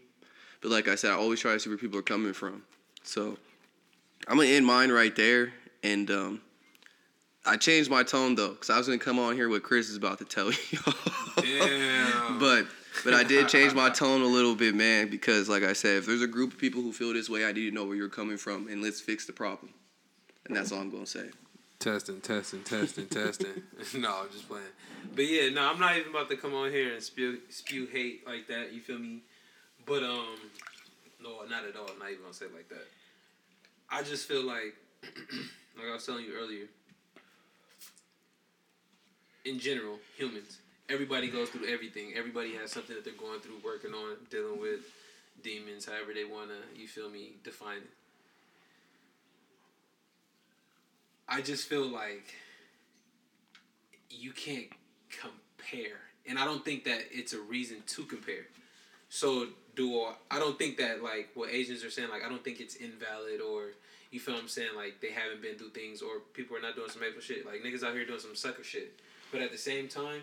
But 0.60 0.70
like 0.70 0.86
I 0.86 0.96
said, 0.96 1.12
I 1.12 1.14
always 1.14 1.40
try 1.40 1.52
to 1.52 1.60
see 1.60 1.70
where 1.70 1.78
people 1.78 1.98
are 1.98 2.02
coming 2.02 2.34
from. 2.34 2.62
So 3.02 3.38
I'm 4.28 4.36
gonna 4.36 4.50
end 4.50 4.66
mine 4.66 4.90
right 4.90 5.16
there. 5.16 5.54
And 5.82 6.10
um, 6.10 6.42
I 7.46 7.56
changed 7.56 7.90
my 7.90 8.02
tone 8.02 8.34
though, 8.34 8.50
because 8.50 8.70
I 8.70 8.78
was 8.78 8.86
gonna 8.86 8.98
come 8.98 9.18
on 9.18 9.34
here 9.34 9.48
what 9.48 9.62
Chris 9.62 9.88
is 9.88 9.96
about 9.96 10.18
to 10.18 10.24
tell 10.24 10.50
you. 10.70 10.78
But 12.38 12.66
but 13.04 13.14
I 13.14 13.24
did 13.24 13.48
change 13.48 13.74
my 13.74 13.90
tone 14.02 14.22
a 14.22 14.26
little 14.26 14.54
bit, 14.54 14.74
man, 14.74 15.08
because 15.08 15.48
like 15.48 15.62
I 15.62 15.72
said, 15.72 15.98
if 15.98 16.06
there's 16.06 16.22
a 16.22 16.26
group 16.26 16.52
of 16.52 16.58
people 16.58 16.82
who 16.82 16.92
feel 16.92 17.12
this 17.12 17.30
way, 17.30 17.44
I 17.44 17.52
need 17.52 17.68
to 17.68 17.74
know 17.74 17.84
where 17.84 17.96
you're 17.96 18.08
coming 18.08 18.36
from, 18.36 18.68
and 18.68 18.82
let's 18.82 19.00
fix 19.00 19.26
the 19.26 19.32
problem. 19.32 19.72
And 20.46 20.56
that's 20.56 20.72
all 20.72 20.80
I'm 20.80 20.90
gonna 20.90 21.06
say. 21.06 21.30
Testing, 21.78 22.20
testing, 22.20 22.62
testing, 22.62 23.06
testing. 23.06 23.62
no, 24.00 24.20
I'm 24.22 24.30
just 24.30 24.46
playing. 24.46 24.64
But 25.14 25.26
yeah, 25.26 25.48
no, 25.48 25.62
I'm 25.62 25.80
not 25.80 25.96
even 25.96 26.10
about 26.10 26.28
to 26.28 26.36
come 26.36 26.54
on 26.54 26.70
here 26.70 26.92
and 26.92 27.02
spew 27.02 27.38
spew 27.48 27.86
hate 27.86 28.26
like 28.26 28.48
that. 28.48 28.72
You 28.72 28.80
feel 28.80 28.98
me? 28.98 29.22
But 29.86 30.02
um, 30.02 30.36
no, 31.22 31.42
not 31.48 31.64
at 31.64 31.76
all. 31.76 31.88
I'm 31.90 31.98
not 31.98 32.10
even 32.10 32.22
gonna 32.22 32.34
say 32.34 32.46
it 32.46 32.54
like 32.54 32.68
that. 32.68 32.86
I 33.90 34.02
just 34.02 34.28
feel 34.28 34.44
like, 34.44 34.74
like 35.02 35.86
I 35.88 35.94
was 35.94 36.04
telling 36.04 36.26
you 36.26 36.34
earlier. 36.34 36.66
In 39.44 39.58
general, 39.58 39.98
humans, 40.16 40.58
everybody 40.88 41.28
goes 41.28 41.48
through 41.48 41.66
everything. 41.66 42.12
Everybody 42.16 42.54
has 42.54 42.70
something 42.70 42.94
that 42.94 43.04
they're 43.04 43.14
going 43.14 43.40
through, 43.40 43.56
working 43.64 43.92
on, 43.92 44.16
dealing 44.30 44.60
with. 44.60 44.80
demons, 45.42 45.86
however 45.86 46.12
they 46.14 46.24
wanna, 46.24 46.58
you 46.76 46.86
feel 46.86 47.08
me, 47.10 47.32
define 47.44 47.78
it. 47.78 47.90
I 51.28 51.40
just 51.40 51.68
feel 51.68 51.86
like 51.86 52.34
you 54.10 54.32
can't 54.32 54.66
compare, 55.08 56.00
and 56.26 56.38
I 56.38 56.44
don't 56.44 56.64
think 56.64 56.84
that 56.84 57.02
it's 57.12 57.32
a 57.32 57.40
reason 57.40 57.82
to 57.86 58.04
compare. 58.04 58.46
So 59.08 59.48
do 59.76 60.06
I 60.30 60.38
don't 60.38 60.58
think 60.58 60.76
that 60.78 61.02
like 61.02 61.30
what 61.34 61.50
Asians 61.50 61.84
are 61.84 61.90
saying, 61.90 62.10
like 62.10 62.24
I 62.24 62.28
don't 62.28 62.44
think 62.44 62.60
it's 62.60 62.74
invalid 62.76 63.40
or 63.40 63.68
you 64.10 64.18
feel 64.18 64.34
I'm 64.34 64.48
saying, 64.48 64.70
like 64.76 65.00
they 65.00 65.12
haven't 65.12 65.40
been 65.40 65.56
through 65.56 65.70
things 65.70 66.02
or 66.02 66.20
people 66.34 66.56
are 66.56 66.60
not 66.60 66.74
doing 66.74 66.90
some 66.90 67.00
maple 67.00 67.20
shit. 67.20 67.46
Like 67.46 67.62
niggas 67.62 67.84
out 67.84 67.94
here 67.94 68.04
doing 68.04 68.20
some 68.20 68.34
sucker 68.34 68.64
shit. 68.64 69.00
But 69.30 69.42
at 69.42 69.52
the 69.52 69.58
same 69.58 69.88
time, 69.88 70.22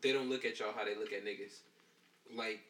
they 0.00 0.12
don't 0.12 0.28
look 0.28 0.44
at 0.44 0.58
y'all 0.58 0.72
how 0.74 0.84
they 0.84 0.94
look 0.94 1.12
at 1.12 1.24
niggas. 1.24 1.60
Like 2.36 2.60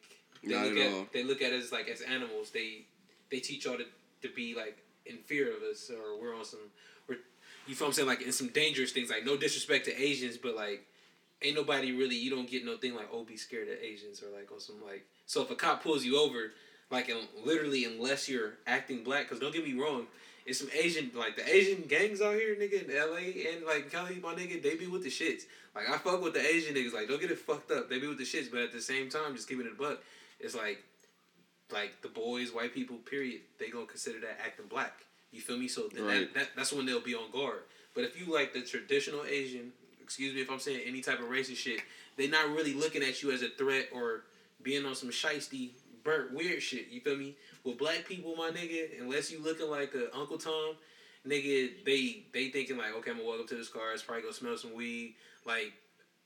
they 0.44 0.54
Not 0.54 0.66
look 0.66 0.76
at 0.76 0.92
at 0.92 1.12
they 1.12 1.24
look 1.24 1.42
at 1.42 1.52
us 1.52 1.72
like 1.72 1.88
as 1.88 2.00
animals. 2.00 2.50
They 2.50 2.86
they 3.30 3.40
teach 3.40 3.64
y'all 3.64 3.76
to, 3.78 3.84
to 4.22 4.34
be 4.34 4.54
like 4.54 4.78
in 5.06 5.18
fear 5.18 5.54
of 5.56 5.62
us 5.62 5.90
or 5.90 6.20
we're 6.20 6.36
on 6.36 6.44
some 6.44 6.60
we're 7.08 7.18
you 7.66 7.74
feel 7.74 7.88
I'm 7.88 7.92
saying, 7.92 8.08
like 8.08 8.22
in 8.22 8.32
some 8.32 8.48
dangerous 8.48 8.92
things. 8.92 9.10
Like 9.10 9.24
no 9.24 9.36
disrespect 9.36 9.86
to 9.86 10.00
Asians, 10.00 10.36
but 10.36 10.54
like 10.54 10.86
ain't 11.42 11.56
nobody 11.56 11.92
really 11.92 12.16
you 12.16 12.30
don't 12.30 12.48
get 12.48 12.64
no 12.64 12.76
thing 12.76 12.94
like 12.94 13.08
oh 13.12 13.24
be 13.24 13.36
scared 13.36 13.68
of 13.68 13.74
Asians 13.82 14.22
or 14.22 14.26
like 14.36 14.50
on 14.52 14.60
some 14.60 14.76
like 14.84 15.04
so 15.26 15.42
if 15.42 15.50
a 15.50 15.54
cop 15.54 15.82
pulls 15.82 16.04
you 16.04 16.18
over 16.18 16.52
like 16.90 17.08
and 17.08 17.20
literally 17.44 17.84
unless 17.84 18.28
you're 18.28 18.54
acting 18.66 19.02
black 19.02 19.24
because 19.24 19.40
don't 19.40 19.52
get 19.52 19.64
me 19.64 19.74
wrong 19.74 20.06
it's 20.46 20.58
some 20.58 20.68
Asian 20.74 21.10
like 21.14 21.36
the 21.36 21.48
Asian 21.48 21.82
gangs 21.82 22.20
out 22.20 22.34
here 22.34 22.54
nigga 22.56 22.88
in 22.88 22.96
L.A. 22.96 23.54
and 23.54 23.64
like 23.66 23.90
Cali 23.90 24.16
my 24.22 24.34
nigga 24.34 24.62
they 24.62 24.74
be 24.76 24.86
with 24.86 25.02
the 25.02 25.10
shits. 25.10 25.42
Like 25.74 25.88
I 25.88 25.98
fuck 25.98 26.22
with 26.22 26.34
the 26.34 26.44
Asian 26.44 26.74
niggas 26.74 26.92
like 26.92 27.08
don't 27.08 27.20
get 27.20 27.30
it 27.30 27.38
fucked 27.38 27.70
up. 27.70 27.88
They 27.88 27.98
be 27.98 28.06
with 28.08 28.18
the 28.18 28.24
shits 28.24 28.50
but 28.50 28.60
at 28.60 28.72
the 28.72 28.80
same 28.80 29.08
time 29.08 29.34
just 29.34 29.48
keeping 29.48 29.66
it 29.66 29.72
a 29.72 29.74
buck. 29.82 30.00
It's 30.40 30.54
like 30.54 30.82
like 31.72 32.02
the 32.02 32.08
boys 32.08 32.52
white 32.52 32.74
people 32.74 32.96
period 32.96 33.40
they 33.58 33.68
gonna 33.68 33.86
consider 33.86 34.20
that 34.20 34.38
acting 34.44 34.66
black. 34.68 34.92
You 35.30 35.40
feel 35.40 35.56
me? 35.56 35.68
So 35.68 35.88
then 35.94 36.04
Right. 36.04 36.20
that, 36.20 36.34
that 36.34 36.48
that's 36.56 36.72
when 36.72 36.86
they'll 36.86 37.00
be 37.00 37.14
on 37.14 37.30
guard. 37.30 37.62
But 37.94 38.04
if 38.04 38.18
you 38.18 38.32
like 38.32 38.52
the 38.52 38.62
traditional 38.62 39.24
Asian 39.24 39.72
excuse 40.02 40.34
me 40.34 40.40
if 40.42 40.50
I'm 40.50 40.58
saying 40.58 40.80
any 40.86 41.00
type 41.00 41.20
of 41.20 41.26
racist 41.26 41.56
shit, 41.56 41.80
they're 42.16 42.28
not 42.28 42.50
really 42.50 42.74
looking 42.74 43.02
at 43.02 43.22
you 43.22 43.30
as 43.30 43.42
a 43.42 43.48
threat 43.48 43.88
or 43.94 44.24
being 44.62 44.84
on 44.84 44.94
some 44.94 45.08
shisty, 45.10 45.70
burnt 46.04 46.34
weird 46.34 46.62
shit. 46.62 46.88
You 46.90 47.00
feel 47.00 47.16
me? 47.16 47.36
With 47.64 47.78
black 47.78 48.04
people, 48.06 48.34
my 48.36 48.50
nigga, 48.50 49.00
unless 49.00 49.30
you 49.30 49.42
looking 49.42 49.70
like 49.70 49.94
a 49.94 50.14
Uncle 50.16 50.38
Tom, 50.38 50.74
nigga, 51.26 51.70
they 51.84 52.24
they 52.32 52.48
thinking 52.48 52.76
like, 52.76 52.94
okay, 52.96 53.10
I'm 53.10 53.18
gonna 53.18 53.28
walk 53.28 53.40
up 53.40 53.48
to 53.48 53.54
this 53.54 53.68
car, 53.68 53.92
it's 53.92 54.02
probably 54.02 54.22
gonna 54.22 54.34
smell 54.34 54.56
some 54.56 54.74
weed. 54.74 55.14
Like, 55.46 55.72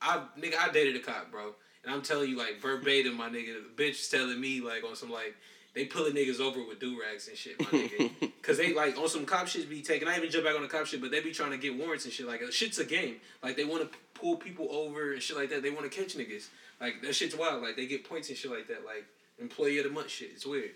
I 0.01 0.23
nigga, 0.39 0.57
I 0.59 0.71
dated 0.73 0.97
a 0.97 1.01
cop, 1.01 1.31
bro, 1.31 1.55
and 1.85 1.95
I'm 1.95 2.03
telling 2.03 2.31
you 2.31 2.39
like 2.39 2.61
verbatim, 2.61 3.17
my 3.17 3.29
nigga, 3.29 3.55
the 3.77 3.83
bitch 3.83 4.11
telling 4.11 4.41
me 4.41 4.61
like 4.61 4.85
on 4.85 4.97
some 4.97 5.11
like. 5.11 5.35
They 5.75 5.85
pulling 5.85 6.15
niggas 6.15 6.41
over 6.41 6.61
with 6.67 6.81
do 6.81 6.99
rags 6.99 7.29
and 7.29 7.37
shit, 7.37 7.61
my 7.61 7.67
nigga. 7.67 8.33
Cause 8.43 8.57
they 8.57 8.73
like 8.73 8.97
on 8.97 9.11
some 9.11 9.27
cop 9.27 9.47
shit 9.47 9.69
be 9.69 9.83
taking. 9.83 10.09
I 10.09 10.17
even 10.17 10.31
jump 10.31 10.47
back 10.47 10.57
on 10.57 10.63
the 10.63 10.69
cop 10.69 10.87
shit, 10.87 11.03
but 11.03 11.11
they 11.11 11.21
be 11.21 11.33
trying 11.33 11.51
to 11.51 11.59
get 11.59 11.77
warrants 11.77 12.07
and 12.07 12.15
shit. 12.15 12.27
Like 12.27 12.43
uh, 12.43 12.51
shit's 12.51 12.79
a 12.79 12.85
game. 12.87 13.17
Like 13.43 13.57
they 13.57 13.65
want 13.65 13.83
to 13.83 13.99
pull 14.15 14.37
people 14.37 14.69
over 14.71 15.13
and 15.13 15.23
shit 15.23 15.37
like 15.37 15.51
that. 15.51 15.63
They 15.63 15.69
want 15.69 15.83
to 15.83 15.95
catch 15.95 16.17
niggas. 16.17 16.47
Like 16.81 17.03
that 17.03 17.15
shit's 17.15 17.37
wild. 17.37 17.63
Like 17.63 17.77
they 17.77 17.87
get 17.87 18.09
points 18.09 18.31
and 18.31 18.39
shit 18.39 18.51
like 18.51 18.69
that. 18.69 18.87
Like 18.87 19.05
employee 19.41 19.79
of 19.79 19.85
the 19.85 19.91
month 19.91 20.11
shit. 20.11 20.31
It's 20.35 20.47
weird. 20.47 20.71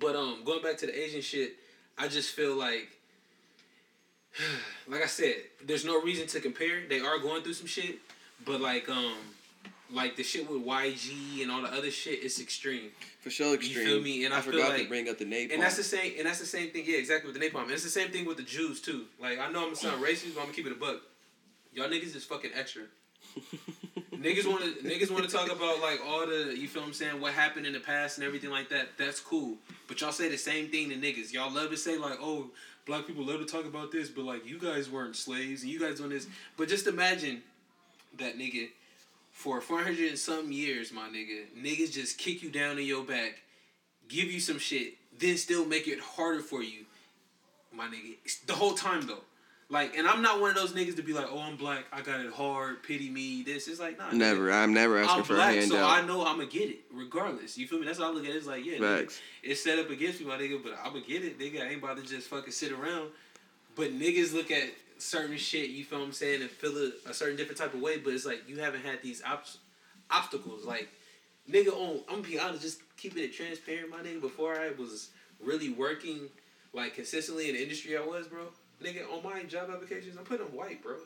But 0.00 0.16
um, 0.16 0.42
going 0.44 0.62
back 0.62 0.76
to 0.78 0.86
the 0.86 0.98
Asian 0.98 1.20
shit, 1.20 1.54
I 1.96 2.08
just 2.08 2.30
feel 2.30 2.56
like, 2.56 2.88
like 4.88 5.02
I 5.02 5.06
said, 5.06 5.36
there's 5.64 5.84
no 5.84 6.00
reason 6.02 6.26
to 6.28 6.40
compare. 6.40 6.86
They 6.88 7.00
are 7.00 7.18
going 7.18 7.42
through 7.42 7.54
some 7.54 7.66
shit, 7.66 7.98
but 8.44 8.60
like 8.60 8.88
um, 8.88 9.14
like 9.92 10.16
the 10.16 10.22
shit 10.22 10.50
with 10.50 10.64
YG 10.64 11.42
and 11.42 11.50
all 11.50 11.62
the 11.62 11.72
other 11.72 11.90
shit, 11.90 12.24
it's 12.24 12.40
extreme. 12.40 12.90
For 13.20 13.30
sure, 13.30 13.54
extreme. 13.54 13.78
You 13.78 13.84
feel 13.94 14.02
me? 14.02 14.24
And 14.24 14.34
I 14.34 14.40
feel 14.40 14.52
forgot 14.52 14.72
to 14.72 14.78
like- 14.78 14.88
bring 14.88 15.08
up 15.08 15.18
the 15.18 15.24
napalm. 15.24 15.52
And 15.54 15.62
that's 15.62 15.76
the 15.76 15.84
same. 15.84 16.14
And 16.18 16.26
that's 16.26 16.40
the 16.40 16.46
same 16.46 16.70
thing. 16.70 16.84
Yeah, 16.86 16.98
exactly 16.98 17.30
with 17.30 17.40
the 17.40 17.48
napalm. 17.48 17.64
And 17.64 17.72
it's 17.72 17.84
the 17.84 17.90
same 17.90 18.10
thing 18.10 18.24
with 18.26 18.36
the 18.36 18.42
Jews 18.42 18.80
too. 18.80 19.04
Like 19.20 19.38
I 19.38 19.50
know 19.50 19.60
I'm 19.60 19.66
gonna 19.66 19.76
sound 19.76 20.02
racist, 20.02 20.34
but 20.34 20.40
I'm 20.40 20.46
gonna 20.46 20.56
keep 20.56 20.66
it 20.66 20.72
a 20.72 20.76
buck. 20.76 21.00
Y'all 21.72 21.88
niggas 21.88 22.14
is 22.16 22.24
fucking 22.24 22.50
extra. 22.54 22.82
niggas 24.24 24.46
want 24.46 24.62
to 24.62 24.88
niggas 24.88 25.10
want 25.10 25.28
to 25.28 25.30
talk 25.30 25.52
about 25.52 25.80
like 25.80 26.00
all 26.06 26.26
the 26.26 26.56
you 26.56 26.66
feel 26.66 26.82
what 26.82 26.88
I'm 26.88 26.94
saying 26.94 27.20
what 27.20 27.32
happened 27.34 27.66
in 27.66 27.72
the 27.72 27.80
past 27.80 28.18
and 28.18 28.26
everything 28.26 28.50
like 28.50 28.70
that. 28.70 28.96
That's 28.96 29.20
cool. 29.20 29.56
But 29.86 30.00
y'all 30.00 30.12
say 30.12 30.28
the 30.28 30.38
same 30.38 30.68
thing 30.68 30.88
to 30.88 30.96
niggas. 30.96 31.32
Y'all 31.32 31.52
love 31.52 31.70
to 31.70 31.76
say 31.76 31.98
like 31.98 32.18
oh 32.20 32.50
black 32.86 33.06
people 33.06 33.24
love 33.24 33.40
to 33.40 33.46
talk 33.46 33.66
about 33.66 33.92
this, 33.92 34.08
but 34.08 34.24
like 34.24 34.46
you 34.46 34.58
guys 34.58 34.90
weren't 34.90 35.16
slaves 35.16 35.62
and 35.62 35.70
you 35.70 35.78
guys 35.78 35.98
doing 35.98 36.10
this. 36.10 36.26
But 36.56 36.68
just 36.68 36.86
imagine 36.86 37.42
that 38.18 38.38
nigga 38.38 38.68
for 39.32 39.60
400 39.60 40.08
and 40.08 40.18
some 40.18 40.52
years, 40.52 40.92
my 40.92 41.08
nigga, 41.08 41.46
niggas 41.60 41.92
just 41.92 42.18
kick 42.18 42.42
you 42.42 42.50
down 42.50 42.78
in 42.78 42.86
your 42.86 43.04
back, 43.04 43.42
give 44.08 44.30
you 44.30 44.40
some 44.40 44.58
shit, 44.58 44.94
then 45.18 45.36
still 45.36 45.66
make 45.66 45.88
it 45.88 45.98
harder 46.00 46.40
for 46.40 46.62
you, 46.62 46.84
my 47.72 47.86
nigga. 47.86 48.16
The 48.46 48.54
whole 48.54 48.74
time 48.74 49.06
though. 49.06 49.24
Like, 49.74 49.96
and 49.96 50.06
I'm 50.06 50.22
not 50.22 50.40
one 50.40 50.50
of 50.50 50.56
those 50.56 50.72
niggas 50.72 50.94
to 50.96 51.02
be 51.02 51.12
like, 51.12 51.26
oh, 51.28 51.40
I'm 51.40 51.56
black, 51.56 51.86
I 51.92 52.00
got 52.00 52.20
it 52.20 52.32
hard, 52.32 52.84
pity 52.84 53.10
me, 53.10 53.42
this. 53.42 53.66
It's 53.66 53.80
like, 53.80 53.98
nah. 53.98 54.12
Never. 54.12 54.52
I'm 54.52 54.72
never 54.72 54.98
asking 54.98 55.18
I'm 55.18 55.24
for 55.24 55.34
black, 55.34 55.56
a 55.56 55.66
so 55.66 55.74
handout. 55.74 55.90
I 56.04 56.06
know 56.06 56.24
I'm 56.24 56.36
gonna 56.36 56.48
get 56.48 56.70
it 56.70 56.78
regardless. 56.92 57.58
You 57.58 57.66
feel 57.66 57.80
me? 57.80 57.86
That's 57.86 57.98
how 57.98 58.04
I 58.04 58.14
look 58.14 58.22
at 58.22 58.30
it. 58.30 58.36
It's 58.36 58.46
like, 58.46 58.64
yeah, 58.64 58.74
nigga, 58.74 59.12
it's 59.42 59.64
set 59.64 59.80
up 59.80 59.90
against 59.90 60.20
me, 60.20 60.26
my 60.26 60.38
nigga, 60.38 60.62
but 60.62 60.74
I'm 60.78 60.92
gonna 60.92 61.04
get 61.04 61.24
it, 61.24 61.40
nigga. 61.40 61.60
I 61.60 61.70
ain't 61.70 61.82
about 61.82 61.96
to 61.96 62.04
just 62.04 62.28
fucking 62.28 62.52
sit 62.52 62.70
around. 62.70 63.10
But 63.74 63.90
niggas 63.90 64.32
look 64.32 64.52
at 64.52 64.70
certain 64.98 65.36
shit, 65.36 65.70
you 65.70 65.82
feel 65.84 65.98
what 65.98 66.04
I'm 66.04 66.12
saying, 66.12 66.42
and 66.42 66.48
feel 66.48 66.76
it 66.76 66.94
a 67.06 67.12
certain 67.12 67.36
different 67.36 67.58
type 67.58 67.74
of 67.74 67.80
way. 67.80 67.98
But 67.98 68.12
it's 68.12 68.24
like 68.24 68.48
you 68.48 68.60
haven't 68.60 68.84
had 68.84 69.02
these 69.02 69.24
obs- 69.26 69.58
obstacles. 70.08 70.64
Like, 70.64 70.88
nigga, 71.50 71.70
oh, 71.72 71.94
on 71.94 72.00
I'm 72.08 72.22
gonna 72.22 72.28
be 72.28 72.38
honest, 72.38 72.62
just 72.62 72.80
keeping 72.96 73.24
it 73.24 73.32
transparent, 73.32 73.90
my 73.90 73.98
nigga. 73.98 74.20
Before 74.20 74.54
I 74.54 74.70
was 74.78 75.10
really 75.42 75.70
working 75.70 76.28
like 76.72 76.94
consistently 76.94 77.48
in 77.48 77.56
the 77.56 77.62
industry 77.62 77.96
I 77.98 78.06
was, 78.06 78.28
bro. 78.28 78.46
Nigga, 78.82 79.10
on 79.10 79.22
my 79.22 79.42
job 79.44 79.70
applications, 79.70 80.16
I'm 80.18 80.24
putting 80.24 80.46
them 80.46 80.54
white, 80.54 80.82
bro. 80.82 80.96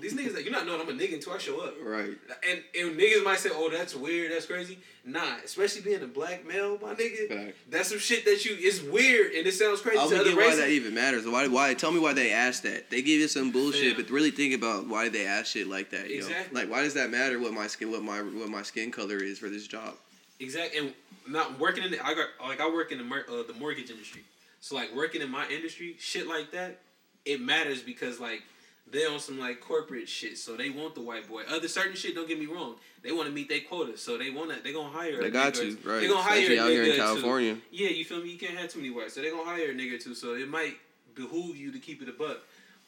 These 0.00 0.14
niggas, 0.14 0.34
like, 0.34 0.44
you're 0.44 0.52
not 0.52 0.66
knowing 0.66 0.80
I'm 0.80 0.88
a 0.88 0.92
nigga 0.92 1.14
until 1.14 1.32
I 1.32 1.38
show 1.38 1.60
up. 1.60 1.74
Right. 1.82 2.16
And, 2.48 2.62
and 2.78 2.98
niggas 2.98 3.24
might 3.24 3.38
say, 3.38 3.50
oh, 3.52 3.70
that's 3.70 3.94
weird, 3.94 4.32
that's 4.32 4.46
crazy. 4.46 4.78
Nah, 5.04 5.36
especially 5.44 5.80
being 5.80 6.02
a 6.02 6.06
black 6.06 6.46
male, 6.46 6.78
my 6.82 6.94
nigga. 6.94 7.54
That's 7.70 7.88
some 7.88 7.98
shit 7.98 8.24
that 8.24 8.44
you, 8.44 8.56
it's 8.58 8.82
weird 8.82 9.32
and 9.32 9.46
it 9.46 9.52
sounds 9.52 9.80
crazy 9.80 9.98
I 9.98 10.04
to 10.04 10.10
don't 10.10 10.20
other 10.20 10.30
get 10.30 10.36
why 10.36 10.56
that 10.56 10.68
even 10.68 10.94
matters. 10.94 11.26
Why? 11.26 11.48
Why? 11.48 11.74
Tell 11.74 11.90
me 11.90 12.00
why 12.00 12.12
they 12.12 12.32
asked 12.32 12.64
that. 12.64 12.90
They 12.90 13.02
give 13.02 13.20
you 13.20 13.28
some 13.28 13.50
bullshit, 13.50 13.94
Fam. 13.96 14.04
but 14.04 14.12
really 14.12 14.30
think 14.30 14.54
about 14.54 14.86
why 14.86 15.08
they 15.08 15.26
ask 15.26 15.46
shit 15.46 15.66
like 15.66 15.90
that. 15.90 16.08
Yo. 16.10 16.16
Exactly. 16.16 16.60
Like, 16.60 16.70
why 16.70 16.82
does 16.82 16.94
that 16.94 17.10
matter? 17.10 17.38
What 17.40 17.52
my 17.52 17.66
skin, 17.66 17.90
what 17.90 18.02
my, 18.02 18.18
what 18.18 18.48
my 18.48 18.62
skin 18.62 18.90
color 18.90 19.16
is 19.16 19.38
for 19.38 19.48
this 19.48 19.66
job? 19.66 19.94
Exactly, 20.38 20.78
and 20.78 20.92
not 21.28 21.58
working 21.60 21.84
in 21.84 21.92
the, 21.92 22.04
I 22.04 22.14
got 22.14 22.26
like 22.44 22.60
I 22.60 22.68
work 22.68 22.90
in 22.90 22.98
the 22.98 23.04
uh, 23.04 23.46
the 23.46 23.54
mortgage 23.60 23.90
industry, 23.90 24.22
so 24.60 24.74
like 24.74 24.92
working 24.92 25.22
in 25.22 25.30
my 25.30 25.46
industry, 25.48 25.94
shit 26.00 26.26
like 26.26 26.50
that, 26.50 26.80
it 27.24 27.40
matters 27.40 27.82
because 27.82 28.20
like 28.20 28.42
they 28.90 29.06
on 29.06 29.20
some 29.20 29.38
like 29.38 29.60
corporate 29.60 30.08
shit, 30.08 30.36
so 30.38 30.56
they 30.56 30.70
want 30.70 30.94
the 30.94 31.00
white 31.00 31.28
boy. 31.28 31.42
Other 31.48 31.68
certain 31.68 31.94
shit, 31.94 32.14
don't 32.14 32.28
get 32.28 32.38
me 32.38 32.46
wrong, 32.46 32.74
they 33.02 33.12
want 33.12 33.26
to 33.28 33.32
meet 33.32 33.48
their 33.48 33.60
quota, 33.60 33.96
so 33.96 34.18
they 34.18 34.30
want 34.30 34.50
to 34.54 34.62
they 34.62 34.72
gonna 34.72 34.88
hire. 34.90 35.20
They 35.20 35.28
a 35.28 35.30
got 35.30 35.58
or- 35.58 35.64
right. 35.64 36.00
They 36.00 36.08
gonna 36.08 36.20
hire 36.22 36.38
Especially 36.38 36.56
a 36.58 36.62
out 36.62 36.70
here 36.70 36.82
in 36.82 36.88
nigga 36.88 36.92
or 36.92 36.96
two. 36.96 37.02
California. 37.02 37.56
Yeah, 37.70 37.88
you 37.88 38.04
feel 38.04 38.20
me? 38.22 38.30
You 38.30 38.38
can't 38.38 38.58
have 38.58 38.70
too 38.70 38.80
many 38.80 38.90
whites, 38.90 39.14
so 39.14 39.22
they 39.22 39.30
gonna 39.30 39.44
hire 39.44 39.70
a 39.70 39.74
nigga 39.74 40.02
too. 40.02 40.14
So 40.14 40.34
it 40.34 40.48
might 40.48 40.76
behoove 41.14 41.56
you 41.56 41.72
to 41.72 41.78
keep 41.78 42.02
it 42.02 42.08
a 42.08 42.12
buck. 42.12 42.38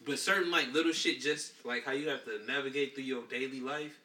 But 0.07 0.19
certain 0.19 0.51
like 0.51 0.73
little 0.73 0.93
shit, 0.93 1.21
just 1.21 1.53
like 1.65 1.85
how 1.85 1.93
you 1.93 2.09
have 2.11 2.25
to 2.25 2.41
navigate 2.47 2.95
through 2.95 3.05
your 3.05 3.23
daily 3.31 3.61
life, 3.61 3.99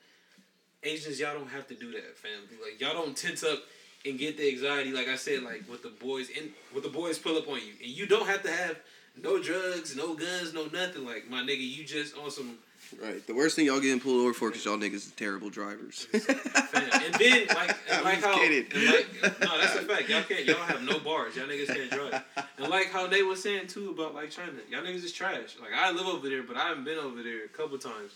Asians 0.84 1.20
y'all 1.20 1.34
don't 1.38 1.50
have 1.50 1.68
to 1.68 1.76
do 1.76 1.92
that, 1.92 2.18
fam. 2.18 2.32
Like 2.64 2.80
y'all 2.80 2.94
don't 2.94 3.18
tense 3.18 3.44
up 3.44 3.60
and 4.06 4.18
get 4.18 4.38
the 4.38 4.48
anxiety. 4.50 4.92
Like 4.92 5.10
I 5.10 5.18
said, 5.18 5.44
like 5.44 5.64
with 5.70 5.84
the 5.84 5.90
boys 5.90 6.30
and 6.38 6.52
with 6.74 6.84
the 6.84 6.90
boys 6.90 7.20
pull 7.20 7.38
up 7.38 7.50
on 7.50 7.56
you, 7.58 7.74
and 7.82 7.90
you 7.90 8.06
don't 8.06 8.28
have 8.28 8.44
to 8.44 8.52
have 8.52 8.78
no 9.24 9.42
drugs, 9.42 9.96
no 9.96 10.16
guns, 10.16 10.54
no 10.54 10.66
nothing. 10.66 11.06
Like 11.06 11.30
my 11.30 11.42
nigga, 11.42 11.60
you 11.60 11.84
just 11.84 12.18
on 12.18 12.32
some 12.32 12.58
Right. 13.02 13.26
The 13.26 13.36
worst 13.36 13.56
thing 13.56 13.68
y'all 13.68 13.80
getting 13.80 14.00
pulled 14.00 14.22
over 14.22 14.34
for 14.34 14.50
because 14.50 14.66
y'all 14.66 14.78
niggas 14.78 14.94
is 14.96 15.12
terrible 15.12 15.50
drivers. 15.50 16.08
And 16.12 16.24
then 16.24 17.48
like 17.48 17.78
and 17.92 18.04
like 18.04 18.22
how 18.24 18.36
kidding. 18.36 18.66
and 18.74 18.86
like 18.86 19.42
no, 19.42 19.58
that's 19.60 19.76
a 19.76 19.82
fact. 19.84 20.10
Y'all 20.10 20.24
can't 20.24 20.46
y'all 20.46 20.58
have 20.58 20.82
no 20.82 21.00
bars. 21.00 21.36
Y'all 21.36 21.48
niggas 21.48 21.68
can't 21.68 21.92
drive. 21.92 22.24
And 22.58 22.70
like 22.70 22.88
how 22.88 23.06
they 23.06 23.22
was 23.22 23.44
saying 23.44 23.68
too 23.68 23.92
about 23.92 24.16
like 24.16 24.32
China. 24.32 24.54
Y'all 24.72 24.82
niggas 24.82 25.04
is 25.04 25.12
trash. 25.12 25.56
Like 25.62 25.72
I 25.76 25.92
live 25.92 26.08
over 26.08 26.28
there, 26.30 26.42
but 26.42 26.58
I 26.58 26.70
haven't 26.70 26.86
been 26.86 26.98
over 26.98 27.22
there 27.22 27.46
a 27.46 27.50
couple 27.50 27.78
times. 27.78 28.12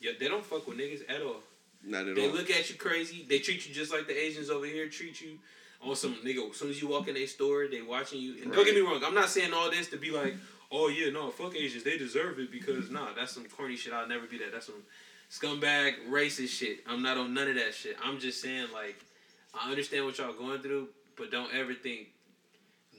Yeah, 0.00 0.12
they 0.20 0.28
don't 0.28 0.44
fuck 0.44 0.66
with 0.66 0.76
niggas 0.78 1.02
at 1.08 1.22
all. 1.22 1.40
Not 1.82 2.06
at 2.06 2.14
They 2.16 2.26
all. 2.26 2.32
They 2.32 2.38
look 2.38 2.50
at 2.50 2.68
you 2.68 2.76
crazy. 2.76 3.24
They 3.26 3.38
treat 3.38 3.66
you 3.66 3.74
just 3.74 3.92
like 3.92 4.06
the 4.06 4.16
Asians 4.16 4.50
over 4.50 4.66
here 4.66 4.88
treat 4.88 5.20
you. 5.20 5.38
On 5.80 5.94
some 5.94 6.16
nigga, 6.24 6.50
as 6.50 6.56
soon 6.56 6.70
as 6.70 6.82
you 6.82 6.88
walk 6.88 7.06
in 7.08 7.14
their 7.14 7.26
store, 7.26 7.68
they 7.68 7.82
watching 7.82 8.20
you. 8.20 8.42
And 8.42 8.52
don't 8.52 8.64
get 8.64 8.74
me 8.74 8.80
wrong, 8.80 9.00
I'm 9.04 9.14
not 9.14 9.28
saying 9.28 9.52
all 9.52 9.70
this 9.70 9.88
to 9.90 9.96
be 9.96 10.10
like, 10.10 10.34
oh 10.72 10.88
yeah, 10.88 11.10
no, 11.10 11.30
fuck 11.30 11.54
Asians, 11.54 11.84
they 11.84 11.96
deserve 11.96 12.38
it 12.40 12.50
because 12.50 12.90
nah, 12.90 13.08
that's 13.16 13.32
some 13.32 13.46
corny 13.46 13.76
shit. 13.76 13.92
I'll 13.92 14.08
never 14.08 14.26
be 14.26 14.38
that. 14.38 14.52
That's 14.52 14.66
some 14.66 14.82
scumbag 15.30 16.08
racist 16.08 16.48
shit. 16.48 16.80
I'm 16.86 17.02
not 17.02 17.16
on 17.16 17.32
none 17.32 17.48
of 17.48 17.54
that 17.54 17.74
shit. 17.74 17.96
I'm 18.04 18.18
just 18.18 18.40
saying 18.42 18.66
like, 18.72 18.96
I 19.54 19.70
understand 19.70 20.04
what 20.04 20.18
y'all 20.18 20.32
going 20.32 20.60
through, 20.60 20.88
but 21.16 21.30
don't 21.30 21.52
ever 21.54 21.74
think 21.74 22.08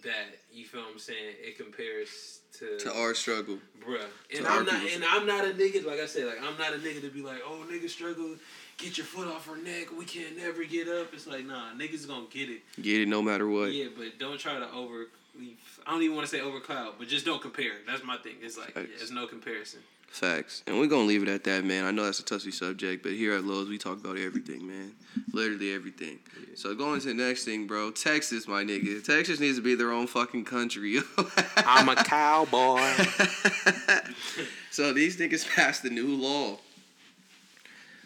that 0.03 0.37
you 0.51 0.65
feel 0.65 0.81
what 0.81 0.91
I'm 0.93 0.99
saying. 0.99 1.35
It 1.41 1.57
compares 1.57 2.39
to 2.59 2.77
to 2.79 2.93
our 2.93 3.13
struggle. 3.13 3.59
bruh. 3.85 4.01
And 4.35 4.45
To 4.45 4.51
I'm 4.51 4.65
not 4.65 4.81
and 4.93 5.03
I'm 5.03 5.25
not 5.25 5.45
a 5.45 5.49
nigga. 5.51 5.85
Like 5.85 5.99
I 5.99 6.05
said, 6.05 6.25
like 6.27 6.39
I'm 6.41 6.57
not 6.57 6.73
a 6.73 6.77
nigga 6.77 7.01
to 7.01 7.09
be 7.09 7.21
like, 7.21 7.41
oh 7.45 7.65
nigga 7.71 7.89
struggle, 7.89 8.35
get 8.77 8.97
your 8.97 9.05
foot 9.05 9.27
off 9.27 9.47
her 9.47 9.57
neck. 9.57 9.87
We 9.97 10.05
can't 10.05 10.37
never 10.37 10.63
get 10.63 10.87
up. 10.87 11.13
It's 11.13 11.27
like 11.27 11.45
nah, 11.45 11.73
niggas 11.73 12.07
gonna 12.07 12.25
get 12.29 12.49
it. 12.49 12.61
Get 12.81 13.01
it 13.01 13.07
no 13.07 13.21
matter 13.21 13.47
what. 13.47 13.71
Yeah, 13.71 13.87
but 13.95 14.17
don't 14.19 14.39
try 14.39 14.57
to 14.59 14.71
over. 14.71 15.07
I 15.87 15.91
don't 15.91 16.01
even 16.01 16.15
want 16.15 16.27
to 16.27 16.35
say 16.35 16.41
overcloud, 16.41 16.95
but 16.97 17.07
just 17.07 17.25
don't 17.25 17.41
compare. 17.41 17.73
That's 17.87 18.03
my 18.03 18.17
thing. 18.17 18.35
It's 18.41 18.57
like 18.57 18.75
yeah, 18.75 18.83
there's 18.97 19.11
no 19.11 19.25
comparison. 19.27 19.79
Facts. 20.11 20.63
And 20.67 20.79
we're 20.79 20.87
gonna 20.87 21.03
leave 21.05 21.23
it 21.23 21.29
at 21.29 21.43
that, 21.45 21.63
man. 21.63 21.85
I 21.85 21.91
know 21.91 22.03
that's 22.03 22.19
a 22.19 22.25
touchy 22.25 22.51
subject, 22.51 23.03
but 23.03 23.13
here 23.13 23.33
at 23.33 23.43
Lowe's 23.45 23.69
we 23.69 23.77
talk 23.77 23.99
about 23.99 24.17
everything, 24.17 24.67
man. 24.67 24.91
Literally 25.31 25.73
everything. 25.73 26.19
So 26.55 26.75
going 26.75 26.99
to 27.01 27.07
the 27.07 27.13
next 27.13 27.45
thing, 27.45 27.67
bro. 27.67 27.91
Texas, 27.91 28.47
my 28.47 28.63
nigga. 28.63 29.03
Texas 29.03 29.39
needs 29.39 29.57
to 29.57 29.61
be 29.63 29.75
their 29.75 29.91
own 29.91 30.07
fucking 30.07 30.45
country. 30.45 30.99
I'm 31.57 31.87
a 31.89 31.95
cowboy. 31.95 32.81
so 34.71 34.91
these 34.93 35.17
niggas 35.17 35.47
passed 35.55 35.83
the 35.83 35.89
new 35.89 36.15
law. 36.15 36.57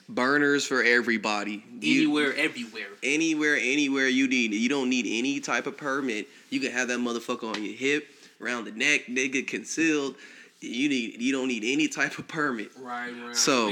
Burners 0.10 0.66
for 0.66 0.84
everybody. 0.84 1.64
You- 1.80 2.02
Anywhere, 2.04 2.36
everywhere. 2.36 2.88
anywhere, 3.02 3.56
anywhere 3.60 4.08
you 4.08 4.28
need. 4.28 4.54
You 4.54 4.70
don't 4.70 4.90
need 4.90 5.06
any 5.08 5.40
type 5.40 5.66
of 5.66 5.78
permit. 5.78 6.28
You 6.50 6.60
can 6.60 6.72
have 6.74 6.90
that 6.90 7.00
motherfucker 7.00 7.56
on 7.56 7.64
your 7.64 7.74
hip, 7.74 8.08
around 8.42 8.66
the 8.66 8.72
neck, 8.72 9.06
nigga, 9.08 9.48
concealed. 9.48 10.16
You 10.64 10.90
need. 10.90 11.22
You 11.22 11.32
don't 11.32 11.48
need 11.48 11.64
any 11.66 11.88
type 11.88 12.18
of 12.18 12.28
permit. 12.28 12.72
Right 12.80 13.10
around 13.10 13.36
So- 13.36 13.72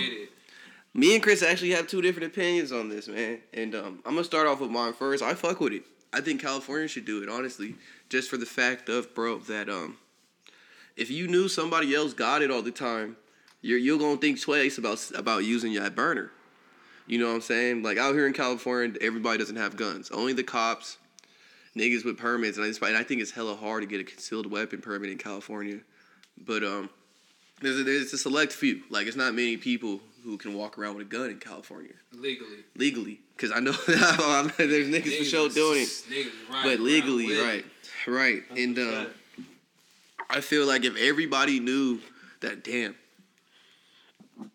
Me 0.94 1.14
and 1.14 1.24
Chris 1.24 1.42
actually 1.42 1.70
have 1.72 1.88
two 1.88 2.02
different 2.02 2.28
opinions 2.28 2.74
on 2.74 2.90
this, 2.90 3.08
man. 3.08 3.40
And 3.54 3.74
um, 3.76 4.00
I'm 4.06 4.14
gonna 4.16 4.26
start 4.26 4.46
off 4.46 4.60
with 4.60 4.72
mine 4.72 4.92
first. 4.92 5.24
I 5.24 5.34
fuck 5.36 5.62
with 5.62 5.72
it. 5.72 5.84
I 6.12 6.20
think 6.20 6.42
California 6.42 6.90
should 6.90 7.06
do 7.06 7.24
it, 7.24 7.30
honestly, 7.30 7.76
just 8.10 8.30
for 8.30 8.36
the 8.36 8.46
fact 8.46 8.90
of, 8.90 9.16
bro, 9.16 9.38
that 9.40 9.70
um, 9.70 9.96
if 10.98 11.10
you 11.10 11.30
knew 11.30 11.48
somebody 11.48 11.96
else 11.96 12.14
got 12.14 12.42
it 12.42 12.52
all 12.52 12.62
the 12.62 12.72
time, 12.72 13.16
you're 13.62 13.78
you're 13.78 13.98
gonna 13.98 14.18
think 14.18 14.42
twice 14.42 14.78
about 14.78 15.00
about 15.16 15.46
using 15.46 15.72
your 15.72 15.90
burner. 15.90 16.32
You 17.08 17.20
know 17.20 17.28
what 17.30 17.36
I'm 17.36 17.42
saying? 17.42 17.84
Like 17.84 17.98
out 17.98 18.14
here 18.14 18.28
in 18.28 18.34
California, 18.34 18.98
everybody 19.00 19.38
doesn't 19.38 19.56
have 19.56 19.78
guns. 19.78 20.12
Only 20.12 20.34
the 20.34 20.44
cops, 20.44 20.98
niggas 21.74 22.04
with 22.04 22.18
permits, 22.18 22.58
and 22.58 22.66
I, 22.66 22.70
just, 22.70 22.82
and 22.82 22.98
I 22.98 23.04
think 23.04 23.22
it's 23.22 23.32
hella 23.32 23.56
hard 23.56 23.82
to 23.84 23.88
get 23.88 24.02
a 24.02 24.04
concealed 24.04 24.52
weapon 24.52 24.82
permit 24.82 25.10
in 25.10 25.18
California. 25.18 25.80
But 26.46 26.64
um, 26.64 26.90
there's 27.62 27.80
a, 27.80 27.84
there's 27.84 28.14
a 28.14 28.18
select 28.18 28.52
few. 28.54 28.82
Like 28.90 29.08
it's 29.08 29.18
not 29.18 29.34
many 29.34 29.58
people 29.58 30.00
who 30.24 30.38
can 30.38 30.54
walk 30.54 30.78
around 30.78 30.96
with 30.96 31.08
a 31.08 31.10
gun 31.10 31.30
in 31.32 31.40
California 31.40 31.94
Legally. 32.14 32.58
legally. 32.76 33.20
Cause 33.38 33.52
I 33.52 33.60
know 33.60 33.72
there's 33.88 34.88
niggas 34.88 35.18
for 35.18 35.24
sure 35.24 35.50
doing 35.50 35.82
it, 35.82 35.88
Niggas 35.88 36.54
right 36.54 36.64
but 36.64 36.80
legally, 36.80 37.36
right, 37.40 37.66
right. 38.08 38.44
That's 38.50 38.62
And 38.62 38.80
um. 38.80 39.08
I 40.30 40.40
feel 40.40 40.66
like 40.66 40.86
if 40.86 40.96
everybody 40.96 41.60
knew 41.60 42.00
that, 42.40 42.64
damn, 42.64 42.96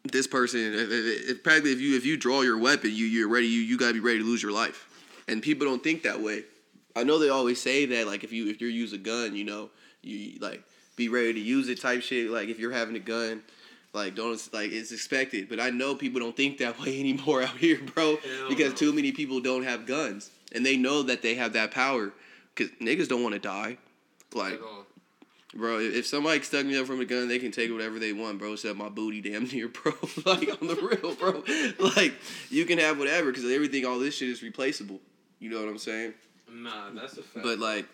this 0.05 0.26
person, 0.26 0.61
if, 0.61 0.91
if, 0.91 1.30
if 1.30 1.43
practically 1.43 1.72
if 1.72 1.80
you 1.80 1.97
if 1.97 2.07
you 2.07 2.16
draw 2.16 2.41
your 2.41 2.59
weapon, 2.59 2.91
you 2.95 3.05
you're 3.05 3.28
ready. 3.28 3.47
You 3.47 3.61
you 3.61 3.76
gotta 3.76 3.93
be 3.93 4.01
ready 4.01 4.18
to 4.20 4.24
lose 4.24 4.43
your 4.43 4.53
life. 4.53 4.89
And 5.28 5.43
people 5.43 5.66
don't 5.66 5.82
think 5.82 6.03
that 6.05 6.20
way. 6.20 6.45
I 6.95 7.05
know 7.05 7.18
they 7.18 7.28
always 7.28 7.61
say 7.61 7.84
that 7.87 8.07
like 8.07 8.24
if 8.24 8.32
you 8.32 8.49
if 8.49 8.61
you 8.61 8.68
use 8.68 8.93
a 8.95 8.99
gun, 8.99 9.37
you 9.37 9.45
know, 9.45 9.70
you 10.03 10.39
like 10.41 10.62
be 10.97 11.09
ready 11.09 11.35
to 11.35 11.41
use 11.41 11.69
it 11.69 11.81
type 11.81 12.03
shit. 12.03 12.31
Like 12.31 12.49
if 12.49 12.59
you're 12.59 12.73
having 12.73 12.97
a 12.97 13.01
gun. 13.01 13.43
Like 13.93 14.15
don't 14.15 14.39
like 14.53 14.73
it's 14.73 14.93
expected, 14.93 15.49
but 15.49 15.59
I 15.59 15.71
know 15.71 15.95
people 15.95 16.21
don't 16.21 16.37
think 16.37 16.59
that 16.59 16.79
way 16.83 17.01
anymore 17.01 17.43
out 17.43 17.57
here, 17.57 17.81
bro. 17.95 18.17
Hell 18.17 18.49
because 18.49 18.73
no. 18.73 18.77
too 18.77 18.93
many 18.93 19.11
people 19.11 19.41
don't 19.41 19.63
have 19.63 19.87
guns, 19.87 20.31
and 20.53 20.67
they 20.67 20.77
know 20.77 21.03
that 21.05 21.23
they 21.23 21.35
have 21.37 21.55
that 21.55 21.71
power. 21.71 22.13
Cause 22.57 22.69
niggas 22.79 23.09
don't 23.09 23.23
want 23.23 23.35
to 23.35 23.39
die. 23.39 23.79
Like 24.35 24.61
Bro, 25.57 25.81
if 25.81 26.07
somebody 26.07 26.43
stuck 26.43 26.67
me 26.67 26.79
up 26.79 26.87
from 26.87 27.01
a 27.01 27.05
gun, 27.05 27.29
they 27.29 27.39
can 27.39 27.51
take 27.51 27.73
whatever 27.73 27.99
they 27.99 28.13
want, 28.13 28.39
bro. 28.39 28.53
Except 28.53 28.77
my 28.77 28.91
booty, 28.91 29.23
damn 29.23 29.45
near, 29.53 29.69
bro. 29.69 29.93
like 30.27 30.49
on 30.61 30.69
the 30.69 30.77
real, 30.77 31.15
bro. 31.15 31.43
Like 31.97 32.15
you 32.51 32.67
can 32.67 32.79
have 32.79 32.99
whatever, 32.99 33.31
because 33.31 33.51
everything, 33.51 33.87
all 33.87 33.99
this 33.99 34.17
shit 34.17 34.29
is 34.29 34.43
replaceable. 34.43 35.01
You 35.39 35.51
know 35.51 35.61
what 35.61 35.69
I'm 35.69 35.79
saying? 35.79 36.15
Nah, 36.53 36.91
that's 36.91 37.15
a 37.15 37.23
fact. 37.23 37.43
But 37.43 37.59
like, 37.59 37.87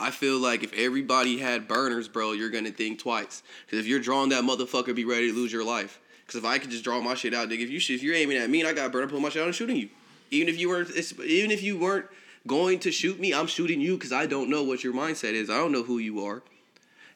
I 0.00 0.10
feel 0.10 0.38
like 0.38 0.62
if 0.62 0.72
everybody 0.72 1.38
had 1.38 1.68
burners, 1.68 2.08
bro, 2.08 2.32
you're 2.32 2.50
gonna 2.50 2.70
think 2.70 2.98
twice. 2.98 3.42
Because 3.66 3.78
if 3.80 3.86
you're 3.86 4.00
drawing 4.00 4.30
that 4.30 4.44
motherfucker, 4.44 4.94
be 4.94 5.04
ready 5.04 5.30
to 5.30 5.34
lose 5.36 5.52
your 5.52 5.64
life. 5.64 6.00
Because 6.26 6.38
if 6.38 6.44
I 6.44 6.58
could 6.58 6.70
just 6.70 6.84
draw 6.84 7.00
my 7.00 7.14
shit 7.14 7.34
out, 7.34 7.48
nigga, 7.48 7.62
if 7.62 7.70
you 7.70 7.94
if 7.94 8.02
you're 8.02 8.14
aiming 8.14 8.38
at 8.38 8.48
me 8.48 8.60
and 8.60 8.68
I 8.68 8.72
got 8.72 8.92
burner, 8.92 9.08
pull 9.08 9.20
my 9.20 9.28
shit 9.28 9.42
out 9.42 9.46
and 9.46 9.54
shooting 9.54 9.76
you. 9.76 9.90
Even 10.30 10.48
if 10.48 10.58
you 10.58 10.68
weren't, 10.68 10.90
even 11.20 11.50
if 11.50 11.62
you 11.62 11.78
weren't 11.78 12.06
going 12.46 12.78
to 12.80 12.92
shoot 12.92 13.20
me, 13.20 13.34
I'm 13.34 13.46
shooting 13.46 13.80
you 13.80 13.96
because 13.96 14.12
I 14.12 14.26
don't 14.26 14.48
know 14.48 14.62
what 14.62 14.82
your 14.82 14.94
mindset 14.94 15.32
is. 15.32 15.50
I 15.50 15.56
don't 15.56 15.72
know 15.72 15.82
who 15.82 15.98
you 15.98 16.24
are. 16.24 16.42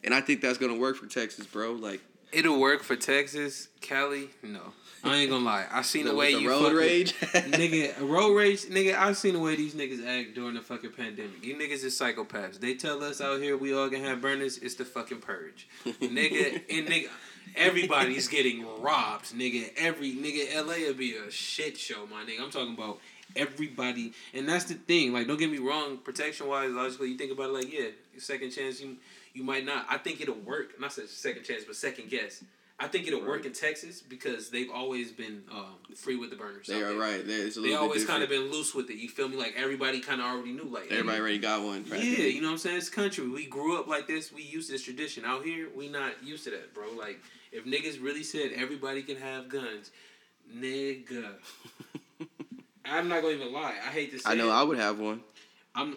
And 0.03 0.13
I 0.13 0.21
think 0.21 0.43
that's 0.43 0.59
gonna 0.59 0.77
work 0.77 0.97
for 0.97 1.07
Texas, 1.07 1.47
bro. 1.47 1.73
Like 1.73 2.01
It'll 2.33 2.59
work 2.59 2.83
for 2.83 2.97
Texas, 2.97 3.69
Cali. 3.81 4.31
No, 4.43 4.73
I 5.05 5.17
ain't 5.19 5.31
gonna 5.31 5.45
lie. 5.45 5.67
I 5.71 5.83
seen 5.83 6.05
the, 6.05 6.11
the, 6.11 6.17
way 6.17 6.35
the 6.35 6.41
you 6.41 6.49
road 6.51 6.63
fucking- 6.63 6.77
rage. 6.77 7.15
nigga, 7.21 8.01
road 8.01 8.35
rage, 8.35 8.63
nigga. 8.65 8.97
I 8.97 9.13
seen 9.13 9.35
the 9.35 9.39
way 9.41 9.55
these 9.57 9.75
niggas 9.75 10.05
act 10.07 10.35
during 10.35 10.55
the 10.55 10.63
fucking 10.63 10.93
pandemic. 10.93 11.45
You 11.45 11.55
niggas 11.57 11.85
is 11.85 11.99
psychopaths. 11.99 12.59
They 12.59 12.75
tell 12.75 13.03
us 13.05 13.21
out 13.21 13.41
here 13.41 13.57
we 13.57 13.75
all 13.75 13.89
gonna 13.89 14.05
have 14.09 14.21
burners. 14.21 14.59
It's 14.59 14.75
the 14.75 14.85
fucking 14.85 15.21
purge, 15.21 15.69
nigga. 15.87 16.63
And 16.71 16.89
nigga, 16.89 17.09
everybody's 17.57 18.29
getting 18.29 18.67
robbed, 18.81 19.35
nigga. 19.35 19.71
Every 19.77 20.13
nigga, 20.13 20.55
LA 20.57 20.87
will 20.87 20.95
be 20.95 21.17
a 21.17 21.31
shit 21.31 21.77
show, 21.77 22.07
my 22.07 22.25
nigga. 22.25 22.43
I'm 22.43 22.51
talking 22.51 22.75
about 22.75 22.99
everybody, 23.37 24.13
and 24.33 24.49
that's 24.49 24.65
the 24.65 24.75
thing. 24.75 25.13
Like, 25.13 25.27
don't 25.27 25.39
get 25.39 25.51
me 25.51 25.59
wrong. 25.59 25.99
Protection 25.99 26.49
wise, 26.49 26.71
logically, 26.71 27.11
you 27.11 27.19
think 27.19 27.33
about 27.33 27.51
it 27.51 27.53
like, 27.53 27.73
yeah, 27.73 27.89
second 28.19 28.51
chance, 28.51 28.81
you 28.81 28.97
you 29.35 29.43
might 29.43 29.65
not. 29.67 29.87
I 29.91 29.99
think 29.99 30.21
it'll 30.21 30.35
work. 30.37 30.81
Not 30.81 30.93
say 30.93 31.07
second 31.07 31.45
chance, 31.45 31.65
but 31.65 31.77
second 31.77 32.09
guess. 32.09 32.43
I 32.81 32.89
think 32.89 33.07
it'll 33.07 33.25
work 33.25 33.47
in 33.47 33.53
Texas 33.53 34.03
because 34.03 34.51
they've 34.51 34.71
always 34.71 35.13
been 35.13 35.45
um, 35.53 35.77
free 35.95 36.17
with 36.17 36.31
the 36.31 36.37
burners. 36.37 36.67
they 36.67 36.83
are 36.83 36.95
right. 36.95 37.25
They, 37.25 37.75
always 37.75 38.05
kind 38.05 38.23
of 38.23 38.29
been 38.29 38.51
loose 38.51 38.75
with 38.75 38.91
it. 38.91 38.97
You 38.97 39.09
feel 39.09 39.29
me? 39.29 39.37
Like 39.37 39.55
everybody 39.57 40.01
kind 40.01 40.21
of 40.21 40.27
already 40.27 40.53
knew. 40.53 40.65
Like 40.65 40.91
Everybody 40.91 41.17
hey, 41.17 41.21
already 41.21 41.39
got 41.39 41.63
one. 41.63 41.85
Yeah, 41.89 41.97
you 41.99 42.41
know 42.41 42.49
what 42.49 42.53
I'm 42.55 42.59
saying. 42.59 42.79
It's 42.79 42.89
country. 42.89 43.29
We 43.29 43.47
grew 43.47 43.79
up 43.79 43.87
like 43.87 44.09
this. 44.09 44.33
We 44.33 44.43
used 44.43 44.71
this 44.71 44.83
tradition. 44.83 45.25
Out 45.25 45.45
here, 45.45 45.69
we 45.75 45.89
not 45.89 46.23
used 46.23 46.45
to 46.45 46.51
that, 46.51 46.75
bro. 46.75 46.87
Like 46.99 47.21
if 47.53 47.65
niggas 47.65 48.03
really 48.03 48.25
said 48.25 48.51
everybody 48.57 49.03
can 49.03 49.17
have 49.17 49.49
guns, 49.49 49.93
nigga. 50.53 51.35
I'm 52.85 53.09
not 53.09 53.23
gonna 53.23 53.35
even 53.35 53.53
lie. 53.53 53.75
I 53.87 53.91
hate 53.91 54.11
to 54.13 54.19
say. 54.19 54.31
I 54.31 54.35
know. 54.35 54.49
it. 54.49 54.53
I 54.53 54.63
would 54.65 54.79
have 54.79 54.99
one. 54.99 55.21
I'm. 55.77 55.97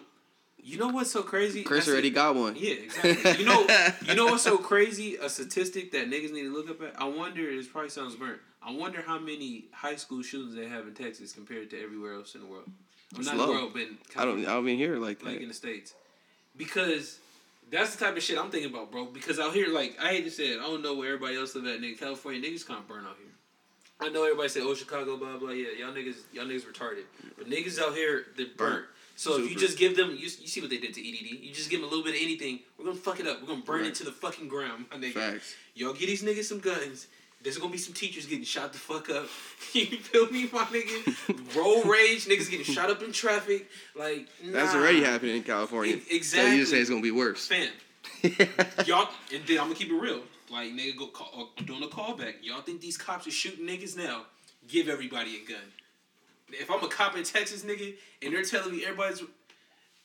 You 0.62 0.78
know 0.78 0.88
what's 0.88 1.10
so 1.10 1.22
crazy? 1.22 1.62
Chris 1.62 1.88
I 1.88 1.92
already 1.92 2.10
got 2.10 2.34
one. 2.34 2.54
Yeah, 2.56 2.74
exactly. 2.74 3.38
You 3.38 3.46
know, 3.46 3.66
you 4.04 4.14
know 4.14 4.26
what's 4.26 4.42
so 4.42 4.58
crazy? 4.58 5.16
A 5.16 5.28
statistic 5.28 5.92
that 5.92 6.10
niggas 6.10 6.32
need 6.32 6.42
to 6.42 6.52
look 6.52 6.68
up 6.68 6.82
at. 6.82 7.00
I 7.00 7.06
wonder. 7.06 7.54
This 7.54 7.68
probably 7.68 7.90
sounds 7.90 8.16
burnt. 8.16 8.40
I 8.62 8.72
wonder 8.72 9.02
how 9.06 9.18
many 9.18 9.66
high 9.72 9.96
school 9.96 10.22
shootings 10.22 10.54
they 10.54 10.68
have 10.68 10.86
in 10.86 10.94
Texas 10.94 11.32
compared 11.32 11.70
to 11.70 11.82
everywhere 11.82 12.14
else 12.14 12.34
in 12.34 12.42
the 12.42 12.46
world. 12.46 12.70
Well, 13.14 13.24
not 13.24 13.36
low. 13.36 13.46
the 13.46 13.52
world, 13.52 13.70
but 13.72 13.82
in 13.82 13.98
I 14.16 14.24
don't. 14.24 14.40
I 14.40 14.54
don't 14.54 14.68
even 14.68 14.78
hear 14.78 14.96
it 14.96 15.00
like 15.00 15.22
like 15.22 15.40
in 15.40 15.48
the 15.48 15.54
states, 15.54 15.94
because 16.56 17.18
that's 17.70 17.94
the 17.96 18.04
type 18.04 18.16
of 18.16 18.22
shit 18.22 18.38
I'm 18.38 18.50
thinking 18.50 18.70
about, 18.70 18.90
bro. 18.90 19.06
Because 19.06 19.38
out 19.38 19.54
here, 19.54 19.68
like 19.68 19.96
I 20.02 20.08
hate 20.08 20.24
to 20.24 20.30
say 20.30 20.48
it, 20.48 20.58
I 20.58 20.64
don't 20.64 20.82
know 20.82 20.94
where 20.94 21.14
everybody 21.14 21.36
else 21.36 21.54
live 21.54 21.66
at. 21.66 21.80
Nigga, 21.80 21.98
California 21.98 22.42
niggas 22.42 22.66
can't 22.66 22.86
burn 22.86 23.04
out 23.04 23.16
here. 23.18 23.32
I 24.00 24.10
know 24.10 24.24
everybody 24.24 24.48
say, 24.48 24.60
"Oh, 24.60 24.74
Chicago, 24.74 25.16
blah 25.16 25.38
blah." 25.38 25.50
Yeah, 25.50 25.68
y'all 25.78 25.94
niggas, 25.94 26.16
y'all 26.32 26.44
niggas 26.44 26.66
retarded. 26.66 27.04
But 27.36 27.48
niggas 27.48 27.80
out 27.80 27.94
here, 27.94 28.26
they're 28.36 28.46
burnt. 28.56 28.86
So 29.18 29.36
if 29.42 29.50
you 29.50 29.56
just 29.56 29.76
give 29.76 29.96
them, 29.96 30.10
you, 30.10 30.16
you 30.18 30.28
see 30.28 30.60
what 30.60 30.70
they 30.70 30.76
did 30.78 30.94
to 30.94 31.00
EDD. 31.00 31.42
You 31.42 31.52
just 31.52 31.70
give 31.70 31.80
them 31.80 31.88
a 31.88 31.90
little 31.90 32.04
bit 32.04 32.14
of 32.14 32.22
anything, 32.22 32.60
we're 32.78 32.84
gonna 32.84 32.96
fuck 32.96 33.18
it 33.18 33.26
up. 33.26 33.40
We're 33.40 33.48
gonna 33.48 33.62
burn 33.62 33.80
Right. 33.80 33.88
it 33.88 33.96
to 33.96 34.04
the 34.04 34.12
fucking 34.12 34.46
ground, 34.46 34.84
my 34.92 34.96
nigga. 34.98 35.12
Facts. 35.14 35.56
Y'all 35.74 35.92
get 35.92 36.06
these 36.06 36.22
niggas 36.22 36.44
some 36.44 36.60
guns. 36.60 37.08
There's 37.42 37.58
gonna 37.58 37.72
be 37.72 37.78
some 37.78 37.94
teachers 37.94 38.26
getting 38.26 38.44
shot 38.44 38.72
the 38.72 38.78
fuck 38.78 39.10
up. 39.10 39.26
you 39.72 39.86
feel 39.86 40.30
me, 40.30 40.48
my 40.52 40.62
nigga? 40.66 41.56
Roll 41.56 41.82
rage, 41.82 42.26
niggas 42.26 42.48
getting 42.48 42.64
shot 42.72 42.90
up 42.90 43.02
in 43.02 43.10
traffic. 43.10 43.68
Like 43.96 44.28
That's 44.44 44.74
already 44.76 45.02
happening 45.02 45.36
in 45.38 45.42
California. 45.42 45.98
E- 46.08 46.22
So 46.22 46.40
you 46.46 46.58
just 46.60 46.70
say 46.70 46.78
it's 46.78 46.88
gonna 46.90 47.02
be 47.02 47.10
worse. 47.10 47.48
Fam, 47.48 47.70
y'all, 48.86 49.08
and 49.34 49.42
then 49.46 49.58
I'm 49.58 49.64
gonna 49.66 49.74
keep 49.74 49.90
it 49.90 49.94
real. 50.00 50.22
Like 50.50 50.70
nigga, 50.72 50.96
go 50.96 51.06
call, 51.08 51.50
uh, 51.58 51.62
doing 51.64 51.82
a 51.82 51.88
callback. 51.88 52.34
Y'all 52.42 52.62
think 52.62 52.80
these 52.80 52.96
cops 52.96 53.26
are 53.26 53.32
shooting 53.32 53.66
niggas 53.66 53.96
now? 53.96 54.26
Give 54.68 54.88
everybody 54.88 55.40
a 55.44 55.48
gun. 55.48 55.60
If 56.50 56.70
I'm 56.70 56.82
a 56.82 56.88
cop 56.88 57.16
in 57.16 57.24
Texas, 57.24 57.62
nigga, 57.64 57.94
and 58.22 58.32
they're 58.34 58.42
telling 58.42 58.72
me 58.72 58.84
everybody's, 58.84 59.22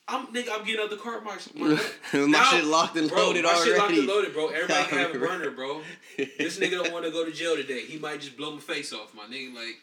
I'm 0.07 0.27
nigga, 0.27 0.49
I'm 0.51 0.65
getting 0.65 0.81
out 0.83 0.89
the 0.89 0.97
car. 0.97 1.21
My, 1.21 1.37
my, 1.55 1.67
My 2.13 2.25
now- 2.25 2.43
shit 2.45 2.65
locked 2.65 2.97
and 2.97 3.09
bro, 3.09 3.27
loaded 3.27 3.43
my 3.45 3.53
shit 3.63 3.77
locked 3.77 3.93
and 3.93 4.05
loaded, 4.07 4.33
bro. 4.33 4.47
Everybody 4.53 4.83
can 4.89 4.97
have 4.97 5.11
a 5.15 5.17
Already. 5.17 5.37
burner, 5.45 5.51
bro. 5.51 5.81
This 6.17 6.59
nigga 6.59 6.83
don't 6.83 6.91
want 6.91 7.05
to 7.05 7.11
go 7.11 7.23
to 7.25 7.31
jail 7.31 7.55
today. 7.55 7.81
He 7.81 7.97
might 7.97 8.19
just 8.19 8.35
blow 8.37 8.51
my 8.51 8.59
face 8.59 8.91
off, 8.93 9.13
my 9.15 9.23
nigga. 9.23 9.55
Like, 9.55 9.77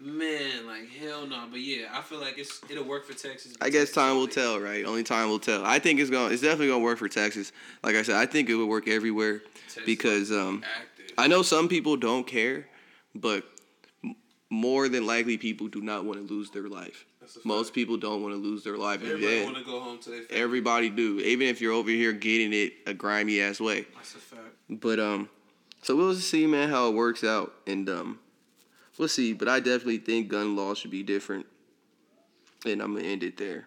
man, 0.00 0.66
like 0.66 0.88
hell 0.90 1.26
no. 1.26 1.46
But 1.50 1.60
yeah, 1.60 1.86
I 1.92 2.02
feel 2.02 2.18
like 2.20 2.36
it's 2.38 2.60
it'll 2.68 2.84
work 2.84 3.06
for 3.06 3.14
Texas. 3.14 3.54
I 3.60 3.70
guess 3.70 3.88
Texas 3.88 3.94
time 3.94 4.16
will 4.16 4.28
tell, 4.28 4.60
right? 4.60 4.84
Only 4.84 5.02
time 5.02 5.28
will 5.30 5.38
tell. 5.38 5.64
I 5.64 5.78
think 5.78 6.00
it's 6.00 6.10
going. 6.10 6.28
to 6.28 6.32
It's 6.34 6.42
definitely 6.42 6.68
gonna 6.68 6.84
work 6.84 6.98
for 6.98 7.08
Texas. 7.08 7.52
Like 7.82 7.96
I 7.96 8.02
said, 8.02 8.16
I 8.16 8.26
think 8.26 8.50
it 8.50 8.54
would 8.54 8.68
work 8.68 8.86
everywhere 8.88 9.38
Texas 9.38 9.82
because 9.86 10.30
um, 10.30 10.62
active. 10.78 11.14
I 11.16 11.28
know 11.28 11.40
some 11.40 11.66
people 11.68 11.96
don't 11.96 12.26
care, 12.26 12.66
but 13.14 13.42
more 14.50 14.88
than 14.88 15.06
likely 15.06 15.36
people 15.36 15.68
do 15.68 15.80
not 15.80 16.04
want 16.04 16.18
to 16.26 16.34
lose 16.34 16.50
their 16.50 16.68
life. 16.68 17.04
Most 17.44 17.74
people 17.74 17.96
don't 17.96 18.22
want 18.22 18.34
to 18.34 18.40
lose 18.40 18.62
their 18.62 18.76
life. 18.76 19.02
Everybody 19.02 19.42
want 19.42 19.56
to 19.56 19.64
go 19.64 19.80
home 19.80 19.98
to 19.98 20.10
their 20.10 20.22
family. 20.22 20.42
Everybody 20.42 20.90
do, 20.90 21.18
even 21.20 21.48
if 21.48 21.60
you're 21.60 21.72
over 21.72 21.90
here 21.90 22.12
getting 22.12 22.52
it 22.52 22.74
a 22.86 22.94
grimy 22.94 23.40
ass 23.40 23.60
way. 23.60 23.86
That's 23.96 24.14
a 24.14 24.18
fact. 24.18 24.42
But 24.70 25.00
um, 25.00 25.28
so 25.82 25.96
we'll 25.96 26.14
see, 26.14 26.46
man, 26.46 26.68
how 26.68 26.88
it 26.88 26.94
works 26.94 27.24
out, 27.24 27.52
and 27.66 27.88
um, 27.88 28.18
we'll 28.98 29.08
see. 29.08 29.32
But 29.32 29.48
I 29.48 29.58
definitely 29.58 29.98
think 29.98 30.28
gun 30.28 30.54
laws 30.54 30.78
should 30.78 30.92
be 30.92 31.02
different, 31.02 31.46
and 32.64 32.80
I'm 32.80 32.94
gonna 32.94 33.06
end 33.06 33.24
it 33.24 33.36
there. 33.36 33.66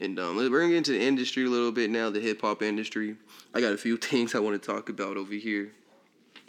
And 0.00 0.18
um, 0.18 0.36
we're 0.36 0.48
gonna 0.48 0.68
get 0.68 0.78
into 0.78 0.92
the 0.92 1.02
industry 1.02 1.44
a 1.44 1.48
little 1.48 1.72
bit 1.72 1.90
now, 1.90 2.10
the 2.10 2.20
hip 2.20 2.40
hop 2.40 2.62
industry. 2.62 3.16
I 3.54 3.60
got 3.60 3.72
a 3.72 3.78
few 3.78 3.96
things 4.08 4.34
I 4.34 4.40
want 4.40 4.60
to 4.60 4.66
talk 4.66 4.88
about 4.88 5.16
over 5.16 5.34
here, 5.34 5.72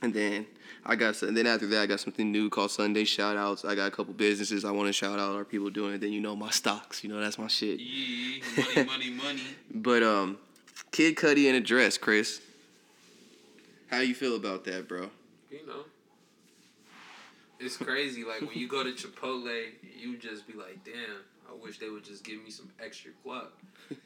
and 0.02 0.14
then 0.14 0.48
I 0.86 0.96
got 0.96 1.16
some, 1.16 1.30
and 1.30 1.38
then 1.38 1.46
after 1.46 1.68
that 1.68 1.82
I 1.82 1.86
got 1.86 2.00
something 2.00 2.32
new 2.32 2.50
called 2.50 2.72
Sunday 2.72 3.04
shout 3.04 3.38
outs. 3.38 3.64
I 3.64 3.76
got 3.76 3.88
a 3.88 3.92
couple 3.92 4.14
businesses 4.14 4.66
I 4.66 4.72
want 4.72 4.88
to 4.88 4.94
shout 4.94 5.20
out. 5.20 5.36
Are 5.36 5.46
people 5.46 5.70
doing 5.70 5.94
it? 5.94 6.02
Then 6.02 6.12
you 6.12 6.22
know 6.22 6.36
my 6.36 6.50
stocks. 6.50 7.04
You 7.04 7.10
know 7.10 7.20
that's 7.20 7.38
my 7.38 7.48
shit. 7.48 7.80
Yeah, 7.80 8.44
money, 8.58 8.86
money, 8.86 9.10
money. 9.12 9.42
But 9.74 10.04
um, 10.04 10.38
Kid 10.92 11.16
Cudi 11.16 11.46
in 11.46 11.56
a 11.56 11.62
dress, 11.62 11.98
Chris. 11.98 12.42
How 13.90 14.00
you 14.00 14.16
feel 14.16 14.36
about 14.36 14.64
that, 14.66 14.88
bro? 14.88 15.10
You 15.52 15.68
know, 15.68 15.86
it's 17.60 17.78
crazy. 17.78 18.24
Like 18.24 18.42
when 18.42 18.58
you 18.58 18.68
go 18.68 18.84
to 18.84 18.92
Chipotle, 18.92 19.66
you 20.00 20.18
just 20.18 20.48
be 20.48 20.54
like, 20.54 20.84
damn. 20.84 20.96
I 21.52 21.64
wish 21.64 21.80
they 21.80 21.90
would 21.90 22.04
just 22.04 22.24
give 22.24 22.44
me 22.44 22.50
some 22.50 22.70
extra 22.84 23.12
guac. 23.26 23.48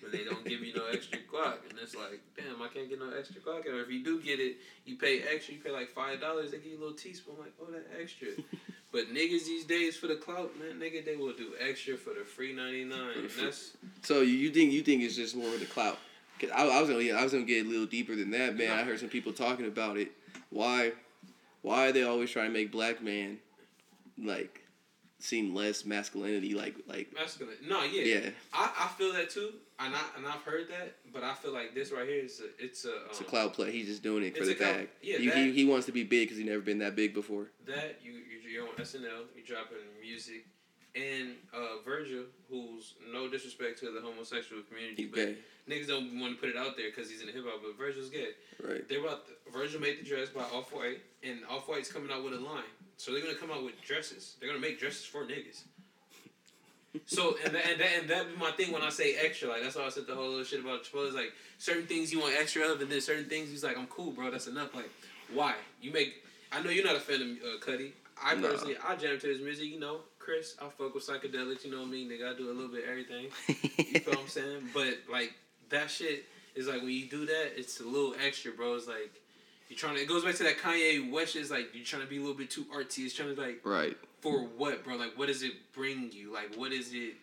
But 0.01 0.11
they 0.11 0.23
don't 0.23 0.43
give 0.45 0.61
you 0.61 0.73
no 0.73 0.85
extra 0.91 1.19
guac. 1.19 1.57
And 1.69 1.77
it's 1.81 1.95
like, 1.95 2.21
damn, 2.35 2.61
I 2.61 2.67
can't 2.69 2.89
get 2.89 2.99
no 2.99 3.11
extra 3.17 3.41
guac. 3.41 3.67
Or 3.67 3.81
if 3.81 3.91
you 3.91 4.03
do 4.03 4.21
get 4.21 4.39
it, 4.39 4.57
you 4.85 4.95
pay 4.95 5.21
extra. 5.21 5.53
You 5.53 5.59
pay 5.59 5.71
like 5.71 5.93
$5. 5.93 6.51
They 6.51 6.57
give 6.57 6.65
you 6.65 6.77
a 6.77 6.79
little 6.79 6.95
teaspoon. 6.95 7.35
like, 7.39 7.53
oh, 7.61 7.71
that 7.71 7.85
extra. 8.01 8.29
but 8.91 9.07
niggas 9.13 9.45
these 9.45 9.65
days 9.65 9.95
for 9.95 10.07
the 10.07 10.15
clout, 10.15 10.51
man, 10.57 10.79
nigga, 10.79 11.05
they 11.05 11.15
will 11.15 11.33
do 11.33 11.53
extra 11.59 11.97
for 11.97 12.13
the 12.13 12.25
free 12.25 12.53
99 12.53 12.99
and 13.15 13.29
that's 13.29 13.71
So 14.01 14.21
you 14.21 14.49
think 14.51 14.71
you 14.71 14.81
think 14.81 15.03
it's 15.03 15.15
just 15.15 15.35
more 15.35 15.53
of 15.53 15.59
the 15.59 15.65
clout? 15.65 15.97
Cause 16.39 16.49
I, 16.53 16.67
I 16.67 16.81
was 16.81 16.89
gonna 16.89 17.11
I 17.11 17.23
was 17.23 17.31
gonna 17.31 17.45
get 17.45 17.65
a 17.65 17.69
little 17.69 17.85
deeper 17.85 18.15
than 18.15 18.31
that, 18.31 18.57
man. 18.57 18.71
I 18.71 18.83
heard 18.83 18.99
some 18.99 19.07
people 19.07 19.31
talking 19.31 19.67
about 19.67 19.97
it. 19.97 20.11
Why, 20.49 20.91
why 21.61 21.87
are 21.87 21.91
they 21.91 22.03
always 22.03 22.29
trying 22.29 22.47
to 22.47 22.53
make 22.53 22.71
black 22.71 23.01
man, 23.01 23.37
like, 24.21 24.64
seem 25.19 25.53
less 25.55 25.85
masculinity? 25.85 26.53
Like 26.53 26.75
like 26.87 27.13
masculine. 27.13 27.55
No, 27.67 27.83
yeah, 27.83 28.03
yeah. 28.03 28.29
I, 28.53 28.71
I 28.79 28.87
feel 28.97 29.13
that 29.13 29.29
too, 29.29 29.51
and 29.79 29.95
I 29.95 30.01
and 30.17 30.25
I've 30.27 30.41
heard 30.41 30.67
that, 30.69 30.95
but 31.13 31.23
I 31.23 31.33
feel 31.33 31.53
like 31.53 31.73
this 31.73 31.91
right 31.91 32.07
here 32.07 32.23
is 32.23 32.41
a, 32.41 32.63
it's 32.63 32.85
a 32.85 32.89
um, 32.93 32.95
it's 33.09 33.21
a 33.21 33.23
clout 33.23 33.53
play. 33.53 33.71
He's 33.71 33.87
just 33.87 34.03
doing 34.03 34.23
it 34.23 34.37
for 34.37 34.45
the 34.45 34.55
bag. 34.55 34.89
yeah, 35.01 35.17
You- 35.17 35.29
that- 35.31 35.37
he, 35.37 35.51
he 35.51 35.65
wants 35.65 35.85
to 35.87 35.91
be 35.91 36.03
big 36.03 36.27
because 36.27 36.37
he 36.37 36.43
never 36.43 36.61
been 36.61 36.79
that 36.79 36.95
big 36.95 37.13
before. 37.13 37.47
that 37.65 37.99
you 38.03 38.11
you- 38.13 38.21
you're 38.49 38.67
on 38.67 38.75
SNL, 38.75 39.25
you're 39.35 39.45
dropping 39.45 39.79
music, 40.01 40.45
and 40.95 41.31
uh, 41.53 41.81
Virgil, 41.83 42.23
who's 42.49 42.93
no 43.11 43.27
disrespect 43.27 43.79
to 43.79 43.91
the 43.91 43.99
homosexual 43.99 44.61
community, 44.63 44.95
He's 45.03 45.09
but 45.11 45.17
gay, 45.17 45.35
niggas 45.67 45.87
don't 45.87 46.19
want 46.21 46.35
to 46.35 46.39
put 46.39 46.49
it 46.49 46.55
out 46.55 46.77
there 46.77 46.89
because 46.89 47.09
he's 47.09 47.19
in 47.19 47.27
the 47.27 47.33
hip 47.33 47.43
hop, 47.45 47.59
but 47.61 47.75
Virgil's 47.77 48.09
gay. 48.09 48.29
right? 48.63 48.87
They're 48.87 49.01
about 49.01 49.23
Virgil 49.51 49.81
made 49.81 49.99
the 49.99 50.05
dress 50.07 50.29
by 50.29 50.43
Off 50.43 50.71
White, 50.71 51.01
and 51.23 51.39
Off 51.49 51.67
White's 51.67 51.91
coming 51.91 52.11
out 52.11 52.23
with 52.23 52.33
a 52.33 52.39
line. 52.39 52.63
So 52.97 53.11
they're 53.11 53.21
gonna 53.21 53.35
come 53.35 53.51
out 53.51 53.63
with 53.63 53.81
dresses. 53.81 54.35
They're 54.39 54.49
gonna 54.49 54.61
make 54.61 54.79
dresses 54.79 55.05
for 55.05 55.23
niggas. 55.25 55.63
So 57.05 57.35
and 57.43 57.53
that, 57.53 57.65
and 57.69 57.79
that 57.81 57.89
and 57.99 58.09
that 58.09 58.29
be 58.31 58.37
my 58.39 58.51
thing 58.51 58.71
when 58.71 58.81
I 58.81 58.89
say 58.89 59.15
extra. 59.15 59.49
Like 59.49 59.61
that's 59.63 59.75
why 59.75 59.83
I 59.83 59.89
said 59.89 60.07
the 60.07 60.15
whole 60.15 60.29
little 60.29 60.43
shit 60.45 60.61
about 60.61 60.83
Chipotle. 60.85 61.09
Is 61.09 61.13
like 61.15 61.33
certain 61.57 61.85
things 61.87 62.11
you 62.13 62.21
want 62.21 62.35
extra 62.39 62.63
of, 62.71 62.79
and 62.81 62.89
then 62.89 63.01
certain 63.01 63.25
things 63.25 63.49
he's 63.49 63.63
like, 63.65 63.77
I'm 63.77 63.87
cool, 63.87 64.11
bro. 64.11 64.31
That's 64.31 64.47
enough. 64.47 64.73
Like 64.73 64.89
why 65.33 65.55
you 65.81 65.91
make? 65.91 66.23
I 66.53 66.61
know 66.61 66.69
you're 66.69 66.85
not 66.85 66.95
a 66.95 66.99
fan 67.01 67.21
of 67.21 67.27
uh, 67.27 67.65
Cudi. 67.65 67.91
I 68.23 68.33
Nah. 68.35 68.47
personally, 68.47 68.77
I 68.87 68.95
jam 68.95 69.19
to 69.19 69.27
his 69.27 69.41
music. 69.41 69.65
You 69.65 69.79
know, 69.79 69.99
Chris. 70.19 70.55
I 70.61 70.69
fuck 70.69 70.95
with 70.95 71.05
psychedelics. 71.05 71.65
You 71.65 71.71
know 71.71 71.85
me, 71.85 72.07
nigga. 72.07 72.33
I 72.33 72.37
do 72.37 72.49
a 72.49 72.53
little 72.53 72.69
bit 72.71 72.85
of 72.85 72.89
everything. 72.89 73.25
You 73.47 73.99
feel 73.99 74.13
what 74.13 74.21
I'm 74.23 74.27
saying? 74.29 74.69
But 74.73 74.99
like 75.11 75.33
that 75.69 75.89
shit 75.91 76.23
is 76.55 76.67
like 76.67 76.79
when 76.81 76.91
you 76.91 77.07
do 77.09 77.25
that, 77.25 77.59
it's 77.59 77.81
a 77.81 77.83
little 77.83 78.15
extra, 78.25 78.53
bro. 78.53 78.73
It's 78.75 78.87
like 78.87 79.11
you're 79.69 79.77
trying 79.77 79.95
to. 79.95 80.01
It 80.01 80.07
goes 80.07 80.23
back 80.23 80.35
to 80.35 80.43
that 80.43 80.57
Kanye 80.57 81.11
West. 81.11 81.35
is 81.35 81.51
like 81.51 81.73
you're 81.73 81.85
trying 81.85 82.03
to 82.03 82.07
be 82.07 82.17
a 82.17 82.19
little 82.19 82.35
bit 82.35 82.49
too 82.49 82.65
artsy. 82.65 83.05
It's 83.05 83.13
trying 83.13 83.35
to 83.35 83.41
like 83.41 83.61
right, 83.63 83.97
for 84.21 84.39
what, 84.39 84.83
bro? 84.83 84.95
Like 84.95 85.17
what 85.17 85.27
does 85.27 85.43
it 85.43 85.53
bring 85.73 86.11
you? 86.11 86.33
Like 86.33 86.55
what 86.55 86.71
is 86.71 86.93
it? 86.93 87.15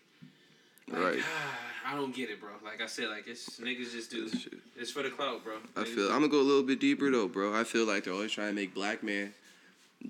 Like, 0.88 1.02
right. 1.02 1.18
I 1.86 1.96
don't 1.96 2.14
get 2.14 2.30
it, 2.30 2.40
bro. 2.40 2.50
Like 2.64 2.80
I 2.80 2.86
said, 2.86 3.08
like 3.08 3.26
it's 3.26 3.58
niggas 3.60 3.92
just 3.92 4.10
do. 4.10 4.28
Shit. 4.28 4.54
It's 4.76 4.90
for 4.90 5.02
the 5.02 5.10
clout, 5.10 5.44
bro. 5.44 5.54
I 5.76 5.80
Niggas 5.80 5.94
feel 5.94 6.06
I'm 6.06 6.20
gonna 6.20 6.28
go 6.28 6.40
a 6.40 6.42
little 6.42 6.62
bit 6.62 6.80
deeper 6.80 7.10
though, 7.10 7.28
bro. 7.28 7.54
I 7.54 7.64
feel 7.64 7.86
like 7.86 8.04
they're 8.04 8.12
always 8.12 8.32
trying 8.32 8.48
to 8.48 8.54
make 8.54 8.74
black 8.74 9.02
man 9.02 9.32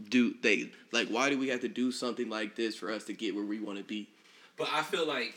do 0.09 0.35
they 0.43 0.71
like 0.91 1.09
why 1.09 1.31
do 1.31 1.39
we 1.39 1.49
have 1.49 1.61
to 1.61 1.69
do 1.69 1.93
something 1.93 2.29
like 2.29 2.55
this 2.57 2.77
for 2.77 2.91
us 2.91 3.05
to 3.05 3.13
get 3.13 3.35
where 3.35 3.45
we 3.45 3.61
want 3.61 3.79
to 3.79 3.85
be? 3.85 4.09
But 4.57 4.69
I 4.73 4.83
feel 4.83 5.07
like 5.07 5.35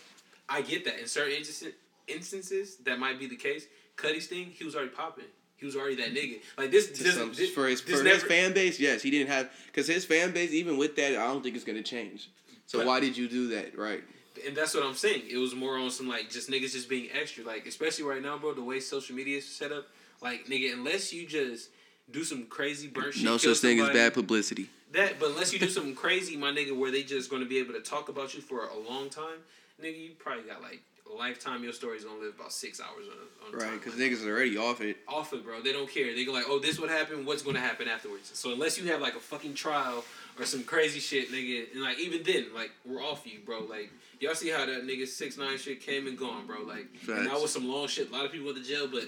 I 0.50 0.62
get 0.62 0.86
that 0.86 1.00
in 1.00 1.08
certain 1.08 1.34
instances, 1.34 1.74
instances 2.08 2.76
that 2.78 3.00
might 3.00 3.20
be 3.20 3.28
the 3.28 3.36
case. 3.36 3.66
Cudi's 3.98 4.28
thing, 4.28 4.48
he 4.48 4.64
was 4.66 4.76
already 4.76 4.92
popping. 4.92 5.26
He 5.58 5.66
was 5.66 5.76
already 5.76 5.96
that 5.96 6.14
nigga. 6.14 6.40
Like 6.58 6.72
this, 6.72 6.88
this, 6.88 7.16
some- 7.16 7.34
this 7.34 7.50
for 7.52 7.68
his 7.68 7.82
this 7.82 8.02
for 8.02 8.08
his 8.08 8.24
fan 8.24 8.54
base, 8.54 8.80
yes, 8.80 9.02
he 9.02 9.10
didn't 9.10 9.28
have 9.30 9.50
because 9.68 9.88
his 9.88 10.06
fan 10.06 10.32
base 10.32 10.52
even 10.52 10.78
with 10.78 10.96
that 10.98 11.14
I 11.14 11.28
don't 11.28 11.42
think 11.44 11.56
it's 11.56 11.66
gonna 11.66 11.84
change. 11.84 12.30
So 12.66 12.80
But- 12.80 12.88
why 12.88 13.00
did 13.00 13.16
you 13.18 13.28
do 13.28 13.48
that? 13.50 13.78
Right. 13.78 14.04
and 14.46 14.56
that's 14.56 14.74
what 14.74 14.84
I'm 14.84 14.96
saying. 14.96 15.24
It 15.30 15.38
was 15.38 15.56
more 15.56 15.78
on 15.78 15.90
some 15.92 16.08
like 16.08 16.30
just 16.30 16.50
niggas 16.50 16.74
just 16.74 16.90
being 16.90 17.10
extra. 17.14 17.44
Like 17.46 17.66
especially 17.68 18.04
right 18.06 18.22
now, 18.22 18.38
bro, 18.38 18.54
the 18.54 18.62
way 18.64 18.80
social 18.80 19.16
media 19.16 19.38
is 19.38 19.48
set 19.48 19.72
up. 19.72 19.88
Like 20.22 20.46
nigga, 20.48 20.74
unless 20.74 21.14
you 21.14 21.26
just 21.26 21.70
do 22.12 22.24
some 22.24 22.46
crazy 22.46 22.88
burnt 22.88 23.14
shit, 23.16 23.24
No 23.24 23.38
such 23.38 23.58
thing 23.60 23.80
as 23.80 23.90
bad 23.90 24.14
publicity. 24.14 24.70
That, 24.92 25.20
but 25.20 25.32
unless 25.32 25.52
you 25.52 25.60
do 25.60 25.70
something 25.70 25.96
crazy, 26.06 26.38
my 26.38 26.52
nigga, 26.52 26.78
where 26.78 26.92
they 26.92 27.04
just 27.04 27.30
gonna 27.30 27.46
be 27.46 27.58
able 27.60 27.74
to 27.74 27.82
talk 27.82 28.10
about 28.10 28.34
you 28.36 28.42
for 28.42 28.66
a 28.68 28.78
long 28.78 29.10
time, 29.10 29.40
nigga, 29.82 30.00
you 30.00 30.12
probably 30.20 30.44
got 30.44 30.62
like 30.62 30.82
lifetime. 31.18 31.64
Your 31.64 31.74
story's 31.74 32.04
gonna 32.04 32.20
live 32.20 32.36
about 32.36 32.52
six 32.52 32.80
hours 32.80 33.06
on 33.08 33.54
on 33.54 33.60
Right, 33.60 33.80
because 33.80 34.00
niggas 34.00 34.26
are 34.26 34.32
already 34.32 34.58
off 34.58 34.82
it. 34.82 34.98
off 35.08 35.34
it, 35.34 35.44
bro. 35.44 35.62
They 35.62 35.72
don't 35.74 35.90
care. 35.90 36.14
They 36.16 36.26
go 36.26 36.32
like, 36.32 36.46
oh, 36.48 36.60
this 36.60 36.80
would 36.80 36.90
happen. 36.90 37.26
What's 37.26 37.42
gonna 37.44 37.60
happen 37.60 37.88
afterwards? 37.88 38.32
So 38.34 38.54
unless 38.54 38.78
you 38.78 38.90
have 38.92 39.02
like 39.02 39.16
a 39.16 39.20
fucking 39.20 39.54
trial 39.54 40.04
or 40.40 40.46
some 40.46 40.64
crazy 40.64 41.00
shit, 41.00 41.32
nigga, 41.32 41.72
and 41.74 41.82
like 41.82 42.00
even 42.00 42.24
then, 42.24 42.48
like 42.54 42.72
we're 42.86 43.02
off 43.02 43.26
you, 43.26 43.40
bro. 43.46 43.62
Like 43.62 43.92
y'all 44.20 44.36
see 44.36 44.50
how 44.50 44.66
that 44.66 44.86
nigga 44.86 45.08
six 45.08 45.38
nine 45.38 45.58
shit 45.58 45.82
came 45.82 46.08
and 46.08 46.18
gone, 46.18 46.46
bro. 46.48 46.62
Like 46.64 46.88
and 47.08 47.28
that 47.28 47.40
was 47.40 47.52
some 47.54 47.68
long 47.68 47.88
shit. 47.88 48.10
A 48.10 48.14
lot 48.14 48.26
of 48.26 48.32
people 48.32 48.48
went 48.48 48.58
to 48.58 48.64
jail, 48.64 48.88
but 48.88 49.06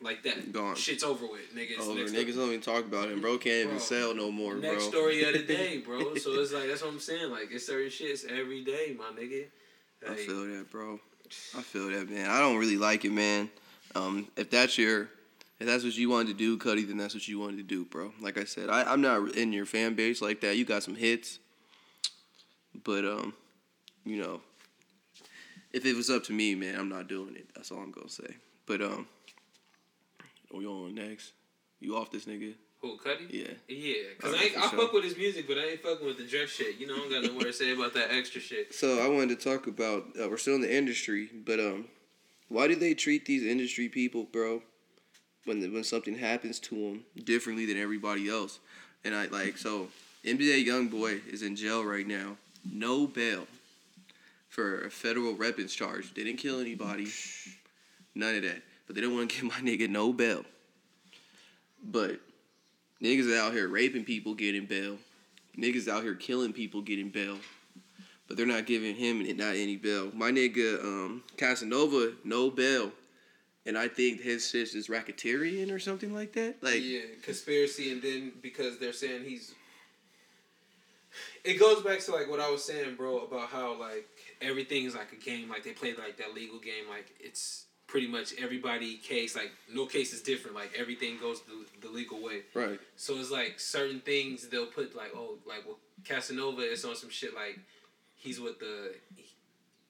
like 0.00 0.22
that, 0.24 0.52
Gone. 0.52 0.76
Shit's 0.76 1.02
over 1.02 1.26
with, 1.26 1.54
nigga. 1.54 1.70
It's 1.72 1.86
Over 1.86 1.98
next 2.00 2.12
niggas 2.12 2.34
don't 2.36 2.48
even 2.48 2.60
talk 2.60 2.84
about 2.84 3.08
him. 3.08 3.20
Bro 3.20 3.38
can't 3.38 3.68
even 3.68 3.80
sell 3.80 4.14
no 4.14 4.30
more, 4.30 4.52
bro. 4.52 4.72
Next 4.72 4.84
story 4.84 5.24
of 5.24 5.32
the 5.32 5.42
day, 5.42 5.78
bro. 5.86 6.14
So 6.16 6.32
it's 6.40 6.52
like 6.52 6.68
that's 6.68 6.82
what 6.82 6.92
I'm 6.92 7.00
saying. 7.00 7.30
Like 7.30 7.48
it's 7.50 7.66
certain 7.66 7.88
shits 7.88 8.30
every 8.30 8.62
day, 8.62 8.96
my 8.98 9.18
nigga. 9.18 9.44
I 10.08 10.14
feel 10.14 10.44
that, 10.44 10.70
bro. 10.70 11.00
I 11.56 11.62
feel 11.62 11.88
that, 11.90 12.10
man. 12.10 12.28
I 12.28 12.38
don't 12.38 12.56
really 12.56 12.76
like 12.76 13.04
it, 13.04 13.12
man. 13.12 13.50
Um, 13.94 14.28
if 14.36 14.50
that's 14.50 14.76
your, 14.76 15.08
if 15.58 15.66
that's 15.66 15.84
what 15.84 15.96
you 15.96 16.10
wanted 16.10 16.28
to 16.28 16.34
do, 16.34 16.58
Cudi, 16.58 16.86
then 16.86 16.96
that's 16.96 17.14
what 17.14 17.26
you 17.26 17.38
wanted 17.38 17.56
to 17.56 17.62
do, 17.62 17.84
bro. 17.84 18.12
Like 18.20 18.38
I 18.38 18.44
said, 18.44 18.68
I, 18.68 18.82
I'm 18.82 19.00
not 19.00 19.36
in 19.36 19.52
your 19.52 19.66
fan 19.66 19.94
base 19.94 20.20
like 20.20 20.40
that. 20.42 20.56
You 20.56 20.64
got 20.64 20.82
some 20.82 20.94
hits, 20.94 21.38
but 22.84 23.04
um, 23.04 23.34
you 24.04 24.20
know, 24.20 24.40
if 25.72 25.84
it 25.84 25.96
was 25.96 26.10
up 26.10 26.24
to 26.24 26.32
me, 26.32 26.54
man, 26.54 26.78
I'm 26.78 26.88
not 26.88 27.08
doing 27.08 27.36
it. 27.36 27.48
That's 27.54 27.70
all 27.70 27.78
I'm 27.78 27.90
gonna 27.90 28.08
say. 28.08 28.36
But 28.66 28.82
um, 28.82 29.06
are 30.52 30.58
we 30.58 30.66
on 30.66 30.94
next. 30.94 31.32
You 31.80 31.96
off 31.96 32.10
this 32.10 32.24
nigga? 32.24 32.54
Who 32.82 32.98
Cudi? 32.98 33.26
Yeah. 33.30 33.48
Yeah, 33.68 33.94
cause 34.18 34.34
I, 34.34 34.52
I 34.58 34.68
sure. 34.68 34.78
fuck 34.78 34.92
with 34.92 35.04
his 35.04 35.16
music, 35.16 35.46
but 35.48 35.58
I 35.58 35.70
ain't 35.70 35.82
fucking 35.82 36.06
with 36.06 36.18
the 36.18 36.24
dress 36.24 36.50
shit. 36.50 36.78
You 36.78 36.86
know, 36.86 36.94
I 36.94 36.98
don't 36.98 37.10
got 37.10 37.24
no 37.24 37.32
more 37.32 37.42
to 37.42 37.52
say 37.52 37.72
about 37.72 37.94
that 37.94 38.12
extra 38.12 38.40
shit. 38.40 38.74
So 38.74 39.04
I 39.04 39.08
wanted 39.08 39.38
to 39.38 39.44
talk 39.50 39.66
about 39.66 40.04
uh, 40.20 40.28
we're 40.28 40.36
still 40.36 40.54
in 40.54 40.60
the 40.60 40.74
industry, 40.74 41.30
but 41.44 41.58
um, 41.58 41.86
why 42.48 42.68
do 42.68 42.76
they 42.76 42.94
treat 42.94 43.24
these 43.24 43.44
industry 43.44 43.88
people, 43.88 44.24
bro, 44.24 44.62
when 45.44 45.60
when 45.72 45.84
something 45.84 46.16
happens 46.16 46.60
to 46.60 46.74
them 46.74 47.04
differently 47.24 47.66
than 47.66 47.78
everybody 47.78 48.28
else? 48.28 48.60
And 49.04 49.14
I 49.14 49.26
like 49.26 49.56
so 49.56 49.88
NBA 50.24 50.66
YoungBoy 50.66 51.26
is 51.32 51.42
in 51.42 51.56
jail 51.56 51.84
right 51.84 52.06
now, 52.06 52.36
no 52.70 53.06
bail, 53.06 53.46
for 54.48 54.86
a 54.86 54.90
federal 54.90 55.34
weapons 55.34 55.74
charge. 55.74 56.12
Didn't 56.14 56.36
kill 56.36 56.60
anybody, 56.60 57.08
none 58.14 58.34
of 58.34 58.42
that. 58.42 58.62
But 58.86 58.96
they 58.96 59.02
don't 59.02 59.14
want 59.14 59.30
to 59.30 59.36
give 59.40 59.44
my 59.44 59.60
nigga 59.60 59.88
no 59.88 60.12
bail. 60.12 60.44
But 61.82 62.20
niggas 63.02 63.36
out 63.36 63.52
here 63.52 63.68
raping 63.68 64.04
people 64.04 64.34
getting 64.34 64.66
bail. 64.66 64.98
Niggas 65.56 65.88
out 65.88 66.02
here 66.02 66.14
killing 66.14 66.52
people 66.52 66.82
getting 66.82 67.08
bail 67.08 67.38
but 68.28 68.36
they're 68.36 68.46
not 68.46 68.66
giving 68.66 68.94
him 68.94 69.24
not 69.36 69.54
any 69.54 69.76
bail. 69.76 70.10
My 70.14 70.30
nigga 70.30 70.82
um, 70.82 71.22
Casanova, 71.36 72.12
no 72.24 72.50
bail, 72.50 72.92
and 73.64 73.78
I 73.78 73.88
think 73.88 74.20
his 74.20 74.48
shit 74.48 74.74
is 74.74 74.88
racketeering 74.88 75.72
or 75.72 75.78
something 75.78 76.14
like 76.14 76.32
that. 76.32 76.56
Like, 76.62 76.82
yeah, 76.82 77.00
conspiracy, 77.22 77.92
and 77.92 78.02
then 78.02 78.32
because 78.42 78.78
they're 78.78 78.92
saying 78.92 79.24
he's. 79.24 79.54
It 81.44 81.58
goes 81.58 81.82
back 81.82 82.00
to 82.00 82.12
like 82.12 82.28
what 82.28 82.40
I 82.40 82.50
was 82.50 82.64
saying, 82.64 82.96
bro, 82.96 83.20
about 83.20 83.48
how 83.48 83.78
like 83.78 84.08
everything 84.42 84.84
is 84.84 84.94
like 84.94 85.12
a 85.12 85.16
game. 85.16 85.48
Like 85.48 85.64
they 85.64 85.72
play 85.72 85.94
like 85.94 86.18
that 86.18 86.34
legal 86.34 86.58
game. 86.58 86.88
Like 86.90 87.14
it's 87.20 87.65
pretty 87.86 88.06
much 88.06 88.34
everybody 88.40 88.96
case. 88.96 89.36
Like 89.36 89.52
no 89.72 89.86
case 89.86 90.12
is 90.12 90.22
different. 90.22 90.56
Like 90.56 90.72
everything 90.76 91.18
goes 91.20 91.40
the, 91.42 91.86
the 91.86 91.92
legal 91.92 92.22
way. 92.22 92.42
right, 92.54 92.80
So 92.96 93.16
it's 93.18 93.30
like 93.30 93.60
certain 93.60 94.00
things 94.00 94.48
they'll 94.48 94.66
put 94.66 94.96
like 94.96 95.12
oh 95.14 95.38
like 95.46 95.64
well 95.66 95.78
Casanova 96.04 96.62
is 96.62 96.84
on 96.84 96.96
some 96.96 97.10
shit 97.10 97.34
like 97.34 97.58
he's 98.16 98.40
with 98.40 98.58
the 98.58 98.92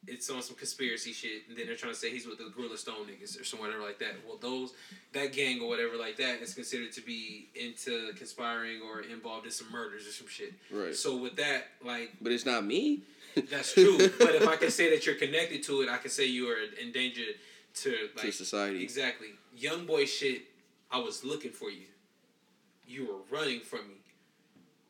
it's 0.08 0.30
on 0.30 0.40
some 0.40 0.54
conspiracy 0.54 1.12
shit, 1.12 1.42
and 1.48 1.56
then 1.56 1.66
they're 1.66 1.74
trying 1.74 1.92
to 1.92 1.98
say 1.98 2.10
he's 2.10 2.26
with 2.28 2.38
the 2.38 2.52
Gorilla 2.56 2.78
Stone 2.78 3.06
niggas 3.06 3.40
or 3.40 3.44
some 3.44 3.58
whatever 3.58 3.82
like 3.82 3.98
that. 3.98 4.14
Well, 4.24 4.36
those 4.36 4.72
that 5.12 5.32
gang 5.32 5.60
or 5.60 5.68
whatever 5.68 5.96
like 5.96 6.16
that 6.18 6.40
is 6.42 6.54
considered 6.54 6.92
to 6.92 7.00
be 7.00 7.48
into 7.56 8.12
conspiring 8.14 8.82
or 8.82 9.00
involved 9.00 9.46
in 9.46 9.50
some 9.52 9.70
murders 9.72 10.06
or 10.06 10.12
some 10.12 10.28
shit. 10.28 10.52
Right. 10.70 10.94
So 10.94 11.16
with 11.16 11.34
that, 11.36 11.64
like, 11.84 12.12
But 12.20 12.30
it's 12.30 12.46
not 12.46 12.64
me. 12.64 13.00
that's 13.50 13.72
true. 13.74 13.98
but 14.18 14.36
if 14.36 14.46
I 14.46 14.54
can 14.54 14.70
say 14.70 14.90
that 14.90 15.06
you're 15.06 15.16
connected 15.16 15.64
to 15.64 15.82
it, 15.82 15.88
I 15.88 15.96
can 15.96 16.10
say 16.10 16.26
you 16.26 16.48
are 16.50 16.56
endangered 16.80 16.94
danger 16.94 17.32
to 17.76 18.08
like 18.16 18.26
to 18.26 18.32
society. 18.32 18.82
Exactly. 18.82 19.28
Young 19.56 19.86
boy 19.86 20.04
shit, 20.04 20.42
I 20.90 20.98
was 20.98 21.24
looking 21.24 21.52
for 21.52 21.70
you. 21.70 21.86
You 22.86 23.06
were 23.06 23.36
running 23.36 23.60
from 23.60 23.88
me. 23.88 23.94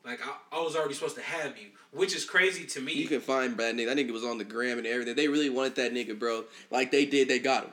Like 0.05 0.21
I, 0.25 0.57
I 0.57 0.63
was 0.63 0.77
already 0.77 0.95
supposed 0.95 1.17
to 1.17 1.23
have 1.23 1.59
you. 1.59 1.69
Which 1.93 2.15
is 2.15 2.25
crazy 2.25 2.65
to 2.67 2.81
me. 2.81 2.93
You 2.93 3.09
can 3.09 3.21
find 3.21 3.57
that 3.57 3.75
nigga. 3.75 3.87
That 3.87 3.97
nigga 3.97 4.13
was 4.13 4.25
on 4.25 4.39
the 4.39 4.45
gram 4.45 4.79
and 4.79 4.87
everything. 4.87 5.17
They 5.17 5.29
really 5.29 5.51
wanted 5.51 5.77
that 5.77 5.93
nigga, 5.93 6.19
bro. 6.19 6.45
Like 6.71 6.91
they 6.91 7.07
did, 7.07 7.29
they 7.29 7.39
got 7.39 7.65
him. 7.65 7.73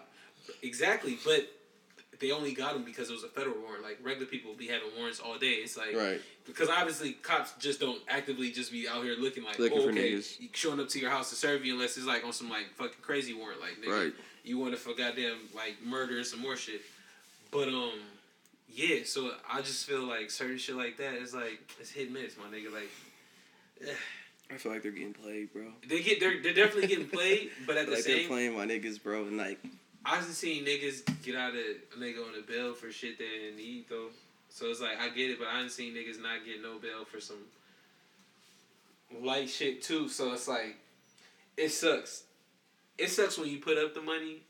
Exactly, 0.61 1.17
but 1.23 1.47
they 2.23 2.31
only 2.31 2.53
got 2.53 2.75
him 2.75 2.83
because 2.83 3.09
it 3.09 3.13
was 3.13 3.23
a 3.23 3.27
federal 3.27 3.59
warrant. 3.61 3.83
Like 3.83 3.99
regular 4.01 4.25
people 4.25 4.53
be 4.53 4.67
having 4.67 4.87
warrants 4.97 5.19
all 5.19 5.37
day. 5.37 5.55
It's 5.65 5.77
like 5.77 5.95
Right. 5.95 6.21
because 6.45 6.69
obviously 6.69 7.11
cops 7.13 7.51
just 7.59 7.79
don't 7.79 8.01
actively 8.07 8.49
just 8.51 8.71
be 8.71 8.87
out 8.87 9.03
here 9.03 9.15
looking 9.19 9.43
like 9.43 9.59
Looking 9.59 9.79
oh, 9.79 9.89
okay, 9.89 10.21
showing 10.53 10.79
up 10.79 10.87
to 10.89 10.99
your 10.99 11.09
house 11.11 11.29
to 11.31 11.35
serve 11.35 11.65
you 11.65 11.73
unless 11.73 11.97
it's 11.97 12.05
like 12.07 12.23
on 12.23 12.31
some 12.33 12.49
like 12.49 12.69
fucking 12.75 13.01
crazy 13.01 13.33
warrant 13.33 13.59
like 13.61 13.79
nigga, 13.83 14.03
Right. 14.05 14.13
you 14.43 14.57
want 14.57 14.71
to 14.73 14.79
for 14.79 14.93
goddamn 14.95 15.37
like 15.53 15.75
murder 15.85 16.17
and 16.17 16.25
some 16.25 16.41
more 16.41 16.55
shit. 16.55 16.81
But 17.51 17.67
um, 17.67 17.91
yeah. 18.73 18.99
So 19.05 19.31
I 19.51 19.61
just 19.61 19.85
feel 19.85 20.03
like 20.07 20.31
certain 20.31 20.57
shit 20.57 20.75
like 20.75 20.97
that 20.97 21.15
is 21.15 21.33
like 21.35 21.59
it's 21.79 21.91
hit 21.91 22.05
and 22.09 22.13
miss, 22.15 22.35
my 22.37 22.45
nigga. 22.45 22.71
Like 22.73 22.89
I 24.51 24.55
feel 24.57 24.71
like 24.71 24.83
they're 24.83 24.91
getting 24.91 25.13
played, 25.13 25.51
bro. 25.51 25.63
they 25.89 26.01
get 26.01 26.19
they're 26.19 26.41
they're 26.41 26.53
definitely 26.53 26.87
getting 26.87 27.07
played, 27.09 27.49
but 27.67 27.75
at 27.77 27.85
the 27.87 27.93
Like 27.93 28.03
they're 28.03 28.17
same 28.19 28.27
playing 28.29 28.55
my 28.55 28.65
niggas, 28.65 29.01
bro. 29.01 29.23
And 29.23 29.37
like, 29.37 29.59
I 30.05 30.17
just 30.17 30.37
seen 30.37 30.65
niggas 30.65 31.05
get 31.23 31.35
out 31.35 31.51
of 31.51 31.55
a 31.55 31.99
nigga 31.99 32.25
on 32.25 32.33
the 32.33 32.43
bail 32.45 32.73
for 32.73 32.91
shit 32.91 33.17
they 33.17 33.25
didn't 33.25 33.57
need 33.57 33.85
though. 33.89 34.09
So 34.49 34.67
it's 34.67 34.81
like 34.81 34.99
I 34.99 35.09
get 35.09 35.31
it, 35.31 35.39
but 35.39 35.47
I 35.47 35.59
didn't 35.59 35.71
seen 35.71 35.93
niggas 35.93 36.21
not 36.21 36.45
get 36.45 36.61
no 36.61 36.77
bail 36.77 37.05
for 37.05 37.19
some 37.19 37.37
light 39.21 39.49
shit 39.49 39.81
too. 39.81 40.09
So 40.09 40.33
it's 40.33 40.47
like 40.47 40.77
it 41.57 41.69
sucks. 41.69 42.23
It 42.97 43.09
sucks 43.09 43.37
when 43.37 43.49
you 43.49 43.59
put 43.59 43.77
up 43.77 43.93
the 43.93 44.01
money. 44.01 44.41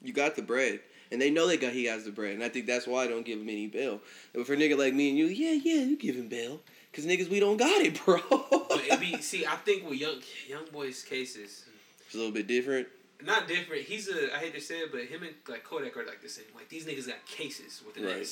you 0.00 0.12
got 0.12 0.36
the 0.36 0.42
bread. 0.42 0.80
And 1.10 1.20
they 1.20 1.28
know 1.28 1.46
they 1.46 1.58
got 1.58 1.74
he 1.74 1.84
has 1.86 2.06
the 2.06 2.10
bread. 2.10 2.32
And 2.32 2.42
I 2.42 2.48
think 2.48 2.64
that's 2.64 2.86
why 2.86 3.04
I 3.04 3.06
don't 3.06 3.26
give 3.26 3.38
him 3.38 3.48
any 3.48 3.66
bail. 3.66 4.00
But 4.32 4.46
for 4.46 4.54
a 4.54 4.56
nigga 4.56 4.78
like 4.78 4.94
me 4.94 5.10
and 5.10 5.18
you, 5.18 5.26
yeah, 5.26 5.60
yeah, 5.62 5.82
you 5.82 5.98
give 5.98 6.16
him 6.16 6.28
bail. 6.28 6.60
Cause 6.94 7.04
niggas, 7.06 7.28
we 7.28 7.40
don't 7.40 7.56
got 7.56 7.80
it, 7.82 8.02
bro. 8.04 8.20
But 8.28 8.82
it 8.84 9.00
be 9.00 9.16
see, 9.22 9.44
I 9.46 9.56
think 9.56 9.88
with 9.88 9.98
young 9.98 10.20
young 10.48 10.64
boys 10.72 11.02
cases, 11.02 11.64
it's 12.06 12.14
a 12.14 12.18
little 12.18 12.32
bit 12.32 12.46
different. 12.46 12.86
Not 13.24 13.48
different. 13.48 13.82
He's 13.82 14.08
a 14.08 14.34
I 14.34 14.38
hate 14.38 14.54
to 14.54 14.60
say 14.60 14.78
it, 14.78 14.92
but 14.92 15.02
him 15.02 15.22
and 15.22 15.34
like 15.48 15.64
Kodak 15.64 15.96
are 15.96 16.04
like 16.06 16.20
the 16.22 16.28
same. 16.28 16.44
Like 16.54 16.68
these 16.68 16.84
niggas 16.86 17.06
got 17.06 17.24
cases 17.26 17.82
with 17.86 17.96
an 17.96 18.04
Right. 18.04 18.26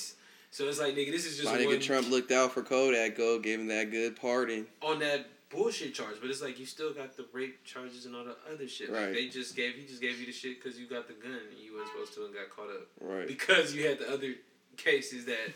So 0.52 0.68
it's 0.68 0.80
like 0.80 0.94
nigga, 0.96 1.10
this 1.12 1.26
is 1.26 1.36
just 1.38 1.52
My 1.52 1.58
nigga 1.58 1.80
Trump 1.80 2.10
looked 2.10 2.32
out 2.32 2.52
for 2.52 2.62
Kodak, 2.62 3.16
go 3.16 3.38
gave 3.38 3.60
him 3.60 3.68
that 3.68 3.90
good 3.90 4.16
pardon. 4.16 4.66
on 4.82 4.98
that 5.00 5.26
bullshit 5.48 5.94
charge, 5.94 6.16
but 6.20 6.30
it's 6.30 6.42
like 6.42 6.58
you 6.60 6.66
still 6.66 6.92
got 6.92 7.16
the 7.16 7.26
rape 7.32 7.62
charges 7.64 8.06
and 8.06 8.14
all 8.14 8.24
the 8.24 8.36
other 8.52 8.68
shit. 8.68 8.90
Like 8.92 9.06
Right. 9.06 9.14
they 9.14 9.28
just 9.28 9.54
gave 9.56 9.74
he 9.74 9.84
just 9.86 10.00
gave 10.00 10.18
you 10.20 10.26
the 10.26 10.32
shit 10.32 10.62
because 10.62 10.78
you 10.78 10.86
got 10.86 11.06
the 11.08 11.14
gun 11.14 11.32
and 11.32 11.58
you 11.58 11.74
weren't 11.74 11.88
supposed 11.88 12.14
to 12.14 12.24
and 12.24 12.34
got 12.34 12.50
caught 12.50 12.70
up 12.70 12.86
Right. 13.00 13.26
because 13.28 13.74
you 13.74 13.86
had 13.86 13.98
the 13.98 14.12
other 14.12 14.34
cases 14.84 15.24
that 15.26 15.52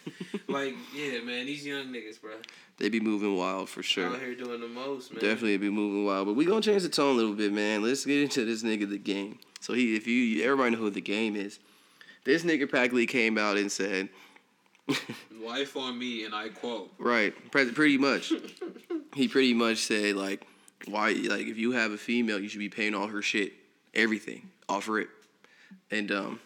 like 0.48 0.74
yeah 0.94 1.20
man 1.20 1.46
these 1.46 1.66
young 1.66 1.86
niggas 1.86 2.20
bro 2.20 2.32
They 2.78 2.88
be 2.88 3.00
moving 3.00 3.36
wild 3.36 3.68
for 3.68 3.82
sure. 3.82 4.08
out 4.08 4.20
here 4.20 4.34
doing 4.34 4.60
the 4.60 4.68
most 4.68 5.12
man. 5.12 5.20
Definitely 5.20 5.56
be 5.58 5.70
moving 5.70 6.04
wild. 6.04 6.26
But 6.26 6.34
we 6.34 6.44
gonna 6.44 6.60
change 6.60 6.82
the 6.82 6.88
tone 6.88 7.14
a 7.14 7.16
little 7.16 7.34
bit, 7.34 7.52
man. 7.52 7.82
Let's 7.82 8.04
get 8.04 8.20
into 8.22 8.44
this 8.44 8.62
nigga 8.62 8.88
the 8.88 8.98
game. 8.98 9.38
So 9.60 9.72
he 9.72 9.94
if 9.96 10.06
you 10.06 10.42
everybody 10.44 10.70
know 10.72 10.78
who 10.78 10.90
the 10.90 11.00
game 11.00 11.36
is. 11.36 11.58
This 12.24 12.42
nigga 12.42 12.68
practically 12.68 13.06
came 13.06 13.36
out 13.38 13.56
and 13.56 13.70
said 13.70 14.08
Life 15.42 15.76
on 15.76 15.98
me 15.98 16.24
and 16.24 16.34
I 16.34 16.48
quote. 16.48 16.92
Right, 16.98 17.32
pretty 17.50 17.98
much. 17.98 18.32
he 19.14 19.28
pretty 19.28 19.54
much 19.54 19.78
said 19.78 20.16
like, 20.16 20.46
why 20.86 21.12
like 21.12 21.46
if 21.46 21.58
you 21.58 21.72
have 21.72 21.92
a 21.92 21.96
female, 21.98 22.38
you 22.38 22.48
should 22.48 22.58
be 22.58 22.68
paying 22.68 22.94
all 22.94 23.06
her 23.06 23.22
shit, 23.22 23.52
everything, 23.94 24.50
offer 24.68 25.00
it, 25.00 25.08
and 25.90 26.10
um. 26.12 26.40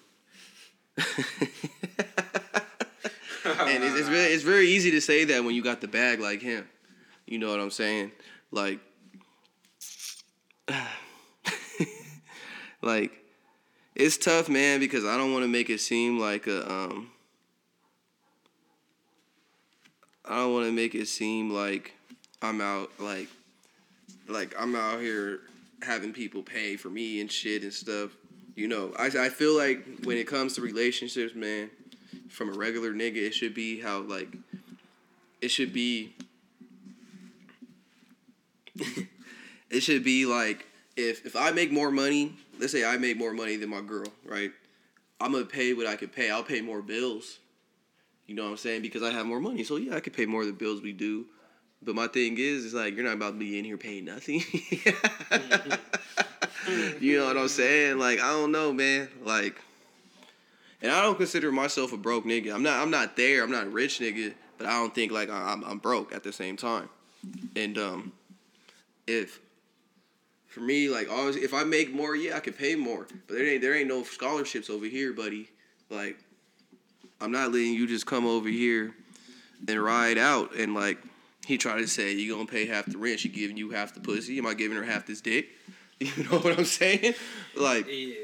It's 3.98 4.08
very 4.08 4.26
it's 4.32 4.42
very 4.42 4.68
easy 4.68 4.90
to 4.92 5.00
say 5.00 5.24
that 5.24 5.44
when 5.44 5.54
you 5.54 5.62
got 5.62 5.80
the 5.80 5.88
bag 5.88 6.20
like 6.20 6.40
him, 6.40 6.68
you 7.26 7.38
know 7.38 7.50
what 7.50 7.60
I'm 7.60 7.70
saying? 7.70 8.12
Like, 8.50 8.80
like, 12.82 13.12
it's 13.94 14.16
tough, 14.16 14.48
man, 14.48 14.80
because 14.80 15.04
I 15.04 15.16
don't 15.16 15.32
want 15.32 15.44
to 15.44 15.48
make 15.48 15.70
it 15.70 15.80
seem 15.80 16.18
like 16.18 16.46
a 16.46 16.70
um. 16.70 17.10
I 20.24 20.36
don't 20.36 20.52
want 20.52 20.66
to 20.66 20.72
make 20.72 20.94
it 20.94 21.08
seem 21.08 21.50
like 21.50 21.94
I'm 22.42 22.60
out 22.60 22.90
like 22.98 23.28
like 24.28 24.54
I'm 24.58 24.74
out 24.74 25.00
here 25.00 25.40
having 25.82 26.12
people 26.12 26.42
pay 26.42 26.76
for 26.76 26.90
me 26.90 27.20
and 27.20 27.30
shit 27.30 27.62
and 27.62 27.72
stuff. 27.72 28.10
You 28.54 28.68
know, 28.68 28.92
I 28.98 29.06
I 29.06 29.28
feel 29.28 29.56
like 29.56 29.84
when 30.04 30.16
it 30.18 30.26
comes 30.26 30.54
to 30.54 30.60
relationships, 30.60 31.34
man, 31.34 31.70
from 32.28 32.50
a 32.50 32.52
regular 32.52 32.92
nigga, 32.92 33.16
it 33.16 33.34
should 33.34 33.54
be 33.54 33.80
how 33.80 34.00
like 34.00 34.28
it 35.40 35.48
should 35.48 35.72
be 35.72 36.14
it 39.70 39.80
should 39.80 40.04
be 40.04 40.26
like 40.26 40.66
if 40.96 41.24
if 41.26 41.36
I 41.36 41.50
make 41.52 41.70
more 41.72 41.90
money, 41.90 42.34
let's 42.58 42.72
say 42.72 42.84
I 42.84 42.96
make 42.98 43.16
more 43.16 43.32
money 43.32 43.56
than 43.56 43.70
my 43.70 43.80
girl, 43.80 44.06
right? 44.24 44.52
I'm 45.20 45.32
gonna 45.32 45.44
pay 45.44 45.74
what 45.74 45.86
I 45.86 45.96
can 45.96 46.08
pay. 46.08 46.30
I'll 46.30 46.42
pay 46.42 46.60
more 46.60 46.82
bills. 46.82 47.38
You 48.26 48.34
know 48.34 48.44
what 48.44 48.50
I'm 48.50 48.56
saying? 48.58 48.82
Because 48.82 49.02
I 49.02 49.10
have 49.10 49.26
more 49.26 49.40
money. 49.40 49.64
So 49.64 49.76
yeah, 49.76 49.96
I 49.96 50.00
could 50.00 50.12
pay 50.12 50.26
more 50.26 50.42
of 50.42 50.46
the 50.46 50.52
bills 50.52 50.82
we 50.82 50.92
do. 50.92 51.26
But 51.82 51.94
my 51.94 52.08
thing 52.08 52.36
is, 52.38 52.64
it's 52.64 52.74
like 52.74 52.94
you're 52.94 53.04
not 53.04 53.14
about 53.14 53.32
to 53.32 53.38
be 53.38 53.58
in 53.58 53.64
here 53.64 53.78
paying 53.78 54.04
nothing. 54.04 54.42
you 57.00 57.18
know 57.18 57.26
what 57.26 57.38
I'm 57.38 57.48
saying? 57.48 57.98
Like 57.98 58.20
I 58.20 58.30
don't 58.30 58.52
know, 58.52 58.72
man. 58.72 59.08
Like, 59.22 59.60
and 60.82 60.92
I 60.92 61.02
don't 61.02 61.16
consider 61.16 61.50
myself 61.50 61.92
a 61.92 61.96
broke 61.96 62.24
nigga. 62.24 62.54
I'm 62.54 62.62
not. 62.62 62.80
I'm 62.80 62.90
not 62.90 63.16
there. 63.16 63.42
I'm 63.42 63.50
not 63.50 63.66
a 63.66 63.70
rich 63.70 64.00
nigga. 64.00 64.34
But 64.56 64.66
I 64.66 64.72
don't 64.72 64.94
think 64.94 65.12
like 65.12 65.30
I'm. 65.30 65.64
I'm 65.64 65.78
broke 65.78 66.14
at 66.14 66.22
the 66.22 66.32
same 66.32 66.56
time. 66.56 66.88
And 67.56 67.78
um, 67.78 68.12
if 69.06 69.40
for 70.46 70.60
me, 70.60 70.88
like 70.88 71.10
always, 71.10 71.36
if 71.36 71.54
I 71.54 71.64
make 71.64 71.92
more, 71.92 72.16
yeah, 72.16 72.36
I 72.36 72.40
could 72.40 72.56
pay 72.56 72.74
more. 72.74 73.06
But 73.26 73.36
there 73.36 73.46
ain't 73.46 73.62
there 73.62 73.74
ain't 73.74 73.88
no 73.88 74.02
scholarships 74.02 74.70
over 74.70 74.86
here, 74.86 75.12
buddy. 75.12 75.48
Like, 75.90 76.18
I'm 77.20 77.32
not 77.32 77.52
letting 77.52 77.74
you 77.74 77.86
just 77.86 78.06
come 78.06 78.26
over 78.26 78.48
here 78.48 78.94
and 79.66 79.82
ride 79.82 80.18
out 80.18 80.54
and 80.54 80.74
like 80.74 80.98
he 81.46 81.56
tried 81.56 81.78
to 81.78 81.88
say 81.88 82.12
you 82.12 82.34
gonna 82.34 82.46
pay 82.46 82.66
half 82.66 82.86
the 82.86 82.98
rent. 82.98 83.20
She 83.20 83.28
giving 83.28 83.56
you 83.56 83.70
half 83.70 83.94
the 83.94 84.00
pussy. 84.00 84.38
Am 84.38 84.46
I 84.46 84.54
giving 84.54 84.76
her 84.76 84.84
half 84.84 85.06
this 85.06 85.20
dick? 85.20 85.48
You 86.00 86.22
know 86.30 86.38
what 86.38 86.56
I'm 86.56 86.64
saying? 86.64 87.14
Like, 87.56 87.88
Yeah. 87.88 88.14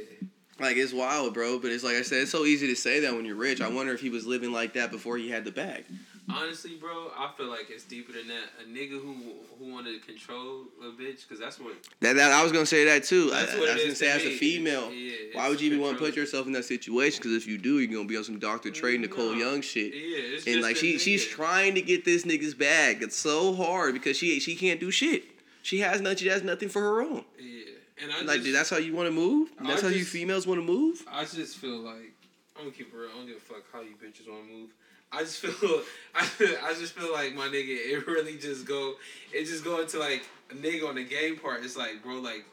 Like 0.61 0.77
it's 0.77 0.93
wild, 0.93 1.35
bro. 1.35 1.59
But 1.59 1.73
it's 1.73 1.85
like 1.85 1.97
I 1.97 2.03
said, 2.03 2.23
it's 2.23 2.31
so 2.31 2.45
easy 2.45 2.67
to 2.69 2.77
say 2.77 3.01
that 3.01 3.15
when 3.15 3.25
you're 3.25 3.37
rich. 3.37 3.61
I 3.61 3.69
wonder 3.69 3.93
if 3.93 4.01
he 4.01 4.11
was 4.11 4.27
living 4.27 4.53
like 4.53 4.75
that 4.75 4.91
before 4.91 5.17
he 5.17 5.31
had 5.31 5.45
the 5.45 5.51
bag. 5.51 5.85
Honestly, 6.33 6.77
bro, 6.81 7.11
I 7.19 7.31
feel 7.37 7.49
like 7.49 7.67
it's 7.69 7.85
deeper 7.85 8.13
than 8.13 8.29
that. 8.29 8.45
A 8.63 8.67
nigga 8.67 8.93
who 8.93 9.15
who 9.59 9.71
wanted 9.71 10.01
to 10.01 10.07
control 10.07 10.63
a 10.81 10.87
bitch, 10.87 11.29
because 11.29 11.39
that's 11.39 11.61
what. 11.61 11.75
That, 12.01 12.17
that 12.17 12.33
I 12.33 12.43
was 12.43 12.51
gonna 12.51 12.65
say 12.65 12.85
that 12.87 13.05
too. 13.05 13.31
I, 13.35 13.41
That's 13.41 13.55
I 13.55 13.59
what 13.59 13.69
it 13.69 13.75
was 13.75 13.83
gonna 13.83 13.95
say 13.95 14.07
to 14.07 14.13
as 14.13 14.23
a 14.25 14.37
female, 14.39 14.91
Yeah, 14.91 15.13
why 15.35 15.49
would 15.51 15.61
you 15.61 15.67
even 15.67 15.81
want 15.81 15.99
to 15.99 16.03
put 16.03 16.17
yourself 16.17 16.47
in 16.47 16.53
that 16.53 16.65
situation? 16.65 17.19
Because 17.23 17.37
if 17.37 17.47
you 17.47 17.59
do, 17.59 17.79
you're 17.79 17.95
gonna 17.95 18.09
be 18.09 18.17
on 18.17 18.25
some 18.25 18.39
Dr. 18.39 18.71
Dre, 18.71 18.97
mm, 18.97 19.01
Nicole 19.01 19.33
No. 19.33 19.39
Young 19.39 19.61
shit. 19.61 19.93
Yeah, 19.93 20.37
it's 20.37 20.47
and 20.47 20.63
like 20.63 20.77
she 20.77 20.99
she's 20.99 21.27
trying 21.27 21.75
to 21.75 21.83
get 21.83 22.07
this 22.07 22.25
nigga's 22.25 22.55
bag. 22.55 23.03
It's 23.03 23.17
so 23.17 23.55
hard 23.55 23.93
because 23.93 24.17
she 24.17 24.41
she 24.41 24.55
can't 24.57 24.81
do 24.81 24.91
shit. 24.91 25.25
She 25.63 25.81
has 25.81 26.01
nothing. 26.01 26.19
She 26.19 26.29
has 26.29 26.43
nothing 26.43 26.71
for 26.71 26.81
her 26.81 27.03
own. 27.03 27.25
Yeah, 27.39 27.64
and 28.03 28.13
I 28.13 28.19
Like, 28.19 28.27
just, 28.27 28.45
dude, 28.45 28.55
that's 28.55 28.71
how 28.71 28.79
you 28.79 28.95
want 28.95 29.09
to 29.09 29.13
move. 29.13 29.51
I 29.59 29.69
That's 29.69 29.83
how 29.83 29.89
you 29.89 30.05
females 30.05 30.47
want 30.47 30.61
to 30.61 30.67
move. 30.67 31.05
I 31.11 31.25
just 31.25 31.57
feel 31.57 31.79
like 31.79 32.13
I'm 32.57 32.65
gonna 32.65 32.71
keep 32.71 32.93
it 32.93 32.97
real. 32.97 33.11
I 33.13 33.19
don't 33.19 33.27
give 33.27 33.37
a 33.37 33.41
fuck 33.41 33.63
how 33.73 33.81
you 33.81 33.95
bitches 33.97 34.29
want 34.29 34.47
to 34.47 34.53
move. 34.53 34.71
I 35.13 35.21
just 35.21 35.39
feel, 35.39 35.83
I, 36.15 36.29
I 36.65 36.75
just 36.75 36.93
feel 36.95 37.13
like 37.13 37.35
my 37.35 37.47
nigga, 37.47 37.69
it 37.69 38.07
really 38.07 38.37
just 38.37 38.67
go, 38.67 38.95
it 39.33 39.45
just 39.45 39.65
go 39.65 39.81
into 39.81 39.99
like 39.99 40.25
a 40.51 40.55
nigga 40.55 40.89
on 40.89 40.97
the 40.97 41.05
game 41.05 41.37
part. 41.37 41.65
It's 41.65 41.77
like, 41.77 42.03
bro, 42.03 42.21
like 42.21 42.45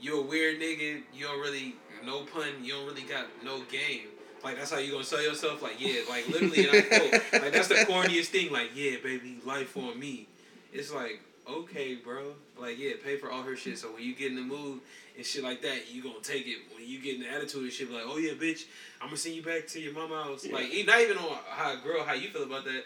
you 0.00 0.18
a 0.18 0.22
weird 0.22 0.60
nigga. 0.60 1.02
You 1.14 1.26
don't 1.26 1.40
really, 1.40 1.76
no 2.04 2.22
pun. 2.22 2.48
You 2.62 2.72
don't 2.72 2.86
really 2.86 3.02
got 3.02 3.26
no 3.44 3.62
game. 3.64 4.08
Like 4.42 4.56
that's 4.56 4.70
how 4.70 4.78
you 4.78 4.92
gonna 4.92 5.04
sell 5.04 5.22
yourself. 5.22 5.62
Like 5.62 5.76
yeah, 5.78 6.00
like 6.08 6.26
literally, 6.28 6.66
and 6.66 6.76
I 6.76 6.80
quote, 6.80 7.42
like 7.42 7.52
that's 7.52 7.68
the 7.68 7.74
corniest 7.74 8.26
thing. 8.26 8.50
Like 8.50 8.70
yeah, 8.74 8.96
baby, 9.02 9.38
life 9.44 9.76
on 9.76 9.98
me. 9.98 10.26
It's 10.72 10.92
like 10.92 11.20
okay, 11.58 11.96
bro. 11.96 12.32
Like 12.58 12.78
yeah, 12.78 12.92
pay 13.04 13.16
for 13.16 13.30
all 13.30 13.42
her 13.42 13.56
shit. 13.56 13.78
So 13.78 13.92
when 13.92 14.02
you 14.02 14.14
get 14.14 14.28
in 14.30 14.36
the 14.36 14.42
mood 14.42 14.80
and 15.16 15.24
shit 15.26 15.42
like 15.42 15.62
that, 15.62 15.92
you 15.92 16.02
gonna 16.02 16.20
take 16.22 16.46
it. 16.46 16.58
When 16.74 16.86
you 16.86 17.00
get 17.00 17.16
in 17.16 17.22
the 17.22 17.28
attitude 17.30 17.62
and 17.62 17.72
shit, 17.72 17.90
like 17.90 18.04
oh 18.06 18.18
yeah, 18.18 18.32
bitch, 18.32 18.64
I'm 19.00 19.08
gonna 19.08 19.16
send 19.18 19.34
you 19.34 19.42
back 19.42 19.66
to 19.68 19.80
your 19.80 19.92
mama 19.92 20.22
house. 20.22 20.46
Like 20.46 20.72
e- 20.72 20.82
not 20.84 21.00
even 21.00 21.18
on 21.18 21.36
how 21.48 21.76
girl, 21.76 22.04
how 22.04 22.14
you 22.14 22.28
feel 22.28 22.44
about 22.44 22.64
that. 22.64 22.84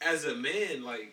As 0.00 0.24
a 0.24 0.34
man, 0.34 0.82
like 0.84 1.12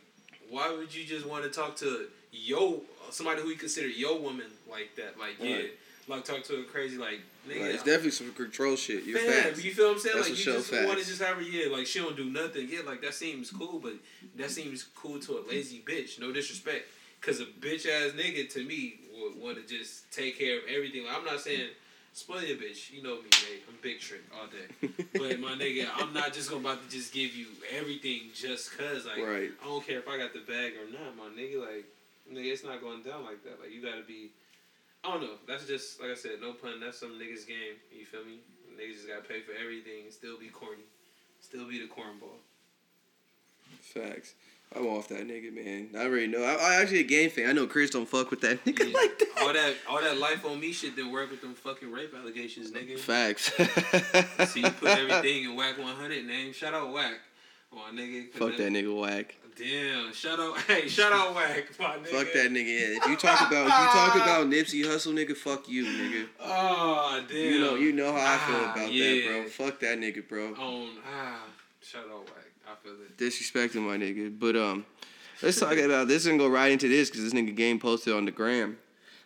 why 0.49 0.71
would 0.71 0.93
you 0.93 1.05
just 1.05 1.25
want 1.25 1.43
to 1.43 1.49
talk 1.49 1.75
to 1.77 2.07
yo 2.31 2.81
somebody 3.09 3.41
who 3.41 3.49
you 3.49 3.55
consider 3.55 3.87
your 3.87 4.19
woman 4.19 4.47
like 4.69 4.95
that? 4.97 5.17
Like 5.19 5.35
yeah, 5.39 5.55
Right. 5.55 5.71
Like 6.07 6.25
talk 6.25 6.43
to 6.43 6.61
a 6.61 6.63
crazy 6.63 6.97
like 6.97 7.19
nigga. 7.47 7.61
Like, 7.61 7.73
it's 7.75 7.83
definitely 7.83 8.11
some 8.11 8.33
control 8.33 8.75
shit. 8.75 9.03
Fam, 9.03 9.15
facts. 9.15 9.63
you 9.63 9.73
feel 9.73 9.87
what 9.87 9.93
I'm 9.93 9.99
saying? 9.99 10.15
That's 10.17 10.29
like 10.29 10.37
you 10.37 10.45
just 10.53 10.69
facts. 10.69 10.85
want 10.85 10.99
to 10.99 11.05
just 11.05 11.21
have 11.21 11.37
her, 11.37 11.41
yeah, 11.41 11.71
like 11.71 11.85
she 11.87 11.99
don't 11.99 12.15
do 12.17 12.29
nothing. 12.29 12.67
Yeah, 12.69 12.81
like 12.85 13.01
that 13.01 13.13
seems 13.13 13.51
cool, 13.51 13.79
but 13.79 13.93
that 14.35 14.51
seems 14.51 14.83
cool 14.83 15.19
to 15.19 15.39
a 15.39 15.41
lazy 15.47 15.83
bitch. 15.85 16.19
No 16.19 16.31
disrespect, 16.31 16.85
cause 17.21 17.39
a 17.39 17.45
bitch 17.45 17.87
ass 17.87 18.11
nigga 18.13 18.51
to 18.53 18.63
me 18.63 18.95
would 19.21 19.41
want 19.41 19.57
to 19.57 19.77
just 19.77 20.11
take 20.11 20.39
care 20.39 20.57
of 20.57 20.63
everything. 20.73 21.05
Like, 21.05 21.17
I'm 21.17 21.25
not 21.25 21.39
saying 21.39 21.69
spoil 22.13 22.41
your 22.41 22.57
bitch. 22.57 22.91
You 22.91 23.03
know 23.03 23.15
me, 23.17 23.23
mate. 23.49 23.63
I'm 23.67 23.75
big 23.81 23.99
trick 23.99 24.21
all 24.39 24.47
day. 24.47 24.93
But 25.13 25.39
my 25.39 25.53
nigga, 25.53 25.87
I'm 25.95 26.13
not 26.13 26.33
just 26.33 26.49
gonna 26.49 26.61
about 26.61 26.83
to 26.83 26.89
just 26.95 27.13
give 27.13 27.35
you 27.35 27.47
everything 27.75 28.29
just 28.33 28.77
cause 28.77 29.05
like 29.05 29.17
Right. 29.17 29.51
I 29.61 29.65
don't 29.65 29.85
care 29.85 29.99
if 29.99 30.07
I 30.07 30.17
got 30.17 30.33
the 30.33 30.39
bag 30.39 30.73
or 30.73 30.91
not, 30.91 31.15
my 31.17 31.29
nigga. 31.35 31.59
Like 31.61 31.85
nigga, 32.31 32.51
it's 32.51 32.63
not 32.63 32.81
going 32.81 33.03
down 33.03 33.23
like 33.23 33.43
that. 33.43 33.59
Like 33.59 33.71
you 33.71 33.81
gotta 33.81 34.03
be. 34.03 34.31
I 35.03 35.11
don't 35.11 35.21
know. 35.21 35.35
That's 35.47 35.65
just 35.65 35.99
like 36.01 36.11
I 36.11 36.15
said, 36.15 36.33
no 36.41 36.53
pun. 36.53 36.79
That's 36.79 36.99
some 36.99 37.11
niggas 37.19 37.45
game. 37.47 37.75
You 37.91 38.05
feel 38.05 38.23
me? 38.25 38.39
Niggas 38.79 38.93
just 38.95 39.07
gotta 39.07 39.21
pay 39.21 39.41
for 39.41 39.51
everything 39.61 40.03
and 40.05 40.13
still 40.13 40.37
be 40.39 40.47
corny, 40.47 40.83
still 41.41 41.67
be 41.67 41.79
the 41.79 41.85
cornball. 41.87 42.39
Facts. 43.81 44.33
I'm 44.75 44.87
off 44.87 45.07
that 45.09 45.27
nigga, 45.27 45.53
man. 45.53 45.89
I 45.95 46.05
already 46.07 46.25
know. 46.25 46.41
I, 46.43 46.53
I 46.55 46.75
actually 46.81 47.01
a 47.01 47.03
game 47.03 47.29
fan. 47.29 47.47
I 47.47 47.51
know 47.51 47.67
Chris 47.67 47.91
don't 47.91 48.07
fuck 48.09 48.31
with 48.31 48.41
that 48.41 48.63
nigga 48.65 48.79
Yeah. 48.91 48.97
like 48.97 49.19
that. 49.19 49.27
All 49.41 49.53
that, 49.53 49.73
all 49.87 50.01
that 50.01 50.17
life 50.17 50.43
on 50.47 50.59
me 50.59 50.71
shit 50.71 50.95
didn't 50.95 51.11
work 51.11 51.29
with 51.29 51.41
them 51.41 51.53
fucking 51.53 51.91
rape 51.91 52.11
allegations, 52.17 52.71
nigga. 52.71 52.97
Facts. 52.97 53.51
See, 54.51 54.61
you 54.61 54.71
put 54.71 54.89
everything 54.97 55.43
in 55.43 55.55
Wack 55.55 55.77
100 55.77 56.25
name. 56.25 56.53
Shout 56.53 56.73
out 56.73 56.91
Wack, 56.91 57.13
my 57.71 57.91
nigga. 57.93 58.31
Fuck 58.31 58.57
that 58.57 58.71
nigga 58.71 58.95
Wack. 58.99 59.35
Damn. 59.57 60.13
Shout 60.13 60.39
out. 60.39 60.57
Hey, 60.67 60.87
shout 60.87 61.11
out 61.13 61.35
Wack, 61.35 61.65
my 61.79 61.97
nigga. 61.97 62.07
Fuck 62.07 62.33
that 62.33 62.51
nigga. 62.51 62.65
Yeah. 62.65 62.97
If 62.97 63.05
you 63.07 63.15
talk 63.15 63.41
about 63.47 63.67
if 63.67 63.73
you 63.73 63.87
talk 63.99 64.15
about 64.21 64.47
Nipsey 64.47 64.83
Hussle, 64.83 65.13
nigga, 65.13 65.35
fuck 65.35 65.67
you, 65.69 65.85
nigga. 65.85 66.27
Oh 66.41 67.23
damn. 67.27 67.37
You 67.37 67.59
know 67.59 67.75
you 67.75 67.91
know 67.93 68.11
how 68.13 68.33
I 68.33 68.37
feel 68.37 68.55
Ah, 68.55 68.73
about 68.73 68.91
yeah. 68.93 69.09
that, 69.09 69.27
bro. 69.27 69.47
Fuck 69.67 69.79
that 69.81 69.99
nigga, 69.99 70.27
bro. 70.27 70.47
On 70.55 70.89
ah, 71.05 71.43
shout 71.81 72.03
out 72.11 72.25
Wack. 72.25 72.45
I 72.67 72.75
feel 72.83 72.93
it. 72.93 73.17
Disrespecting 73.17 73.81
my 73.81 73.97
nigga. 73.97 74.37
But 74.39 74.55
um, 74.55 74.85
let's 75.41 75.59
talk 75.59 75.77
about 75.77 76.07
this 76.07 76.25
and 76.25 76.39
go 76.39 76.47
right 76.47 76.71
into 76.71 76.87
this 76.87 77.09
because 77.09 77.23
this 77.23 77.33
nigga 77.33 77.55
game 77.55 77.79
posted 77.79 78.13
on 78.13 78.25
the 78.25 78.31
gram. 78.31 78.77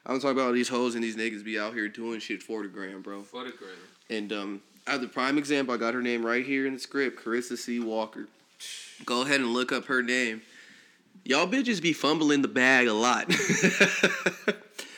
I'm 0.05 0.19
talking 0.19 0.31
about 0.37 0.47
all 0.47 0.53
these 0.53 0.69
hoes 0.69 0.95
and 0.95 1.03
these 1.03 1.17
niggas 1.17 1.43
be 1.43 1.59
out 1.59 1.73
here 1.73 1.87
doing 1.89 2.19
shit 2.19 2.41
for 2.41 2.63
the 2.63 2.69
gram, 2.69 3.01
bro. 3.01 3.23
For 3.23 3.43
the 3.43 3.51
gram. 3.51 3.71
And 4.09 4.31
um, 4.31 4.61
I 4.87 4.91
have 4.91 5.01
the 5.01 5.07
prime 5.09 5.37
example. 5.37 5.75
I 5.75 5.77
got 5.77 5.93
her 5.93 6.01
name 6.01 6.25
right 6.25 6.45
here 6.45 6.65
in 6.65 6.73
the 6.73 6.79
script, 6.79 7.21
Carissa 7.23 7.57
C. 7.57 7.79
Walker. 7.81 8.27
Go 9.05 9.21
ahead 9.21 9.39
and 9.41 9.53
look 9.53 9.71
up 9.71 9.85
her 9.85 10.01
name. 10.01 10.41
Y'all 11.23 11.47
bitches 11.47 11.81
be 11.81 11.93
fumbling 11.93 12.41
the 12.41 12.47
bag 12.47 12.87
a 12.87 12.93
lot. 12.93 13.27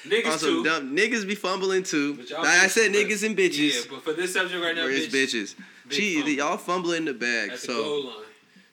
Niggas 0.10 0.26
Also, 0.26 0.48
too. 0.48 0.64
dumb 0.64 0.96
niggas 0.96 1.28
be 1.28 1.36
fumbling 1.36 1.84
too. 1.84 2.16
Like 2.32 2.46
I 2.48 2.68
said 2.68 2.92
niggas 2.92 3.26
and 3.26 3.38
bitches. 3.38 3.76
Yeah, 3.76 3.82
but 3.92 4.04
for 4.04 4.14
this 4.14 4.34
subject 4.34 4.64
right 4.64 4.76
now, 4.76 4.86
bitch, 4.86 5.10
bitches. 5.10 5.56
She, 5.90 6.16
fumble. 6.16 6.32
y'all 6.32 6.58
fumbling 6.58 7.06
the 7.06 7.14
bag. 7.14 7.50
At 7.52 7.60
the 7.60 7.68
So 7.68 8.14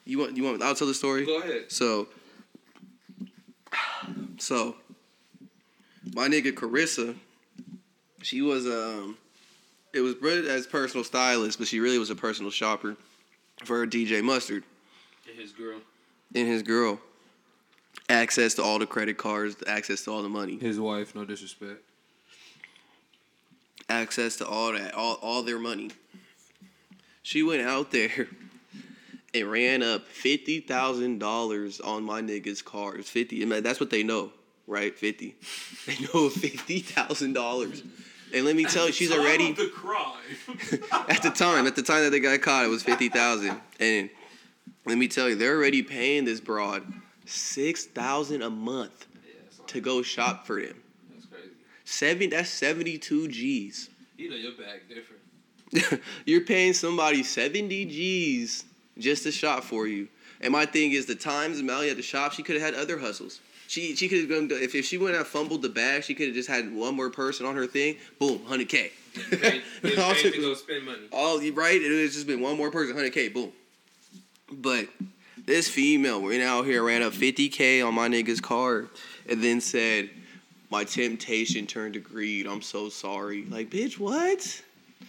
you 0.05 0.19
want 0.19 0.37
you 0.37 0.45
want? 0.45 0.63
I'll 0.63 0.75
tell 0.75 0.87
the 0.87 0.95
story. 0.95 1.27
Go 1.27 1.41
ahead. 1.41 1.65
So, 1.69 2.09
so 4.39 4.77
my 6.15 6.29
nigga 6.29 6.53
Carissa, 6.53 7.17
she 8.23 8.41
was 8.41 8.67
um, 8.67 9.19
it 9.93 10.01
was 10.01 10.15
as 10.47 10.67
personal 10.67 11.05
stylist, 11.05 11.59
but 11.59 11.67
she 11.69 11.81
really 11.81 11.99
was 11.99 12.11
a 12.11 12.17
personal 12.17 12.51
shopper 12.51 12.97
for 13.65 13.87
DJ 13.87 14.23
Mustard 14.23 14.63
his 15.37 15.53
girl. 15.53 15.81
and 16.35 16.49
his 16.49 16.63
girl. 16.63 17.01
Access 18.09 18.55
to 18.55 18.63
all 18.63 18.79
the 18.79 18.87
credit 18.87 19.17
cards, 19.19 19.57
access 19.67 20.05
to 20.05 20.13
all 20.13 20.23
the 20.23 20.29
money, 20.29 20.59
His 20.59 20.79
wife, 20.79 21.15
no 21.15 21.25
disrespect. 21.25 21.81
access 23.89 24.37
to 24.37 24.47
all 24.47 24.73
that, 24.73 24.95
all 24.95 25.15
all 25.23 25.43
their 25.43 25.59
money. 25.59 25.91
She 27.23 27.43
went 27.43 27.63
out 27.63 27.91
there 27.91 28.29
and 29.35 29.51
ran 29.51 29.83
up 29.83 30.07
fifty 30.07 30.61
thousand 30.61 31.19
dollars 31.19 31.81
on 31.81 32.05
my 32.05 32.21
nigga's 32.23 32.63
cars. 32.63 33.09
Fifty, 33.09 33.43
I 33.43 33.47
mean, 33.47 33.63
that's 33.63 33.81
what 33.81 33.91
they 33.91 34.03
know, 34.03 34.31
right? 34.67 34.97
Fifty. 34.97 35.35
They 35.87 35.97
know 36.13 36.29
fifty 36.31 36.81
thousand 36.81 37.33
dollars. 37.33 37.83
And 38.35 38.45
let 38.45 38.57
me 38.57 38.65
tell 38.65 38.87
you, 38.89 38.93
she's 38.93 39.13
already 39.13 39.53
the 39.53 39.69
crime. 39.69 40.19
at 41.09 41.23
the 41.23 41.31
time. 41.31 41.67
At 41.67 41.77
the 41.77 41.83
time 41.83 42.03
that 42.03 42.11
they 42.11 42.19
got 42.21 42.41
caught, 42.43 42.65
it 42.65 42.69
was 42.69 42.83
fifty 42.83 43.09
thousand. 43.09 43.61
And 43.81 44.11
let 44.87 44.97
me 44.99 45.09
tell 45.09 45.29
you, 45.29 45.35
they're 45.35 45.57
already 45.57 45.83
paying 45.83 46.25
this 46.25 46.41
broad 46.41 46.85
six 47.25 47.85
thousand 47.87 48.43
a 48.43 48.51
month 48.51 49.07
Yeah, 49.27 49.33
to 49.67 49.81
go 49.81 50.03
shop 50.03 50.47
for 50.47 50.61
them. 50.61 50.81
that's 51.13 51.27
crazy. 51.27 51.51
Seven. 51.85 52.31
That's 52.31 52.49
seventy 52.51 52.99
two 52.99 53.29
G's. 53.29 53.91
You 54.17 54.31
know 54.31 54.37
your 54.37 54.53
bag 54.53 54.83
different. 54.89 56.03
You're 56.25 56.43
paying 56.43 56.73
somebody 56.73 57.23
70 57.25 57.87
G's 57.87 58.65
just 58.99 59.25
to 59.25 59.33
shop 59.33 59.65
for 59.65 59.87
you. 59.89 60.09
And 60.41 60.53
my 60.53 60.65
thing 60.65 60.93
is, 60.93 61.07
the 61.07 61.17
times 61.17 61.61
Melly 61.61 61.91
at 61.91 61.97
the 61.97 62.03
shop, 62.03 62.33
she 62.33 62.43
could 62.43 62.55
have 62.55 62.75
had 62.75 62.81
other 62.81 62.99
hustles. 62.99 63.41
She 63.67 63.97
she 63.97 64.09
could 64.09 64.21
have 64.21 64.29
gone 64.29 64.49
if, 64.53 64.75
if 64.77 64.85
she 64.87 64.97
wouldn't 64.97 65.19
have 65.19 65.27
fumbled 65.27 65.63
the 65.63 65.69
bag, 65.69 66.05
she 66.05 66.15
could 66.15 66.27
have 66.27 66.37
just 66.37 66.49
had 66.49 66.73
one 66.73 66.95
more 66.95 67.11
person 67.11 67.45
on 67.47 67.57
her 67.57 67.67
thing. 67.67 67.97
Boom, 68.21 68.39
100k. 68.49 68.71
Paid, 68.71 69.63
paid 69.83 70.33
to 70.33 70.41
go 70.41 70.55
spend 70.55 70.85
money. 70.85 71.09
all 71.11 71.39
right, 71.41 71.83
it 71.83 72.03
was 72.03 72.15
just 72.15 72.27
been 72.29 72.41
one 72.41 72.57
more 72.57 72.71
person, 72.71 72.95
100k. 72.95 73.35
Boom. 73.35 73.51
But 74.51 74.89
this 75.45 75.69
female 75.69 76.23
went 76.23 76.43
out 76.43 76.67
here 76.67 76.83
ran 76.83 77.03
up 77.03 77.13
50k 77.13 77.87
on 77.87 77.95
my 77.95 78.09
nigga's 78.09 78.41
card, 78.41 78.89
and 79.29 79.43
then 79.43 79.61
said, 79.61 80.11
"My 80.71 80.85
temptation 80.85 81.67
turned 81.67 81.95
to 81.95 82.01
greed. 82.01 82.47
I'm 82.47 82.63
so 82.63 82.89
sorry." 82.89 83.45
Like, 83.45 83.71
bitch, 83.71 83.99
what? 83.99 84.63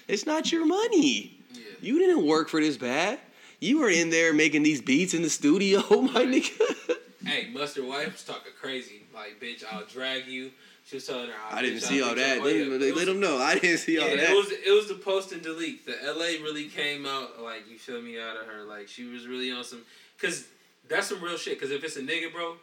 It's 0.07 0.25
not 0.25 0.51
your 0.51 0.65
money. 0.65 1.39
Yeah. 1.53 1.61
You 1.81 1.99
didn't 1.99 2.25
work 2.25 2.49
for 2.49 2.59
this 2.59 2.77
bag. 2.77 3.19
You 3.59 3.79
were 3.79 3.89
in 3.89 4.09
there 4.09 4.33
making 4.33 4.63
these 4.63 4.81
beats 4.81 5.13
in 5.13 5.21
the 5.21 5.29
studio, 5.29 5.79
my 5.89 6.25
nigga. 6.25 6.95
Hey, 7.25 7.49
Mustard 7.51 7.85
wife 7.85 8.13
was 8.13 8.23
talking 8.23 8.53
crazy. 8.59 9.01
Like, 9.13 9.39
bitch, 9.41 9.63
I'll 9.69 9.85
drag 9.85 10.27
you. 10.27 10.51
She 10.87 10.95
was 10.95 11.05
telling 11.05 11.27
her. 11.27 11.35
I 11.51 11.61
didn't 11.61 11.81
see 11.81 12.01
all 12.01 12.15
that. 12.15 12.39
Oh, 12.39 12.43
they, 12.45 12.63
they 12.63 12.63
It 12.63 12.95
let 12.95 12.95
was- 12.95 13.05
them 13.07 13.19
know. 13.19 13.37
I 13.37 13.59
didn't 13.59 13.79
see 13.79 13.95
Yeah, 13.95 14.01
all 14.03 14.07
that. 14.07 14.19
it 14.31 14.33
was 14.35 14.51
it 14.51 14.71
was 14.73 14.87
the 14.87 14.93
post 14.95 15.33
and 15.33 15.41
delete. 15.41 15.85
The 15.85 15.95
LA 16.13 16.41
really 16.43 16.69
came 16.69 17.05
out 17.05 17.41
like 17.41 17.69
you 17.69 17.77
feel 17.77 18.01
me 18.01 18.19
out 18.19 18.37
of 18.37 18.45
her. 18.47 18.63
Like 18.63 18.87
she 18.87 19.03
was 19.03 19.27
really 19.27 19.51
on 19.51 19.63
some, 19.65 19.81
cause 20.21 20.45
that's 20.87 21.07
some 21.07 21.21
real 21.21 21.35
shit. 21.37 21.59
Cause 21.59 21.71
if 21.71 21.83
it's 21.83 21.97
a 21.97 22.01
nigga, 22.01 22.31
bro, 22.31 22.55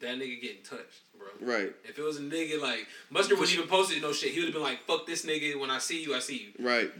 that 0.00 0.16
nigga 0.16 0.40
getting 0.40 0.62
touched, 0.62 1.02
bro. 1.18 1.26
right, 1.46 1.72
If 1.84 1.98
it 1.98 2.02
was 2.02 2.16
a 2.16 2.22
nigga 2.22 2.58
like 2.60 2.86
Mustard 3.10 3.38
wouldn't 3.38 3.54
even 3.58 3.68
post 3.68 3.92
it, 3.92 4.00
no 4.00 4.12
shit. 4.14 4.32
He 4.32 4.38
would 4.40 4.46
have 4.46 4.54
been 4.54 4.62
like, 4.62 4.86
"Fuck 4.86 5.06
this 5.06 5.26
nigga." 5.26 5.58
When 5.60 5.70
I 5.70 5.78
see 5.78 6.02
you, 6.02 6.14
I 6.14 6.20
see 6.20 6.52
you. 6.58 6.64
right. 6.64 6.90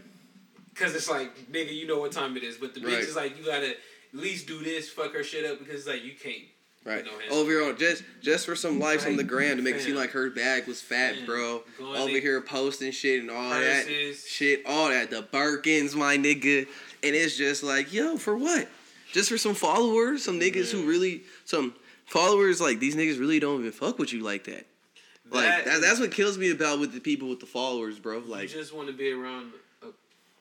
Cause 0.75 0.93
it's 0.95 1.09
like, 1.09 1.51
nigga, 1.51 1.73
you 1.75 1.87
know 1.87 1.99
what 1.99 2.11
time 2.13 2.37
it 2.37 2.43
is. 2.43 2.55
But 2.57 2.73
the 2.75 2.79
Right. 2.81 2.93
bitch 2.93 3.07
is 3.09 3.15
like, 3.15 3.37
you 3.37 3.43
gotta 3.43 3.71
at 3.71 3.77
least 4.13 4.47
do 4.47 4.59
this, 4.63 4.87
fuck 4.89 5.13
her 5.13 5.23
shit 5.23 5.45
up, 5.45 5.59
because 5.59 5.79
it's 5.79 5.87
like 5.87 6.03
you 6.05 6.13
can't. 6.13 6.43
Right. 6.85 7.03
No. 7.05 7.35
Over 7.37 7.51
here, 7.51 7.73
just 7.73 8.03
just 8.21 8.45
for 8.45 8.55
some 8.55 8.79
likes 8.79 9.05
on 9.05 9.17
the 9.17 9.23
gram 9.23 9.57
to 9.57 9.63
make 9.63 9.75
it 9.75 9.81
seem 9.81 9.95
like 9.95 10.11
her 10.11 10.29
bag 10.29 10.65
was 10.65 10.81
fat, 10.81 11.15
bro. 11.25 11.63
Going 11.77 11.95
Over 11.97 12.19
here 12.19 12.39
posting 12.41 12.91
shit 12.91 13.19
and 13.21 13.29
all 13.29 13.49
that 13.49 13.85
shit, 14.25 14.63
all 14.65 14.89
that. 14.89 15.09
The 15.11 15.21
Birkins, 15.23 15.93
my 15.95 16.17
nigga, 16.17 16.67
and 17.03 17.15
it's 17.15 17.35
just 17.37 17.63
like, 17.63 17.91
yo, 17.93 18.17
for 18.17 18.37
what? 18.37 18.67
Just 19.11 19.29
for 19.29 19.37
some 19.37 19.55
followers, 19.55 20.23
some 20.23 20.39
niggas 20.39 20.71
who 20.71 20.87
really, 20.87 21.23
some 21.45 21.73
followers 22.05 22.61
like 22.61 22.79
these 22.79 22.95
niggas 22.95 23.19
really 23.19 23.39
don't 23.39 23.59
even 23.59 23.71
fuck 23.71 23.99
with 23.99 24.13
you 24.13 24.21
like 24.23 24.45
that. 24.45 24.65
Like 25.31 25.43
That 25.43 25.65
that, 25.65 25.73
is- 25.75 25.81
that's 25.81 25.99
what 25.99 26.11
kills 26.11 26.37
me 26.37 26.49
about 26.51 26.79
with 26.79 26.93
the 26.93 26.99
people 27.01 27.27
with 27.29 27.39
the 27.41 27.45
followers, 27.45 27.99
bro. 27.99 28.19
Like 28.19 28.43
you 28.43 28.47
just 28.49 28.73
want 28.73 28.87
to 28.87 28.93
be 28.93 29.11
around 29.11 29.51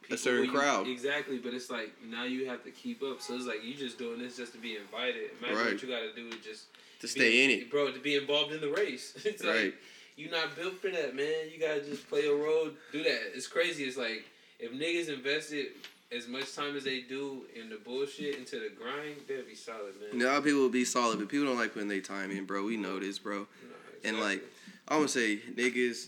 a, 0.08 0.16
people 0.16 0.18
certain 0.18 0.46
who 0.46 0.52
you- 0.52 0.58
crowd. 0.58 0.86
Exactly, 0.88 1.38
but 1.38 1.54
it's 1.54 1.70
like 1.70 1.92
now 2.08 2.24
you 2.24 2.46
have 2.48 2.64
to 2.64 2.70
keep 2.70 3.02
up. 3.02 3.20
So 3.22 3.34
it's 3.34 3.46
like 3.46 3.62
you 3.64 3.74
just 3.74 3.98
doing 3.98 4.18
this 4.18 4.36
just 4.36 4.52
to 4.52 4.58
be 4.58 4.76
invited. 4.76 5.30
Imagine 5.38 5.56
Right. 5.56 5.72
what 5.72 5.82
you 5.82 5.88
got 5.88 6.00
to 6.00 6.12
do 6.14 6.28
is 6.28 6.44
just 6.44 6.64
to 7.00 7.02
be- 7.02 7.08
stay 7.08 7.44
in 7.44 7.50
it, 7.50 7.70
bro. 7.70 7.90
To 7.92 7.98
be 8.00 8.16
involved 8.16 8.52
in 8.52 8.60
the 8.60 8.70
race, 8.70 9.14
it's 9.24 9.44
right? 9.44 9.64
like 9.66 9.74
you're 10.16 10.30
not 10.32 10.56
built 10.56 10.80
for 10.80 10.90
that, 10.90 11.14
man. 11.14 11.48
You 11.52 11.60
gotta 11.60 11.80
just 11.80 12.08
play 12.08 12.26
a 12.26 12.34
role, 12.34 12.70
do 12.92 13.02
that. 13.04 13.20
It's 13.36 13.46
crazy. 13.46 13.84
It's 13.84 13.96
like 13.96 14.24
if 14.58 14.72
niggas 14.72 15.12
invested 15.14 15.66
as 16.10 16.26
much 16.26 16.54
time 16.56 16.74
as 16.74 16.84
they 16.84 17.02
do 17.02 17.42
in 17.54 17.68
the 17.68 17.76
bullshit 17.76 18.36
into 18.36 18.58
the 18.58 18.70
grind, 18.70 19.16
they'll 19.28 19.44
be 19.44 19.54
solid, 19.54 19.92
man. 20.00 20.18
Now 20.18 20.40
people 20.40 20.60
will 20.60 20.70
be 20.70 20.84
solid, 20.86 21.18
but 21.18 21.28
people 21.28 21.46
don't 21.46 21.58
like 21.58 21.74
putting 21.74 21.88
their 21.88 22.00
time 22.00 22.30
in, 22.30 22.46
bro. 22.46 22.64
We 22.64 22.76
know 22.78 22.98
this, 22.98 23.18
bro. 23.18 23.40
No, 23.40 23.46
And, 24.04 24.18
like, 24.18 24.38
exactly. 24.38 24.48
I 24.88 24.96
want 24.96 25.08
to 25.10 25.18
say, 25.20 25.36
niggas, 25.54 26.06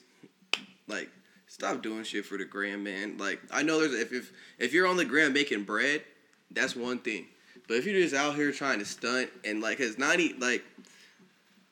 like, 0.88 1.10
stop 1.50 1.82
doing 1.82 2.04
shit 2.04 2.24
for 2.24 2.38
the 2.38 2.44
gram, 2.44 2.84
man. 2.84 3.18
Like, 3.18 3.40
I 3.50 3.62
know 3.62 3.80
there's 3.80 3.92
if 3.92 4.12
if 4.12 4.32
if 4.58 4.72
you're 4.72 4.86
on 4.86 4.96
the 4.96 5.04
gram 5.04 5.32
making 5.32 5.64
bread, 5.64 6.02
that's 6.50 6.74
one 6.74 6.98
thing. 6.98 7.26
But 7.68 7.76
if 7.76 7.84
you're 7.86 8.00
just 8.00 8.14
out 8.14 8.34
here 8.36 8.52
trying 8.52 8.78
to 8.78 8.84
stunt 8.84 9.28
and 9.44 9.60
like, 9.60 9.78
cause 9.78 9.98
ninety 9.98 10.32
like, 10.34 10.64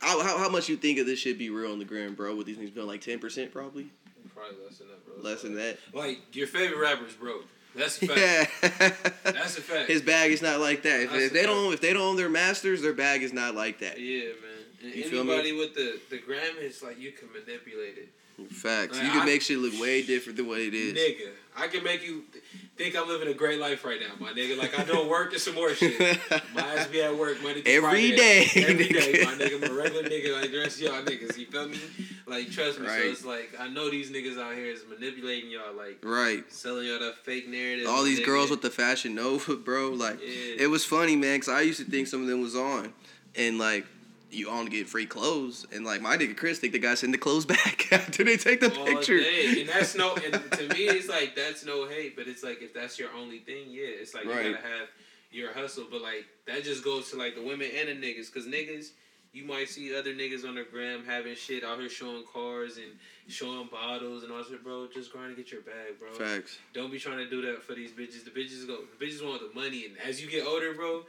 how 0.00 0.22
how, 0.22 0.36
how 0.38 0.48
much 0.48 0.68
you 0.68 0.76
think 0.76 0.98
of 0.98 1.06
this 1.06 1.18
should 1.18 1.38
be 1.38 1.48
real 1.48 1.72
on 1.72 1.78
the 1.78 1.84
gram, 1.84 2.14
bro? 2.14 2.36
With 2.36 2.46
these 2.46 2.56
things 2.58 2.70
being 2.70 2.86
like 2.86 3.00
ten 3.00 3.18
percent, 3.18 3.52
probably 3.52 3.86
probably 4.34 4.56
less 4.64 4.78
than 4.78 4.88
that, 4.88 5.06
bro. 5.06 5.14
less 5.22 5.42
than 5.42 5.54
that. 5.54 5.78
Like 5.94 6.36
your 6.36 6.46
favorite 6.46 6.78
rappers, 6.78 7.14
bro. 7.14 7.40
That's 7.74 8.02
a 8.02 8.06
fact. 8.08 8.50
Yeah, 8.62 9.10
That's 9.24 9.58
a 9.58 9.60
fact. 9.60 9.88
His 9.88 10.02
bag 10.02 10.32
is 10.32 10.42
not 10.42 10.58
like 10.58 10.82
that. 10.82 11.00
If, 11.02 11.12
if 11.14 11.32
they 11.32 11.40
fact. 11.40 11.48
don't 11.52 11.72
if 11.72 11.80
they 11.80 11.92
don't 11.92 12.02
own 12.02 12.16
their 12.16 12.28
masters, 12.30 12.82
their 12.82 12.94
bag 12.94 13.22
is 13.22 13.32
not 13.32 13.54
like 13.54 13.78
that. 13.80 14.00
Yeah, 14.00 14.24
man. 14.24 14.34
And 14.82 14.94
You 14.94 15.04
feel 15.04 15.24
me? 15.24 15.32
anybody 15.32 15.52
with 15.52 15.74
the 15.74 16.00
the 16.10 16.18
gram, 16.18 16.54
it's 16.58 16.82
like 16.82 16.98
you 16.98 17.12
can 17.12 17.28
manipulate 17.32 17.98
it. 17.98 18.08
Facts. 18.50 18.96
Like, 18.96 19.04
you 19.06 19.10
can 19.12 19.22
I- 19.22 19.26
make 19.26 19.42
shit 19.42 19.58
look 19.58 19.78
way 19.80 20.02
different 20.02 20.36
than 20.36 20.46
what 20.46 20.60
it 20.60 20.74
is. 20.74 20.94
Nigga, 20.94 21.30
I 21.56 21.66
can 21.66 21.82
make 21.82 22.02
you 22.06 22.22
th- 22.32 22.44
think 22.76 22.96
I'm 22.96 23.08
living 23.08 23.26
a 23.28 23.34
great 23.34 23.58
life 23.58 23.84
right 23.84 23.98
now, 24.00 24.14
my 24.24 24.32
nigga. 24.32 24.56
Like 24.56 24.78
I 24.78 24.84
don't 24.84 25.08
work 25.08 25.32
and 25.32 25.40
some 25.40 25.56
more 25.56 25.74
shit. 25.74 25.98
My 26.54 26.62
ass 26.62 26.86
be 26.86 27.02
at 27.02 27.16
work 27.16 27.42
Monday 27.42 27.62
through 27.62 27.72
Every 27.72 28.12
Friday. 28.12 28.16
day, 28.16 28.46
Every 28.56 28.88
day, 28.88 29.12
nigga. 29.12 29.24
my 29.24 29.44
nigga. 29.44 29.64
I'm 29.64 29.70
a 29.72 29.74
regular 29.74 30.02
nigga 30.04 30.40
like 30.40 30.52
the 30.52 30.58
rest 30.58 30.76
of 30.80 30.82
y'all 30.82 31.02
niggas. 31.02 31.36
You 31.36 31.46
feel 31.46 31.68
me? 31.68 31.78
Like 32.26 32.50
trust 32.50 32.78
me. 32.78 32.86
Right. 32.86 33.02
So 33.02 33.08
it's 33.08 33.24
like 33.24 33.56
I 33.58 33.66
know 33.68 33.90
these 33.90 34.10
niggas 34.12 34.38
out 34.38 34.54
here 34.54 34.66
is 34.66 34.82
manipulating 34.88 35.50
y'all, 35.50 35.74
like 35.76 35.98
Right. 36.04 36.44
selling 36.52 36.86
y'all 36.86 37.00
that 37.00 37.16
fake 37.24 37.48
narrative. 37.48 37.88
All 37.88 38.04
these 38.04 38.20
nigga. 38.20 38.26
girls 38.26 38.50
with 38.50 38.62
the 38.62 38.70
fashion 38.70 39.16
Nova, 39.16 39.56
bro. 39.56 39.88
Like, 39.90 40.20
Yeah. 40.22 40.62
it 40.64 40.70
was 40.70 40.84
funny, 40.84 41.16
man, 41.16 41.36
because 41.40 41.48
I 41.48 41.62
used 41.62 41.80
to 41.80 41.90
think 41.90 42.06
some 42.06 42.22
of 42.22 42.28
them 42.28 42.40
was 42.40 42.54
on. 42.54 42.92
And, 43.34 43.58
like, 43.58 43.84
you 44.30 44.48
only 44.48 44.70
get 44.70 44.88
free 44.88 45.06
clothes. 45.06 45.66
And, 45.72 45.84
like, 45.84 46.00
my 46.00 46.16
nigga 46.16 46.36
Chris 46.36 46.58
think 46.58 46.72
the 46.72 46.78
guy 46.78 46.94
send 46.94 47.14
the 47.14 47.18
clothes 47.18 47.46
back 47.56 47.92
after 47.92 48.24
they 48.24 48.36
take 48.36 48.60
the 48.60 48.70
picture. 48.70 49.18
day. 49.18 49.60
And 49.60 49.68
that's 49.68 49.94
no. 49.94 50.14
And 50.16 50.34
to 50.52 50.68
me, 50.74 50.84
it's 50.88 51.08
like 51.08 51.34
that's 51.34 51.64
no 51.64 51.86
hate. 51.86 52.16
But 52.16 52.28
it's 52.28 52.42
like 52.42 52.62
if 52.62 52.74
that's 52.74 52.98
your 52.98 53.10
only 53.16 53.38
thing, 53.40 53.64
yeah, 53.70 53.86
it's 53.86 54.14
like 54.14 54.26
Right. 54.26 54.46
you 54.46 54.52
gotta 54.54 54.66
have 54.66 54.88
your 55.30 55.52
hustle. 55.52 55.86
But 55.90 56.02
like 56.02 56.26
that 56.46 56.64
just 56.64 56.84
goes 56.84 57.10
to 57.10 57.16
like 57.16 57.34
the 57.34 57.42
women 57.42 57.68
and 57.78 57.88
the 57.88 57.94
niggas, 58.06 58.32
because 58.32 58.46
niggas. 58.46 58.90
You 59.30 59.44
might 59.44 59.68
see 59.68 59.94
other 59.94 60.14
niggas 60.14 60.48
on 60.48 60.54
the 60.54 60.64
gram 60.64 61.04
having 61.04 61.34
shit 61.34 61.62
out 61.62 61.78
here 61.78 61.90
showing 61.90 62.24
cars 62.32 62.78
and 62.78 62.86
showing 63.28 63.68
bottles 63.70 64.22
and 64.22 64.32
all 64.32 64.38
that, 64.42 64.64
bro. 64.64 64.88
Just 64.92 65.12
grind 65.12 65.36
to 65.36 65.42
get 65.42 65.52
your 65.52 65.60
bag, 65.60 65.98
bro. 66.00 66.10
Facts. 66.12 66.56
Don't 66.72 66.90
be 66.90 66.98
trying 66.98 67.18
to 67.18 67.28
do 67.28 67.42
that 67.42 67.62
for 67.62 67.74
these 67.74 67.90
bitches. 67.92 68.24
The 68.24 68.30
bitches 68.30 68.66
go. 68.66 68.78
The 68.98 69.04
bitches 69.04 69.22
want 69.22 69.42
the 69.42 69.54
money, 69.54 69.84
and 69.84 69.96
as 69.98 70.20
you 70.22 70.30
get 70.30 70.46
older, 70.46 70.72
bro, 70.72 71.02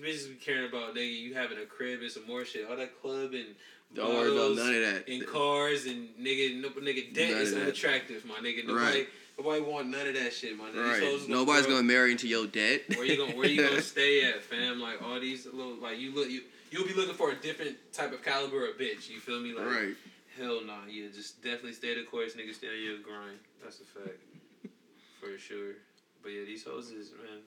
these 0.00 0.24
bitches 0.24 0.28
be 0.28 0.34
caring 0.36 0.68
about 0.68 0.94
nigga 0.94 1.12
you 1.20 1.34
having 1.34 1.58
a 1.58 1.66
crib 1.66 2.00
and 2.00 2.10
some 2.10 2.26
more 2.26 2.44
shit. 2.44 2.68
All 2.68 2.76
that 2.76 3.00
club 3.02 3.32
and 3.34 3.54
Don't 3.94 4.14
worry 4.14 4.32
about 4.34 4.56
none 4.56 4.74
of 4.74 4.80
that. 4.82 5.08
and 5.08 5.26
cars 5.26 5.84
and 5.86 6.08
nigga, 6.20 6.60
no, 6.60 6.70
nigga, 6.70 7.12
debt 7.14 7.30
is 7.30 7.52
unattractive, 7.54 8.24
my 8.24 8.36
nigga. 8.36 8.66
Nobody, 8.66 8.98
Right. 9.00 9.08
nobody 9.38 9.60
want 9.60 9.88
none 9.88 10.06
of 10.08 10.14
that 10.14 10.32
shit, 10.32 10.56
my 10.56 10.70
nigga. 10.70 10.90
Right. 10.92 11.02
hoes 11.02 11.28
Nobody's 11.28 11.66
grow- 11.66 11.76
gonna 11.76 11.86
marry 11.88 12.12
into 12.12 12.26
your 12.28 12.46
debt. 12.46 12.82
Where 12.96 13.04
you 13.04 13.16
gonna 13.16 13.36
Where 13.36 13.46
you 13.48 13.62
gonna 13.62 13.82
stay 13.96 14.24
at, 14.24 14.42
fam? 14.42 14.80
Like 14.80 15.02
all 15.02 15.20
these 15.20 15.44
little, 15.46 15.74
like 15.76 15.98
you 15.98 16.14
look, 16.14 16.30
you 16.30 16.42
you'll 16.70 16.86
be 16.86 16.94
looking 16.94 17.14
for 17.14 17.30
a 17.30 17.34
different 17.36 17.76
type 17.92 18.12
of 18.12 18.22
caliber 18.22 18.66
of 18.68 18.78
bitch. 18.78 19.10
You 19.10 19.20
feel 19.20 19.40
me? 19.40 19.52
Like 19.52 19.66
right. 19.66 19.94
hell 20.38 20.62
nah, 20.64 20.86
yeah, 20.88 21.08
just 21.14 21.42
definitely 21.42 21.74
stay 21.74 21.94
the 21.94 22.04
course, 22.04 22.32
nigga. 22.34 22.54
Stay 22.54 22.68
on 22.68 22.82
your 22.82 22.98
grind. 22.98 23.38
That's 23.62 23.80
a 23.80 23.84
fact, 23.84 24.18
for 25.20 25.36
sure. 25.38 25.74
But 26.22 26.30
yeah, 26.32 26.44
these 26.46 26.64
hoes 26.64 26.90
is 26.90 27.10
man. 27.10 27.40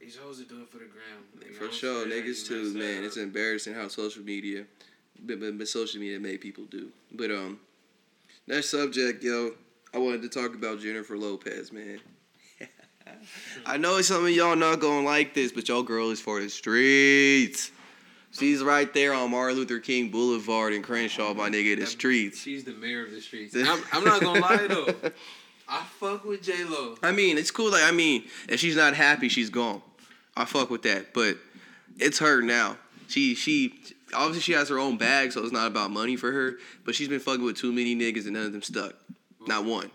These 0.00 0.16
hoes 0.16 0.40
are 0.40 0.44
doing 0.44 0.62
it 0.62 0.68
for 0.68 0.78
the 0.78 0.84
gram. 0.84 1.54
For 1.58 1.72
sure, 1.72 2.06
niggas 2.06 2.46
too, 2.46 2.74
man. 2.74 2.98
up. 2.98 3.04
It's 3.04 3.16
embarrassing 3.16 3.74
how 3.74 3.88
social 3.88 4.22
media, 4.22 4.64
but, 5.20 5.40
but, 5.40 5.56
but 5.56 5.68
social 5.68 6.00
media 6.00 6.20
made 6.20 6.40
people 6.40 6.64
do. 6.64 6.90
But 7.12 7.30
um, 7.30 7.58
next 8.46 8.68
subject, 8.70 9.24
yo, 9.24 9.52
I 9.94 9.98
wanted 9.98 10.22
to 10.22 10.28
talk 10.28 10.54
about 10.54 10.80
Jennifer 10.80 11.16
Lopez, 11.16 11.72
man. 11.72 12.00
I 13.66 13.78
know 13.78 14.02
some 14.02 14.24
of 14.24 14.30
y'all 14.30 14.56
not 14.56 14.80
gonna 14.80 15.06
like 15.06 15.32
this, 15.32 15.50
but 15.52 15.68
your 15.68 15.82
girl 15.82 16.10
is 16.10 16.20
for 16.20 16.40
the 16.40 16.50
streets. 16.50 17.70
She's 18.32 18.62
right 18.62 18.92
there 18.92 19.14
on 19.14 19.30
Martin 19.30 19.56
Luther 19.56 19.78
King 19.78 20.10
Boulevard 20.10 20.74
in 20.74 20.82
Crenshaw, 20.82 21.32
my 21.32 21.48
nigga, 21.48 21.78
the 21.78 21.86
streets. 21.86 22.38
She's 22.42 22.64
the 22.64 22.74
mayor 22.74 23.06
of 23.06 23.12
the 23.12 23.20
streets. 23.22 23.56
I'm, 23.56 23.82
I'm 23.92 24.04
not 24.04 24.20
gonna 24.20 24.40
lie 24.40 24.66
though. 24.66 25.10
I 25.68 25.82
fuck 25.98 26.24
with 26.24 26.42
J 26.42 26.64
Lo. 26.64 26.96
I 27.02 27.12
mean, 27.12 27.38
it's 27.38 27.50
cool. 27.50 27.72
Like, 27.72 27.84
I 27.84 27.90
mean, 27.90 28.24
if 28.48 28.60
she's 28.60 28.76
not 28.76 28.94
happy, 28.94 29.28
she's 29.28 29.50
gone. 29.50 29.82
I 30.36 30.44
fuck 30.44 30.70
with 30.70 30.82
that. 30.82 31.12
But 31.12 31.38
it's 31.98 32.18
her 32.20 32.40
now. 32.40 32.76
She 33.08 33.34
she 33.34 33.74
obviously 34.14 34.40
she 34.42 34.52
has 34.52 34.68
her 34.68 34.78
own 34.78 34.96
bag, 34.96 35.32
so 35.32 35.42
it's 35.42 35.52
not 35.52 35.66
about 35.66 35.90
money 35.90 36.16
for 36.16 36.30
her. 36.30 36.56
But 36.84 36.94
she's 36.94 37.08
been 37.08 37.20
fucking 37.20 37.44
with 37.44 37.56
too 37.56 37.72
many 37.72 37.96
niggas 37.96 38.24
and 38.24 38.34
none 38.34 38.46
of 38.46 38.52
them 38.52 38.62
stuck. 38.62 38.94
Not 39.46 39.64
one. 39.64 39.90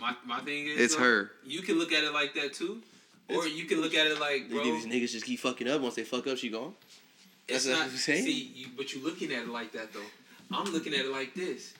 My 0.00 0.14
my 0.24 0.40
thing 0.40 0.66
is, 0.66 0.80
It's 0.80 0.96
her. 0.96 1.30
You 1.44 1.62
can 1.62 1.78
look 1.78 1.92
at 1.92 2.04
it 2.04 2.12
like 2.12 2.34
that 2.34 2.52
too, 2.54 2.82
or 3.28 3.46
you 3.46 3.64
can 3.64 3.80
look 3.80 3.94
at 3.94 4.06
it 4.06 4.20
like, 4.20 4.50
bro, 4.50 4.62
These 4.62 4.86
niggas 4.86 5.12
just 5.12 5.24
keep 5.26 5.40
fucking 5.40 5.68
up. 5.68 5.80
Once 5.80 5.94
they 5.94 6.04
fuck 6.04 6.26
up, 6.26 6.36
she 6.38 6.48
gone. 6.48 6.74
it's 7.48 7.64
That's 7.64 7.76
what 7.78 7.84
not. 7.86 7.92
I'm 7.92 7.96
saying. 7.96 8.24
See, 8.24 8.52
you, 8.54 8.66
but 8.76 8.92
you 8.92 9.02
looking 9.02 9.32
at 9.32 9.42
it 9.44 9.48
like 9.48 9.72
that 9.72 9.92
though. 9.92 10.00
I'm 10.52 10.72
looking 10.72 10.92
at 10.94 11.00
it 11.00 11.10
like 11.12 11.34
this. 11.34 11.74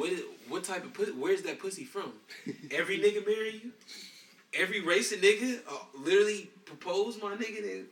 What 0.00 0.12
what 0.48 0.64
type 0.64 0.84
of 0.84 0.94
pussy? 0.94 1.12
Where's 1.12 1.42
that 1.42 1.58
pussy 1.58 1.84
from? 1.84 2.12
Every 2.70 2.98
nigga 3.04 3.26
marry 3.26 3.60
you. 3.62 3.72
Every 4.54 4.80
race 4.80 5.12
of 5.12 5.20
nigga 5.20 5.60
uh, 5.68 5.72
literally 6.02 6.50
propose 6.64 7.20
my 7.22 7.36
nigga. 7.36 7.58
And, 7.58 7.86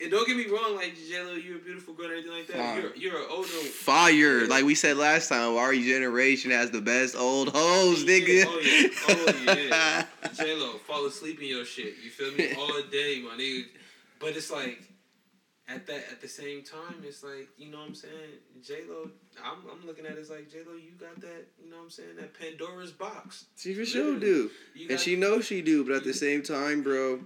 and 0.00 0.10
don't 0.10 0.26
get 0.26 0.36
me 0.36 0.46
wrong, 0.46 0.74
like 0.74 0.94
J 0.96 1.22
Lo, 1.22 1.34
you're 1.34 1.56
a 1.56 1.60
beautiful 1.60 1.94
girl 1.94 2.06
and 2.06 2.14
everything 2.14 2.32
like 2.32 2.46
that. 2.48 2.56
Fine. 2.56 2.82
You're 2.82 2.96
you're 2.96 3.22
an 3.22 3.28
older 3.30 3.48
Fire. 3.48 4.46
Like 4.48 4.64
we 4.64 4.74
said 4.74 4.96
last 4.96 5.28
time, 5.28 5.56
our 5.56 5.72
generation 5.72 6.50
has 6.50 6.72
the 6.72 6.80
best 6.80 7.14
old 7.16 7.50
hoes, 7.54 8.04
nigga. 8.04 8.40
Yeah, 8.40 8.44
oh 8.48 8.60
yeah, 8.60 9.54
oh 9.56 10.04
yeah. 10.24 10.32
J 10.34 10.54
Lo, 10.56 10.72
fall 10.86 11.06
asleep 11.06 11.40
in 11.40 11.48
your 11.48 11.64
shit. 11.64 11.94
You 12.02 12.10
feel 12.10 12.32
me? 12.32 12.54
All 12.58 12.82
day, 12.90 13.22
my 13.22 13.36
nigga. 13.36 13.66
But 14.18 14.36
it's 14.36 14.50
like, 14.50 14.82
at 15.68 15.86
that 15.86 16.04
at 16.12 16.20
the 16.20 16.28
same 16.28 16.62
time, 16.62 17.02
it's 17.04 17.22
like 17.22 17.48
you 17.58 17.70
know 17.70 17.78
what 17.78 17.88
I'm 17.88 17.94
saying. 17.94 18.12
J 18.64 18.80
Lo, 18.88 19.10
I'm 19.44 19.58
I'm 19.70 19.86
looking 19.86 20.06
at 20.06 20.12
it 20.12 20.18
as 20.18 20.30
like 20.30 20.50
J 20.50 20.58
Lo, 20.66 20.74
you 20.74 20.92
got 20.98 21.20
that. 21.20 21.44
You 21.62 21.70
know 21.70 21.76
what 21.78 21.84
I'm 21.84 21.90
saying? 21.90 22.16
That 22.18 22.38
Pandora's 22.38 22.92
box. 22.92 23.46
She 23.56 23.74
for 23.74 23.84
sure 23.84 24.18
do. 24.18 24.50
And 24.78 24.88
got- 24.90 25.00
she 25.00 25.16
knows 25.16 25.46
she 25.46 25.62
do, 25.62 25.84
but 25.84 25.94
at 25.94 26.04
the 26.04 26.14
same 26.14 26.42
time, 26.42 26.82
bro, 26.82 27.20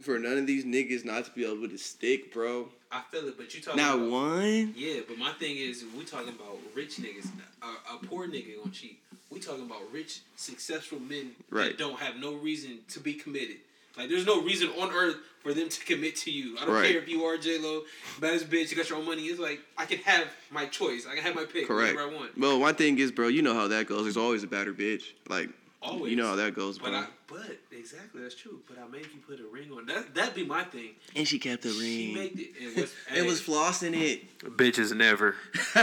for 0.00 0.18
none 0.18 0.38
of 0.38 0.46
these 0.46 0.64
niggas 0.64 1.04
not 1.04 1.24
to 1.24 1.30
be 1.32 1.44
able 1.44 1.68
to 1.68 1.78
stick, 1.78 2.32
bro. 2.32 2.68
I 2.92 3.02
feel 3.10 3.26
it, 3.26 3.36
but 3.36 3.52
you 3.52 3.60
talking 3.60 3.82
Not 3.82 3.96
about, 3.96 4.10
one. 4.10 4.72
Yeah, 4.76 5.00
but 5.08 5.18
my 5.18 5.32
thing 5.32 5.56
is, 5.56 5.84
we 5.98 6.04
talking 6.04 6.28
about 6.28 6.58
rich 6.74 6.96
niggas. 6.98 7.28
A, 7.62 7.94
a 7.94 8.06
poor 8.06 8.28
nigga 8.28 8.56
gonna 8.58 8.70
cheat. 8.72 9.00
We 9.28 9.40
talking 9.40 9.64
about 9.66 9.82
rich, 9.92 10.20
successful 10.36 11.00
men 11.00 11.32
Right. 11.50 11.70
that 11.70 11.78
don't 11.78 11.98
have 11.98 12.16
no 12.16 12.34
reason 12.34 12.78
to 12.90 13.00
be 13.00 13.14
committed. 13.14 13.56
Like, 13.96 14.08
there's 14.08 14.26
no 14.26 14.42
reason 14.42 14.68
on 14.78 14.90
earth 14.92 15.16
for 15.42 15.54
them 15.54 15.68
to 15.68 15.84
commit 15.84 16.16
to 16.16 16.30
you. 16.30 16.56
I 16.58 16.64
don't 16.66 16.74
Right. 16.74 16.90
care 16.90 17.00
if 17.00 17.08
you 17.08 17.24
are 17.24 17.36
J 17.38 17.58
Lo, 17.58 17.84
baddest 18.20 18.50
bitch, 18.50 18.70
you 18.70 18.76
got 18.76 18.88
your 18.90 18.98
own 18.98 19.06
money. 19.06 19.22
It's 19.26 19.38
like 19.40 19.60
I 19.78 19.86
can 19.86 19.98
have 19.98 20.28
my 20.50 20.66
choice. 20.66 21.06
I 21.06 21.14
can 21.14 21.22
have 21.22 21.34
my 21.34 21.44
pick. 21.44 21.66
Correct. 21.66 21.94
Whatever 21.94 22.12
I 22.12 22.18
want. 22.18 22.38
Well, 22.38 22.58
my 22.58 22.72
thing 22.72 22.98
is, 22.98 23.12
bro, 23.12 23.28
you 23.28 23.42
know 23.42 23.54
how 23.54 23.68
that 23.68 23.86
goes. 23.86 24.02
There's 24.02 24.16
always 24.16 24.42
a 24.42 24.46
better 24.48 24.72
bitch. 24.74 25.04
Like, 25.28 25.48
Always. 25.82 26.10
you 26.10 26.16
know 26.16 26.26
how 26.26 26.36
that 26.36 26.54
goes, 26.56 26.78
But 26.78 26.90
bro. 26.90 26.98
I, 26.98 27.06
but 27.28 27.58
exactly 27.70 28.20
that's 28.22 28.34
true. 28.34 28.60
But 28.68 28.78
I 28.78 28.88
made 28.88 29.02
you 29.04 29.20
put 29.26 29.38
a 29.38 29.44
ring 29.46 29.70
on. 29.72 29.86
That 29.86 30.14
That'd 30.14 30.34
be 30.34 30.44
my 30.44 30.64
thing. 30.64 30.90
and 31.14 31.26
she 31.28 31.38
kept 31.38 31.62
the 31.62 31.70
She 31.70 32.12
ring. 32.12 32.14
made 32.14 32.38
it. 32.40 32.50
It 32.60 32.76
was. 32.76 32.92
it 33.16 33.24
was 33.24 33.40
flossing 33.40 33.94
it. 33.94 34.38
bitches 34.56 34.94
never. 34.96 35.36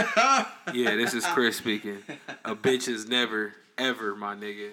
Yeah, 0.74 0.96
this 0.96 1.14
is 1.14 1.24
Chris 1.26 1.56
speaking. 1.56 1.98
A 2.44 2.54
bitch 2.56 2.88
is 2.88 3.06
never, 3.08 3.54
ever, 3.78 4.14
my 4.16 4.34
nigga. 4.34 4.70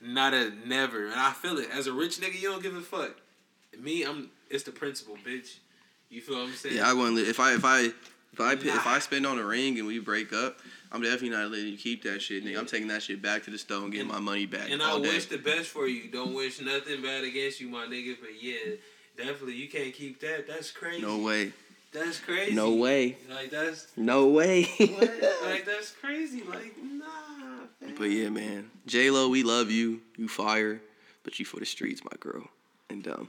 Not 0.00 0.34
a 0.34 0.52
never. 0.66 1.06
And 1.06 1.14
I 1.14 1.32
feel 1.32 1.58
it. 1.58 1.68
As 1.72 1.86
a 1.86 1.92
rich 1.92 2.18
nigga, 2.20 2.40
you 2.40 2.50
don't 2.50 2.62
give 2.62 2.76
a 2.76 2.80
fuck. 2.80 3.16
Me, 3.78 4.04
I'm 4.04 4.30
it's 4.50 4.64
the 4.64 4.70
principle, 4.72 5.16
bitch. 5.26 5.56
You 6.10 6.20
feel 6.20 6.36
what 6.38 6.48
I'm 6.48 6.54
saying? 6.54 6.76
yeah, 6.76 6.88
I 6.88 6.92
wouldn't. 6.94 7.16
li- 7.16 7.28
If 7.28 7.38
I 7.40 7.54
if 7.54 7.64
I 7.64 7.80
if 8.32 8.40
I 8.40 8.54
pi- 8.56 8.68
if 8.76 8.86
I 8.86 8.98
spend 9.00 9.26
on 9.26 9.38
a 9.38 9.44
ring 9.44 9.78
and 9.78 9.86
we 9.86 9.98
break 9.98 10.32
up, 10.32 10.58
I'm 10.92 11.02
definitely 11.02 11.30
not 11.30 11.50
letting 11.50 11.68
you 11.68 11.76
keep 11.76 12.02
that 12.04 12.22
shit, 12.22 12.44
nigga. 12.44 12.58
I'm 12.58 12.66
taking 12.66 12.88
that 12.88 13.02
shit 13.02 13.20
back 13.20 13.42
to 13.44 13.50
the 13.50 13.58
store 13.58 13.82
and 13.82 13.92
getting 13.92 14.06
And- 14.08 14.14
my 14.14 14.20
money 14.20 14.46
back 14.46 14.70
and 14.70 14.82
I 14.82 14.94
day. 14.96 15.00
wish 15.02 15.26
the 15.26 15.38
best 15.38 15.68
for 15.68 15.86
you. 15.86 16.08
Don't 16.10 16.32
wish 16.34 16.60
nothing 16.60 17.02
bad 17.02 17.24
against 17.24 17.60
you, 17.60 17.68
my 17.68 17.86
nigga. 17.86 18.16
But 18.20 18.42
yeah, 18.42 18.76
definitely 19.16 19.54
you 19.56 19.68
can't 19.68 19.92
keep 19.92 20.20
that. 20.20 20.46
That's 20.46 20.70
crazy. 20.70 21.02
no 21.02 21.18
way. 21.18 21.52
That's 21.92 22.18
crazy. 22.20 22.54
No 22.54 22.74
way. 22.74 23.16
Like 23.30 23.50
that's 23.50 23.86
No 23.96 24.28
way. 24.28 24.68
like 25.44 25.64
that's 25.66 25.90
crazy. 26.00 26.42
Like 26.42 26.74
nah. 26.82 26.97
But 27.98 28.10
yeah, 28.10 28.28
man. 28.28 28.70
J 28.86 29.10
Lo, 29.10 29.28
we 29.28 29.42
love 29.42 29.70
you. 29.70 30.00
You 30.16 30.28
fire, 30.28 30.80
but 31.24 31.38
you 31.38 31.44
for 31.44 31.58
the 31.60 31.66
streets, 31.66 32.02
my 32.04 32.16
girl. 32.20 32.44
And 32.88 33.06
um, 33.08 33.28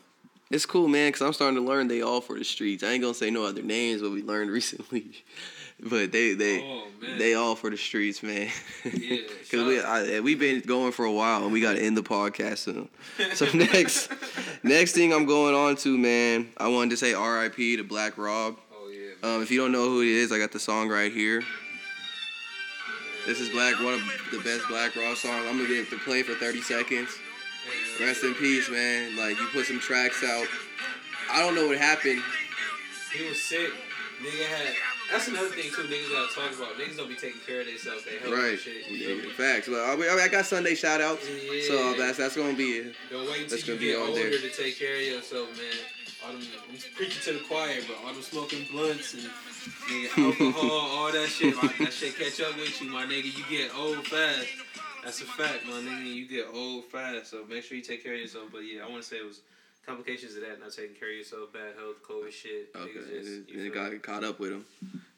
it's 0.52 0.66
cool, 0.66 0.88
man, 0.88 1.10
because 1.10 1.22
I'm 1.22 1.34
starting 1.34 1.58
to 1.58 1.66
learn 1.66 1.88
they 1.88 2.02
all 2.02 2.22
for 2.22 2.38
the 2.38 2.46
streets. 2.46 2.84
I 2.84 2.92
ain't 2.92 3.02
gonna 3.02 3.14
say 3.14 3.30
no 3.30 3.44
other 3.44 3.62
names, 3.64 4.02
but 4.02 4.12
we 4.12 4.22
learned 4.22 4.52
recently. 4.60 5.24
but 5.80 6.12
they 6.12 6.34
they 6.34 6.62
Oh 6.62 6.84
they 7.18 7.34
all 7.34 7.56
for 7.56 7.70
the 7.70 7.78
streets, 7.78 8.22
man. 8.22 8.50
Yeah, 8.86 9.18
Because 9.42 9.66
we 9.66 9.82
I, 9.82 10.20
we've 10.20 10.40
been 10.40 10.62
going 10.62 10.92
for 10.92 11.06
a 11.06 11.12
while, 11.12 11.44
and 11.44 11.52
we 11.52 11.62
got 11.62 11.74
to 11.74 11.82
end 11.82 11.98
the 11.98 12.04
podcast 12.04 12.60
soon. 12.60 12.90
So 13.34 13.46
next, 13.54 14.12
next 14.64 14.94
thing 14.94 15.14
I'm 15.14 15.26
going 15.26 15.56
on 15.56 15.76
to, 15.78 15.98
man, 15.98 16.50
I 16.58 16.68
wanted 16.68 16.92
to 16.92 16.98
say 16.98 17.14
R.I.P. 17.14 17.78
to 17.78 17.84
Black 17.84 18.18
Rob. 18.18 18.58
Oh 18.74 18.90
yeah. 18.92 19.36
Um, 19.36 19.42
if 19.42 19.50
you 19.50 19.60
don't 19.60 19.72
know 19.72 19.86
who 19.86 20.02
he 20.02 20.14
is, 20.14 20.32
I 20.32 20.38
got 20.38 20.52
the 20.52 20.60
song 20.60 20.90
right 20.90 21.12
here. 21.12 21.44
This 23.30 23.42
is 23.42 23.50
Black, 23.50 23.76
one 23.80 23.94
of 23.94 24.02
the 24.32 24.40
best 24.40 24.68
Black 24.68 24.96
Rob 24.96 25.16
songs. 25.16 25.46
I'm 25.46 25.58
gonna 25.58 25.68
get 25.68 25.86
it 25.86 25.90
to 25.92 26.00
play 26.00 26.24
for 26.24 26.34
30 26.34 26.62
seconds. 26.62 27.10
Rest 28.02 28.24
in 28.24 28.34
peace, 28.34 28.68
man. 28.72 29.16
Like 29.16 29.38
you 29.38 29.46
put 29.54 29.68
some 29.68 29.80
tracks 29.80 30.24
out. 30.24 30.48
I 31.32 31.40
don't 31.42 31.54
know 31.54 31.68
what 31.68 31.78
happened. 31.78 32.24
He 33.14 33.30
was 33.30 33.40
sick. 33.40 33.70
Nigga 34.20 34.46
had. 34.46 34.74
That's 35.12 35.28
another 35.28 35.50
thing 35.50 35.70
too. 35.70 35.84
Niggas 35.84 36.10
gotta 36.12 36.34
talk 36.34 36.58
about. 36.58 36.80
Niggas 36.80 36.98
don't 36.98 37.08
be 37.08 37.14
taking 37.14 37.40
care 37.46 37.62
of 37.62 37.68
themselves. 37.68 38.04
They 38.04 38.32
Right. 38.32 38.60
shit. 38.60 38.88
You? 38.88 39.30
Facts. 39.34 39.68
Well, 39.68 39.86
I, 39.92 39.96
mean, 39.96 40.10
I 40.10 40.28
got 40.28 40.48
Sunday 40.48 40.74
shout 40.74 41.00
outs. 41.00 41.24
So 41.68 41.94
that's 41.94 42.18
that's 42.18 42.36
gonna 42.36 42.56
be 42.56 42.78
it. 42.78 42.96
Don't 43.12 43.30
wait 43.30 43.44
until 43.44 43.60
you 43.60 43.80
be 43.80 43.86
get 43.92 44.00
older 44.00 44.28
there. 44.28 44.40
to 44.40 44.50
take 44.50 44.80
care 44.80 44.96
of 44.96 45.02
yourself, 45.04 45.56
man. 45.56 45.68
All 46.26 46.34
them, 46.34 46.42
I'm 46.70 46.78
preaching 46.96 47.22
to 47.24 47.40
the 47.40 47.46
choir, 47.48 47.80
but 47.88 47.98
all 48.06 48.14
them 48.14 48.22
smoking 48.22 48.66
blunts 48.72 49.14
and 49.14 49.24
nigga, 49.88 50.18
alcohol, 50.18 50.72
all 50.72 51.12
that 51.12 51.28
shit, 51.28 51.56
my, 51.56 51.74
that 51.80 51.94
shit 51.94 52.18
catch 52.18 52.42
up 52.42 52.56
with 52.58 52.82
you, 52.82 52.90
my 52.90 53.06
nigga. 53.06 53.26
You 53.26 53.44
get 53.50 53.76
old 53.78 54.06
fast. 54.08 54.48
That's 55.04 55.22
a 55.22 55.26
fact, 55.26 55.66
my 55.66 55.74
nigga. 55.74 56.14
You 56.14 56.28
get 56.28 56.48
old 56.54 56.86
fast. 56.86 57.32
So 57.32 57.46
make 57.50 57.64
sure 57.64 57.78
you 57.78 57.84
take 57.84 58.04
care 58.04 58.14
of 58.14 58.20
yourself. 58.20 58.50
But 58.52 58.60
yeah, 58.60 58.86
I 58.86 58.90
want 58.90 59.02
to 59.04 59.08
say 59.08 59.18
it 59.18 59.26
was 59.26 59.42
complications 59.86 60.36
of 60.36 60.42
that, 60.42 60.60
not 60.60 60.72
taking 60.74 60.96
care 60.96 61.10
of 61.10 61.16
yourself, 61.16 61.54
bad 61.54 61.76
health, 61.78 62.04
COVID 62.08 62.32
shit. 62.32 62.70
Okay, 62.76 62.94
just, 62.94 63.50
and 63.50 63.66
it 63.66 63.74
got 63.74 64.02
caught 64.02 64.24
up 64.24 64.40
with 64.40 64.52
him. 64.52 64.66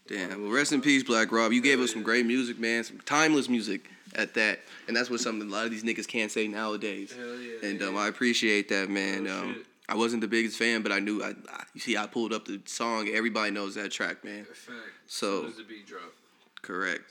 Damn. 0.08 0.44
Well, 0.44 0.52
rest 0.52 0.72
in 0.72 0.82
peace, 0.82 1.04
Black 1.04 1.32
Rob. 1.32 1.52
You 1.52 1.62
gave 1.62 1.80
us 1.80 1.92
some 1.92 2.04
great 2.04 2.26
music, 2.26 2.60
man. 2.60 2.84
Some 2.84 3.00
timeless 3.06 3.50
music 3.50 3.90
at 4.16 4.34
that, 4.34 4.60
and 4.88 4.96
that's 4.96 5.10
what 5.10 5.20
something 5.20 5.48
a 5.48 5.52
lot 5.52 5.66
of 5.66 5.72
these 5.72 5.84
niggas 5.84 6.08
can't 6.08 6.32
say 6.32 6.48
nowadays. 6.48 7.14
Hell 7.14 7.36
yeah. 7.40 7.70
And 7.70 7.82
um, 7.82 7.98
I 7.98 8.08
appreciate 8.08 8.70
that, 8.70 8.90
man. 8.90 9.24
Real 9.24 9.34
Um. 9.34 9.66
I 9.92 9.96
wasn't 9.96 10.22
the 10.22 10.28
biggest 10.30 10.58
fan, 10.58 10.84
but 10.84 10.94
I 10.94 11.00
knew. 11.00 11.22
I, 11.22 11.32
I 11.52 11.64
you 11.74 11.82
see, 11.82 11.98
I 11.98 12.08
pulled 12.08 12.32
up 12.32 12.46
the 12.46 12.62
song. 12.64 13.10
Everybody 13.10 13.52
knows 13.52 13.76
that 13.76 13.92
track, 13.92 14.24
man. 14.24 14.46
Fact. 14.46 14.78
So- 15.06 15.50
the 15.50 15.64
beat 15.68 15.86
drop. 15.86 16.14
Correct, 16.62 17.04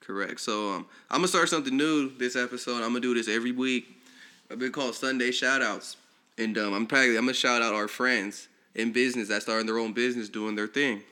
correct. 0.00 0.38
So 0.38 0.70
um, 0.70 0.86
I'm 1.10 1.18
gonna 1.18 1.28
start 1.28 1.48
something 1.48 1.76
new 1.76 2.16
this 2.16 2.36
episode. 2.36 2.76
I'm 2.76 2.90
gonna 2.90 3.00
do 3.00 3.12
this 3.14 3.26
every 3.26 3.50
week. 3.50 3.86
I've 4.50 4.60
been 4.60 4.70
called 4.70 4.94
Sunday 4.94 5.30
shoutouts, 5.30 5.96
and 6.36 6.56
um, 6.58 6.74
I'm 6.74 6.86
probably 6.86 7.16
I'm 7.16 7.24
gonna 7.24 7.34
shout 7.34 7.60
out 7.60 7.74
our 7.74 7.88
friends 7.88 8.46
in 8.76 8.92
business 8.92 9.28
that 9.28 9.42
starting 9.42 9.66
their 9.66 9.78
own 9.78 9.92
business, 9.92 10.28
doing 10.28 10.54
their 10.54 10.68
thing. 10.68 11.02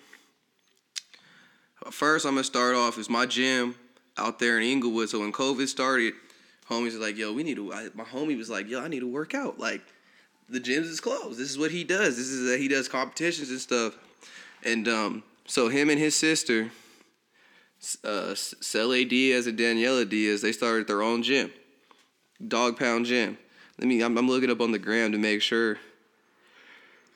First, 1.90 2.24
I'm 2.24 2.35
gonna 2.35 2.44
start 2.44 2.77
off 2.77 2.98
is 2.98 3.11
my 3.11 3.27
gym 3.27 3.74
out 4.16 4.39
there 4.39 4.59
in 4.59 4.65
Inglewood. 4.65 5.09
So 5.09 5.20
when 5.20 5.32
COVID 5.32 5.66
started, 5.66 6.15
homies 6.70 6.94
are 6.94 7.01
like, 7.01 7.16
"Yo, 7.16 7.32
we 7.32 7.43
need 7.43 7.57
to." 7.57 7.73
I, 7.73 7.89
my 7.94 8.05
homie 8.05 8.36
was 8.36 8.48
like, 8.51 8.69
"Yo, 8.69 8.81
I 8.81 8.89
need 8.89 9.01
to 9.01 9.11
work 9.11 9.35
out." 9.35 9.59
Like, 9.59 9.82
the 10.48 10.60
gyms 10.60 10.85
is 10.85 11.01
closed. 11.01 11.39
This 11.39 11.51
is 11.51 11.59
what 11.59 11.70
he 11.70 11.85
does. 11.85 12.16
This 12.16 12.28
is 12.28 12.48
that 12.48 12.60
he 12.60 12.68
does 12.68 12.89
competitions 12.89 13.51
and 13.51 13.60
stuff. 13.60 13.97
And 14.64 14.89
um, 14.89 15.23
so 15.47 15.68
him 15.68 15.90
and 15.90 15.98
his 15.98 16.14
sister, 16.14 16.70
uh, 18.05 18.35
Cele 18.35 19.05
Diaz 19.05 19.47
and 19.47 19.59
Daniela 19.59 20.09
Diaz, 20.09 20.43
they 20.43 20.52
started 20.52 20.86
their 20.86 21.02
own 21.02 21.23
gym, 21.23 21.52
Dog 22.47 22.78
Pound 22.78 23.06
Gym. 23.06 23.39
Let 23.78 23.89
me. 23.89 24.02
I'm, 24.02 24.16
I'm 24.16 24.27
looking 24.27 24.51
up 24.51 24.60
on 24.60 24.73
the 24.73 24.78
gram 24.78 25.12
to 25.12 25.18
make 25.18 25.43
sure 25.43 25.78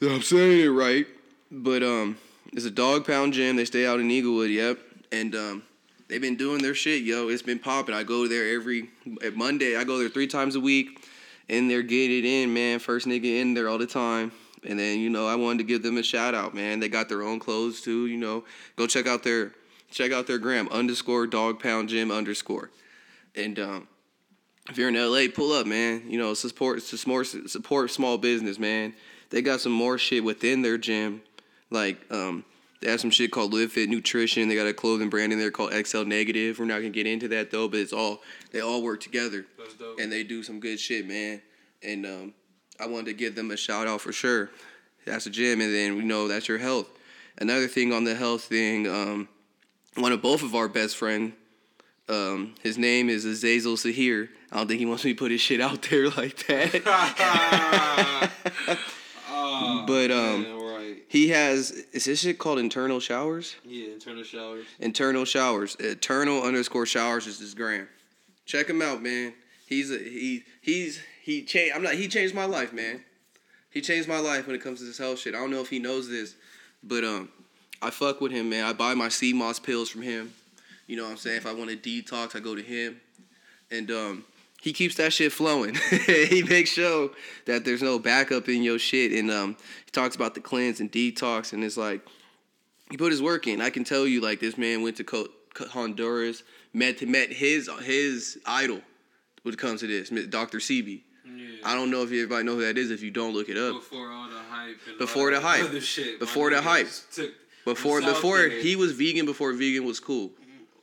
that 0.01 0.13
I'm 0.13 0.23
saying 0.23 0.61
it 0.61 0.69
right. 0.69 1.07
But 1.51 1.83
um, 1.83 2.19
it's 2.53 2.67
a 2.67 2.71
Dog 2.71 3.07
Pound 3.07 3.33
Gym. 3.33 3.57
They 3.57 3.65
stay 3.65 3.87
out 3.87 3.99
in 3.99 4.11
Inglewood. 4.11 4.51
Yep. 4.51 4.79
And 5.11 5.35
um, 5.35 5.63
they've 6.09 6.21
been 6.21 6.37
doing 6.37 6.63
their 6.63 6.75
shit, 6.75 7.03
yo. 7.03 7.29
It's 7.29 7.43
been 7.43 7.59
popping. 7.59 7.95
I 7.95 8.03
go 8.03 8.29
there 8.29 8.55
every 8.55 8.91
Monday. 9.35 9.77
I 9.77 9.85
go 9.85 9.99
there 9.99 10.09
three 10.09 10.27
times 10.27 10.55
a 10.55 10.61
week, 10.61 11.00
and 11.51 11.69
they're 11.69 11.83
getting 11.83 12.19
it 12.19 12.25
in, 12.25 12.55
man. 12.55 12.79
First 12.79 13.07
nigga 13.07 13.41
in 13.41 13.53
there 13.55 13.69
all 13.69 13.77
the 13.77 13.87
time. 13.87 14.33
And 14.65 14.79
then 14.79 15.01
you 15.01 15.11
know 15.11 15.27
I 15.27 15.35
wanted 15.35 15.59
to 15.59 15.65
give 15.65 15.83
them 15.83 15.99
a 15.99 16.03
shout 16.03 16.35
out, 16.35 16.55
man. 16.55 16.81
They 16.81 16.89
got 16.89 17.09
their 17.09 17.23
own 17.23 17.41
clothes 17.41 17.81
too. 17.81 18.07
You 18.07 18.17
know, 18.17 18.45
go 18.77 18.87
check 18.87 19.07
out 19.07 19.23
their 19.23 19.53
check 19.91 20.13
out 20.13 20.27
their 20.27 20.39
gram 20.39 20.69
underscore 20.69 21.27
Dog 21.27 21.61
Pound 21.61 21.89
Gym 21.89 22.11
underscore. 22.11 22.71
And 23.35 23.59
um, 23.59 23.89
if 24.69 24.79
you're 24.79 24.89
in 24.89 24.95
LA, 24.95 25.33
pull 25.35 25.53
up, 25.53 25.67
man. 25.67 26.05
You 26.09 26.19
know, 26.19 26.35
support 26.35 26.83
support 26.83 27.27
support 27.27 27.91
small 27.91 28.19
business, 28.19 28.59
man. 28.59 28.95
They 29.31 29.43
got 29.43 29.61
some 29.61 29.73
more 29.73 29.97
shit 29.97 30.23
within 30.23 30.63
their 30.63 30.77
gym, 30.77 31.23
like 31.71 31.99
um, 32.11 32.45
they 32.81 32.91
have 32.91 33.01
some 33.01 33.11
shit 33.11 33.31
called 33.31 33.53
Live 33.53 33.73
Fit 33.73 33.89
Nutrition. 33.91 34.49
They 34.49 34.55
got 34.55 34.67
a 34.67 34.73
clothing 34.73 35.11
brand 35.11 35.33
in 35.33 35.39
there 35.39 35.51
called 35.51 35.73
XL 35.87 36.03
Negative. 36.05 36.59
We're 36.59 36.65
not 36.65 36.77
gonna 36.79 36.91
get 36.91 37.07
into 37.07 37.29
that 37.29 37.51
though, 37.51 37.69
but 37.69 37.81
it's 37.81 37.93
all 37.93 38.23
they 38.53 38.61
all 38.61 38.83
work 38.83 39.01
together 39.01 39.45
That's 39.59 39.75
dope. 39.75 39.99
and 40.01 40.11
they 40.11 40.23
do 40.25 40.43
some 40.43 40.61
good 40.61 40.81
shit, 40.81 41.07
man. 41.07 41.43
And 41.83 42.07
um, 42.07 42.35
I 42.79 42.87
wanted 42.87 43.07
to 43.07 43.13
give 43.15 43.35
them 43.35 43.51
a 43.51 43.57
shout 43.57 43.87
out 43.87 44.01
for 44.01 44.13
sure. 44.13 44.51
That's 45.07 45.27
a 45.27 45.31
gym, 45.31 45.61
and 45.61 45.75
then 45.75 45.97
we 45.97 46.05
know 46.05 46.29
that's 46.29 46.47
your 46.49 46.59
health. 46.59 46.89
Another 47.39 47.69
thing 47.69 47.93
on 47.93 48.05
the 48.05 48.15
health 48.15 48.45
thing, 48.45 48.87
um, 48.87 49.29
one 49.97 50.13
of 50.13 50.21
both 50.21 50.43
of 50.43 50.55
our 50.55 50.69
best 50.69 50.97
friend, 50.97 51.33
um, 52.09 52.55
his 52.63 52.77
name 52.77 53.09
is 53.09 53.25
Azazel 53.25 53.77
Sahir. 53.77 54.29
I 54.53 54.57
don't 54.59 54.67
think 54.69 54.79
he 54.81 54.85
wants 54.87 55.05
me 55.05 55.13
to 55.15 55.19
put 55.19 55.31
his 55.31 55.41
shit 55.41 55.61
out 55.61 55.81
there 55.83 56.09
like 56.17 56.47
that. 56.49 58.31
oh, 59.31 59.85
But, 59.87 60.11
um, 60.11 60.43
man. 60.43 60.60
He 61.11 61.31
has 61.31 61.73
is 61.73 62.05
this 62.05 62.21
shit 62.21 62.39
called 62.39 62.61
internal 62.61 63.01
showers? 63.01 63.57
Yeah, 63.65 63.95
internal 63.95 64.23
showers. 64.23 64.65
Internal 64.79 65.25
showers. 65.25 65.77
Eternal 65.81 66.41
underscore 66.45 66.87
showers 66.87 67.27
is 67.27 67.41
his 67.41 67.53
gram. 67.53 67.89
Check 68.47 68.71
him 68.71 68.81
out, 68.81 69.03
man. 69.03 69.35
He's 69.67 69.91
a, 69.91 69.99
he 69.99 70.45
he's 70.61 71.01
he 71.25 71.43
changed. 71.43 71.75
I'm 71.75 71.83
not. 71.83 71.95
He 71.95 72.07
changed 72.07 72.33
my 72.33 72.45
life, 72.45 72.73
man. 72.73 73.03
He 73.71 73.81
changed 73.81 74.09
my 74.09 74.21
life 74.21 74.47
when 74.47 74.55
it 74.55 74.63
comes 74.63 74.79
to 74.79 74.85
this 74.85 74.99
health 74.99 75.19
shit. 75.19 75.35
I 75.35 75.39
don't 75.39 75.51
know 75.51 75.61
if 75.61 75.69
he 75.69 75.81
knows 75.81 76.09
this, 76.09 76.37
but 76.85 77.03
um, 77.03 77.29
I 77.83 77.91
fuck 77.91 78.21
with 78.21 78.31
him, 78.31 78.49
man. 78.49 78.65
I 78.65 78.73
buy 78.73 78.95
my 78.95 79.11
moss 79.35 79.59
pills 79.59 79.91
from 79.91 80.03
him. 80.03 80.33
You 80.87 80.97
know 80.97 81.03
what 81.03 81.11
I'm 81.11 81.17
saying? 81.17 81.39
If 81.39 81.47
I 81.47 81.53
want 81.53 81.71
to 81.71 81.77
detox, 81.77 82.37
I 82.37 82.39
go 82.39 82.55
to 82.55 82.63
him, 82.63 83.01
and 83.73 83.91
um, 83.91 84.25
he 84.61 84.73
keeps 84.73 84.97
that 84.97 85.13
shit 85.13 85.33
flowing. 85.33 85.75
he 86.07 86.43
makes 86.43 86.71
sure 86.71 87.11
that 87.47 87.65
there's 87.65 87.83
no 87.83 87.99
backup 87.99 88.49
in 88.49 88.63
your 88.63 88.79
shit, 88.79 89.13
and 89.13 89.31
um, 89.31 89.57
he 89.85 89.91
talks 89.91 90.15
about 90.17 90.35
the 90.35 90.41
cleanse 90.41 90.81
and 90.81 90.91
detox, 90.93 91.53
and 91.53 91.65
it's 91.65 91.77
like 91.77 92.07
he 92.91 92.97
put 92.97 93.11
his 93.11 93.23
work 93.23 93.47
in. 93.47 93.61
I 93.61 93.71
can 93.71 93.85
tell 93.85 94.07
you, 94.07 94.21
like 94.21 94.41
this 94.41 94.59
man 94.59 94.83
went 94.83 94.97
to 94.97 95.05
Co- 95.05 95.29
Honduras, 95.71 96.43
met 96.73 97.01
met 97.07 97.33
his 97.33 97.71
his 97.83 98.39
idol 98.47 98.81
when 99.43 99.55
it 99.55 99.59
comes 99.59 99.81
to 99.81 99.87
this, 99.87 100.11
Dr. 100.27 100.59
Sebi. 100.59 101.03
Yeah. 101.25 101.47
I 101.65 101.75
don't 101.75 101.91
know 101.91 102.03
if 102.03 102.09
everybody 102.09 102.45
know 102.45 102.57
who 102.57 102.63
that 102.63 102.77
is. 102.77 102.91
If 102.91 103.03
you 103.03 103.11
don't 103.11 103.33
look 103.33 103.49
it 103.49 103.57
up, 103.57 103.75
Before 103.75 104.11
all 104.11 104.29
the 104.29 104.39
hype. 104.51 104.77
And 104.89 104.99
Before 104.99 105.31
the 105.31 105.41
hype. 105.41 105.81
Shit. 105.81 106.19
Before 106.19 106.51
the 106.51 106.61
hype. 106.61 106.89
Before 107.65 108.01
before 108.01 108.43
he 108.49 108.75
was 108.77 108.93
vegan, 108.93 109.27
before 109.27 109.53
vegan 109.53 109.85
was 109.85 110.01
cool. 110.01 110.33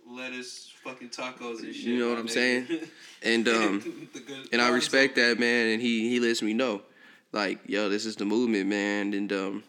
lettuce, 0.10 0.67
fucking 0.88 1.10
tacos 1.10 1.60
and 1.64 1.74
shit. 1.76 1.84
You 1.86 2.00
know 2.00 2.10
what 2.10 2.18
I'm 2.20 2.28
nigga. 2.28 2.32
saying? 2.32 2.68
And 3.24 3.48
um, 3.48 4.08
and 4.52 4.62
I 4.62 4.70
respect 4.70 5.16
that 5.16 5.40
man, 5.40 5.70
and 5.70 5.82
he 5.82 6.08
he 6.08 6.20
lets 6.20 6.44
me 6.44 6.54
know, 6.54 6.84
like 7.32 7.58
yo, 7.66 7.90
this 7.90 8.06
is 8.06 8.16
the 8.16 8.26
movement, 8.26 8.70
man. 8.70 9.12
And 9.16 9.34
um, 9.34 9.64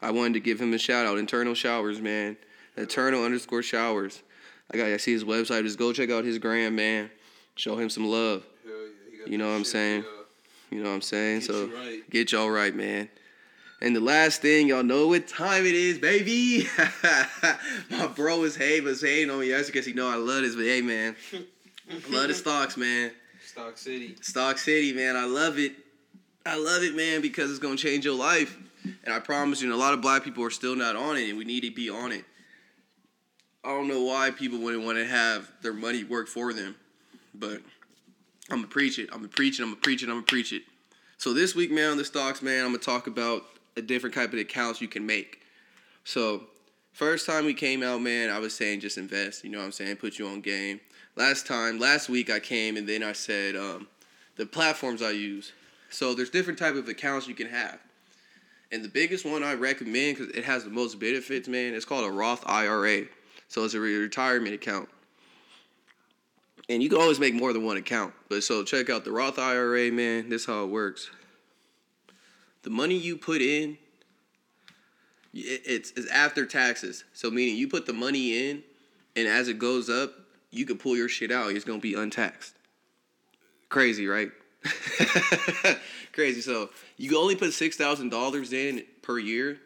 I 0.00 0.12
wanted 0.12 0.34
to 0.34 0.40
give 0.40 0.60
him 0.60 0.72
a 0.72 0.78
shout 0.78 1.04
out. 1.04 1.18
Internal 1.18 1.54
showers, 1.54 2.00
man. 2.00 2.36
Eternal 2.76 3.24
underscore 3.24 3.64
showers. 3.64 4.22
I 4.72 4.76
got 4.76 4.86
I 4.86 4.98
see 4.98 5.10
his 5.12 5.24
website. 5.24 5.64
Just 5.64 5.80
go 5.80 5.92
check 5.92 6.10
out 6.10 6.24
his 6.24 6.38
gram, 6.38 6.76
man. 6.76 7.10
Show 7.56 7.76
him 7.76 7.90
some 7.90 8.06
love. 8.06 8.46
Yeah, 8.64 9.32
You 9.32 9.36
know 9.36 9.48
what 9.48 9.56
I'm 9.56 9.64
saying? 9.64 10.04
yeah. 10.04 10.76
You 10.78 10.82
know 10.84 10.90
what 10.90 10.94
I'm 10.94 11.02
saying? 11.02 11.40
So 11.40 11.66
right. 11.66 12.08
get 12.08 12.30
y'all 12.30 12.50
right, 12.50 12.74
man. 12.74 13.08
And 13.80 13.94
the 13.94 14.00
last 14.00 14.40
thing, 14.40 14.68
y'all 14.68 14.82
know 14.82 15.08
what 15.08 15.28
time 15.28 15.66
it 15.66 15.74
is, 15.74 15.98
baby. 15.98 16.66
My 17.90 18.06
bro 18.06 18.42
is 18.44 18.56
hey, 18.56 18.80
was 18.80 19.02
hating 19.02 19.30
on 19.30 19.40
me 19.40 19.48
yesterday 19.48 19.72
because 19.72 19.86
he 19.86 19.92
know 19.92 20.08
I 20.08 20.14
love 20.16 20.42
this, 20.42 20.54
but 20.54 20.64
hey, 20.64 20.80
man, 20.80 21.14
I 21.34 22.10
love 22.10 22.28
the 22.28 22.34
stocks, 22.34 22.76
man. 22.76 23.12
Stock 23.44 23.76
City. 23.76 24.16
Stock 24.22 24.58
City, 24.58 24.92
man, 24.94 25.16
I 25.16 25.26
love 25.26 25.58
it. 25.58 25.72
I 26.46 26.56
love 26.56 26.82
it, 26.82 26.94
man, 26.94 27.20
because 27.20 27.50
it's 27.50 27.58
gonna 27.58 27.76
change 27.76 28.04
your 28.04 28.16
life. 28.16 28.56
And 29.04 29.12
I 29.12 29.18
promise 29.18 29.60
you, 29.60 29.70
and 29.70 29.74
a 29.74 29.82
lot 29.82 29.94
of 29.94 30.00
black 30.00 30.22
people 30.22 30.44
are 30.44 30.50
still 30.50 30.76
not 30.76 30.96
on 30.96 31.16
it, 31.16 31.28
and 31.28 31.36
we 31.36 31.44
need 31.44 31.62
to 31.62 31.70
be 31.70 31.90
on 31.90 32.12
it. 32.12 32.24
I 33.64 33.70
don't 33.70 33.88
know 33.88 34.02
why 34.02 34.30
people 34.30 34.60
wouldn't 34.60 34.84
want 34.84 34.96
to 34.98 35.04
have 35.04 35.50
their 35.60 35.72
money 35.72 36.04
work 36.04 36.28
for 36.28 36.52
them, 36.52 36.76
but 37.34 37.60
I'm 38.48 38.58
gonna 38.58 38.68
preach 38.68 38.98
it. 38.98 39.08
I'm 39.12 39.18
gonna 39.18 39.28
preach 39.28 39.58
it. 39.58 39.64
I'm 39.64 39.70
gonna 39.70 39.80
preach 39.80 40.02
it. 40.02 40.06
I'm 40.06 40.14
gonna 40.14 40.22
preach 40.22 40.52
it. 40.52 40.62
So 41.18 41.34
this 41.34 41.54
week, 41.54 41.72
man, 41.72 41.90
on 41.90 41.96
the 41.96 42.04
stocks, 42.04 42.42
man, 42.42 42.64
I'm 42.64 42.70
gonna 42.70 42.78
talk 42.78 43.06
about 43.06 43.42
a 43.76 43.82
different 43.82 44.14
type 44.14 44.32
of 44.32 44.38
accounts 44.38 44.80
you 44.80 44.88
can 44.88 45.06
make. 45.06 45.40
So 46.04 46.44
first 46.92 47.26
time 47.26 47.44
we 47.44 47.54
came 47.54 47.82
out, 47.82 48.00
man, 48.00 48.30
I 48.30 48.38
was 48.38 48.54
saying 48.54 48.80
just 48.80 48.98
invest. 48.98 49.44
You 49.44 49.50
know 49.50 49.58
what 49.58 49.64
I'm 49.64 49.72
saying? 49.72 49.96
Put 49.96 50.18
you 50.18 50.26
on 50.28 50.40
game. 50.40 50.80
Last 51.16 51.46
time, 51.46 51.78
last 51.78 52.08
week, 52.08 52.30
I 52.30 52.38
came 52.38 52.76
and 52.76 52.88
then 52.88 53.02
I 53.02 53.12
said 53.12 53.56
um, 53.56 53.88
the 54.36 54.46
platforms 54.46 55.02
I 55.02 55.10
use. 55.10 55.52
So 55.90 56.14
there's 56.14 56.30
different 56.30 56.58
type 56.58 56.74
of 56.74 56.88
accounts 56.88 57.26
you 57.26 57.34
can 57.34 57.48
have. 57.48 57.78
And 58.72 58.84
the 58.84 58.88
biggest 58.88 59.24
one 59.24 59.42
I 59.42 59.54
recommend 59.54 60.18
because 60.18 60.34
it 60.34 60.44
has 60.44 60.64
the 60.64 60.70
most 60.70 60.98
benefits, 60.98 61.48
man, 61.48 61.74
it's 61.74 61.84
called 61.84 62.04
a 62.04 62.10
Roth 62.10 62.42
IRA. 62.46 63.04
So 63.48 63.64
it's 63.64 63.74
a 63.74 63.80
re- 63.80 63.96
retirement 63.96 64.54
account. 64.54 64.88
And 66.68 66.82
you 66.82 66.88
can 66.88 66.98
always 66.98 67.20
make 67.20 67.32
more 67.32 67.52
than 67.52 67.64
one 67.64 67.76
account. 67.76 68.12
But 68.28 68.42
so 68.42 68.64
check 68.64 68.90
out 68.90 69.04
the 69.04 69.12
Roth 69.12 69.38
IRA, 69.38 69.90
man. 69.92 70.28
This 70.28 70.42
is 70.42 70.46
how 70.46 70.64
it 70.64 70.66
works. 70.66 71.08
The 72.66 72.72
money 72.72 72.96
you 72.96 73.16
put 73.16 73.42
in, 73.42 73.78
it's, 75.32 75.92
it's 75.92 76.10
after 76.10 76.44
taxes. 76.44 77.04
So 77.12 77.30
meaning 77.30 77.54
you 77.54 77.68
put 77.68 77.86
the 77.86 77.92
money 77.92 78.50
in, 78.50 78.64
and 79.14 79.28
as 79.28 79.46
it 79.46 79.60
goes 79.60 79.88
up, 79.88 80.12
you 80.50 80.66
can 80.66 80.76
pull 80.76 80.96
your 80.96 81.08
shit 81.08 81.30
out. 81.30 81.52
It's 81.52 81.64
gonna 81.64 81.78
be 81.78 81.94
untaxed. 81.94 82.54
Crazy, 83.68 84.08
right? 84.08 84.32
Crazy. 86.12 86.40
So 86.40 86.70
you 86.96 87.16
only 87.16 87.36
put 87.36 87.52
six 87.52 87.76
thousand 87.76 88.08
dollars 88.08 88.52
in 88.52 88.82
per 89.00 89.20
year, 89.20 89.60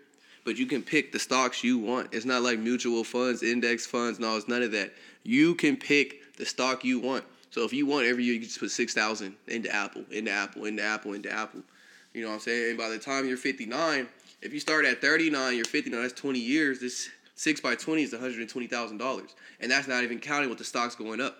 but 0.44 0.58
you 0.58 0.66
can 0.66 0.82
pick 0.82 1.10
the 1.10 1.18
stocks 1.18 1.64
you 1.64 1.78
want. 1.78 2.10
It's 2.12 2.26
not 2.26 2.42
like 2.42 2.58
mutual 2.58 3.02
funds, 3.02 3.42
index 3.42 3.86
funds. 3.86 4.20
No, 4.20 4.36
it's 4.36 4.46
none 4.46 4.62
of 4.62 4.72
that. 4.72 4.92
You 5.22 5.54
can 5.54 5.78
pick 5.78 6.36
the 6.36 6.44
stock 6.44 6.84
you 6.84 7.00
want. 7.00 7.24
So 7.50 7.64
if 7.64 7.72
you 7.72 7.86
want 7.86 8.04
every 8.04 8.24
year, 8.24 8.34
you 8.34 8.40
can 8.40 8.48
just 8.48 8.60
put 8.60 8.70
six 8.70 8.92
thousand 8.92 9.36
into 9.48 9.74
Apple, 9.74 10.04
into 10.10 10.30
Apple, 10.30 10.66
into 10.66 10.82
Apple, 10.82 11.14
into 11.14 11.32
Apple. 11.32 11.62
You 12.12 12.22
know 12.22 12.28
what 12.28 12.34
I'm 12.34 12.40
saying? 12.40 12.70
And 12.70 12.78
by 12.78 12.88
the 12.88 12.98
time 12.98 13.26
you're 13.26 13.36
59, 13.36 14.08
If 14.42 14.52
you 14.52 14.60
start 14.60 14.84
at 14.84 15.00
39, 15.00 15.54
you're 15.56 15.64
59. 15.64 16.00
That's 16.00 16.12
20 16.14 16.38
years. 16.38 16.80
This 16.80 17.08
six 17.34 17.60
by 17.60 17.74
20 17.74 18.02
is 18.02 18.12
120 18.12 18.66
thousand 18.66 18.98
dollars, 18.98 19.34
and 19.60 19.70
that's 19.70 19.88
not 19.88 20.02
even 20.04 20.18
counting 20.18 20.48
with 20.50 20.58
the 20.58 20.64
stocks 20.64 20.94
going 20.94 21.20
up. 21.20 21.36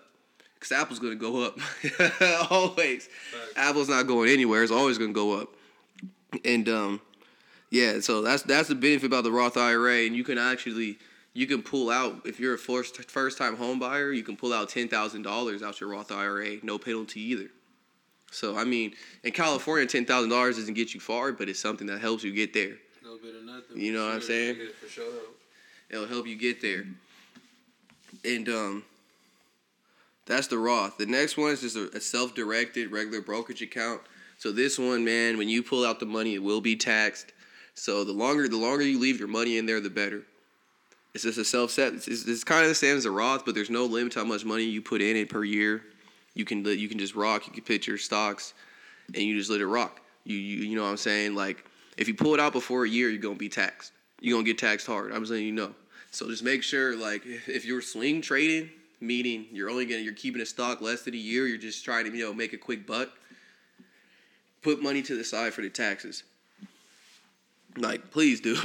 Cause 0.59 0.71
Apple's 0.71 0.99
gonna 0.99 1.15
go 1.15 1.43
up 1.43 1.57
always. 2.51 3.07
Facts. 3.07 3.53
Apple's 3.55 3.89
not 3.89 4.05
going 4.05 4.29
anywhere. 4.29 4.61
It's 4.61 4.71
always 4.71 4.97
gonna 4.99 5.13
go 5.13 5.39
up. 5.39 5.49
And 6.45 6.69
um, 6.69 7.01
yeah. 7.71 7.99
So 7.99 8.21
that's 8.21 8.43
that's 8.43 8.69
the 8.69 8.75
benefit 8.75 9.07
about 9.07 9.23
the 9.23 9.31
Roth 9.31 9.57
IRA, 9.57 10.05
and 10.05 10.15
you 10.15 10.23
can 10.23 10.37
actually 10.37 10.99
you 11.33 11.47
can 11.47 11.63
pull 11.63 11.89
out 11.89 12.21
if 12.25 12.39
you're 12.39 12.53
a 12.53 12.59
first 12.59 13.09
first 13.09 13.37
time 13.39 13.55
home 13.55 13.79
buyer, 13.79 14.11
you 14.11 14.23
can 14.23 14.37
pull 14.37 14.53
out 14.53 14.69
ten 14.69 14.87
thousand 14.87 15.23
dollars 15.23 15.63
out 15.63 15.79
your 15.81 15.89
Roth 15.89 16.11
IRA, 16.11 16.57
no 16.61 16.77
penalty 16.77 17.21
either. 17.21 17.49
So 18.31 18.57
I 18.57 18.63
mean, 18.63 18.93
in 19.23 19.31
California, 19.31 19.85
ten 19.85 20.05
thousand 20.05 20.29
dollars 20.29 20.57
doesn't 20.57 20.73
get 20.73 20.93
you 20.93 20.99
far, 20.99 21.31
but 21.31 21.47
it's 21.49 21.59
something 21.59 21.85
that 21.87 22.01
helps 22.01 22.23
you 22.23 22.33
get 22.33 22.53
there. 22.53 22.77
No 23.03 23.17
bit 23.21 23.35
of 23.35 23.43
nothing. 23.43 23.79
You 23.79 23.93
know 23.93 24.05
what 24.05 24.15
I'm 24.15 24.21
saying? 24.21 24.57
For 24.81 24.89
sure. 24.89 25.05
It'll 25.89 26.07
help 26.07 26.25
you 26.25 26.37
get 26.37 26.61
there. 26.61 26.85
And 28.23 28.47
um, 28.47 28.83
that's 30.25 30.47
the 30.47 30.57
Roth. 30.57 30.97
The 30.97 31.05
next 31.05 31.37
one 31.37 31.51
is 31.51 31.61
just 31.61 31.75
a, 31.75 31.89
a 31.95 31.99
self-directed 31.99 32.91
regular 32.91 33.21
brokerage 33.21 33.61
account. 33.61 34.01
So 34.37 34.51
this 34.51 34.79
one, 34.79 35.03
man, 35.03 35.37
when 35.37 35.49
you 35.49 35.61
pull 35.61 35.85
out 35.85 35.99
the 35.99 36.05
money, 36.05 36.33
it 36.33 36.41
will 36.41 36.61
be 36.61 36.75
taxed. 36.75 37.33
So 37.73 38.03
the 38.03 38.13
longer 38.13 38.47
the 38.47 38.57
longer 38.57 38.83
you 38.83 38.99
leave 38.99 39.19
your 39.19 39.27
money 39.27 39.57
in 39.57 39.65
there, 39.65 39.81
the 39.81 39.89
better. 39.89 40.23
It's 41.13 41.23
just 41.23 41.37
a 41.37 41.43
self-set. 41.43 41.93
It's, 41.93 42.07
it's, 42.07 42.25
it's 42.25 42.43
kind 42.45 42.63
of 42.63 42.69
the 42.69 42.75
same 42.75 42.95
as 42.95 43.03
a 43.03 43.11
Roth, 43.11 43.43
but 43.45 43.55
there's 43.55 43.69
no 43.69 43.83
limit 43.83 44.13
to 44.13 44.19
how 44.19 44.25
much 44.25 44.45
money 44.45 44.63
you 44.63 44.81
put 44.81 45.01
in 45.01 45.17
it 45.17 45.29
per 45.29 45.43
year. 45.43 45.83
You 46.33 46.45
can 46.45 46.63
you 46.65 46.87
can 46.87 46.97
just 46.97 47.15
rock. 47.15 47.47
You 47.47 47.53
can 47.53 47.63
pitch 47.63 47.87
your 47.87 47.97
stocks, 47.97 48.53
and 49.13 49.23
you 49.23 49.37
just 49.37 49.49
let 49.49 49.61
it 49.61 49.67
rock. 49.67 50.01
You 50.23 50.37
you 50.37 50.63
you 50.63 50.75
know 50.75 50.83
what 50.83 50.89
I'm 50.89 50.97
saying? 50.97 51.35
Like 51.35 51.65
if 51.97 52.07
you 52.07 52.13
pull 52.13 52.33
it 52.33 52.39
out 52.39 52.53
before 52.53 52.85
a 52.85 52.89
year, 52.89 53.09
you're 53.09 53.21
gonna 53.21 53.35
be 53.35 53.49
taxed. 53.49 53.91
You're 54.19 54.37
gonna 54.37 54.45
get 54.45 54.57
taxed 54.57 54.87
hard. 54.87 55.11
I'm 55.11 55.25
saying 55.25 55.45
you 55.45 55.51
know. 55.51 55.73
So 56.11 56.27
just 56.27 56.43
make 56.43 56.61
sure, 56.61 56.97
like, 56.97 57.23
if, 57.25 57.63
you're 57.63 57.81
swing 57.81 58.21
trading, 58.21 58.69
meaning 58.99 59.45
you're 59.51 59.69
only 59.69 59.85
gonna 59.85 60.01
you're 60.01 60.13
keeping 60.13 60.41
a 60.41 60.45
stock 60.45 60.81
less 60.81 61.03
than 61.03 61.13
a 61.13 61.17
year, 61.17 61.47
you're 61.47 61.57
just 61.57 61.85
trying 61.85 62.05
to 62.05 62.15
you 62.15 62.25
know 62.25 62.33
make 62.33 62.53
a 62.53 62.57
quick 62.57 62.85
buck. 62.85 63.09
Put 64.61 64.81
money 64.81 65.01
to 65.03 65.17
the 65.17 65.23
side 65.23 65.53
for 65.53 65.61
the 65.61 65.69
taxes. 65.69 66.23
Like, 67.77 68.11
please 68.11 68.41
do, 68.41 68.57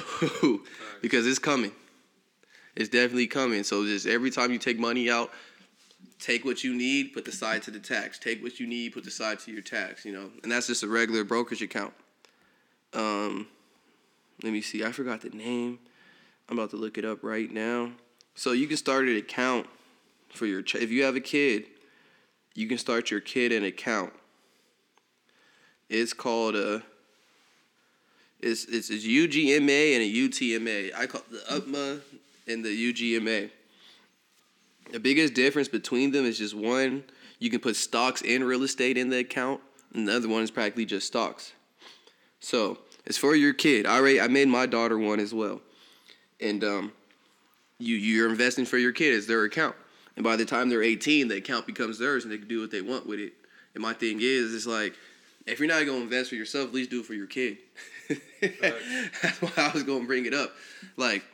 because 1.02 1.26
it's 1.26 1.38
coming. 1.38 1.70
It's 2.74 2.88
definitely 2.88 3.28
coming. 3.28 3.62
So 3.62 3.84
just 3.84 4.06
every 4.06 4.30
time 4.30 4.52
you 4.52 4.58
take 4.58 4.78
money 4.78 5.08
out, 5.08 5.30
take 6.18 6.44
what 6.44 6.64
you 6.64 6.74
need, 6.74 7.12
put 7.12 7.24
the 7.24 7.32
side 7.32 7.62
to 7.64 7.70
the 7.70 7.78
tax. 7.78 8.18
Take 8.18 8.42
what 8.42 8.58
you 8.58 8.66
need, 8.66 8.92
put 8.92 9.04
the 9.04 9.10
side 9.10 9.38
to 9.40 9.52
your 9.52 9.62
tax. 9.62 10.04
You 10.04 10.12
know, 10.12 10.30
and 10.42 10.50
that's 10.50 10.66
just 10.66 10.82
a 10.82 10.88
regular 10.88 11.24
brokerage 11.24 11.62
account. 11.62 11.94
Um, 12.92 13.46
let 14.42 14.52
me 14.52 14.60
see. 14.60 14.84
I 14.84 14.92
forgot 14.92 15.20
the 15.20 15.30
name. 15.30 15.78
I'm 16.48 16.58
about 16.58 16.70
to 16.70 16.76
look 16.76 16.98
it 16.98 17.04
up 17.04 17.22
right 17.22 17.50
now. 17.50 17.90
So 18.34 18.52
you 18.52 18.66
can 18.66 18.76
start 18.76 19.06
an 19.06 19.16
account 19.16 19.66
for 20.28 20.46
your 20.46 20.62
ch- 20.62 20.76
if 20.76 20.90
you 20.90 21.04
have 21.04 21.16
a 21.16 21.20
kid, 21.20 21.64
you 22.54 22.68
can 22.68 22.78
start 22.78 23.10
your 23.10 23.20
kid 23.20 23.52
an 23.52 23.64
account. 23.64 24.12
It's 25.88 26.12
called 26.12 26.56
a. 26.56 26.82
It's 28.40 28.64
it's, 28.66 28.90
it's 28.90 29.06
UGMA 29.06 29.94
and 29.94 30.02
a 30.02 30.12
UTMA. 30.12 30.94
I 30.94 31.06
call 31.06 31.22
the 31.30 31.38
UTMA 31.38 32.00
and 32.46 32.64
the 32.64 32.92
UGMA. 32.92 33.50
The 34.92 35.00
biggest 35.00 35.34
difference 35.34 35.68
between 35.68 36.12
them 36.12 36.24
is 36.24 36.38
just 36.38 36.54
one, 36.54 37.04
you 37.38 37.50
can 37.50 37.60
put 37.60 37.76
stocks 37.76 38.22
and 38.26 38.44
real 38.44 38.62
estate 38.62 38.96
in 38.96 39.10
the 39.10 39.18
account, 39.18 39.60
and 39.92 40.08
the 40.08 40.16
other 40.16 40.28
one 40.28 40.42
is 40.42 40.50
practically 40.50 40.84
just 40.84 41.06
stocks. 41.06 41.52
So 42.40 42.78
it's 43.04 43.18
for 43.18 43.34
your 43.34 43.52
kid. 43.52 43.86
I 43.86 43.96
already 43.96 44.20
I 44.20 44.28
made 44.28 44.48
my 44.48 44.66
daughter 44.66 44.98
one 44.98 45.20
as 45.20 45.34
well, 45.34 45.60
and 46.40 46.62
um, 46.64 46.92
you 47.78 47.96
you're 47.96 48.30
investing 48.30 48.64
for 48.64 48.78
your 48.78 48.92
kid. 48.92 49.14
It's 49.14 49.26
their 49.26 49.44
account, 49.44 49.74
and 50.16 50.24
by 50.24 50.36
the 50.36 50.44
time 50.44 50.68
they're 50.68 50.82
18, 50.82 51.28
the 51.28 51.36
account 51.36 51.66
becomes 51.66 51.98
theirs, 51.98 52.24
and 52.24 52.32
they 52.32 52.38
can 52.38 52.48
do 52.48 52.60
what 52.60 52.70
they 52.70 52.82
want 52.82 53.06
with 53.06 53.18
it. 53.18 53.32
And 53.74 53.82
my 53.82 53.92
thing 53.92 54.18
is, 54.20 54.54
it's 54.54 54.66
like 54.66 54.94
if 55.46 55.60
you're 55.60 55.68
not 55.68 55.84
gonna 55.86 56.02
invest 56.02 56.30
for 56.30 56.36
yourself, 56.36 56.68
at 56.68 56.74
least 56.74 56.90
do 56.90 57.00
it 57.00 57.06
for 57.06 57.14
your 57.14 57.26
kid. 57.26 57.58
That's 58.40 59.40
why 59.40 59.50
I 59.56 59.70
was 59.72 59.82
gonna 59.82 60.04
bring 60.04 60.26
it 60.26 60.34
up. 60.34 60.52
Like 60.96 61.24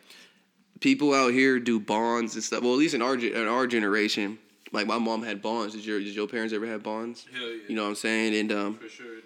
people 0.82 1.14
out 1.14 1.32
here 1.32 1.58
do 1.58 1.80
bonds 1.80 2.34
and 2.34 2.44
stuff. 2.44 2.62
Well, 2.62 2.72
at 2.72 2.78
least 2.78 2.94
in 2.94 3.02
our 3.02 3.16
in 3.16 3.48
our 3.48 3.66
generation, 3.66 4.38
like 4.72 4.86
my 4.86 4.98
mom 4.98 5.22
had 5.22 5.40
bonds. 5.40 5.74
Did 5.74 5.86
your 5.86 5.98
did 6.00 6.14
your 6.14 6.26
parents 6.26 6.52
ever 6.52 6.66
have 6.66 6.82
bonds? 6.82 7.26
Hell 7.32 7.48
yeah. 7.48 7.56
You 7.68 7.76
know 7.76 7.84
what 7.84 7.90
I'm 7.90 7.94
saying? 7.94 8.34
And 8.34 8.52
um, 8.52 8.78
For 8.78 8.88
sure 8.88 9.18
it 9.18 9.24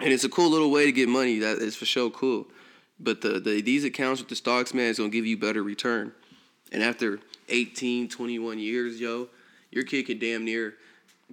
and 0.00 0.12
it's 0.12 0.24
a 0.24 0.28
cool 0.28 0.50
little 0.50 0.70
way 0.70 0.84
to 0.84 0.92
get 0.92 1.08
money. 1.08 1.40
That 1.40 1.58
is 1.58 1.76
for 1.76 1.86
sure 1.86 2.10
cool. 2.10 2.46
But 3.00 3.20
the, 3.20 3.40
the 3.40 3.60
these 3.60 3.84
accounts 3.84 4.20
with 4.20 4.28
the 4.28 4.36
stocks, 4.36 4.72
man, 4.72 4.86
is 4.86 4.98
gonna 4.98 5.10
give 5.10 5.26
you 5.26 5.36
better 5.36 5.62
return. 5.62 6.12
And 6.70 6.82
after 6.82 7.20
18, 7.48 8.08
21 8.08 8.58
years, 8.58 9.00
yo, 9.00 9.28
your 9.70 9.84
kid 9.84 10.04
could 10.04 10.20
damn 10.20 10.44
near 10.44 10.74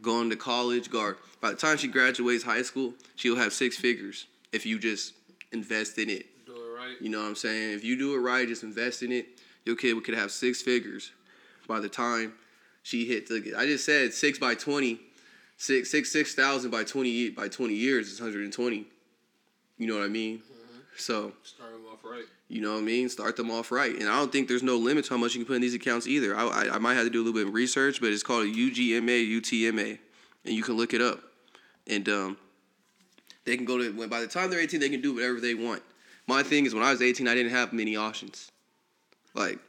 go 0.01 0.21
into 0.21 0.35
college. 0.35 0.89
Guard 0.89 1.17
by 1.41 1.51
the 1.51 1.57
time 1.57 1.77
she 1.77 1.87
graduates 1.87 2.43
high 2.43 2.61
school, 2.61 2.93
she'll 3.15 3.35
have 3.35 3.53
six 3.53 3.77
figures 3.77 4.25
if 4.51 4.65
you 4.65 4.79
just 4.79 5.13
invest 5.51 5.97
in 5.97 6.09
it. 6.09 6.25
Right. 6.85 7.01
You 7.01 7.09
know 7.09 7.21
what 7.21 7.27
I'm 7.27 7.35
saying? 7.35 7.73
If 7.73 7.83
you 7.83 7.97
do 7.97 8.13
it 8.15 8.19
right, 8.19 8.47
just 8.47 8.63
invest 8.63 9.01
in 9.01 9.11
it, 9.11 9.27
your 9.65 9.75
kid 9.75 10.01
could 10.03 10.13
have 10.15 10.31
six 10.31 10.61
figures 10.61 11.11
by 11.67 11.79
the 11.79 11.89
time 11.89 12.33
she 12.83 13.05
hit 13.05 13.27
the. 13.27 13.55
I 13.57 13.65
just 13.65 13.85
said 13.85 14.13
six 14.13 14.37
by 14.37 14.53
twenty, 14.55 14.99
six 15.57 15.89
six 15.89 16.11
six 16.11 16.35
thousand 16.35 16.69
by 16.71 16.83
twenty 16.83 17.29
by 17.31 17.47
twenty 17.47 17.73
years 17.73 18.11
is 18.11 18.19
120. 18.19 18.85
You 19.77 19.87
know 19.87 19.95
what 19.95 20.03
I 20.03 20.09
mean? 20.09 20.41
So 20.97 21.33
Start 21.43 21.71
them 21.71 21.81
off 21.91 21.99
right. 22.03 22.23
you 22.47 22.61
know 22.61 22.73
what 22.73 22.79
I 22.79 22.83
mean. 22.83 23.09
Start 23.09 23.35
them 23.35 23.51
off 23.51 23.71
right, 23.71 23.93
and 23.93 24.07
I 24.07 24.17
don't 24.17 24.31
think 24.31 24.47
there's 24.47 24.63
no 24.63 24.77
limit 24.77 25.05
to 25.05 25.09
how 25.11 25.17
much 25.17 25.33
you 25.33 25.39
can 25.41 25.47
put 25.47 25.55
in 25.55 25.61
these 25.61 25.73
accounts 25.73 26.07
either. 26.07 26.35
I 26.35 26.45
I, 26.45 26.75
I 26.75 26.77
might 26.77 26.93
have 26.93 27.05
to 27.05 27.09
do 27.09 27.19
a 27.19 27.23
little 27.23 27.39
bit 27.39 27.47
of 27.47 27.53
research, 27.53 27.99
but 27.99 28.11
it's 28.11 28.23
called 28.23 28.43
a 28.43 28.49
UGMA 28.49 29.27
UTMA, 29.41 29.97
and 30.45 30.53
you 30.53 30.61
can 30.63 30.75
look 30.77 30.93
it 30.93 31.01
up, 31.01 31.19
and 31.87 32.07
um, 32.07 32.37
they 33.45 33.57
can 33.57 33.65
go 33.65 33.77
to 33.77 33.91
when 33.91 34.07
by 34.07 34.21
the 34.21 34.27
time 34.27 34.49
they're 34.49 34.59
18, 34.59 34.79
they 34.79 34.89
can 34.89 35.01
do 35.01 35.15
whatever 35.15 35.39
they 35.39 35.55
want. 35.55 35.81
My 36.27 36.43
thing 36.43 36.65
is 36.65 36.73
when 36.73 36.83
I 36.83 36.91
was 36.91 37.01
18, 37.01 37.27
I 37.27 37.35
didn't 37.35 37.51
have 37.51 37.73
many 37.73 37.95
options. 37.95 38.51
Like, 39.33 39.59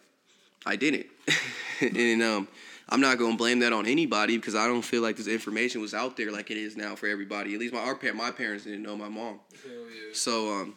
I 0.65 0.77
didn't, 0.77 1.07
and 1.81 2.23
um, 2.23 2.49
I'm 2.89 3.01
not 3.01 3.19
gonna 3.19 3.37
blame 3.37 3.59
that 3.61 3.73
on 3.73 3.87
anybody 3.87 4.37
because 4.37 4.55
I 4.55 4.67
don't 4.67 4.83
feel 4.83 5.03
like 5.03 5.17
this 5.17 5.27
information 5.27 5.81
was 5.81 5.93
out 5.93 6.17
there 6.17 6.31
like 6.31 6.51
it 6.51 6.57
is 6.57 6.77
now 6.77 6.95
for 6.95 7.07
everybody. 7.07 7.55
At 7.55 7.61
least 7.61 7.75
my 7.75 7.81
our 7.81 7.99
my 8.15 8.31
parents 8.31 8.65
didn't 8.65 8.83
know 8.83 8.97
my 8.97 9.09
mom. 9.09 9.41
Yeah. 9.65 9.73
So 10.13 10.53
um 10.53 10.77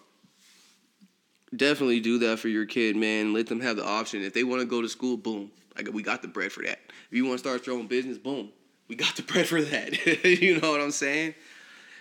definitely 1.56 2.00
do 2.00 2.18
that 2.20 2.40
for 2.40 2.48
your 2.48 2.66
kid, 2.66 2.96
man. 2.96 3.34
Let 3.34 3.48
them 3.48 3.62
have 3.62 3.78
the 3.78 3.86
option. 3.86 4.24
If 4.24 4.34
they 4.34 4.44
want 4.44 4.62
to 4.62 4.66
go 4.66 4.82
to 4.82 4.90
school, 4.90 5.18
boom. 5.18 5.52
Like 5.76 5.92
we 5.94 6.02
got 6.02 6.22
the 6.22 6.28
bread 6.28 6.52
for 6.52 6.64
that. 6.64 6.80
If 7.12 7.18
you 7.18 7.26
want 7.26 7.36
to 7.36 7.40
start 7.40 7.66
your 7.68 7.78
own 7.78 7.88
business, 7.88 8.18
boom. 8.18 8.50
We 8.88 8.96
got 8.96 9.16
the 9.16 9.24
bread 9.32 9.48
for 9.48 9.62
that. 9.62 10.24
you 10.26 10.60
know 10.60 10.72
what 10.72 10.82
I'm 10.82 10.92
saying? 10.92 11.36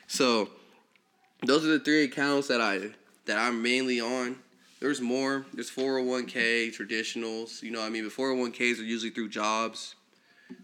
So 0.06 0.48
those 1.44 1.64
are 1.64 1.68
the 1.68 1.80
three 1.80 2.05
accounts 2.05 2.48
that 2.48 2.62
I 2.62 2.90
that 3.28 3.38
I'm 3.38 3.62
mainly 3.62 4.00
on. 4.00 4.36
There's 4.80 5.00
more. 5.00 5.44
There's 5.52 5.70
401k, 5.70 6.74
traditionals. 6.74 7.62
You 7.62 7.70
know 7.70 7.82
I 7.82 7.90
mean? 7.90 8.05
But 8.05 8.12
401ks 8.12 8.80
are 8.80 8.84
usually 8.84 9.10
through 9.10 9.28
jobs. 9.28 9.94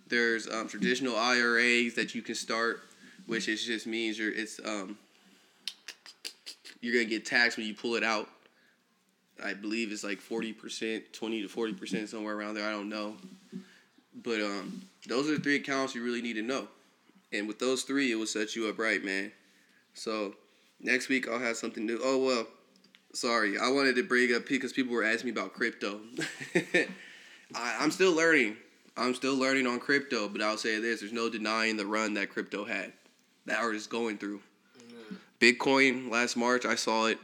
There's 0.08 0.48
um, 0.48 0.66
traditional 0.66 1.14
IRAs 1.14 1.94
that 1.94 2.14
you 2.14 2.22
can 2.22 2.34
start, 2.34 2.80
which 3.26 3.48
is 3.48 3.64
just 3.64 3.86
means 3.86 4.18
you're 4.18 4.32
it's 4.32 4.60
um 4.64 4.96
you're 6.80 6.94
gonna 6.94 7.04
get 7.04 7.26
taxed 7.26 7.58
when 7.58 7.66
you 7.66 7.74
pull 7.74 7.96
it 7.96 8.02
out. 8.04 8.28
I 9.44 9.52
believe 9.52 9.92
it's 9.92 10.04
like 10.04 10.20
forty 10.20 10.54
percent, 10.54 11.12
twenty 11.12 11.42
to 11.42 11.48
forty 11.48 11.74
percent, 11.74 12.08
somewhere 12.08 12.34
around 12.34 12.54
there. 12.54 12.66
I 12.66 12.70
don't 12.70 12.88
know, 12.88 13.16
but 14.22 14.40
um, 14.40 14.82
those 15.06 15.28
are 15.28 15.34
the 15.34 15.40
three 15.40 15.56
accounts 15.56 15.94
you 15.94 16.02
really 16.02 16.22
need 16.22 16.34
to 16.34 16.42
know, 16.42 16.68
and 17.30 17.46
with 17.46 17.58
those 17.58 17.82
three, 17.82 18.10
it 18.10 18.14
will 18.14 18.26
set 18.26 18.56
you 18.56 18.68
up 18.68 18.78
right, 18.78 19.04
man. 19.04 19.32
So 19.92 20.34
next 20.80 21.08
week 21.08 21.28
I'll 21.28 21.38
have 21.38 21.56
something 21.56 21.84
new. 21.86 22.00
Oh 22.02 22.18
well, 22.18 22.46
sorry, 23.12 23.58
I 23.58 23.68
wanted 23.70 23.96
to 23.96 24.02
bring 24.02 24.34
up 24.34 24.46
because 24.48 24.72
people 24.72 24.94
were 24.94 25.04
asking 25.04 25.26
me 25.26 25.40
about 25.40 25.52
crypto. 25.52 26.00
I, 27.54 27.76
I'm 27.80 27.90
still 27.90 28.12
learning. 28.12 28.56
I'm 28.96 29.14
still 29.14 29.34
learning 29.34 29.66
on 29.66 29.80
crypto, 29.80 30.28
but 30.28 30.40
I'll 30.40 30.56
say 30.56 30.78
this: 30.78 31.00
there's 31.00 31.12
no 31.12 31.28
denying 31.28 31.76
the 31.76 31.86
run 31.86 32.14
that 32.14 32.30
crypto 32.30 32.64
had, 32.64 32.92
that 33.46 33.58
art 33.58 33.74
is 33.74 33.86
going 33.86 34.18
through. 34.18 34.40
Bitcoin 35.40 36.10
last 36.10 36.36
March, 36.36 36.64
I 36.64 36.74
saw 36.74 37.06
it. 37.06 37.18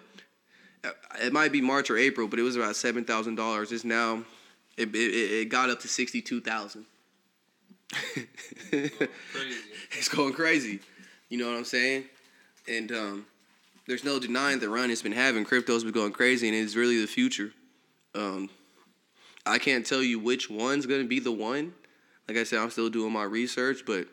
It 1.22 1.32
might 1.32 1.52
be 1.52 1.60
March 1.60 1.90
or 1.90 1.97
April, 1.97 2.27
but 2.27 2.39
it 2.39 2.43
was 2.43 2.56
about 2.56 2.77
seven 2.77 3.05
thousand 3.05 3.36
dollars. 3.36 3.72
It's 3.72 3.85
now, 3.85 4.24
it, 4.77 4.94
it 4.94 4.98
it 4.98 5.48
got 5.48 5.70
up 5.70 5.81
to 5.81 5.89
sixty 5.89 6.20
two 6.20 6.40
thousand. 6.40 6.86
It's 9.93 10.09
going 10.09 10.32
crazy. 10.32 10.81
You 11.28 11.39
know 11.39 11.51
what 11.51 11.56
I'm 11.56 11.64
saying? 11.64 12.05
And 12.68 12.93
um, 12.93 13.27
there's 13.86 14.05
no 14.05 14.19
denying 14.19 14.61
the 14.61 14.69
run 14.69 14.90
it's 14.90 15.02
been 15.02 15.12
having. 15.12 15.44
Crypto's 15.44 15.85
been 15.85 15.93
going 15.93 16.12
crazy, 16.12 16.48
and 16.48 16.57
it's 16.57 16.77
really 16.77 17.01
the 17.01 17.07
future. 17.07 17.52
Um, 18.15 18.51
I 19.47 19.59
can't 19.59 19.85
tell 19.86 20.02
you 20.02 20.19
which 20.19 20.51
one's 20.51 20.86
gonna 20.86 21.05
be 21.05 21.20
the 21.20 21.32
one. 21.32 21.73
Like 22.28 22.36
I 22.36 22.44
said, 22.44 22.61
I'm 22.61 22.70
still 22.70 22.90
doing 22.90 23.12
my 23.12 23.24
research, 23.24 23.82
but 23.86 24.07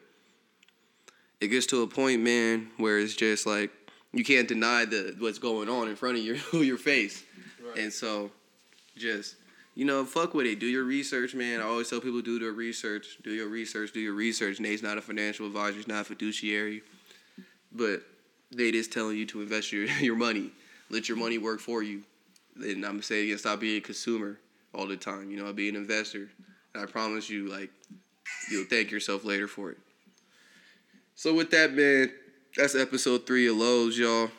it 1.39 1.47
gets 1.49 1.67
to 1.67 1.83
a 1.83 1.87
point, 1.87 2.21
man, 2.21 2.69
where 2.77 2.97
it's 2.99 3.15
just 3.15 3.45
like 3.45 3.71
you 4.13 4.23
can't 4.23 4.47
deny 4.47 4.85
the 4.85 5.15
what's 5.19 5.39
going 5.39 5.69
on 5.69 5.87
in 5.87 5.95
front 5.95 6.17
of 6.17 6.23
your 6.23 6.37
your 6.63 6.77
face. 6.77 7.23
Right. 7.63 7.83
And 7.83 7.93
so, 7.93 8.31
just 8.95 9.35
you 9.75 9.85
know, 9.85 10.03
fuck 10.05 10.33
with 10.33 10.47
it. 10.47 10.59
Do 10.59 10.65
your 10.65 10.85
research, 10.85 11.35
man. 11.35 11.61
I 11.61 11.65
always 11.65 11.89
tell 11.89 12.01
people 12.01 12.21
do 12.21 12.39
their 12.39 12.51
research. 12.51 13.19
Do 13.23 13.31
your 13.31 13.47
research. 13.47 13.91
Do 13.93 13.99
your 13.99 14.13
research. 14.13 14.59
Nate's 14.59 14.81
not 14.81 14.97
a 14.97 15.01
financial 15.01 15.45
advisor. 15.45 15.77
He's 15.77 15.87
not 15.87 16.01
a 16.01 16.05
fiduciary, 16.05 16.81
but 17.71 18.01
Nate 18.51 18.73
just 18.73 18.91
telling 18.91 19.17
you 19.17 19.25
to 19.27 19.41
invest 19.41 19.71
your 19.71 19.85
your 20.01 20.15
money. 20.15 20.51
Let 20.89 21.09
your 21.09 21.17
money 21.17 21.37
work 21.37 21.59
for 21.59 21.83
you. 21.83 22.03
And 22.55 22.85
I'm 22.85 23.01
saying 23.01 23.25
again, 23.25 23.37
stop 23.37 23.59
being 23.59 23.77
a 23.77 23.81
consumer 23.81 24.39
all 24.73 24.87
the 24.87 24.97
time. 24.97 25.29
You 25.29 25.37
know, 25.37 25.51
be 25.53 25.69
an 25.69 25.75
investor. 25.75 26.29
And 26.73 26.83
I 26.83 26.85
promise 26.85 27.29
you, 27.29 27.47
like, 27.47 27.69
you'll 28.49 28.65
thank 28.65 28.91
yourself 28.91 29.25
later 29.25 29.47
for 29.47 29.71
it. 29.71 29.77
So 31.15 31.33
with 31.33 31.51
that, 31.51 31.73
man, 31.73 32.11
that's 32.55 32.75
episode 32.75 33.27
three 33.27 33.47
of 33.47 33.57
Lowe's, 33.57 33.97
y'all. 33.97 34.29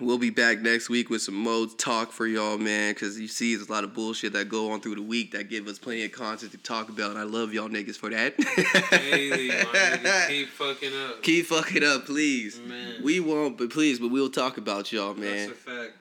We'll 0.00 0.18
be 0.18 0.30
back 0.30 0.60
next 0.60 0.88
week 0.88 1.10
with 1.10 1.22
some 1.22 1.34
modes 1.34 1.74
talk 1.74 2.12
for 2.12 2.26
y'all, 2.26 2.56
man. 2.56 2.94
Cause 2.94 3.18
you 3.18 3.28
see, 3.28 3.54
there's 3.54 3.68
a 3.68 3.72
lot 3.72 3.84
of 3.84 3.92
bullshit 3.92 4.32
that 4.32 4.48
go 4.48 4.72
on 4.72 4.80
through 4.80 4.94
the 4.96 5.02
week 5.02 5.32
that 5.32 5.50
give 5.50 5.68
us 5.68 5.78
plenty 5.78 6.04
of 6.04 6.12
content 6.12 6.50
to 6.52 6.58
talk 6.58 6.88
about, 6.88 7.10
and 7.10 7.18
I 7.18 7.24
love 7.24 7.52
y'all 7.52 7.68
niggas 7.68 7.96
for 7.96 8.08
that. 8.10 8.36
Nigga, 8.38 10.28
keep 10.28 10.48
fucking 10.48 10.92
up. 10.96 11.22
Keep 11.22 11.46
fucking 11.46 11.84
up, 11.84 12.06
please. 12.06 12.58
Man. 12.66 13.02
We 13.02 13.20
won't, 13.20 13.58
but 13.58 13.70
please, 13.70 14.00
but 14.00 14.08
we'll 14.08 14.30
talk 14.30 14.56
about 14.56 14.92
y'all, 14.92 15.14
man. 15.14 15.48
That's 15.48 15.52
a 15.52 15.54
fact. 15.54 15.92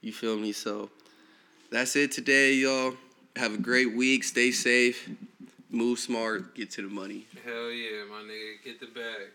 You 0.00 0.12
feel 0.12 0.36
me? 0.36 0.52
So 0.52 0.90
that's 1.70 1.94
it 1.96 2.12
today, 2.12 2.54
y'all. 2.54 2.94
Have 3.36 3.54
a 3.54 3.58
great 3.58 3.94
week. 3.94 4.24
Stay 4.24 4.50
safe. 4.50 5.08
Move 5.70 6.00
smart. 6.00 6.54
Get 6.56 6.72
to 6.72 6.82
the 6.82 6.88
money. 6.88 7.26
Hell 7.44 7.70
yeah, 7.70 8.02
my 8.10 8.22
nigga. 8.22 8.64
Get 8.64 8.80
the 8.80 8.86
bag. 8.86 9.28